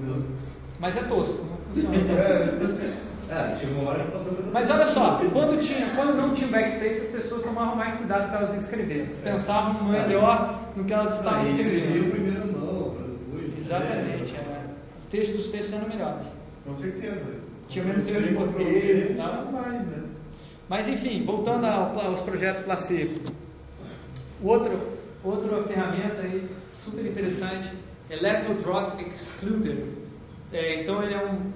Mas 0.80 0.96
é 0.98 1.02
tosco, 1.04 1.46
não 1.46 1.58
funciona. 1.74 2.98
É, 3.30 3.54
chegou 3.60 3.82
uma 3.82 3.92
hora 3.92 4.06
que 4.06 4.54
Mas 4.54 4.70
olha 4.70 4.88
só, 4.88 5.22
quando, 5.34 5.60
tinha, 5.62 5.90
quando 5.98 6.16
não 6.16 6.34
tinha 6.34 6.48
backspace, 6.48 7.02
as 7.08 7.10
pessoas 7.10 7.42
tomavam 7.44 7.76
mais 7.76 7.94
cuidado 7.96 8.22
com 8.22 8.28
o 8.28 8.30
que 8.30 8.36
elas 8.38 8.50
iam 8.52 8.62
escrever. 8.62 9.00
Elas 9.02 9.18
pensavam 9.20 9.84
melhor 9.84 10.60
no 10.78 10.86
que 10.86 10.94
elas 10.94 11.18
estavam 11.18 11.42
Ah, 11.42 11.44
escrevia 11.44 11.74
o 11.74 11.78
escrevendo. 11.88 12.12
primeiro 12.12 12.48
não, 12.48 12.92
para 12.92 13.04
depois. 13.06 13.58
Exatamente. 13.58 14.34
É. 14.34 14.62
Os 15.04 15.06
textos 15.12 15.36
dos 15.42 15.50
textos 15.50 15.74
eram 15.74 15.90
melhores. 15.90 16.26
Com 16.66 16.74
certeza. 16.74 17.22
Tinha 17.68 17.84
menos 17.84 18.08
erro 18.08 18.22
de 18.30 18.34
português 18.34 19.10
e 19.12 19.14
tal. 19.16 19.46
mais, 19.52 19.88
né? 19.88 20.04
Mas 20.70 20.88
enfim, 20.88 21.26
voltando 21.26 21.66
ao- 21.66 22.00
aos 22.00 22.22
projetos 22.22 22.64
placebo. 22.64 23.20
Outro, 24.42 24.80
outra 25.24 25.64
ferramenta 25.64 26.22
aí, 26.22 26.50
super 26.72 27.06
interessante, 27.06 27.72
Electrodrop 28.10 29.00
Excluder. 29.02 29.86
É, 30.52 30.82
então 30.82 31.04
ele 31.04 31.14
é 31.14 31.26
um, 31.26 31.52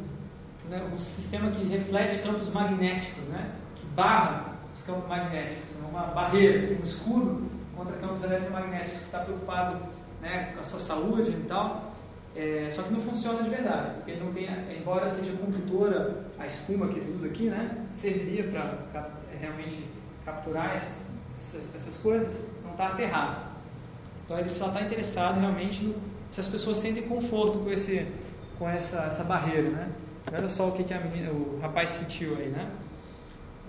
né, 0.70 0.90
um 0.94 0.98
sistema 0.98 1.50
que 1.50 1.64
reflete 1.64 2.22
campos 2.22 2.50
magnéticos, 2.50 3.24
né, 3.26 3.52
que 3.76 3.86
barra 3.88 4.56
os 4.74 4.82
campos 4.84 5.08
magnéticos, 5.08 5.70
é 5.82 5.88
uma 5.90 6.08
barreira, 6.08 6.60
assim, 6.60 6.78
um 6.80 6.84
escudo 6.84 7.50
contra 7.76 7.96
campos 7.98 8.24
eletromagnéticos. 8.24 9.00
Você 9.00 9.06
está 9.06 9.20
preocupado 9.20 9.80
né, 10.22 10.52
com 10.54 10.60
a 10.60 10.64
sua 10.64 10.80
saúde 10.80 11.32
e 11.32 11.46
tal, 11.48 11.92
é, 12.36 12.68
só 12.70 12.84
que 12.84 12.94
não 12.94 13.00
funciona 13.00 13.44
de 13.44 13.50
verdade, 13.50 13.96
porque 13.96 14.16
não 14.16 14.32
tem, 14.32 14.48
embora 14.78 15.08
seja 15.08 15.34
condutora, 15.34 16.26
a 16.40 16.46
espuma 16.46 16.88
que 16.88 17.00
ele 17.00 17.14
usa 17.14 17.28
aqui, 17.28 17.50
né, 17.50 17.86
serviria 17.94 18.44
para 18.44 19.10
realmente 19.40 19.86
capturar 20.26 20.76
essas, 20.76 21.10
essas 21.76 21.98
coisas, 21.98 22.46
não 22.64 22.72
está 22.72 22.88
aterrado. 22.90 23.51
Então 24.32 24.40
ele 24.40 24.50
só 24.50 24.68
está 24.68 24.82
interessado 24.82 25.42
realmente 25.42 25.84
no, 25.84 25.94
se 26.30 26.40
as 26.40 26.48
pessoas 26.48 26.78
sentem 26.78 27.04
conforto 27.04 27.60
com, 27.60 27.70
esse, 27.70 28.08
com 28.58 28.70
essa, 28.70 29.00
essa 29.02 29.26
barreira, 29.26 29.70
né. 29.70 29.90
Olha 30.34 30.48
só 30.48 30.70
o 30.70 30.72
que, 30.72 30.86
que 30.86 30.94
menina, 30.94 31.32
o 31.32 31.60
rapaz 31.62 31.90
sentiu 31.90 32.38
aí, 32.38 32.48
né? 32.48 32.70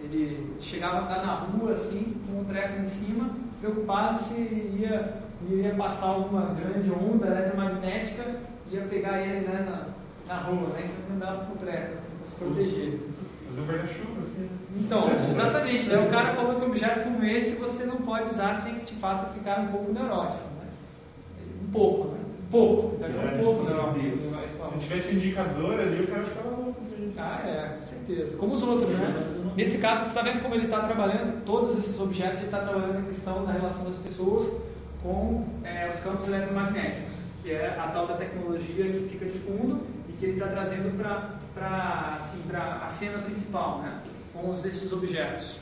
Ele 0.01 0.55
chegava 0.61 0.99
a 0.99 1.05
andar 1.05 1.27
na 1.27 1.35
rua 1.35 1.73
assim, 1.73 2.15
com 2.29 2.43
um 2.43 2.45
treco 2.45 2.81
em 2.81 2.85
cima, 2.85 3.31
preocupado 3.61 4.21
se 4.21 4.35
ia, 4.35 5.15
iria 5.51 5.75
passar 5.75 6.07
alguma 6.07 6.55
grande 6.55 6.93
onda 6.93 7.27
eletromagnética 7.27 8.23
ia 8.71 8.83
pegar 8.83 9.21
ele 9.21 9.49
né, 9.49 9.67
na, 9.69 10.33
na 10.33 10.41
rua, 10.43 10.69
né? 10.69 10.93
Então 11.05 11.17
andava 11.17 11.45
com 11.45 11.55
o 11.55 11.57
treco, 11.57 11.95
assim, 11.95 12.09
para 12.17 12.27
se 12.27 12.35
proteger. 12.37 13.01
Fazer 13.49 13.61
um 13.61 13.67
guarda-chuva, 13.67 14.21
assim. 14.21 14.49
Então, 14.77 15.05
exatamente. 15.29 15.89
Daí 15.89 16.07
o 16.07 16.11
cara 16.11 16.35
falou 16.35 16.55
que 16.55 16.65
um 16.65 16.69
objeto 16.69 17.03
como 17.03 17.25
esse 17.25 17.57
você 17.57 17.85
não 17.85 17.97
pode 17.97 18.29
usar 18.29 18.55
sem 18.55 18.77
que 18.77 18.85
te 18.85 18.95
faça 18.95 19.27
ficar 19.31 19.59
um 19.59 19.67
pouco 19.67 19.93
neurótico. 19.93 20.52
Pouco, 21.73 22.09
né? 22.09 22.19
Pouco. 22.51 22.97
Daqui 22.99 23.15
a 23.17 23.35
um 23.35 23.45
pouco 23.45 23.65
neurótico. 23.65 24.17
né? 24.17 24.47
Se 24.73 24.79
tivesse 24.79 25.15
um 25.15 25.17
indicador 25.17 25.81
ali, 25.81 26.05
o 26.05 26.07
cara 26.07 26.23
ficava 26.23 26.51
louco 26.51 26.75
com 26.75 27.05
isso. 27.05 27.17
Ah, 27.19 27.43
é, 27.45 27.77
com 27.77 27.83
certeza. 27.83 28.37
Como 28.37 28.53
os 28.53 28.63
outros, 28.63 28.93
né? 28.93 29.15
Nesse 29.57 29.79
caso, 29.79 30.03
você 30.03 30.09
está 30.09 30.23
vendo 30.23 30.43
como 30.43 30.55
ele 30.55 30.65
está 30.65 30.81
trabalhando, 30.81 31.45
todos 31.45 31.79
esses 31.79 31.99
objetos, 31.99 32.39
ele 32.39 32.47
está 32.47 32.61
trabalhando 32.61 32.99
a 32.99 33.03
questão 33.03 33.45
da 33.45 33.53
relação 33.53 33.85
das 33.85 33.97
pessoas 33.97 34.53
com 35.03 35.45
é, 35.65 35.89
os 35.89 35.99
campos 36.01 36.29
eletromagnéticos, 36.29 37.17
que 37.43 37.51
é 37.51 37.77
a 37.79 37.89
tal 37.89 38.07
da 38.07 38.15
tecnologia 38.15 38.85
que 38.85 39.09
fica 39.09 39.27
de 39.27 39.39
fundo 39.39 39.81
e 40.09 40.13
que 40.13 40.27
ele 40.27 40.35
está 40.35 40.47
trazendo 40.47 40.97
para 40.97 42.15
assim, 42.17 42.41
a 42.53 42.89
cena 42.89 43.19
principal, 43.19 43.81
né? 43.81 44.01
com 44.33 44.53
esses 44.55 44.93
objetos. 44.93 45.57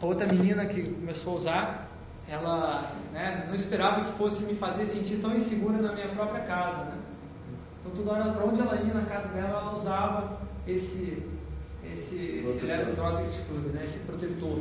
Outra 0.00 0.26
menina 0.26 0.66
que 0.66 0.82
começou 0.82 1.34
a 1.34 1.36
usar, 1.36 1.91
ela 2.32 2.90
né, 3.12 3.44
não 3.46 3.54
esperava 3.54 4.00
que 4.00 4.12
fosse 4.12 4.42
me 4.44 4.54
fazer 4.54 4.86
sentir 4.86 5.16
tão 5.16 5.36
insegura 5.36 5.76
na 5.76 5.92
minha 5.92 6.08
própria 6.08 6.40
casa. 6.40 6.84
Né? 6.84 6.96
Então, 7.78 7.92
toda 7.92 8.12
hora, 8.12 8.32
para 8.32 8.44
onde 8.44 8.60
ela 8.60 8.76
ia 8.76 8.94
na 8.94 9.04
casa 9.04 9.28
dela, 9.28 9.60
ela 9.60 9.74
usava 9.74 10.40
esse, 10.66 11.22
esse, 11.84 12.16
esse 12.38 12.58
electrodrotic 12.64 13.26
excluder, 13.26 13.72
né? 13.72 13.84
esse 13.84 13.98
protetor. 14.00 14.60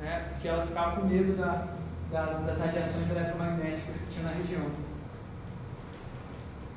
Né? 0.00 0.26
Porque 0.30 0.48
ela 0.48 0.66
ficava 0.66 1.00
com 1.00 1.06
medo 1.06 1.36
da, 1.36 1.68
das, 2.10 2.42
das 2.42 2.58
radiações 2.58 3.08
eletromagnéticas 3.08 3.96
que 3.96 4.14
tinha 4.14 4.24
na 4.24 4.32
região. 4.32 4.66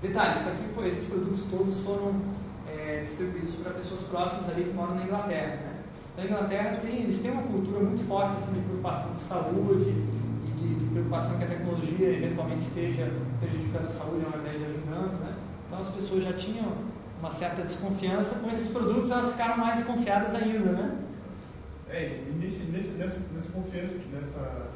Detalhe, 0.03 0.39
isso 0.39 0.49
aqui 0.49 0.64
foi, 0.76 0.88
esses 0.88 1.10
produtos 1.10 1.45
todos 1.45 1.80
foram 1.80 2.22
é, 2.68 2.99
distribuídos 3.02 3.56
para 3.56 3.73
pessoas 3.73 4.02
próximas 4.02 4.49
ali 4.49 4.65
que 4.65 4.73
moram 4.73 4.93
na 4.95 5.03
Inglaterra. 5.03 5.56
Né? 5.56 5.76
Na 6.15 6.26
Inglaterra 6.26 6.77
tem, 6.80 7.03
eles 7.03 7.19
têm 7.22 7.31
uma 7.31 7.43
cultura 7.43 7.80
muito 7.80 8.07
forte 8.07 8.34
assim, 8.34 8.53
de 8.53 8.60
preocupação 8.60 9.15
de 9.15 9.22
saúde 9.22 10.11
de, 10.62 10.76
de 10.76 10.86
preocupação 10.86 11.38
que 11.38 11.44
a 11.44 11.48
tecnologia 11.48 12.10
eventualmente 12.10 12.62
esteja 12.62 13.12
prejudicando 13.40 13.86
a 13.86 13.90
saúde 13.90 14.26
ao 14.32 14.40
invés 14.40 14.60
de 14.60 14.66
ajudando. 14.66 15.20
Né? 15.20 15.36
Então 15.68 15.80
as 15.80 15.90
pessoas 15.90 16.24
já 16.24 16.34
tinham 16.34 16.72
uma 17.20 17.32
certa 17.32 17.64
desconfiança 17.64 18.36
com 18.36 18.50
esses 18.50 18.70
produtos, 18.72 19.12
elas 19.12 19.32
ficaram 19.32 19.58
mais 19.58 19.78
desconfiadas 19.78 20.34
ainda, 20.36 20.72
né? 20.72 20.98
É, 21.90 22.24
e 22.28 22.38
nesse, 22.42 22.64
nesse, 22.72 22.94
nessa, 22.94 23.20
nessa 23.34 23.52
confiança, 23.52 24.00
nessa, 24.12 24.70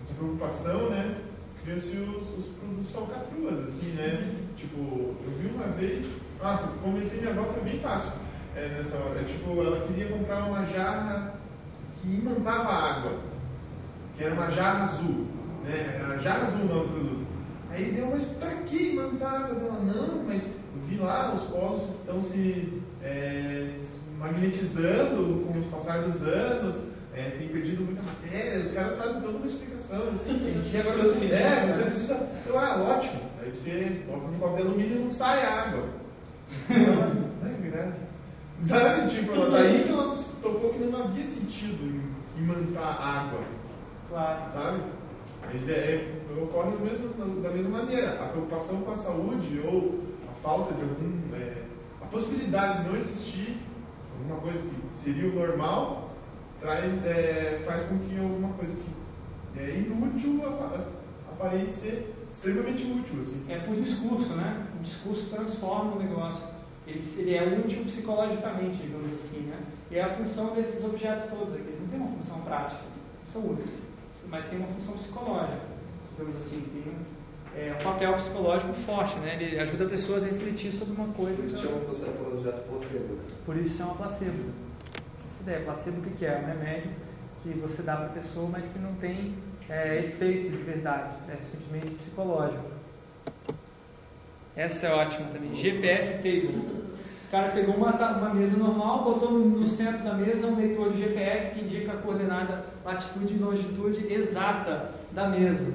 nessa 0.00 0.14
preocupação, 0.18 0.90
né? 0.90 1.16
criam-se 1.62 1.96
os, 1.96 2.38
os 2.38 2.46
produtos 2.56 2.90
falcatruas, 2.90 3.64
assim, 3.64 3.92
né? 3.92 4.36
Tipo, 4.56 4.78
eu 4.78 5.38
vi 5.38 5.48
uma 5.48 5.68
vez, 5.68 6.06
nossa, 6.42 6.68
convencer 6.82 7.20
minha 7.20 7.32
avó 7.32 7.52
foi 7.52 7.62
bem 7.62 7.78
fácil 7.78 8.12
é, 8.56 8.68
nessa 8.68 8.98
hora. 8.98 9.20
É, 9.20 9.24
tipo, 9.24 9.50
ela 9.60 9.86
queria 9.86 10.08
comprar 10.08 10.44
uma 10.44 10.64
jarra 10.66 11.34
que 12.00 12.08
imantava 12.08 12.68
água, 12.68 13.18
que 14.20 14.24
era 14.26 14.34
uma 14.34 14.50
jarra 14.50 14.84
azul, 14.84 15.26
né? 15.64 15.98
Era 15.98 16.18
jarra 16.18 16.42
azul 16.42 16.60
o 16.60 16.68
nome 16.68 16.80
do 16.80 16.92
produto. 16.92 17.26
Aí 17.70 17.92
deu, 17.92 18.10
mas 18.10 18.24
pra 18.26 18.50
que 18.50 18.90
imantar 18.90 19.44
água 19.44 19.54
dela? 19.54 19.80
Não, 19.80 20.24
mas 20.24 20.46
eu 20.46 20.82
vi 20.86 20.96
lá, 20.98 21.32
os 21.32 21.44
polos 21.44 21.88
estão 21.88 22.20
se, 22.20 22.82
é, 23.02 23.78
magnetizando 24.18 25.46
com 25.46 25.58
o 25.58 25.62
passar 25.70 26.02
dos 26.02 26.22
anos, 26.22 26.88
é, 27.14 27.30
tem 27.30 27.48
perdido 27.48 27.82
muita 27.82 28.02
matéria, 28.02 28.62
os 28.62 28.72
caras 28.72 28.98
fazem 28.98 29.22
toda 29.22 29.38
uma 29.38 29.46
explicação 29.46 30.10
assim. 30.12 30.38
Sim, 30.38 30.70
e 30.70 30.76
agora 30.76 30.96
você, 30.96 31.14
sentir, 31.14 31.32
é, 31.32 31.38
né? 31.38 31.66
você 31.72 31.84
precisa. 31.84 32.28
Eu, 32.46 32.58
ah, 32.58 32.76
ótimo. 32.98 33.22
Aí 33.42 33.50
você 33.50 34.02
coloca 34.06 34.28
no 34.28 34.38
copo 34.38 34.56
de 34.56 34.62
alumínio 34.62 34.96
e 35.00 35.04
não 35.04 35.10
sai 35.10 35.46
água. 35.46 35.88
Ela, 36.68 37.16
é 37.46 37.62
verdade. 37.62 37.94
Sabe, 38.60 39.08
tipo, 39.08 39.32
ela- 39.32 39.50
daí 39.50 39.84
que 39.84 39.88
ela 39.88 40.14
tocou 40.42 40.74
que 40.74 40.84
não 40.84 41.04
havia 41.04 41.24
sentido 41.24 41.82
em 41.86 42.42
imantar 42.42 43.00
água, 43.00 43.40
Claro. 44.10 44.50
sabe? 44.52 44.80
Mas 45.42 45.68
é, 45.68 45.72
é- 45.72 46.42
ocorre 46.42 46.70
mesmo- 46.82 47.40
da 47.42 47.48
mesma 47.50 47.78
maneira. 47.78 48.22
A 48.22 48.28
preocupação 48.28 48.82
com 48.82 48.90
a 48.90 48.94
saúde 48.94 49.60
ou 49.64 50.00
a 50.28 50.32
falta 50.42 50.74
de 50.74 50.82
algum. 50.82 51.34
é, 51.34 51.62
a 52.02 52.06
possibilidade 52.06 52.82
de 52.82 52.88
não 52.90 52.96
existir 52.96 53.56
alguma 54.18 54.40
coisa 54.40 54.58
que 54.58 54.96
seria 54.96 55.30
o 55.30 55.34
normal 55.34 56.10
traz, 56.60 57.06
é, 57.06 57.62
faz 57.64 57.84
com 57.84 57.98
que 58.00 58.18
alguma 58.18 58.52
coisa 58.54 58.74
que 58.74 59.58
é 59.60 59.78
inútil 59.78 60.46
apa- 60.46 60.88
aparente 61.32 61.74
ser 61.74 62.14
extremamente 62.30 62.84
útil. 62.84 63.20
Assim. 63.20 63.44
É 63.48 63.58
por 63.60 63.74
discurso, 63.76 64.34
né? 64.34 64.66
O 64.78 64.82
discurso 64.82 65.30
transforma 65.30 65.94
o 65.96 65.98
negócio. 65.98 66.44
Ele, 66.86 67.02
ele 67.18 67.34
é 67.34 67.58
útil 67.64 67.84
psicologicamente, 67.84 68.78
digamos 68.78 69.14
assim, 69.14 69.40
né? 69.42 69.58
E 69.90 69.96
é 69.96 70.02
a 70.02 70.08
função 70.08 70.54
desses 70.54 70.84
objetos 70.84 71.30
todos 71.30 71.54
aqui. 71.54 71.62
Eles 71.68 71.80
não 71.80 71.88
têm 71.88 71.98
uma 72.00 72.10
função 72.16 72.40
prática, 72.42 72.80
são 73.24 73.42
úteis, 73.50 73.82
mas 74.30 74.46
tem 74.46 74.58
uma 74.58 74.68
função 74.68 74.94
psicológica, 74.94 75.60
digamos 76.12 76.36
assim. 76.36 76.60
Tem 76.72 76.92
um, 76.92 77.04
é, 77.56 77.76
um 77.78 77.82
papel 77.82 78.14
psicológico 78.14 78.72
forte, 78.74 79.18
né? 79.18 79.34
Ele 79.40 79.58
ajuda 79.58 79.86
pessoas 79.86 80.22
a 80.24 80.28
refletir 80.28 80.72
sobre 80.72 80.94
uma 80.94 81.12
coisa. 81.12 81.36
Por 81.36 81.46
isso 81.46 81.58
chama 81.58 81.76
o 81.76 81.80
placebo. 81.80 83.18
Por 83.44 83.56
isso 83.56 83.76
chama 83.76 83.94
placebo. 83.94 84.50
Essa 85.28 85.42
ideia, 85.42 85.64
placebo 85.64 85.98
o 85.98 86.02
que 86.02 86.10
que 86.10 86.26
é? 86.26 86.38
Um 86.38 86.46
remédio 86.46 86.90
que 87.42 87.48
você 87.54 87.82
dá 87.82 87.96
para 87.96 88.06
a 88.06 88.10
pessoa, 88.10 88.48
mas 88.48 88.64
que 88.66 88.78
não 88.78 88.94
tem 88.96 89.34
é, 89.68 89.98
efeito 90.00 90.50
de 90.50 90.62
verdade, 90.62 91.14
é 91.28 91.42
simplesmente 91.42 91.94
psicológico. 91.94 92.70
Essa 94.54 94.88
é 94.88 94.94
ótima 94.94 95.28
também. 95.28 95.54
GPS 95.54 96.16
Table. 96.18 96.89
O 97.30 97.32
cara 97.32 97.50
pegou 97.50 97.76
uma, 97.76 97.92
uma 97.92 98.34
mesa 98.34 98.56
normal, 98.56 99.04
botou 99.04 99.30
no, 99.30 99.60
no 99.60 99.64
centro 99.64 100.02
da 100.02 100.14
mesa 100.14 100.48
um 100.48 100.56
leitor 100.56 100.90
de 100.90 100.98
GPS 100.98 101.54
que 101.54 101.64
indica 101.64 101.92
a 101.92 101.96
coordenada, 101.98 102.64
latitude 102.84 103.34
e 103.34 103.38
longitude 103.38 104.12
exata 104.12 104.90
da 105.12 105.28
mesa. 105.28 105.72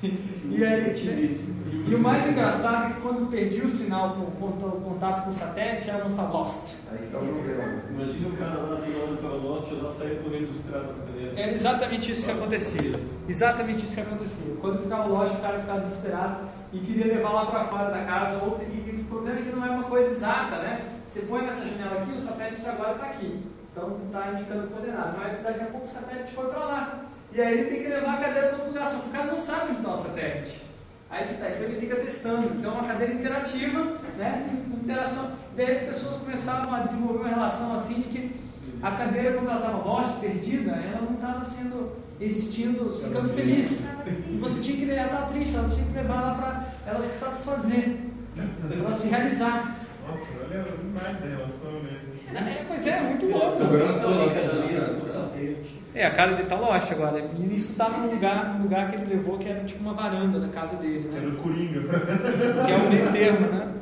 E 0.00 0.64
aí, 0.64 1.40
e 1.88 1.94
o 1.94 1.98
mais 1.98 2.28
engraçado 2.28 2.86
é 2.86 2.94
que 2.94 3.00
quando 3.00 3.28
perdi 3.28 3.60
o 3.60 3.68
sinal 3.68 4.14
com 4.38 4.46
o 4.46 4.80
contato 4.80 5.24
com 5.24 5.30
o 5.30 5.32
satélite, 5.32 5.90
ela 5.90 5.98
não 5.98 6.06
está 6.06 6.22
lost. 6.22 6.76
Tá 7.10 7.18
o 7.18 7.26
problema. 7.26 7.82
Imagina 7.90 8.28
o 8.28 8.36
cara 8.36 8.54
lá 8.54 8.76
toda 8.76 8.98
hora 8.98 9.16
pela 9.16 9.38
nossa 9.40 9.74
e 9.74 9.78
lá 9.78 9.90
sair 9.90 10.22
correndo 10.22 10.46
desesperado 10.46 10.94
pra 10.94 11.06
cadeira. 11.06 11.40
Era 11.40 11.52
exatamente 11.52 12.12
isso 12.12 12.24
que 12.24 12.30
acontecia. 12.30 12.92
Exatamente 13.28 13.84
isso 13.84 13.94
que 13.94 14.00
acontecia. 14.00 14.54
Quando 14.60 14.80
ficava 14.80 15.08
lost, 15.08 15.34
o 15.34 15.40
cara 15.40 15.58
ficava 15.58 15.80
desesperado 15.80 16.36
e 16.72 16.78
queria 16.78 17.06
levar 17.06 17.32
lá 17.32 17.46
para 17.46 17.64
fora 17.64 17.90
da 17.90 18.04
casa. 18.04 18.38
Ou, 18.44 18.60
e 18.62 18.89
problema 19.10 19.40
é 19.40 19.42
que 19.42 19.56
não 19.56 19.66
é 19.66 19.70
uma 19.70 19.82
coisa 19.82 20.10
exata, 20.10 20.56
né? 20.58 20.86
Você 21.06 21.20
põe 21.22 21.42
nessa 21.42 21.66
janela 21.66 22.00
aqui, 22.00 22.12
o 22.12 22.20
satélite 22.20 22.68
agora 22.68 22.92
está 22.92 23.06
aqui. 23.06 23.42
Então 23.72 23.98
está 24.06 24.32
indicando 24.32 24.68
coordenada. 24.68 25.14
Mas 25.18 25.42
daqui 25.42 25.60
a 25.60 25.66
pouco 25.66 25.86
o 25.86 25.90
satélite 25.90 26.32
foi 26.32 26.46
para 26.46 26.64
lá. 26.64 27.00
E 27.32 27.40
aí 27.40 27.58
ele 27.58 27.70
tem 27.70 27.82
que 27.82 27.88
levar 27.88 28.14
a 28.14 28.20
cadeira 28.20 28.48
para 28.48 28.56
outro 28.56 28.68
lugar, 28.68 28.86
só 28.86 28.98
que 28.98 29.08
o 29.08 29.12
cara 29.12 29.24
não 29.26 29.38
sabe 29.38 29.70
onde 29.70 29.78
está 29.78 29.92
o 29.92 29.96
satélite. 29.96 30.62
Aí 31.10 31.26
que 31.26 31.34
tá, 31.34 31.50
então 31.50 31.64
ele 31.64 31.80
fica 31.80 31.96
testando. 31.96 32.54
Então 32.54 32.70
é 32.70 32.74
uma 32.74 32.88
cadeira 32.88 33.12
interativa, 33.12 33.98
né? 34.16 34.62
Interação. 34.72 35.32
Daí 35.56 35.70
as 35.70 35.82
pessoas 35.82 36.16
começavam 36.18 36.74
a 36.74 36.80
desenvolver 36.80 37.18
uma 37.18 37.28
relação 37.28 37.74
assim 37.74 37.94
de 37.94 38.02
que 38.04 38.40
a 38.82 38.92
cadeira, 38.92 39.34
quando 39.34 39.50
ela 39.50 39.58
estava 39.58 39.84
lost, 39.84 40.20
perdida, 40.20 40.70
ela 40.70 41.02
não 41.02 41.14
estava 41.14 41.42
sendo 41.42 41.96
existindo, 42.20 42.92
ficando 42.92 43.28
feliz. 43.30 43.86
E 44.28 44.36
você 44.38 44.60
tinha 44.60 44.76
que 44.76 44.90
ela 44.90 45.06
estava 45.06 45.32
triste, 45.32 45.56
ela 45.56 45.68
tinha 45.68 45.86
que 45.86 45.92
levar 45.92 46.22
ela 46.22 46.34
para 46.34 46.64
ela 46.86 47.00
se 47.00 47.18
satisfazer, 47.18 47.98
para 48.34 48.76
ela 48.76 48.92
se 48.92 49.08
realizar. 49.08 49.76
Nossa, 50.08 50.26
olha 50.44 50.62
a 50.62 50.82
imagem 50.82 51.20
da 51.20 51.36
relação, 51.36 51.72
né? 51.80 52.00
É, 52.32 52.64
pois 52.66 52.86
é, 52.86 53.00
muito 53.00 53.26
louco. 53.26 53.56
Tônica 53.56 54.40
da 54.40 54.66
mesa 54.66 54.94
com 54.94 55.06
satélite. 55.06 55.80
É, 55.92 56.06
a 56.06 56.10
cara 56.12 56.34
dele 56.34 56.48
tá 56.48 56.56
lost 56.56 56.90
agora. 56.92 57.30
E 57.36 57.54
isso 57.54 57.72
estava 57.72 57.98
num 57.98 58.12
lugar, 58.12 58.54
num 58.54 58.62
lugar 58.62 58.88
que 58.88 58.96
ele 58.96 59.06
levou 59.06 59.38
que 59.38 59.48
era 59.48 59.64
tipo 59.64 59.82
uma 59.82 59.92
varanda 59.92 60.38
da 60.38 60.48
casa 60.48 60.76
dele, 60.76 61.08
né? 61.08 61.18
Era 61.18 61.28
o 61.28 61.36
Coringa. 61.36 61.80
que 62.64 62.72
é 62.72 62.76
o 62.76 62.88
meio 62.88 63.12
termo, 63.12 63.46
né? 63.48 63.72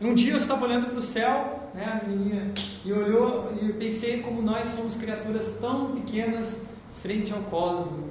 Um 0.00 0.14
dia 0.14 0.32
eu 0.32 0.38
estava 0.38 0.64
olhando 0.64 0.86
para 0.86 0.96
o 0.96 1.02
céu, 1.02 1.68
né, 1.74 1.84
a 1.84 2.06
menininha, 2.06 2.52
e 2.86 2.90
olhou 2.90 3.52
e 3.60 3.68
eu 3.68 3.74
pensei 3.74 4.22
como 4.22 4.40
nós 4.40 4.68
somos 4.68 4.96
criaturas 4.96 5.58
tão 5.60 5.92
pequenas 5.92 6.62
frente 7.02 7.34
ao 7.34 7.40
cosmos. 7.40 8.08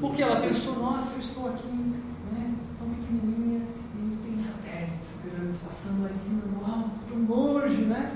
Porque 0.00 0.22
ela 0.22 0.40
pensou, 0.40 0.76
nossa, 0.78 1.14
eu 1.14 1.20
estou 1.20 1.48
aqui, 1.48 1.66
né, 1.66 2.54
tão 2.78 2.88
pequenininha, 2.88 3.62
e 3.96 4.16
tem 4.22 4.38
satélites 4.38 5.20
grandes 5.24 5.58
passando 5.58 6.02
lá 6.04 6.10
em 6.10 6.18
cima, 6.18 6.42
alto, 6.64 6.90
tão 7.08 7.36
longe, 7.36 7.82
né? 7.82 8.12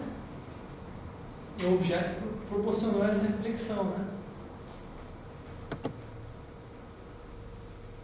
O 1.63 1.75
objeto 1.75 2.23
proporcionou 2.49 3.05
essa 3.05 3.27
reflexão, 3.27 3.85
né? 3.85 4.05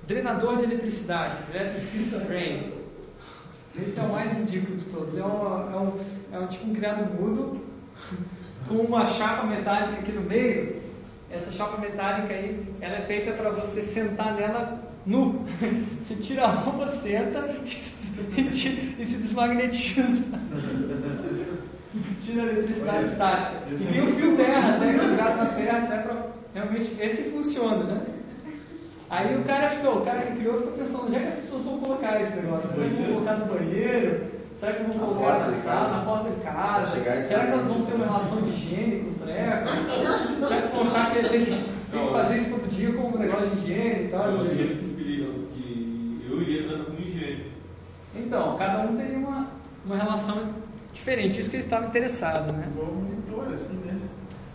Drenador 0.06 0.56
de 0.56 0.64
eletricidade, 0.64 1.36
Electricity 1.55 2.16
Drain. 2.16 2.72
Esse 3.80 4.00
é 4.00 4.02
o 4.02 4.10
mais 4.10 4.32
ridículo 4.36 4.78
de 4.78 4.86
todos. 4.86 5.16
É 5.16 5.20
é 5.20 5.24
um, 5.24 5.98
é 6.32 6.38
um 6.38 6.46
tipo 6.46 6.68
um 6.68 6.72
criado 6.72 7.14
mudo 7.14 7.60
com 8.66 8.74
uma 8.74 9.06
chapa 9.06 9.44
metálica 9.46 10.00
aqui 10.00 10.12
no 10.12 10.22
meio. 10.22 10.88
Essa 11.30 11.52
chapa 11.52 11.78
metálica 11.80 12.32
aí, 12.32 12.64
ela 12.80 12.96
é 12.96 13.00
feita 13.02 13.32
para 13.32 13.50
você 13.50 13.82
sentar 13.82 14.34
nela 14.34 14.80
nu. 15.05 15.44
Você 16.00 16.14
tira 16.16 16.44
a 16.44 16.46
roupa, 16.50 16.86
senta 16.88 17.55
e 17.66 17.74
se, 17.74 18.20
e 18.36 18.44
ti- 18.50 19.05
se 19.05 19.16
desmagnetiza. 19.18 20.24
Tira 22.20 22.42
a 22.42 22.46
eletricidade 22.46 23.09
estática. 23.09 23.52
E 23.70 23.76
tem 23.92 24.02
o 24.02 24.12
fio 24.14 24.36
terra, 24.36 24.76
até 24.76 24.92
ligado 24.92 25.36
na 25.38 25.46
terra, 25.46 25.78
até 25.78 25.96
para 25.98 26.26
realmente. 26.55 26.96
Esse 27.00 27.22
funciona, 27.30 27.84
né? 27.84 28.00
Aí 29.10 29.36
o 29.36 29.42
cara 29.44 29.70
ficou, 29.70 29.98
o 29.98 30.05
cara 30.05 30.20
que 30.20 30.36
criou 30.36 30.59
ficou 30.59 30.72
pensando, 30.72 31.06
onde 31.06 31.16
é 31.16 31.20
que 31.20 31.26
as 31.28 31.34
pessoas 31.34 31.62
vão 31.64 31.78
colocar 31.80 32.20
esse 32.20 32.36
negócio? 32.36 32.68
Vão 32.68 33.06
colocar 33.14 33.36
no 33.38 33.46
banheiro? 33.46 34.26
Será 34.59 34.72
que 34.72 34.82
vão 34.85 34.94
Na 34.97 35.06
colocar 35.06 35.39
na 35.39 35.47
sala, 35.52 35.80
casa. 35.80 35.97
na 35.97 36.05
porta 36.05 36.30
de 36.30 36.40
casa? 36.40 37.22
Será 37.22 37.44
que 37.47 37.52
elas 37.52 37.64
vão 37.66 37.82
ter 37.86 37.94
uma 37.94 38.05
relação 38.06 38.43
de 38.43 38.51
higiene 38.51 39.05
com 39.05 39.10
o 39.10 39.14
treco? 39.26 39.68
Será 40.48 40.62
que 40.62 40.68
vão 40.74 40.82
achar 40.82 41.10
que 41.12 41.28
tem, 41.28 41.44
que- 41.44 41.64
tem 41.93 42.06
que 42.06 42.12
fazer 42.12 42.35
isso 42.36 42.51
todo 42.51 42.68
dia 42.74 42.93
como 42.93 43.16
um 43.16 43.18
negócio 43.20 43.51
de 43.51 43.56
higiene 43.59 44.05
e 44.05 44.09
tal? 44.09 44.26
Eu 44.30 44.40
acho 44.40 44.51
que 44.51 44.62
é 44.62 44.64
muito 44.66 44.97
perigo, 44.97 45.32
que 45.55 46.26
eu 46.28 46.43
iria 46.43 46.68
tratar 46.68 46.85
como 46.86 46.98
higiene. 46.98 47.52
Então, 48.16 48.56
cada 48.59 48.80
um 48.82 48.97
teria 48.97 49.18
uma, 49.18 49.47
uma 49.85 49.97
relação 49.97 50.43
diferente, 50.93 51.40
isso 51.40 51.51
que 51.51 51.56
ele 51.56 51.62
estava 51.64 51.86
interessado, 51.86 52.52
né? 52.52 52.66
Igual 52.74 52.93
monitor, 52.93 53.55
assim, 53.55 53.76
né? 53.76 53.97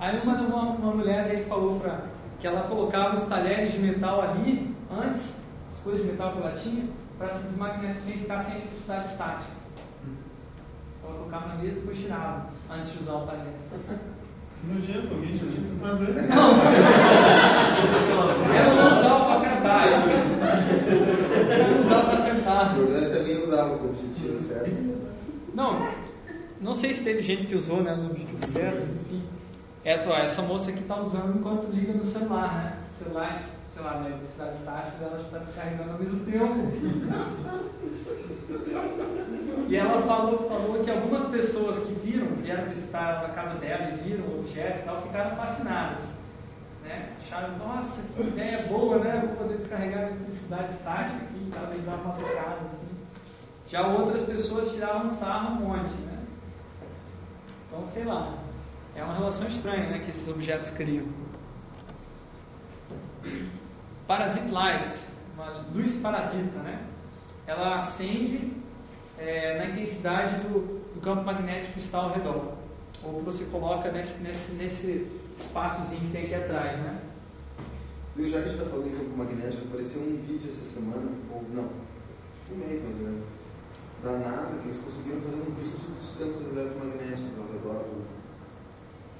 Aí 0.01 0.19
uma, 0.19 0.33
uma, 0.41 0.61
uma 0.63 0.91
mulher 0.95 1.31
aí 1.31 1.45
falou 1.45 1.79
pra, 1.79 2.01
que 2.41 2.45
ela 2.45 2.63
colocava 2.63 3.13
os 3.13 3.23
talheres 3.23 3.71
de 3.71 3.79
metal 3.79 4.21
ali, 4.21 4.75
antes, 4.91 5.37
as 5.71 5.77
coisas 5.81 6.01
de 6.01 6.11
metal 6.11 6.33
que 6.33 6.39
ela 6.39 6.51
tinha, 6.51 6.83
para 7.17 7.29
se 7.29 7.43
desmagnetizar 7.47 8.09
e 8.13 8.17
ficar 8.17 8.39
sem 8.39 8.55
eletricidade 8.55 9.07
estática. 9.07 9.62
Ela 11.13 11.19
colocava 11.19 11.47
na 11.47 11.55
mesa 11.55 11.67
e 11.67 11.75
depois 11.75 11.97
tirava, 11.97 12.47
antes 12.69 12.91
de 12.91 12.99
usar 12.99 13.13
o 13.13 13.27
talher. 13.27 13.53
Nojento, 14.63 15.13
alguém 15.13 15.37
já 15.37 15.45
tinha 15.45 15.63
sentado 15.63 16.01
antes. 16.01 16.29
Ela 18.55 18.73
não 18.75 18.97
usava 18.97 19.25
para 19.25 19.39
sentar. 19.39 19.87
Ela 21.49 21.67
não 21.67 21.85
usava 21.85 22.05
para 22.09 22.21
sentar. 22.21 22.71
O 22.71 22.75
problema 22.75 23.05
é 23.05 23.09
se 23.09 23.17
alguém 23.17 23.43
usava 23.43 23.77
como 23.77 23.89
objetivo 23.89 24.37
certo. 24.39 24.71
Não, 25.53 25.87
não 26.61 26.73
sei 26.73 26.93
se 26.93 27.03
teve 27.03 27.21
gente 27.21 27.45
que 27.45 27.55
usou 27.55 27.83
né, 27.83 27.93
no 27.95 28.09
objetivo 28.09 28.47
certo, 28.47 28.81
enfim. 28.81 29.21
Essa, 29.85 30.09
ó, 30.09 30.17
essa 30.17 30.41
moça 30.41 30.71
aqui 30.71 30.79
está 30.79 30.99
usando 30.99 31.37
enquanto 31.37 31.69
liga 31.69 31.93
no 31.93 32.03
celular, 32.03 32.55
né? 32.55 32.77
O 32.89 33.03
celular, 33.03 33.43
sei 33.67 33.83
lá, 33.83 33.99
na 33.99 34.07
eletricidade 34.07 34.55
estática, 34.55 35.03
ela 35.03 35.17
está 35.17 35.37
descarregando 35.39 35.91
ao 35.91 35.99
mesmo 35.99 36.25
tempo. 36.25 36.55
E 39.73 39.75
ela 39.75 40.03
falou, 40.03 40.37
falou 40.47 40.83
que 40.83 40.91
algumas 40.91 41.25
pessoas 41.29 41.79
que 41.79 41.93
viram, 41.95 42.27
vieram 42.35 42.65
visitar 42.69 43.25
a 43.25 43.29
casa 43.29 43.55
dela 43.55 43.89
e 43.89 44.03
viram 44.03 44.23
objetos 44.39 44.81
e 44.81 44.83
tal, 44.83 45.01
ficaram 45.01 45.35
fascinadas. 45.35 46.03
né? 46.83 47.13
acharam, 47.19 47.57
nossa, 47.57 48.03
que 48.03 48.21
ideia 48.21 48.67
boa, 48.67 48.99
né? 48.99 49.23
Vou 49.25 49.35
poder 49.35 49.57
descarregar 49.57 49.99
a 50.03 50.07
eletricidade 50.11 50.73
estática 50.73 51.25
aqui, 51.25 51.49
tá? 51.51 51.61
Daí 51.67 51.79
dar 51.79 51.95
uma 51.95 52.13
tocada, 52.13 52.59
assim. 52.71 52.87
Já 53.67 53.87
outras 53.87 54.21
pessoas 54.21 54.71
tiravam 54.71 55.09
sarro 55.09 55.55
um 55.55 55.67
monte, 55.67 55.89
né? 55.89 56.19
Então, 57.67 57.83
sei 57.87 58.03
lá, 58.03 58.31
é 58.95 59.03
uma 59.03 59.15
relação 59.15 59.47
estranha, 59.47 59.89
né, 59.89 59.99
que 60.05 60.11
esses 60.11 60.27
objetos 60.27 60.69
criam. 60.69 61.07
Parasite 64.05 64.51
light, 64.51 64.93
uma 65.33 65.65
luz 65.73 65.95
parasita, 65.95 66.59
né? 66.59 66.79
Ela 67.47 67.77
acende 67.77 68.61
é, 69.25 69.57
na 69.57 69.65
intensidade 69.67 70.35
do, 70.41 70.81
do 70.93 71.01
campo 71.01 71.23
magnético 71.23 71.73
que 71.73 71.79
está 71.79 71.99
ao 71.99 72.11
redor, 72.11 72.53
ou 73.03 73.19
que 73.19 73.25
você 73.25 73.45
coloca 73.45 73.91
nesse, 73.91 74.21
nesse, 74.21 74.51
nesse 74.53 75.07
espaçozinho 75.37 76.01
que 76.01 76.11
tem 76.11 76.25
aqui 76.25 76.35
atrás, 76.35 76.79
né? 76.79 76.99
Viu, 78.15 78.29
já 78.29 78.39
que 78.39 78.45
a 78.45 78.47
gente 78.49 78.59
está 78.59 78.69
falando 78.69 78.87
em 78.87 78.91
campo 78.95 79.17
magnético, 79.17 79.65
apareceu 79.67 80.01
um 80.01 80.17
vídeo 80.27 80.49
essa 80.49 80.65
semana, 80.73 81.09
ou 81.31 81.43
não, 81.53 81.69
um 82.51 82.55
mês 82.57 82.83
mais 82.83 82.95
ou 82.99 83.07
menos, 83.07 83.23
da 84.03 84.11
NASA, 84.11 84.59
que 84.59 84.67
eles 84.67 84.77
conseguiram 84.77 85.21
fazer 85.21 85.37
um 85.37 85.53
vídeo 85.55 85.73
dos 85.79 86.09
campos 86.19 86.45
eletromagnéticos 86.51 87.39
ao 87.39 87.47
redor 87.47 87.83
do. 87.89 88.03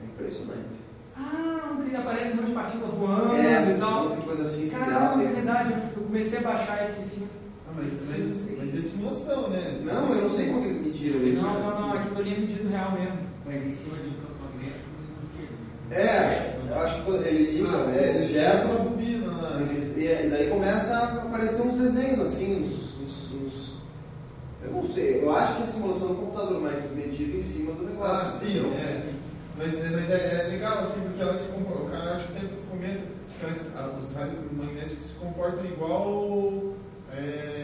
É 0.02 0.06
impressionante. 0.06 0.84
Ah, 1.16 1.72
um 1.72 1.90
que 1.90 1.96
aparece 1.96 2.34
um 2.34 2.36
monte 2.38 2.48
de 2.48 2.54
partícula 2.54 2.92
voando 2.92 3.36
É, 3.36 3.76
e 3.76 3.80
tal. 3.80 4.04
outra 4.04 4.22
coisa 4.22 4.44
assim, 4.46 4.70
Caramba, 4.70 5.24
é 5.24 5.28
verdade, 5.28 5.74
eu 5.96 6.04
comecei 6.04 6.40
a 6.40 6.42
baixar 6.42 6.84
esse 6.84 7.02
filme. 7.04 7.30
Ah, 7.68 7.72
mas, 7.76 7.94
mas, 8.10 8.50
mas 8.64 8.78
é 8.78 8.82
simulação, 8.82 9.50
né? 9.50 9.78
Não, 9.84 10.16
eu 10.16 10.22
não 10.22 10.30
sei 10.30 10.48
como 10.48 10.62
que 10.62 10.68
eles 10.70 10.82
mediram 10.82 11.20
isso. 11.28 11.42
Não, 11.42 11.60
não, 11.60 11.82
não, 11.82 11.94
aquilo 11.94 12.18
ali 12.20 12.34
é 12.36 12.40
medido 12.40 12.70
real 12.70 12.92
mesmo. 12.94 13.18
Mas 13.46 13.66
em 13.66 13.72
cima 13.72 13.98
de 13.98 14.08
um 14.08 14.14
campo 14.14 14.34
magnético, 14.42 14.90
por 15.20 15.30
quê? 15.38 15.96
É, 15.96 16.60
eu 16.70 16.80
acho 16.82 17.04
que 17.04 17.12
ele 17.12 17.52
liga, 17.52 17.68
Ah, 17.70 17.92
é, 17.96 18.10
ele 18.16 18.26
jeta 18.26 18.66
uma 18.68 18.80
bobina 18.80 19.32
lá. 19.32 19.62
eles- 19.62 19.98
e, 19.98 20.26
e 20.26 20.30
daí 20.30 20.48
começa 20.50 20.96
a 20.96 21.04
aparecer 21.24 21.62
uns 21.62 21.74
desenhos 21.82 22.20
assim, 22.22 22.62
uns, 22.62 23.00
uns, 23.02 23.32
uns- 23.34 23.74
Eu 24.64 24.72
não 24.72 24.84
sei, 24.84 25.22
eu 25.22 25.36
acho 25.36 25.58
que 25.58 25.64
é 25.64 25.66
simulação 25.66 26.08
do 26.10 26.16
computador, 26.16 26.62
mas 26.62 26.96
medido 26.96 27.36
em 27.38 27.42
cima 27.42 27.74
do 27.74 27.84
negócio. 27.84 28.16
Ah, 28.16 28.30
sim, 28.32 28.60
entendeu? 28.60 28.74
é. 28.78 29.14
Mas, 29.58 29.74
é- 29.76 29.90
mas 29.90 30.10
é, 30.10 30.46
é 30.46 30.48
legal, 30.50 30.80
assim, 30.80 31.02
porque 31.02 31.22
elas 31.22 31.42
se 31.42 31.52
comportam. 31.52 31.88
O 31.88 31.90
cara 31.92 32.16
acho 32.16 32.28
que 32.28 32.38
até 32.38 32.48
comenta 32.72 33.02
que 33.40 33.46
elas, 33.46 33.76
os 34.02 34.16
raios 34.16 34.38
magnéticos 34.54 35.06
se 35.06 35.14
comportam 35.20 35.66
igual, 35.66 36.74
é, 37.12 37.63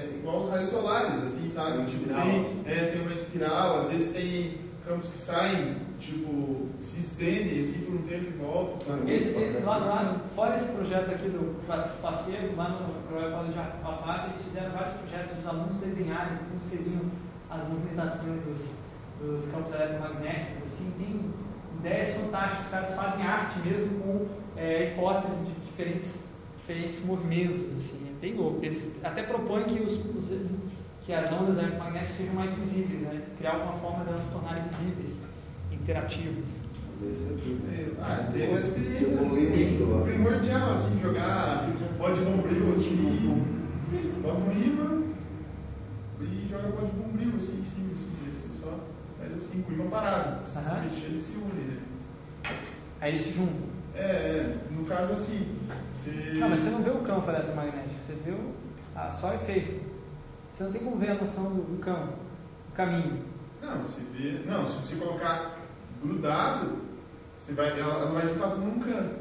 solares, 0.70 1.24
assim, 1.24 1.50
sabe? 1.50 1.86
Tipo, 1.86 2.06
tem, 2.10 2.40
assim. 2.40 2.64
é, 2.66 2.86
tem 2.92 3.02
uma 3.02 3.14
espiral, 3.14 3.80
às 3.80 3.90
vezes 3.90 4.14
tem 4.14 4.58
campos 4.88 5.10
que 5.12 5.18
saem, 5.18 5.76
tipo, 6.00 6.68
se 6.80 7.00
estendem 7.02 7.62
assim 7.62 7.82
por 7.82 7.96
um 7.96 8.02
tempo 8.04 8.26
e 8.28 8.38
voltam, 8.38 8.80
sabe? 8.80 9.14
Esse, 9.14 9.30
ele- 9.30 9.60
lá, 9.64 9.78
lá, 9.78 10.22
fora 10.36 10.56
esse 10.56 10.72
projeto 10.72 11.12
aqui 11.12 11.30
do 11.30 11.66
pas- 11.68 11.92
passeio, 12.02 12.56
lá 12.56 12.70
no 12.70 13.04
College 13.10 13.52
de 13.52 13.58
Harvard, 13.84 14.30
eles 14.32 14.42
fizeram 14.46 14.72
vários 14.72 14.96
projetos 14.98 15.36
dos 15.38 15.48
alunos 15.48 15.78
desenharem 15.78 16.38
como 16.38 16.60
seriam 16.60 17.02
as 17.50 17.68
movimentações 17.68 18.42
dos, 18.44 18.60
dos 19.22 19.52
campos 19.52 19.74
eletromagnéticos, 19.74 20.64
assim, 20.64 20.92
tem 20.98 21.34
ideias 21.80 22.16
fantásticas, 22.18 22.66
os 22.66 22.72
caras 22.72 22.94
fazem 22.96 23.26
arte 23.26 23.60
mesmo 23.60 24.00
com 24.00 24.28
é, 24.56 24.92
hipóteses 24.94 25.38
de 25.40 25.54
diferentes, 25.66 26.24
diferentes 26.58 27.06
movimentos, 27.06 27.64
assim, 27.78 28.09
bem 28.22 28.34
louco. 28.36 28.64
Eles 28.64 28.90
até 29.04 29.24
propõem 29.24 29.64
que, 29.66 29.80
os, 29.82 29.94
os- 29.94 30.40
que 31.06 31.14
as 31.14 31.32
ondas 31.32 31.58
eletromagnéticas 31.58 32.16
sejam 32.18 32.34
mais 32.36 32.52
visíveis, 32.54 33.02
né? 33.02 33.22
criar 33.38 33.54
alguma 33.56 33.74
forma 33.74 34.04
de 34.04 34.12
elas 34.12 34.24
se 34.26 34.32
tornarem 34.32 34.64
visíveis, 34.64 35.14
interativas. 35.72 36.46
Esse 37.02 37.24
é 37.24 37.28
tudo. 37.28 37.98
Ah, 38.02 38.30
tem 38.34 38.50
uma 38.50 38.60
experiência. 38.60 39.16
Muito 39.16 40.04
primordial, 40.06 40.72
assim, 40.72 41.00
jogar 41.00 41.70
pode 41.98 42.20
bombril, 42.20 42.74
assim, 42.74 43.44
bota 44.22 44.38
um 44.38 44.52
imã 44.52 45.04
e 46.22 46.48
joga 46.50 46.68
pode 46.74 46.92
bombril, 46.92 47.32
assim, 47.38 47.60
em 47.60 47.64
cima, 47.64 47.92
assim, 47.94 48.30
assim, 48.30 48.50
só. 48.62 48.80
Mas 49.18 49.34
assim, 49.34 49.62
com 49.62 49.72
o 49.72 49.76
imã 49.76 49.90
parado. 49.90 50.46
Se 50.46 50.60
mexer, 50.60 51.06
ele 51.06 51.22
se 51.22 51.38
une, 51.38 51.62
né? 51.72 51.78
Aí 53.00 53.12
eles 53.12 53.22
se 53.22 53.32
juntam. 53.32 53.70
É, 53.96 54.02
é, 54.02 54.58
no 54.72 54.86
caso 54.86 55.14
assim, 55.14 55.56
você... 55.94 56.12
Não, 56.38 56.50
mas 56.50 56.60
você 56.60 56.70
não 56.70 56.84
vê 56.84 56.90
o 56.90 57.00
campo 57.00 57.30
eletromagnético, 57.30 57.89
você 58.10 58.16
vê 58.26 58.32
o, 58.32 58.54
ah, 58.96 59.12
só 59.12 59.34
efeito. 59.34 59.88
Você 60.54 60.64
não 60.64 60.72
tem 60.72 60.84
como 60.84 60.98
ver 60.98 61.12
a 61.12 61.16
noção 61.16 61.44
do, 61.46 61.62
do 61.62 61.78
campo, 61.80 62.14
do 62.70 62.74
caminho. 62.74 63.24
Não, 63.62 63.80
você 63.80 64.02
vê... 64.14 64.42
Não, 64.46 64.66
se 64.66 64.78
você 64.78 64.96
colocar 64.96 65.58
grudado, 66.04 66.78
você 67.38 67.54
vai, 67.54 67.80
ela, 67.80 67.94
ela 68.02 68.12
vai 68.12 68.28
juntar 68.28 68.50
tudo 68.50 68.66
num 68.66 68.80
canto. 68.80 69.16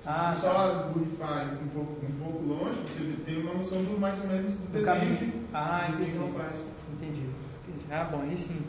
Se 0.00 0.08
Ah, 0.08 0.34
só 0.38 0.72
esborrifar 0.74 1.54
um 1.62 1.68
pouco, 1.68 2.04
um 2.04 2.12
pouco 2.22 2.44
longe, 2.44 2.78
você 2.80 3.16
tem 3.24 3.40
uma 3.40 3.54
noção 3.54 3.82
do 3.84 3.98
mais 3.98 4.18
ou 4.20 4.26
menos 4.28 4.52
do, 4.54 4.66
Do 4.66 4.72
desenho 4.72 4.98
caminho. 5.00 5.16
que 5.18 5.46
Ah, 5.54 5.88
entendi. 5.88 6.12
não 6.18 6.32
faz. 6.32 6.66
Entendi, 6.92 7.22
entendi. 7.66 7.84
Ah, 7.90 8.04
bom, 8.04 8.20
aí 8.22 8.36
sim. 8.36 8.60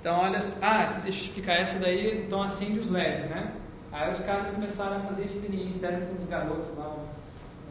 Então, 0.00 0.20
olha. 0.20 0.38
Ah, 0.62 1.00
deixa 1.02 1.18
eu 1.18 1.24
explicar 1.26 1.54
essa 1.54 1.78
daí. 1.80 2.24
Então, 2.26 2.42
acende 2.42 2.78
os 2.78 2.90
LEDs, 2.90 3.28
né? 3.28 3.54
Aí 3.90 4.12
os 4.12 4.20
caras 4.20 4.50
começaram 4.50 4.98
a 4.98 5.00
fazer 5.00 5.24
experiência, 5.24 5.80
deram 5.80 6.06
para 6.06 6.14
uns 6.22 6.28
garotos 6.28 6.76
lá, 6.76 6.94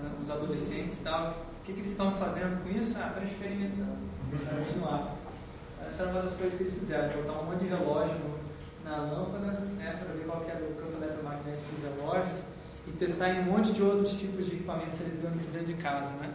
né, 0.02 0.11
uns 0.22 0.30
adolescentes 0.30 0.98
e 0.98 1.02
tal. 1.02 1.30
O 1.32 1.65
que, 1.65 1.74
que 1.74 1.80
eles 1.80 1.91
estão 1.91 2.11
fazendo 2.14 2.64
com 2.64 2.69
isso? 2.69 2.98
Ah, 3.02 3.07
estão 3.07 3.24
experimentando. 3.24 3.98
Indo 4.34 4.86
lá. 4.86 5.14
Essa 5.86 6.03
era 6.03 6.11
uma 6.11 6.22
das 6.22 6.32
coisas 6.34 6.57
que 6.57 6.64
eles 6.64 6.74
fizeram, 6.80 7.22
botar 7.22 7.40
um 7.40 7.45
monte 7.45 7.60
de 7.64 7.68
relógio 7.68 8.14
no- 8.15 8.90
na 8.90 8.98
lâmpada, 8.98 9.48
né, 9.78 9.98
para 10.02 10.14
ver 10.14 10.24
qual 10.26 10.41
que 10.41 10.52
era 10.52 10.64
o 10.64 10.74
campo 10.76 10.98
eletromagnético 11.02 11.64
dos 11.76 11.84
relógios 11.84 12.36
e 12.88 12.91
testar 12.91 13.30
em 13.30 13.40
um 13.41 13.52
monte 13.52 13.74
de 13.74 13.82
outros 13.84 14.14
tipos 14.15 14.45
de 14.45 14.53
equipamentos 14.56 14.99
eletrônicos 15.02 15.49
dentro 15.52 15.68
de 15.68 15.74
casa, 15.76 16.11
né? 16.14 16.30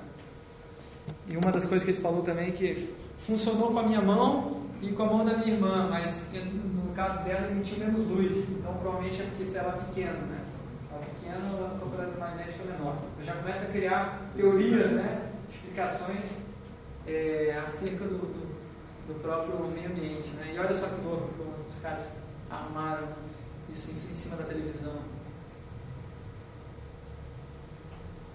E 1.27 1.37
uma 1.37 1.51
das 1.51 1.65
coisas 1.65 1.85
que 1.85 1.93
ele 1.93 2.01
falou 2.01 2.23
também 2.23 2.49
é 2.49 2.51
que 2.51 2.95
funcionou 3.19 3.73
com 3.73 3.79
a 3.79 3.83
minha 3.83 4.03
mão 4.03 4.63
e 4.83 4.91
com 4.93 5.03
a 5.03 5.07
mão 5.07 5.25
da 5.25 5.37
minha 5.37 5.55
irmã, 5.55 5.89
mas 5.91 6.27
no 6.33 6.93
caso 6.95 7.25
dela 7.25 7.49
emitiu 7.51 7.79
menos 7.79 8.07
luz, 8.07 8.51
então 8.51 8.75
provavelmente 8.75 9.23
é 9.23 9.25
porque 9.27 9.45
se 9.47 9.57
ela 9.57 9.75
é 9.79 9.85
pequena, 9.87 10.13
né? 10.13 10.42
Ela 11.33 11.41
é 11.41 11.51
pequena, 11.51 11.75
o 11.75 11.81
campo 11.81 11.95
eletromagnético 11.95 12.69
é 12.69 12.73
menor. 12.73 12.97
Eu 13.19 13.25
já 13.25 13.35
começa 13.35 13.65
a 13.65 13.69
criar 13.69 14.21
teorias, 14.37 14.91
né? 14.93 15.31
Explicações 15.51 16.27
é, 17.07 17.59
acerca 17.63 18.05
do, 18.05 18.19
do, 18.19 18.57
do 19.09 19.21
próprio 19.23 19.67
meio 19.69 19.91
ambiente, 19.91 20.29
né? 20.31 20.53
E 20.55 20.59
olha 20.59 20.75
só 20.75 20.87
que 20.87 21.01
louco 21.03 21.29
como 21.37 21.53
os 21.69 21.79
caras 21.79 22.17
arrumaram 22.51 23.09
isso 23.71 23.91
em, 23.91 24.11
em 24.11 24.15
cima 24.15 24.37
da 24.37 24.45
televisão. 24.45 24.97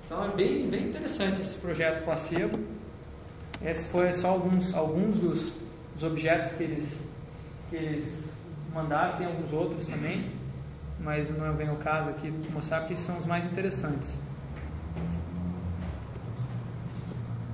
Então 0.05 0.23
é 0.23 0.29
bem, 0.29 0.69
bem 0.69 0.87
interessante 0.87 1.41
esse 1.41 1.55
projeto 1.57 2.03
placebo. 2.03 2.57
Esse 3.61 3.85
foi 3.85 4.13
só 4.13 4.29
alguns, 4.29 4.73
alguns 4.73 5.17
dos, 5.17 5.53
dos 5.93 6.03
objetos 6.03 6.51
que 6.51 6.63
eles, 6.63 6.99
que 7.69 7.75
eles 7.75 8.37
mandaram, 8.73 9.17
tem 9.17 9.25
alguns 9.25 9.51
outros 9.51 9.85
também, 9.85 10.31
mas 10.99 11.29
não 11.29 11.53
vem 11.53 11.69
o 11.69 11.77
caso 11.77 12.09
aqui 12.09 12.31
mostrar 12.51 12.79
porque 12.79 12.95
são 12.95 13.17
os 13.17 13.25
mais 13.25 13.45
interessantes. 13.45 14.19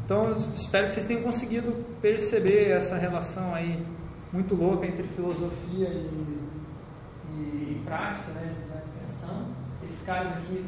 Então 0.06 0.34
espero 0.54 0.88
que 0.88 0.94
vocês 0.94 1.06
tenham 1.06 1.24
conseguido 1.24 1.86
perceber 2.02 2.72
essa 2.72 2.98
relação 2.98 3.54
aí 3.54 3.86
muito 4.32 4.56
louca 4.56 4.86
entre 4.86 5.04
filosofia 5.04 5.88
e, 5.88 6.40
e, 7.36 7.82
prática, 7.86 8.32
né, 8.32 8.54
de 8.54 9.14
design. 9.14 9.46
Esses 9.84 10.06
caras 10.06 10.34
aqui 10.34 10.66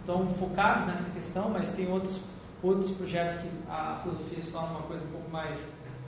estão 0.00 0.28
focados 0.30 0.86
nessa 0.86 1.10
questão, 1.10 1.50
mas 1.50 1.72
tem 1.72 1.90
outros, 1.90 2.20
outros 2.62 2.90
projetos 2.92 3.36
que 3.36 3.48
a 3.68 3.98
filosofia 4.02 4.40
se 4.40 4.50
torna 4.50 4.70
uma 4.70 4.82
coisa 4.82 5.04
um 5.04 5.08
pouco 5.08 5.30
mais 5.30 5.56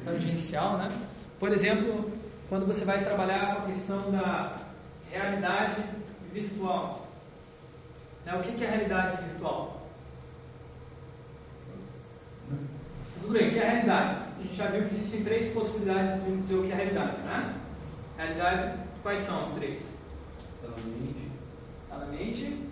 tangencial. 0.04 0.78
Né? 0.78 0.96
Por 1.38 1.52
exemplo, 1.52 2.10
quando 2.48 2.66
você 2.66 2.84
vai 2.84 3.02
trabalhar 3.02 3.56
com 3.56 3.62
a 3.62 3.66
questão 3.66 4.10
da 4.10 4.58
realidade 5.10 5.82
virtual. 6.32 7.06
Né? 8.24 8.34
O 8.34 8.42
que 8.42 8.52
que 8.52 8.64
é 8.64 8.70
realidade 8.70 9.22
virtual? 9.24 9.80
Tudo 13.20 13.32
bem, 13.32 13.48
o 13.48 13.52
que 13.52 13.58
é 13.58 13.70
realidade? 13.70 14.30
A 14.38 14.42
gente 14.42 14.56
já 14.56 14.66
viu 14.66 14.88
que 14.88 14.94
existem 14.94 15.22
três 15.22 15.52
possibilidades 15.52 16.24
de 16.24 16.36
dizer 16.38 16.54
o 16.54 16.64
que 16.64 16.72
é 16.72 16.74
realidade, 16.74 17.18
né? 17.18 17.60
Realidade, 18.16 18.78
quais 19.02 19.20
são 19.20 19.42
as 19.42 19.52
três? 19.52 19.80
Está 21.84 21.98
na 21.98 22.06
mente, 22.06 22.66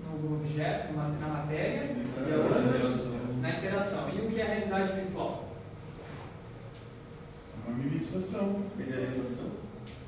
no 0.00 0.36
objeto, 0.36 0.92
na 0.92 1.08
na 1.08 1.28
matéria, 1.28 1.96
e 2.26 2.32
a 2.32 2.36
outra 2.36 2.60
na 3.40 3.50
interação. 3.50 4.08
E 4.10 4.20
o 4.20 4.30
que 4.30 4.40
é 4.40 4.44
a 4.44 4.48
realidade 4.48 5.00
virtual? 5.00 5.48
Uma 7.66 7.76
mimetização. 7.76 8.62
Idealização. 8.78 9.57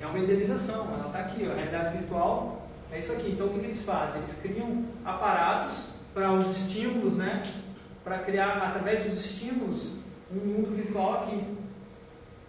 É 0.01 0.07
uma 0.07 0.19
idealização, 0.19 0.87
ela 0.95 1.07
está 1.07 1.19
aqui, 1.21 1.47
ó, 1.47 1.53
a 1.53 1.55
realidade 1.55 1.99
virtual 1.99 2.69
é 2.91 2.99
isso 2.99 3.13
aqui. 3.13 3.31
Então 3.33 3.47
o 3.47 3.51
que, 3.51 3.59
que 3.61 3.67
eles 3.67 3.85
fazem? 3.85 4.19
Eles 4.23 4.41
criam 4.41 4.85
aparatos 5.05 5.89
para 6.15 6.33
os 6.33 6.51
estímulos, 6.51 7.17
né? 7.17 7.43
Para 8.03 8.19
criar, 8.21 8.57
através 8.59 9.05
dos 9.05 9.25
estímulos, 9.25 9.93
um 10.33 10.37
mundo 10.37 10.75
virtual 10.75 11.23
aqui. 11.25 11.45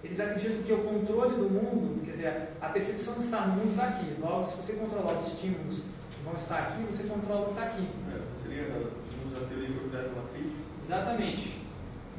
eles 0.03 0.19
acreditam 0.19 0.63
que 0.63 0.73
o 0.73 0.83
controle 0.83 1.35
do 1.35 1.49
mundo, 1.49 2.01
quer 2.05 2.11
dizer, 2.11 2.47
a 2.61 2.69
percepção 2.69 3.15
de 3.15 3.19
estar 3.25 3.47
no 3.47 3.55
mundo 3.55 3.71
está 3.71 3.83
aqui. 3.85 4.15
Logo, 4.19 4.45
se 4.47 4.57
você 4.57 4.73
controlar 4.73 5.13
os 5.19 5.27
estímulos 5.33 5.75
que 6.11 6.23
vão 6.23 6.33
estar 6.35 6.57
aqui, 6.59 6.83
você 6.89 7.03
controla 7.07 7.41
o 7.41 7.45
que 7.45 7.51
está 7.51 7.63
aqui. 7.65 7.87
É, 8.09 8.19
seria, 8.41 8.63
digamos, 8.63 9.35
a 9.43 9.45
teoria 9.47 9.75
por 9.77 9.89
trás 9.91 10.05
da 10.07 10.21
matriz. 10.21 10.51
Exatamente. 10.83 11.59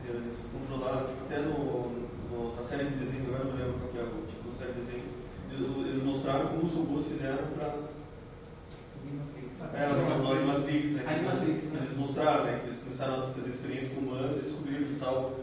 Eles 0.06 0.46
controlaram, 0.52 1.06
tipo, 1.06 1.24
até 1.24 1.38
no, 1.40 1.90
no- 2.30 2.54
na 2.56 2.62
série 2.62 2.84
de 2.84 2.96
desenhos, 2.96 3.28
agora 3.28 3.44
eu 3.44 3.50
não 3.50 3.56
lembro 3.58 3.78
qual 3.80 3.90
que 3.92 3.98
é 3.98 4.02
o 4.02 4.26
tipo 4.28 4.48
da 4.50 4.54
série 4.58 4.72
de 4.72 4.80
desenhos, 4.82 5.10
eles, 5.54 6.02
mostraram 6.04 6.48
como 6.48 6.62
os 6.64 6.72
robôs 6.72 7.06
fizeram 7.08 7.38
para. 7.56 7.74
É, 9.74 9.86
no 9.88 10.32
Animatrix, 10.32 10.90
né? 10.92 11.04
Animatrix, 11.06 11.64
né? 11.72 11.80
Eles 11.84 11.96
mostraram, 11.96 12.44
né? 12.44 12.60
Que 12.62 12.68
eles 12.68 12.80
começaram 12.82 13.22
a 13.22 13.26
fazer 13.28 13.48
experiência 13.50 13.90
com 13.94 14.00
humanos 14.02 14.38
e 14.38 14.40
descobriram 14.42 14.84
que 14.86 14.96
tal, 15.00 15.34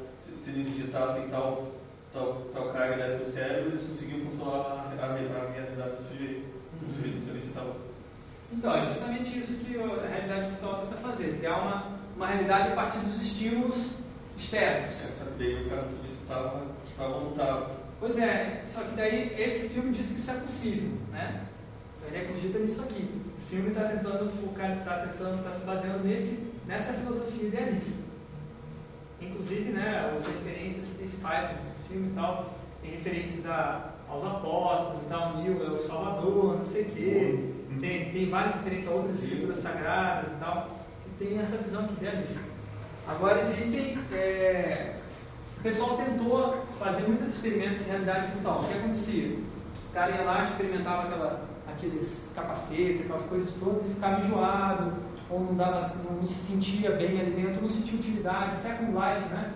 se- 0.43 0.49
eles 0.51 0.67
digitassem 0.75 1.27
tal, 1.29 1.71
tal, 2.13 2.41
tal 2.53 2.69
carga 2.73 2.95
elétrica 2.95 3.25
no 3.25 3.31
cérebro, 3.31 3.69
eles 3.69 3.83
conseguiam 3.83 4.25
controlar 4.25 4.57
a, 4.57 5.03
a, 5.03 5.05
a 5.05 5.15
realidade 5.51 5.95
do 5.95 6.07
sujeito. 6.07 6.45
O 6.87 6.93
sujeito 6.93 7.15
não 7.19 7.25
sabia 7.25 7.41
se 7.41 7.47
estava. 7.47 7.75
Então, 8.51 8.75
é 8.75 8.85
justamente 8.85 9.39
isso 9.39 9.53
que 9.63 9.79
a 9.79 10.07
realidade 10.07 10.49
virtual 10.51 10.81
tenta 10.87 10.95
fazer, 10.97 11.37
criar 11.37 11.57
uma, 11.57 11.85
uma 12.15 12.27
realidade 12.27 12.69
a 12.69 12.75
partir 12.75 12.99
dos 12.99 13.15
estímulos 13.21 13.91
externos. 14.37 14.89
Essa 15.07 15.31
daí 15.37 15.65
o 15.65 15.69
cara 15.69 15.83
não 15.83 15.91
sabia 15.91 16.09
se 16.09 16.21
estava 16.21 16.63
estava 16.87 17.13
ou 17.15 17.21
não 17.25 17.31
estava. 17.31 17.78
Pois 17.99 18.17
é, 18.17 18.61
só 18.65 18.81
que 18.83 18.95
daí 18.95 19.35
esse 19.37 19.69
filme 19.69 19.91
diz 19.91 20.07
que 20.07 20.19
isso 20.19 20.31
é 20.31 20.35
possível, 20.35 20.91
né? 21.11 21.41
Ele 22.07 22.17
acredita 22.17 22.59
nisso 22.59 22.81
aqui. 22.81 23.09
O 23.37 23.49
filme 23.49 23.69
está 23.69 23.89
tentando 23.89 24.31
focar, 24.31 24.77
está 24.77 25.07
tentando, 25.07 25.39
está 25.39 25.51
se 25.51 25.65
baseando 25.65 26.07
nesse, 26.07 26.47
nessa 26.65 26.93
filosofia 26.93 27.47
idealista. 27.47 28.03
Inclusive, 29.19 29.71
né, 29.71 30.15
as 30.17 30.25
referências 30.25 30.87
principais 30.89 31.49
do 31.49 31.87
filme 31.89 32.11
e 32.11 32.15
tal, 32.15 32.53
tem 32.81 32.91
referências 32.91 33.45
a, 33.45 33.91
aos 34.07 34.23
apóstolos 34.23 35.03
e 35.03 35.05
tal, 35.07 35.37
Nil 35.37 35.61
é 35.61 35.69
o 35.71 35.77
Salvador, 35.77 36.57
não 36.57 36.65
sei 36.65 36.83
o 36.83 36.91
quê. 36.91 37.49
Tem, 37.81 38.11
tem 38.11 38.29
várias 38.29 38.55
referências 38.55 38.91
a 38.91 38.95
outras 38.95 39.23
escrituras 39.23 39.57
sagradas 39.57 40.31
e 40.31 40.35
tal, 40.35 40.79
que 41.03 41.25
tem 41.25 41.37
essa 41.37 41.57
visão 41.57 41.83
aqui 41.83 41.95
idealista. 41.95 42.39
Agora 43.05 43.41
existem. 43.41 43.97
é, 44.13 44.98
o 45.59 45.61
pessoal 45.61 45.97
tentou 45.97 46.65
fazer 46.79 47.03
muitos 47.07 47.35
experimentos 47.35 47.83
de 47.83 47.89
realidade 47.89 48.31
virtual. 48.33 48.61
O 48.61 48.67
que 48.67 48.73
acontecia? 48.73 49.37
O 49.89 49.93
cara 49.93 50.11
ia 50.15 50.21
lá, 50.23 50.43
experimentava 50.43 51.03
aquela, 51.07 51.41
aqueles 51.67 52.31
capacetes, 52.33 53.01
aquelas 53.01 53.23
coisas 53.23 53.53
todas 53.53 53.85
e 53.85 53.89
ficava 53.89 54.21
enjoado, 54.21 54.93
ou 55.29 55.41
não, 55.41 55.55
dava, 55.55 55.81
não, 56.09 56.25
se 56.25 56.33
sentia 56.51 56.91
bem 56.91 57.19
ali 57.19 57.31
dentro, 57.31 57.61
não 57.61 57.69
sentia 57.69 57.99
utilidade. 57.99 58.57
Second 58.59 58.91
Life, 58.93 59.29
né? 59.29 59.51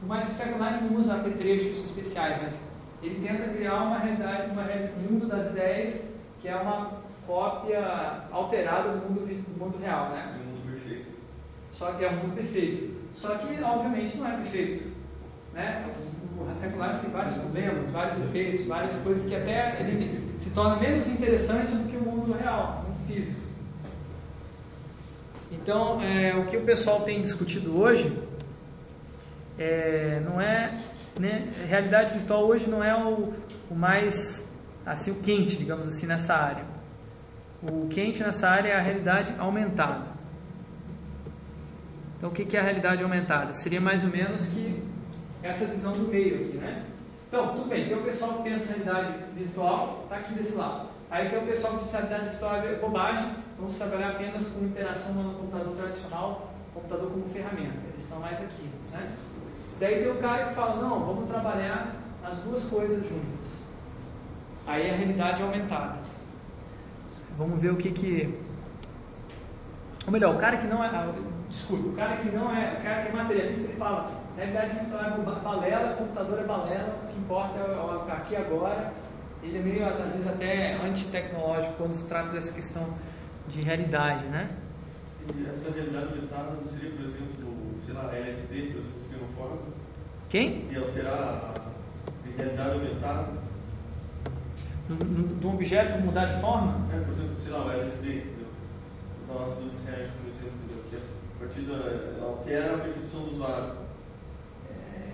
Que 0.00 0.06
o 0.06 0.34
Second 0.34 0.62
Life 0.64 0.84
não 0.84 0.98
usa 0.98 1.14
apetrechos 1.16 1.84
especiais, 1.84 2.38
mas 2.42 2.60
ele 3.02 3.26
tenta 3.26 3.48
criar 3.52 3.82
uma 3.82 3.98
realidade, 3.98 4.50
uma 4.52 4.62
reali- 4.62 4.92
um 4.98 5.12
mundo 5.12 5.26
das 5.26 5.50
ideias 5.50 6.00
que 6.40 6.48
é 6.48 6.56
uma 6.56 6.92
cópia 7.26 8.24
alterada 8.30 8.90
do 8.90 9.08
mundo, 9.08 9.26
do 9.26 9.58
mundo 9.64 9.78
real, 9.78 10.10
né? 10.10 10.20
Esse 10.20 10.38
mundo 10.38 10.62
perfeito. 10.70 11.10
Só 11.72 11.92
que 11.92 12.04
é 12.04 12.10
um 12.10 12.16
mundo 12.16 12.34
perfeito. 12.34 12.96
Só 13.14 13.34
que, 13.36 13.62
obviamente, 13.62 14.16
não 14.16 14.28
é 14.28 14.36
perfeito. 14.36 14.95
Né? 15.56 15.86
O 16.38 16.44
Life 16.52 17.00
tem 17.00 17.10
vários 17.10 17.34
problemas, 17.34 17.90
vários 17.90 18.24
efeitos, 18.26 18.66
várias 18.66 18.94
coisas 18.96 19.26
que 19.26 19.34
até 19.34 19.80
ele 19.80 20.36
se 20.40 20.50
torna 20.50 20.76
menos 20.76 21.08
interessante 21.08 21.72
do 21.72 21.88
que 21.88 21.96
o 21.96 22.02
mundo 22.02 22.36
real, 22.38 22.84
o 22.84 22.88
mundo 22.90 23.06
físico. 23.06 23.40
Então, 25.50 26.02
é, 26.02 26.36
o 26.36 26.44
que 26.44 26.58
o 26.58 26.62
pessoal 26.62 27.00
tem 27.00 27.22
discutido 27.22 27.80
hoje 27.80 28.12
é, 29.58 30.20
não 30.24 30.40
é. 30.40 30.78
Né, 31.18 31.48
realidade 31.66 32.12
virtual 32.12 32.44
hoje 32.44 32.68
não 32.68 32.84
é 32.84 32.94
o, 32.94 33.32
o 33.70 33.74
mais 33.74 34.46
assim 34.84 35.10
o 35.10 35.14
quente, 35.14 35.56
digamos 35.56 35.88
assim, 35.88 36.06
nessa 36.06 36.34
área. 36.34 36.64
O 37.62 37.88
quente 37.88 38.22
nessa 38.22 38.50
área 38.50 38.68
é 38.68 38.76
a 38.76 38.80
realidade 38.80 39.34
aumentada. 39.38 40.04
Então, 42.18 42.28
o 42.28 42.32
que 42.32 42.54
é 42.54 42.60
a 42.60 42.62
realidade 42.62 43.02
aumentada? 43.02 43.54
Seria 43.54 43.80
mais 43.80 44.04
ou 44.04 44.10
menos 44.10 44.46
que 44.48 44.82
essa 45.46 45.66
visão 45.66 45.92
do 45.92 46.08
meio 46.08 46.36
aqui, 46.36 46.56
né? 46.56 46.84
Então, 47.28 47.54
tudo 47.54 47.68
bem, 47.68 47.88
tem 47.88 47.96
o 47.96 48.02
pessoal 48.02 48.34
que 48.34 48.50
pensa 48.50 48.72
em 48.72 48.82
realidade 48.82 49.14
virtual, 49.34 50.00
está 50.04 50.16
aqui 50.16 50.34
desse 50.34 50.54
lado. 50.54 50.88
Aí 51.10 51.28
tem 51.28 51.38
o 51.38 51.46
pessoal 51.46 51.74
que 51.74 51.84
diz 51.84 51.90
que 51.90 51.96
realidade 51.96 52.30
virtual 52.30 52.56
é 52.56 52.74
bobagem, 52.76 53.32
vamos 53.58 53.76
trabalhar 53.76 54.10
apenas 54.10 54.46
com 54.48 54.64
interação 54.64 55.14
no 55.14 55.34
computador 55.34 55.74
tradicional, 55.74 56.52
computador 56.74 57.10
como 57.10 57.28
ferramenta. 57.28 57.78
Eles 57.92 58.02
estão 58.02 58.20
mais 58.20 58.40
aqui, 58.40 58.68
né? 58.92 59.10
Daí 59.78 60.02
tem 60.02 60.12
o 60.12 60.16
cara 60.16 60.46
que 60.46 60.54
fala, 60.54 60.82
não, 60.82 61.04
vamos 61.04 61.28
trabalhar 61.28 61.96
as 62.24 62.38
duas 62.38 62.64
coisas 62.64 63.02
juntas. 63.02 63.66
Aí 64.66 64.90
a 64.90 64.94
realidade 64.94 65.42
é 65.42 65.44
aumentada. 65.44 65.98
Vamos 67.36 67.60
ver 67.60 67.70
o 67.70 67.76
que 67.76 67.90
que... 67.90 68.38
Ou 70.06 70.12
melhor, 70.12 70.34
o 70.34 70.38
cara 70.38 70.56
que 70.56 70.66
não 70.66 70.82
é... 70.82 70.88
ah, 70.88 71.12
Desculpa, 71.48 71.88
o 71.88 71.92
cara 71.92 72.16
que 72.16 72.30
não 72.30 72.50
é... 72.50 72.78
O 72.78 72.82
cara 72.82 73.02
que 73.02 73.08
é 73.08 73.12
materialista, 73.12 73.64
ele 73.64 73.76
fala, 73.76 74.10
realidade 74.36 74.78
virtual 74.78 75.04
é 75.04 75.10
ba- 75.24 75.40
balela, 75.40 75.94
computador 75.96 76.38
é 76.40 76.44
balela, 76.44 77.00
o 77.04 77.06
que 77.12 77.18
importa 77.18 77.58
é 77.58 77.62
o 77.62 78.12
aqui 78.12 78.34
e 78.34 78.36
agora. 78.36 78.92
Ele 79.42 79.58
é 79.58 79.62
meio, 79.62 79.86
às 79.86 80.12
vezes, 80.12 80.26
até 80.26 80.74
antitecnológico 80.82 81.74
quando 81.74 81.92
se 81.94 82.04
trata 82.04 82.32
dessa 82.32 82.52
questão 82.52 82.88
de 83.48 83.60
realidade, 83.62 84.24
né? 84.26 84.50
E 85.36 85.46
essa 85.48 85.70
realidade 85.70 86.06
aumentada 86.06 86.50
não 86.52 86.64
seria, 86.64 86.90
por 86.90 87.04
exemplo, 87.04 87.54
sei 87.84 87.94
lá, 87.94 88.12
LSD, 88.14 88.62
por 88.72 88.78
exemplo, 88.80 89.28
fora, 89.36 89.52
Quem? 90.28 90.66
e 90.70 90.76
alterar 90.76 91.18
a 91.18 91.54
realidade 92.36 92.70
aumentada? 92.70 93.28
De 94.88 95.46
um 95.46 95.54
objeto 95.54 96.00
mudar 96.00 96.26
de 96.26 96.40
forma? 96.40 96.86
É, 96.94 97.00
por 97.00 97.10
exemplo, 97.12 97.36
sei 97.38 97.52
lá, 97.52 97.66
o 97.66 97.70
LSD, 97.72 98.08
entendeu? 98.18 98.46
Usar 99.24 99.34
o 99.34 99.42
ácido 99.42 99.62
de 99.70 99.76
por 99.76 100.28
exemplo, 100.28 100.58
entendeu? 100.64 100.84
Que 100.90 100.96
a 100.96 101.38
partir 101.40 101.60
da. 101.62 102.24
altera 102.24 102.74
a 102.74 102.78
percepção 102.78 103.20
do 103.22 103.30
usuário. 103.30 103.85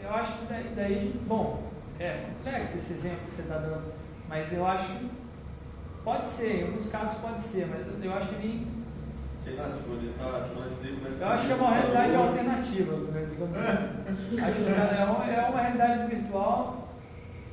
Eu 0.02 0.14
acho 0.14 0.38
que 0.38 0.46
daí, 0.46 0.72
daí 0.74 1.20
bom, 1.26 1.62
é 1.98 2.24
complexo 2.26 2.78
esse 2.78 2.94
exemplo 2.94 3.24
que 3.26 3.30
você 3.32 3.42
está 3.42 3.58
dando, 3.58 3.92
mas 4.28 4.52
eu 4.52 4.66
acho 4.66 4.86
que 4.98 5.10
pode 6.04 6.26
ser, 6.26 6.60
em 6.60 6.64
alguns 6.64 6.90
casos 6.90 7.18
pode 7.20 7.42
ser, 7.42 7.66
mas 7.66 7.86
eu, 7.86 8.02
eu 8.02 8.14
acho 8.14 8.28
que 8.28 8.46
nem, 8.46 8.66
Sei 9.42 9.54
lá, 9.56 9.70
tipo, 9.70 9.94
ele 9.94 10.14
tá. 10.16 10.44
Tipo, 10.44 10.60
o 10.60 10.62
LSD 10.62 10.88
começa 10.92 11.24
eu 11.24 11.28
acho 11.28 11.46
que 11.46 11.52
é 11.52 11.54
uma 11.56 11.70
realidade 11.72 12.14
alternativa, 12.14 12.96
né, 12.96 13.26
digamos 13.28 13.56
assim. 13.56 14.38
Acho 14.40 14.56
que 14.56 14.70
é 14.70 15.04
uma, 15.04 15.26
é 15.26 15.48
uma 15.48 15.60
realidade 15.60 16.14
virtual, 16.14 16.88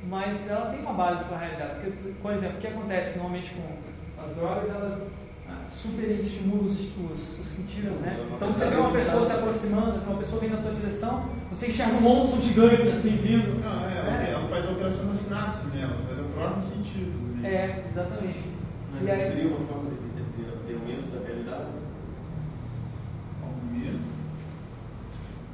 mas 0.04 0.48
ela 0.48 0.66
tem 0.66 0.80
uma 0.80 0.92
base 0.92 1.24
para 1.24 1.36
a 1.36 1.40
realidade. 1.40 1.74
Porque, 1.74 2.12
por 2.22 2.32
exemplo, 2.32 2.58
o 2.58 2.60
que 2.60 2.66
acontece 2.68 3.18
normalmente 3.18 3.52
com 3.54 4.22
as 4.22 4.36
drogas, 4.36 4.70
elas 4.70 5.06
ah, 5.50 5.68
superestimulam 5.68 6.64
os, 6.64 6.72
os, 6.72 7.40
os 7.40 7.46
sentidos, 7.46 8.00
né? 8.00 8.24
Então 8.36 8.52
você 8.52 8.66
vê 8.66 8.76
uma 8.76 8.92
pessoa 8.92 9.26
se 9.26 9.32
aproximando, 9.32 9.98
uma 10.06 10.18
pessoa 10.18 10.40
vindo 10.40 10.56
na 10.56 10.62
tua 10.62 10.72
direção, 10.74 11.24
você 11.50 11.66
enxerga 11.68 11.96
um 11.96 12.00
monstro 12.00 12.40
gigante 12.40 12.88
assim 12.88 13.16
vindo. 13.16 13.60
Não, 13.62 13.84
é, 13.88 13.98
ela, 13.98 14.38
ela 14.40 14.48
faz 14.48 14.68
alteração 14.68 15.06
na 15.06 15.14
sinapse, 15.14 15.66
né? 15.68 15.82
Ela 15.82 15.96
faz 16.06 16.20
a 16.20 16.32
troca 16.32 16.54
dos 16.60 16.68
sentidos. 16.68 17.14
ali. 17.14 17.46
É, 17.46 17.84
exatamente. 17.88 18.40
Mas 18.92 19.02
E 19.02 19.06
não 19.06 19.12
aí- 19.14 19.20
seria 19.30 19.48
uma 19.48 19.66
forma 19.66 19.90
de, 19.90 20.74
aumento 20.74 21.10
da 21.20 21.26
realidade? 21.26 21.64
Aumento. 23.42 24.10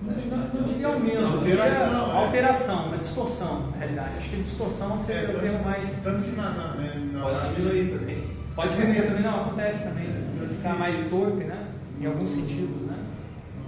Não, 0.03 0.37
não, 0.39 0.55
não 0.55 0.63
diria 0.63 0.87
aumento, 0.89 1.25
Alteração, 1.25 1.89
diria 1.89 2.13
é. 2.13 2.25
alteração, 2.25 2.87
uma 2.89 2.99
distorção, 2.99 3.71
na 3.71 3.77
realidade. 3.79 4.17
Acho 4.19 4.29
que 4.31 4.37
distorção 4.37 5.01
seria 5.01 5.23
É, 5.33 5.37
o 5.37 5.41
termo 5.41 5.65
mais. 5.65 5.89
Tanto 6.05 6.23
que 6.23 6.37
na, 6.37 6.51
na, 6.51 6.75
né, 6.75 7.11
na 7.13 7.21
Pode 7.23 7.55
diminuir 7.55 7.99
também. 7.99 8.36
Pode 8.57 8.75
diminuir 8.77 9.07
também, 9.07 9.23
não, 9.23 9.43
acontece 9.43 9.85
também. 9.85 10.09
né? 10.09 10.31
Você 10.35 10.47
ficar 10.49 10.79
mais 10.79 11.09
torpe, 11.09 11.45
né? 11.45 11.69
Em 12.01 12.07
alguns 12.07 12.31
sentidos, 12.31 12.83
né? 12.83 12.97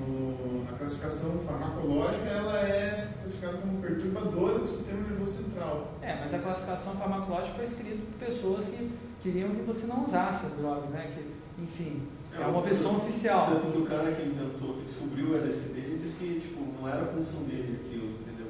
no- 0.01 0.65
na 0.65 0.73
classificação 0.73 1.39
farmacológica, 1.47 2.25
ela 2.29 2.59
é 2.61 3.09
classificada 3.21 3.59
como 3.59 3.81
perturbadora 3.81 4.59
do 4.59 4.67
sistema 4.67 5.01
nervoso 5.09 5.33
central. 5.45 5.93
É, 6.03 6.17
mas 6.21 6.33
a 6.35 6.39
classificação 6.39 6.95
farmacológica 6.95 7.55
foi 7.57 7.65
escrita 7.65 7.97
por 7.97 8.27
pessoas 8.27 8.65
que 8.67 8.91
queriam 9.23 9.51
que 9.51 9.63
você 9.63 9.87
não 9.87 10.05
usasse 10.05 10.47
as 10.47 10.53
drogas, 10.53 10.89
né? 10.91 11.11
Que, 11.15 11.63
enfim, 11.63 12.03
é 12.39 12.47
uma 12.47 12.63
versão 12.63 12.97
oficial. 12.97 13.47
Tanto 13.47 13.73
que 13.73 13.79
o 13.79 13.87
cara 13.87 14.13
que 14.13 14.23
inventou, 14.23 14.75
que 14.77 14.85
descobriu 14.85 15.31
o 15.31 15.37
LSD, 15.37 15.79
ele 15.79 15.99
disse 16.03 16.17
que 16.19 16.41
tipo, 16.41 16.61
não 16.81 16.89
era 16.89 17.03
a 17.03 17.07
função 17.07 17.43
dele 17.43 17.81
aquilo, 17.85 18.11
entendeu? 18.21 18.47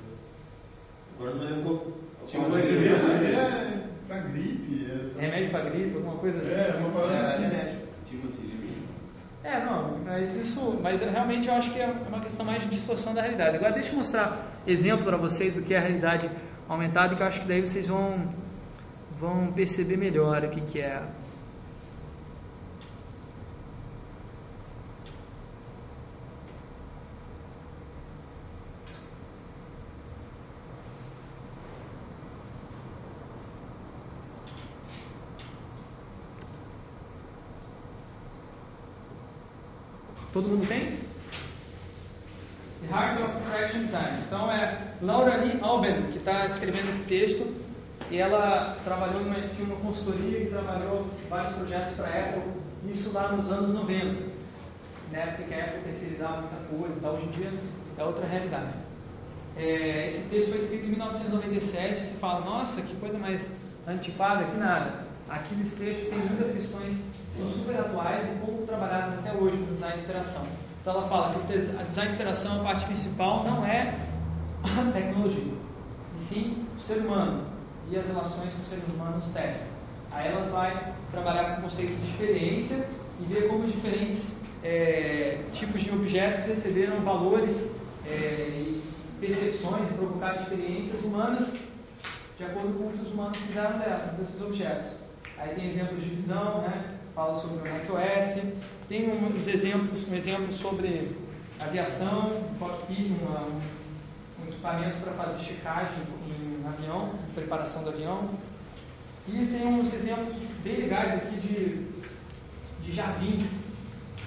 Agora 1.19 1.35
não 1.35 1.45
lembro 1.45 1.63
qual. 1.63 2.29
Tinha 2.29 2.43
uma 2.43 2.57
a 2.57 2.61
É, 2.61 3.85
é 4.09 4.21
pra 4.21 4.29
gripe. 4.29 4.87
É, 4.91 5.21
Remédio 5.21 5.51
para 5.51 5.71
gripe, 5.71 5.97
alguma 5.97 6.17
coisa 6.17 6.41
assim. 6.41 6.55
é 6.55 6.77
uma 6.79 6.91
palavra 6.91 7.21
assim. 7.21 7.43
remédio. 7.43 7.79
Timothy 8.09 8.47
Leary. 8.47 8.73
É, 9.45 9.65
não, 9.65 9.99
mas 10.05 10.35
isso, 10.35 10.79
mas 10.83 11.01
eu, 11.03 11.11
realmente 11.11 11.49
eu 11.49 11.55
acho 11.55 11.71
que 11.73 11.81
é 11.81 11.93
uma 12.09 12.21
questão 12.21 12.45
mais 12.45 12.63
de 12.63 12.69
distorção 12.69 13.15
da 13.15 13.21
realidade. 13.21 13.57
Agora 13.57 13.73
deixa 13.73 13.91
eu 13.91 13.97
mostrar 13.97 14.61
exemplo 14.67 15.05
para 15.05 15.17
vocês 15.17 15.55
do 15.55 15.63
que 15.63 15.75
é 15.75 15.79
a 15.79 15.81
realidade 15.81 16.31
aumentada, 16.69 17.15
que 17.15 17.23
eu 17.23 17.27
acho 17.27 17.41
que 17.41 17.49
daí 17.49 17.61
vocês 17.61 17.87
vão 17.87 18.29
vão 19.19 19.53
perceber 19.53 19.97
melhor 19.97 20.45
o 20.45 20.49
que 20.49 20.61
que 20.61 20.81
é. 20.81 21.03
Todo 40.39 40.51
mundo 40.51 40.69
tem? 40.69 41.01
The 42.81 42.95
Heart 42.95 43.21
of 43.23 43.37
Interaction 43.39 43.81
Design. 43.81 44.19
Então 44.25 44.53
é 44.53 44.79
Laura 45.03 45.39
Lee 45.39 45.59
Alben 45.61 46.03
que 46.13 46.19
está 46.19 46.47
escrevendo 46.47 46.91
esse 46.91 47.03
texto 47.03 47.57
e 48.09 48.19
ela 48.19 48.79
trabalhou 48.85 49.21
em 49.21 49.25
uma, 49.25 49.35
tinha 49.49 49.67
uma 49.67 49.75
consultoria 49.81 50.39
que 50.39 50.51
trabalhou 50.51 51.09
vários 51.29 51.55
projetos 51.55 51.95
para 51.95 52.07
a 52.07 52.21
Apple, 52.21 52.43
isso 52.89 53.11
lá 53.13 53.33
nos 53.33 53.51
anos 53.51 53.75
90, 53.75 54.27
na 55.11 55.19
época 55.19 55.43
que 55.43 55.55
a 55.55 55.65
Apple 55.65 55.81
terceirizava 55.83 56.43
muita 56.43 56.57
coisa 56.71 56.97
e 56.97 57.01
tal, 57.01 57.15
hoje 57.15 57.25
em 57.25 57.31
dia 57.31 57.51
é 57.99 58.05
outra 58.05 58.25
realidade. 58.25 58.75
É, 59.57 60.07
esse 60.07 60.29
texto 60.29 60.51
foi 60.51 60.61
escrito 60.61 60.87
em 60.87 60.91
1997, 60.91 62.07
você 62.07 62.15
fala, 62.15 62.45
nossa, 62.45 62.81
que 62.81 62.95
coisa 62.95 63.19
mais 63.19 63.51
antiquada, 63.89 64.45
que 64.45 64.57
nada. 64.57 65.01
Aqui 65.29 65.57
nesse 65.57 65.75
texto 65.75 66.09
tem 66.09 66.19
muitas 66.21 66.55
questões 66.55 66.95
que 66.95 67.18
são 67.31 67.51
super 67.51 67.79
atuais 67.79 68.25
e 68.25 68.45
pouco 68.45 68.67
trabalhadas 68.67 69.19
até 69.19 69.33
hoje 69.33 69.57
no 69.57 69.75
design 69.75 69.97
de 69.97 70.05
interação. 70.05 70.43
Então 70.81 70.93
ela 70.95 71.09
fala 71.09 71.33
que 71.33 71.41
o 71.41 71.85
design 71.87 72.11
de 72.11 72.15
interação, 72.15 72.61
a 72.61 72.65
parte 72.65 72.85
principal, 72.85 73.45
não 73.45 73.65
é 73.65 73.95
a 74.65 74.93
tecnologia, 74.93 75.53
e 76.17 76.21
sim 76.21 76.67
o 76.77 76.81
ser 76.81 76.99
humano 76.99 77.45
e 77.91 77.97
as 77.97 78.07
relações 78.07 78.53
que 78.53 78.61
os 78.61 78.67
seres 78.67 78.85
humanos 78.89 79.27
testem. 79.27 79.69
Aí 80.11 80.29
ela 80.29 80.51
vai 80.51 80.95
trabalhar 81.11 81.55
com 81.55 81.61
o 81.61 81.65
conceito 81.65 81.95
de 81.95 82.11
experiência 82.11 82.89
e 83.21 83.25
ver 83.25 83.49
como 83.49 83.67
diferentes 83.67 84.37
é, 84.63 85.41
tipos 85.53 85.83
de 85.83 85.91
objetos 85.91 86.47
receberam 86.47 87.01
valores 87.01 87.71
é, 88.07 88.11
e 88.11 88.83
percepções 89.21 89.91
e 89.91 89.95
provocaram 89.95 90.41
experiências 90.41 91.03
humanas 91.03 91.57
de 92.39 92.45
acordo 92.45 92.79
com 92.79 92.89
o 92.89 92.93
que 92.93 93.03
os 93.03 93.13
humanos 93.13 93.37
fizeram 93.39 93.79
dela, 93.79 94.15
desses 94.17 94.41
objetos. 94.41 94.97
Aí 95.37 95.55
tem 95.55 95.67
exemplos 95.67 96.03
de 96.03 96.11
visão, 96.11 96.63
né? 96.63 96.98
Fala 97.19 97.35
sobre 97.35 97.69
o 97.69 97.73
macOS, 97.73 98.45
tem 98.89 99.11
uns 99.11 99.49
exemplos, 99.49 100.09
um 100.09 100.15
exemplo 100.15 100.53
sobre 100.53 101.17
aviação, 101.59 102.45
um 102.49 102.55
cockpit, 102.61 103.11
uma, 103.21 103.41
um 103.41 104.47
equipamento 104.47 104.99
para 104.99 105.13
fazer 105.15 105.43
checagem 105.43 105.97
em 106.29 106.65
avião, 106.65 107.15
preparação 107.35 107.83
do 107.83 107.91
avião. 107.91 108.31
E 109.27 109.33
tem 109.33 109.67
uns 109.67 109.93
exemplos 109.93 110.37
bem 110.63 110.77
legais 110.77 111.15
aqui 111.15 111.41
de, 111.41 112.85
de 112.85 112.95
jardins. 112.95 113.65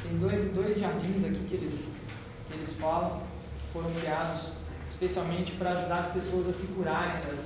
Tem 0.04 0.18
dois, 0.18 0.52
dois 0.52 0.78
jardins 0.78 1.24
aqui 1.24 1.46
que 1.48 1.56
eles, 1.56 1.94
que 2.50 2.54
eles 2.56 2.74
falam, 2.74 3.22
que 3.22 3.72
foram 3.72 3.90
criados 3.94 4.52
especialmente 4.90 5.54
para 5.54 5.72
ajudar 5.72 6.00
as 6.00 6.12
pessoas 6.12 6.50
a 6.50 6.52
se 6.52 6.68
curarem 6.68 7.22
das 7.26 7.40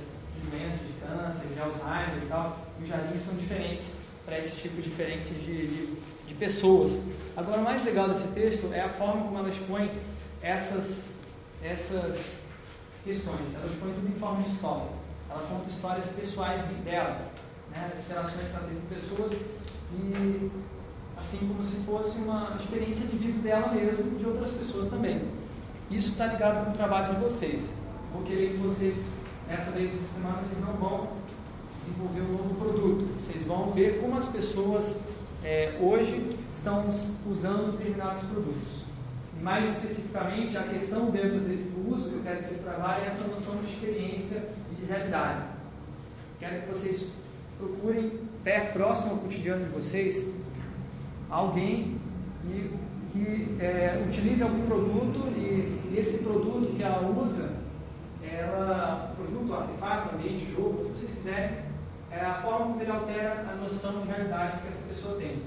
doenças 0.50 0.80
de 0.80 0.92
câncer, 0.94 1.46
de 1.54 1.60
Alzheimer 1.60 2.24
e 2.24 2.26
tal. 2.26 2.66
E 2.80 2.82
os 2.82 2.88
jardins 2.88 3.24
são 3.24 3.34
diferentes 3.36 4.05
para 4.26 4.38
esses 4.38 4.60
tipos 4.60 4.84
diferentes 4.84 5.28
de, 5.28 5.66
de, 5.66 5.96
de 6.26 6.34
pessoas. 6.34 6.92
Agora, 7.36 7.60
o 7.60 7.64
mais 7.64 7.84
legal 7.84 8.08
desse 8.08 8.26
texto 8.28 8.70
é 8.72 8.80
a 8.80 8.88
forma 8.88 9.22
como 9.22 9.38
ela 9.38 9.48
expõe 9.48 9.90
essas, 10.42 11.12
essas 11.62 12.42
questões. 13.04 13.54
Ela 13.54 13.66
expõe 13.72 13.92
tudo 13.94 14.08
em 14.08 14.18
forma 14.18 14.42
de 14.42 14.50
história. 14.50 14.88
Ela 15.30 15.42
conta 15.48 15.68
histórias 15.68 16.06
pessoais 16.06 16.62
delas, 16.84 17.18
né, 17.70 17.92
interações 18.04 18.48
que 18.48 18.56
ela 18.56 18.66
teve 18.66 18.80
com 18.80 18.94
pessoas 18.94 19.32
e 19.92 20.50
assim 21.16 21.38
como 21.38 21.64
se 21.64 21.76
fosse 21.84 22.18
uma 22.18 22.56
experiência 22.60 23.06
de 23.06 23.16
vida 23.16 23.38
dela 23.40 23.72
mesmo 23.72 24.16
e 24.16 24.18
de 24.18 24.26
outras 24.26 24.50
pessoas 24.50 24.88
também. 24.88 25.22
Isso 25.90 26.10
está 26.10 26.26
ligado 26.26 26.64
com 26.64 26.72
o 26.72 26.74
trabalho 26.74 27.14
de 27.14 27.20
vocês. 27.20 27.64
Vou 28.12 28.22
querer 28.22 28.52
que 28.52 28.56
vocês, 28.56 28.96
essa 29.48 29.70
vez, 29.70 29.94
essa 29.94 30.14
semana, 30.14 30.42
vocês 30.42 30.60
não 30.60 30.72
vão 30.74 31.08
desenvolver 31.86 32.20
um 32.20 32.32
novo 32.32 32.54
produto. 32.56 33.06
Vocês 33.20 33.44
vão 33.44 33.68
ver 33.68 34.00
como 34.00 34.16
as 34.16 34.28
pessoas 34.28 34.96
é, 35.44 35.78
hoje 35.80 36.36
estão 36.52 36.84
usando 37.30 37.78
determinados 37.78 38.22
produtos. 38.24 38.84
Mais 39.40 39.68
especificamente, 39.68 40.56
a 40.56 40.64
questão 40.64 41.10
dentro 41.10 41.38
do 41.38 41.94
uso 41.94 42.08
que 42.08 42.14
eu 42.16 42.22
quero 42.22 42.38
que 42.38 42.46
vocês 42.46 42.60
trabalhem 42.62 43.04
é 43.04 43.06
essa 43.06 43.26
noção 43.28 43.56
de 43.58 43.66
experiência 43.66 44.48
e 44.72 44.74
de 44.74 44.84
realidade. 44.86 45.42
Quero 46.40 46.62
que 46.62 46.68
vocês 46.68 47.08
procurem, 47.58 48.12
perto, 48.42 48.72
próximo 48.72 49.12
ao 49.12 49.18
cotidiano 49.18 49.64
de 49.64 49.70
vocês, 49.70 50.26
alguém 51.30 51.98
que, 52.42 52.70
que 53.12 53.56
é, 53.60 54.02
utilize 54.06 54.42
algum 54.42 54.66
produto 54.66 55.28
e 55.36 55.96
esse 55.96 56.22
produto 56.22 56.74
que 56.76 56.82
ela 56.82 57.08
usa, 57.08 57.52
ela, 58.22 59.14
produto, 59.16 59.54
artefato, 59.54 60.16
ambiente, 60.16 60.52
jogo, 60.52 60.82
o 60.82 60.90
que 60.90 60.98
vocês 60.98 61.12
quiserem, 61.12 61.65
é 62.18 62.24
a 62.24 62.34
forma 62.34 62.66
como 62.66 62.80
ele 62.80 62.90
altera 62.90 63.46
a 63.50 63.54
noção 63.56 64.00
de 64.00 64.08
realidade 64.08 64.62
que 64.62 64.68
essa 64.68 64.86
pessoa 64.88 65.16
tem. 65.16 65.42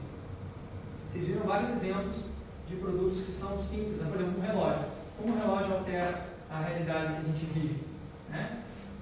Vocês 1.07 1.25
viram 1.25 1.41
vários 1.45 1.71
exemplos 1.71 2.25
de 2.67 2.75
produtos 2.75 3.21
que 3.21 3.31
são 3.31 3.61
simples, 3.63 3.97
né? 3.97 4.07
por 4.11 4.21
exemplo, 4.21 4.39
um 4.39 4.45
relógio. 4.45 4.85
Como 5.17 5.33
o 5.33 5.39
relógio 5.39 5.73
altera 5.73 6.25
a 6.49 6.59
realidade 6.59 7.13
que 7.13 7.19
a 7.19 7.33
gente 7.33 7.45
vive? 7.45 7.83
Né? 8.29 8.59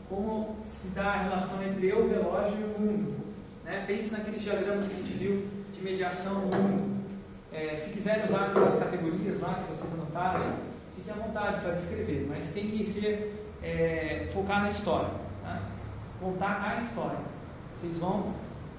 Como 0.10 0.56
se 0.64 0.88
dá 0.89 1.06
a 1.06 1.23
relação 1.23 1.61
entre 1.64 1.88
eu, 1.88 2.06
o 2.06 2.10
relógio 2.10 2.57
e 2.60 2.64
o 2.64 2.80
mundo? 2.80 3.15
Né? 3.65 3.84
Pense 3.85 4.11
naqueles 4.11 4.41
diagramas 4.41 4.88
que 4.88 4.94
a 4.94 4.98
gente 4.98 5.14
viu 5.14 5.48
de 5.73 5.84
mediação 5.84 6.35
no 6.35 6.56
mundo. 6.56 6.98
É, 7.52 7.76
se 7.76 7.91
quiserem 7.91 8.23
usar 8.23 8.45
aquelas 8.45 8.76
categorias 8.76 9.41
lá 9.41 9.56
que 9.56 9.73
vocês 9.73 9.94
anotaram, 9.94 10.53
fiquem 10.95 11.14
à 11.14 11.15
vontade 11.18 11.61
para 11.61 11.73
descrever, 11.73 12.26
mas 12.30 12.49
tem 12.49 12.68
que 12.68 12.85
ser 12.85 13.44
é, 13.61 14.27
focar 14.30 14.61
na 14.61 14.69
história, 14.69 15.10
tá? 15.44 15.61
contar 16.19 16.72
a 16.72 16.81
história. 16.81 17.36
Vocês 17.79 17.99
vão 17.99 18.33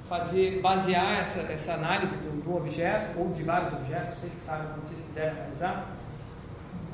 fazer, 0.09 0.61
basear 0.61 1.21
essa, 1.21 1.41
essa 1.41 1.75
análise 1.75 2.17
do, 2.17 2.43
do, 2.43 2.57
objeto, 2.57 3.17
ou 3.17 3.33
de 3.33 3.45
vários 3.45 3.73
objetos, 3.73 4.19
vocês 4.19 4.33
que 4.33 4.41
sabem 4.41 4.69
como 4.69 4.83
vocês 4.89 5.07
quiserem 5.07 5.31
analisar, 5.31 5.91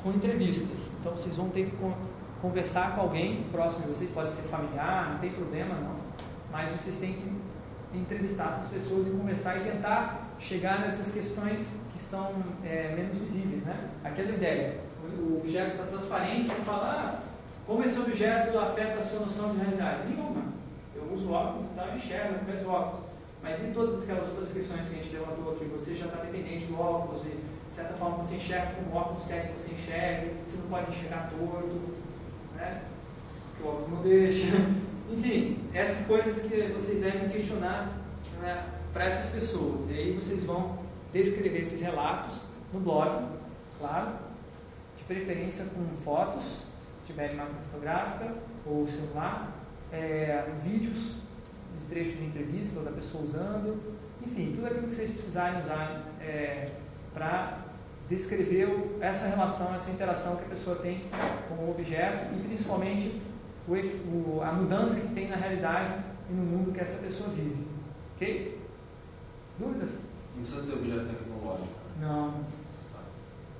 com 0.03 0.11
entrevistas. 0.11 0.77
Então 0.99 1.13
vocês 1.13 1.35
vão 1.35 1.49
ter 1.49 1.65
que 1.65 1.77
conversar 2.41 2.93
com 2.93 3.01
alguém 3.01 3.43
próximo 3.51 3.83
de 3.83 3.89
vocês, 3.89 4.11
pode 4.11 4.31
ser 4.33 4.43
familiar, 4.43 5.13
não 5.13 5.19
tem 5.19 5.31
problema 5.31 5.73
não, 5.75 5.95
mas 6.51 6.69
vocês 6.71 6.99
têm 6.99 7.13
que 7.13 7.97
entrevistar 7.97 8.51
essas 8.51 8.69
pessoas 8.69 9.07
e 9.07 9.11
conversar 9.11 9.57
e 9.57 9.71
tentar 9.71 10.35
chegar 10.37 10.81
nessas 10.81 11.11
questões 11.11 11.67
que 11.91 11.97
estão 11.97 12.33
é, 12.63 12.93
menos 12.95 13.17
visíveis. 13.17 13.63
Né? 13.63 13.89
Aquela 14.03 14.31
ideia, 14.31 14.79
o 15.17 15.37
objeto 15.37 15.71
está 15.71 15.83
transparente, 15.85 16.49
você 16.49 16.61
fala, 16.61 16.85
ah, 16.85 17.19
como 17.65 17.83
esse 17.83 17.97
objeto 17.97 18.59
afeta 18.59 18.99
a 18.99 19.01
sua 19.01 19.21
noção 19.21 19.53
de 19.53 19.57
realidade? 19.59 20.09
Nenhuma 20.09 20.44
eu 21.15 21.21
uso 21.21 21.31
óculos 21.31 21.67
e 21.67 21.75
tal, 21.75 21.95
enxergo 21.95 22.35
através 22.35 22.61
do 22.61 22.69
óculos. 22.69 23.05
Mas 23.41 23.63
em 23.63 23.71
todas 23.71 24.03
aquelas 24.03 24.27
outras 24.29 24.51
questões 24.51 24.89
que 24.89 24.99
a 24.99 25.03
gente 25.03 25.13
levantou 25.13 25.53
aqui, 25.53 25.65
você 25.65 25.95
já 25.95 26.05
está 26.05 26.21
dependente 26.21 26.65
do 26.65 26.79
óculos 26.79 27.21
e, 27.25 27.29
de 27.69 27.75
certa 27.75 27.93
forma, 27.93 28.17
você 28.17 28.35
enxerga 28.35 28.73
como 28.75 28.95
o 28.95 28.99
óculos 28.99 29.25
quer 29.25 29.47
que 29.47 29.59
você 29.59 29.73
enxergue, 29.73 30.31
você 30.47 30.57
não 30.61 30.69
pode 30.69 30.91
enxergar 30.91 31.29
torto, 31.29 31.81
né? 32.55 32.81
que 33.55 33.63
o 33.63 33.67
óculos 33.67 33.89
não 33.89 34.01
deixa. 34.01 34.47
Enfim, 35.11 35.59
essas 35.73 36.07
coisas 36.07 36.49
que 36.49 36.67
vocês 36.73 36.99
devem 36.99 37.29
questionar 37.29 37.99
né, 38.41 38.65
para 38.91 39.05
essas 39.05 39.31
pessoas. 39.31 39.89
E 39.91 39.93
aí 39.93 40.13
vocês 40.13 40.43
vão 40.43 40.79
descrever 41.13 41.59
esses 41.59 41.79
relatos 41.79 42.41
no 42.73 42.79
blog, 42.79 43.27
claro, 43.79 44.13
de 44.97 45.03
preferência 45.03 45.65
com 45.65 45.85
fotos, 46.03 46.63
se 47.01 47.05
tiverem 47.05 47.35
máquina 47.35 47.59
fotográfica 47.71 48.33
ou 48.65 48.87
celular, 48.87 49.64
é, 49.91 50.45
vídeos 50.63 51.15
de 51.79 51.85
trechos 51.89 52.17
de 52.17 52.25
entrevista 52.25 52.79
ou 52.79 52.85
da 52.85 52.91
pessoa 52.91 53.23
usando, 53.23 53.95
enfim, 54.25 54.53
tudo 54.55 54.67
aquilo 54.67 54.87
que 54.87 54.95
vocês 54.95 55.11
precisarem 55.11 55.61
usar 55.61 56.03
é, 56.21 56.69
para 57.13 57.65
descrever 58.09 58.97
essa 58.99 59.27
relação, 59.27 59.73
essa 59.75 59.89
interação 59.89 60.35
que 60.35 60.43
a 60.45 60.49
pessoa 60.49 60.75
tem 60.77 61.05
com 61.49 61.55
o 61.55 61.71
objeto 61.71 62.35
e 62.35 62.39
principalmente 62.47 63.21
o, 63.67 63.73
o, 63.73 64.41
a 64.43 64.51
mudança 64.51 64.99
que 64.99 65.13
tem 65.13 65.29
na 65.29 65.35
realidade 65.35 66.03
e 66.29 66.33
no 66.33 66.43
mundo 66.43 66.71
que 66.71 66.81
essa 66.81 67.01
pessoa 67.01 67.29
vive. 67.29 67.65
Ok? 68.15 68.59
Dúvidas? 69.57 69.89
Não 70.35 70.43
precisa 70.43 70.61
ser 70.61 70.73
objeto 70.73 71.05
tecnológico. 71.05 71.69
Não. 71.99 72.41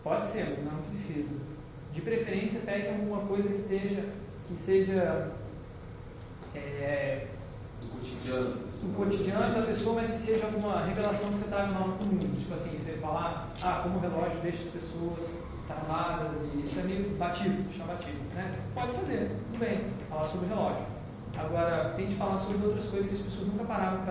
Pode 0.03 0.27
ser, 0.27 0.59
não 0.63 0.81
precisa. 0.91 1.35
De 1.91 2.01
preferência, 2.01 2.59
pegue 2.65 2.89
alguma 2.89 3.21
coisa 3.21 3.47
que, 3.47 3.61
esteja, 3.61 4.05
que 4.47 4.53
seja 4.55 5.31
é, 6.59 7.27
do 7.81 7.87
cotidiano. 7.87 8.65
Do 8.81 8.95
cotidiano 8.95 9.55
da 9.55 9.67
pessoa, 9.67 9.95
mas 10.01 10.11
que 10.11 10.21
seja 10.21 10.45
alguma 10.45 10.85
revelação 10.85 11.31
que 11.31 11.39
você 11.39 11.49
traga 11.49 11.67
no 11.67 11.87
mundo. 11.87 12.39
Tipo 12.39 12.53
assim, 12.53 12.77
você 12.77 12.93
falar, 12.93 13.53
ah, 13.61 13.79
como 13.83 13.97
o 13.97 13.99
relógio 13.99 14.39
deixa 14.41 14.63
as 14.63 14.69
pessoas 14.69 15.45
travadas, 15.67 16.37
e 16.53 16.61
isso 16.61 16.79
é 16.79 16.83
meio 16.83 17.17
batido, 17.17 17.73
chama 17.73 17.93
batido. 17.93 18.19
Né? 18.35 18.59
Pode 18.73 18.93
fazer, 18.93 19.31
tudo 19.51 19.59
bem, 19.59 19.85
falar 20.09 20.25
sobre 20.25 20.45
o 20.45 20.49
relógio. 20.49 20.85
Agora, 21.37 21.93
tente 21.97 22.15
falar 22.15 22.37
sobre 22.37 22.65
outras 22.65 22.85
coisas 22.85 23.09
que 23.09 23.15
as 23.15 23.21
pessoas 23.21 23.47
nunca 23.47 23.65
pararam 23.65 24.03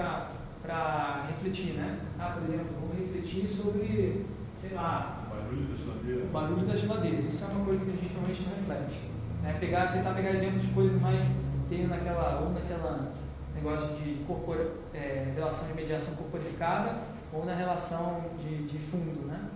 para 0.63 1.27
refletir, 1.29 1.75
né? 1.75 2.01
Ah, 2.19 2.37
por 2.39 2.43
exemplo, 2.45 2.67
vamos 2.81 2.99
refletir 2.99 3.49
sobre, 3.49 4.27
sei 4.61 4.75
lá, 4.75 5.25
o 5.27 5.35
barulho 5.35 5.67
da 5.69 5.77
geladeira. 5.77 6.25
O 6.25 6.29
barulho 6.29 6.67
da 6.67 6.77
geladeira. 6.77 7.21
Isso 7.23 7.45
é 7.45 7.47
uma 7.49 7.65
coisa 7.65 7.85
que 7.85 7.91
a 7.91 7.95
gente 7.95 8.13
realmente 8.13 8.43
não 8.43 8.57
reflete. 8.57 9.01
Né? 9.43 9.57
Pegar, 9.59 9.93
tentar 9.93 10.13
pegar 10.13 10.31
exemplos 10.33 10.63
de 10.63 10.69
coisas 10.73 11.01
mais 11.01 11.23
tem 11.69 11.87
naquela, 11.87 12.41
ou 12.41 12.51
naquela 12.51 13.13
negócio 13.55 13.89
de 13.97 14.25
corpora, 14.27 14.71
é, 14.93 15.33
relação 15.35 15.67
de 15.69 15.75
mediação 15.75 16.15
corporificada 16.17 16.99
ou 17.33 17.45
na 17.45 17.55
relação 17.55 18.25
de, 18.41 18.65
de 18.67 18.79
fundo, 18.79 19.27
né? 19.27 19.49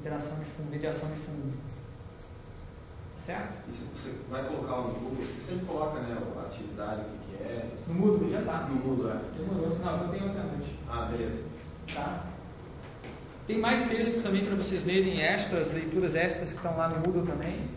interação 0.00 0.38
de 0.38 0.44
fundo, 0.46 0.70
mediação 0.70 1.08
de 1.10 1.20
fundo. 1.20 1.54
Certo? 3.24 3.52
E 3.68 3.72
se 3.72 3.84
você 3.84 4.18
vai 4.30 4.44
colocar 4.44 4.76
no 4.76 4.94
Google, 4.94 5.24
você 5.24 5.52
sempre 5.52 5.66
coloca 5.66 6.00
né, 6.00 6.16
a 6.36 6.40
atividade, 6.46 7.02
o 7.02 7.04
que 7.04 7.36
que 7.36 7.42
é. 7.42 7.68
No 7.86 7.94
Moodle 7.94 8.30
já 8.30 8.40
está. 8.40 8.60
No 8.62 8.74
Moodle, 8.76 9.10
é. 9.10 9.20
Demorou. 9.36 9.78
Não, 9.78 10.02
eu 10.04 10.08
tenho 10.08 10.26
outra 10.28 10.42
noite. 10.44 10.78
Ah, 10.88 11.08
beleza. 11.10 11.42
Tá? 11.94 12.24
Tem 13.46 13.58
mais 13.58 13.84
textos 13.84 14.22
também 14.22 14.44
para 14.44 14.54
vocês 14.54 14.84
lerem 14.84 15.20
extras, 15.20 15.72
leituras 15.72 16.14
extras 16.14 16.50
que 16.50 16.56
estão 16.56 16.76
lá 16.76 16.88
no 16.88 16.96
Moodle 16.96 17.26
também, 17.26 17.68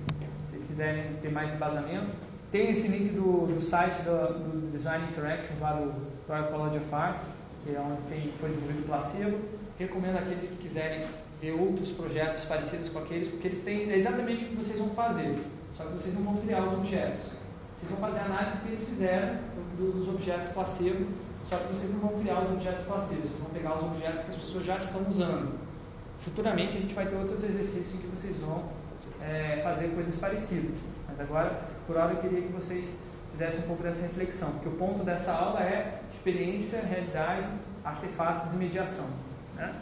se 0.45 0.51
vocês 0.51 0.63
quiserem 0.63 1.15
ter 1.21 1.29
mais 1.29 1.53
embasamento. 1.53 2.22
Tem 2.53 2.69
esse 2.69 2.87
link 2.87 3.09
do, 3.13 3.47
do 3.47 3.59
site 3.59 4.03
do, 4.03 4.37
do 4.37 4.71
Design 4.71 5.07
Interactions 5.09 5.59
lá 5.59 5.73
do 5.73 5.91
Royal 6.27 6.47
College 6.49 6.77
of 6.77 6.93
Art, 6.93 7.23
que 7.63 7.75
é 7.75 7.79
onde 7.79 8.03
tem, 8.03 8.31
foi 8.39 8.49
desenvolvido 8.49 8.81
o 8.81 8.85
placebo. 8.85 9.37
Recomendo 9.79 10.17
aqueles 10.19 10.47
que 10.49 10.55
quiserem 10.57 11.03
ver 11.41 11.53
outros 11.53 11.89
projetos 11.89 12.45
parecidos 12.45 12.89
com 12.89 12.99
aqueles, 12.99 13.27
porque 13.27 13.47
eles 13.47 13.61
têm 13.63 13.89
é 13.91 13.97
exatamente 13.97 14.45
o 14.45 14.47
que 14.49 14.55
vocês 14.55 14.77
vão 14.77 14.89
fazer, 14.91 15.35
só 15.75 15.83
que 15.85 15.93
vocês 15.93 16.13
não 16.13 16.21
vão 16.25 16.37
criar 16.37 16.63
os 16.63 16.73
objetos. 16.73 17.21
Vocês 17.75 17.89
vão 17.91 17.99
fazer 17.99 18.19
a 18.19 18.25
análise 18.25 18.57
que 18.61 18.67
eles 18.67 18.87
fizeram 18.87 19.35
do- 19.75 19.91
dos 19.93 20.07
objetos 20.07 20.49
placebo, 20.51 21.07
só 21.45 21.57
que 21.57 21.67
vocês 21.69 21.91
não 21.91 22.01
vão 22.01 22.19
criar 22.19 22.39
os 22.43 22.51
objetos 22.51 22.85
placebos, 22.85 23.29
vocês 23.31 23.39
vão 23.41 23.49
pegar 23.49 23.75
os 23.77 23.81
objetos 23.83 24.23
que 24.25 24.29
as 24.29 24.37
pessoas 24.37 24.63
já 24.63 24.77
estão 24.77 25.01
usando. 25.09 25.53
Futuramente 26.19 26.77
a 26.77 26.81
gente 26.81 26.93
vai 26.93 27.07
ter 27.07 27.15
outros 27.15 27.43
exercícios 27.43 27.95
em 27.95 27.97
que 27.97 28.07
vocês 28.07 28.37
vão 28.37 28.69
é, 29.21 29.59
fazer 29.63 29.87
coisas 29.89 30.15
parecidas. 30.17 30.75
Mas 31.07 31.19
agora, 31.19 31.72
por 31.85 31.97
hora, 31.97 32.13
eu 32.13 32.17
queria 32.17 32.41
que 32.41 32.51
vocês 32.51 32.97
fizessem 33.31 33.61
um 33.61 33.67
pouco 33.67 33.83
dessa 33.83 34.03
reflexão, 34.03 34.51
porque 34.51 34.69
o 34.69 34.73
ponto 34.73 35.03
dessa 35.03 35.31
aula 35.31 35.61
é 35.61 35.99
experiência, 36.13 36.81
realidade, 36.81 37.47
artefatos 37.83 38.53
e 38.53 38.55
mediação. 38.55 39.07
né? 39.55 39.73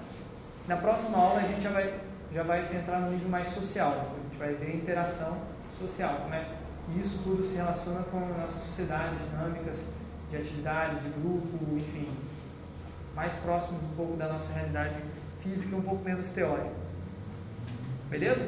Na 0.67 0.77
próxima 0.77 1.17
aula 1.17 1.39
a 1.39 1.43
gente 1.43 1.61
já 1.61 1.69
vai, 1.69 1.93
já 2.33 2.43
vai 2.43 2.75
entrar 2.75 3.01
no 3.01 3.11
nível 3.11 3.29
mais 3.29 3.47
social, 3.47 3.91
a 3.91 4.29
gente 4.29 4.39
vai 4.39 4.53
ver 4.53 4.71
a 4.71 4.75
interação 4.75 5.37
social, 5.77 6.21
como 6.21 6.33
é 6.33 6.45
que 6.85 6.99
isso 6.99 7.19
tudo 7.23 7.43
se 7.43 7.55
relaciona 7.55 8.03
com 8.03 8.17
a 8.17 8.41
nossa 8.41 8.59
sociedade, 8.59 9.15
dinâmicas 9.29 9.77
de 10.29 10.37
atividade, 10.37 11.01
de 11.01 11.09
grupo, 11.09 11.75
enfim, 11.75 12.09
mais 13.15 13.33
próximo 13.33 13.79
um 13.79 13.95
pouco 13.95 14.15
da 14.15 14.29
nossa 14.29 14.53
realidade 14.53 14.95
física 15.39 15.75
e 15.75 15.79
um 15.79 15.81
pouco 15.81 16.03
menos 16.03 16.27
teórica. 16.27 16.71
Beleza? 18.09 18.47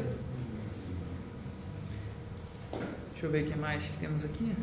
Deixa 3.23 3.37
eu 3.37 3.41
ver 3.41 3.47
o 3.47 3.53
que 3.53 3.57
mais 3.57 3.81
que 3.85 3.97
temos 3.99 4.25
aqui. 4.25 4.53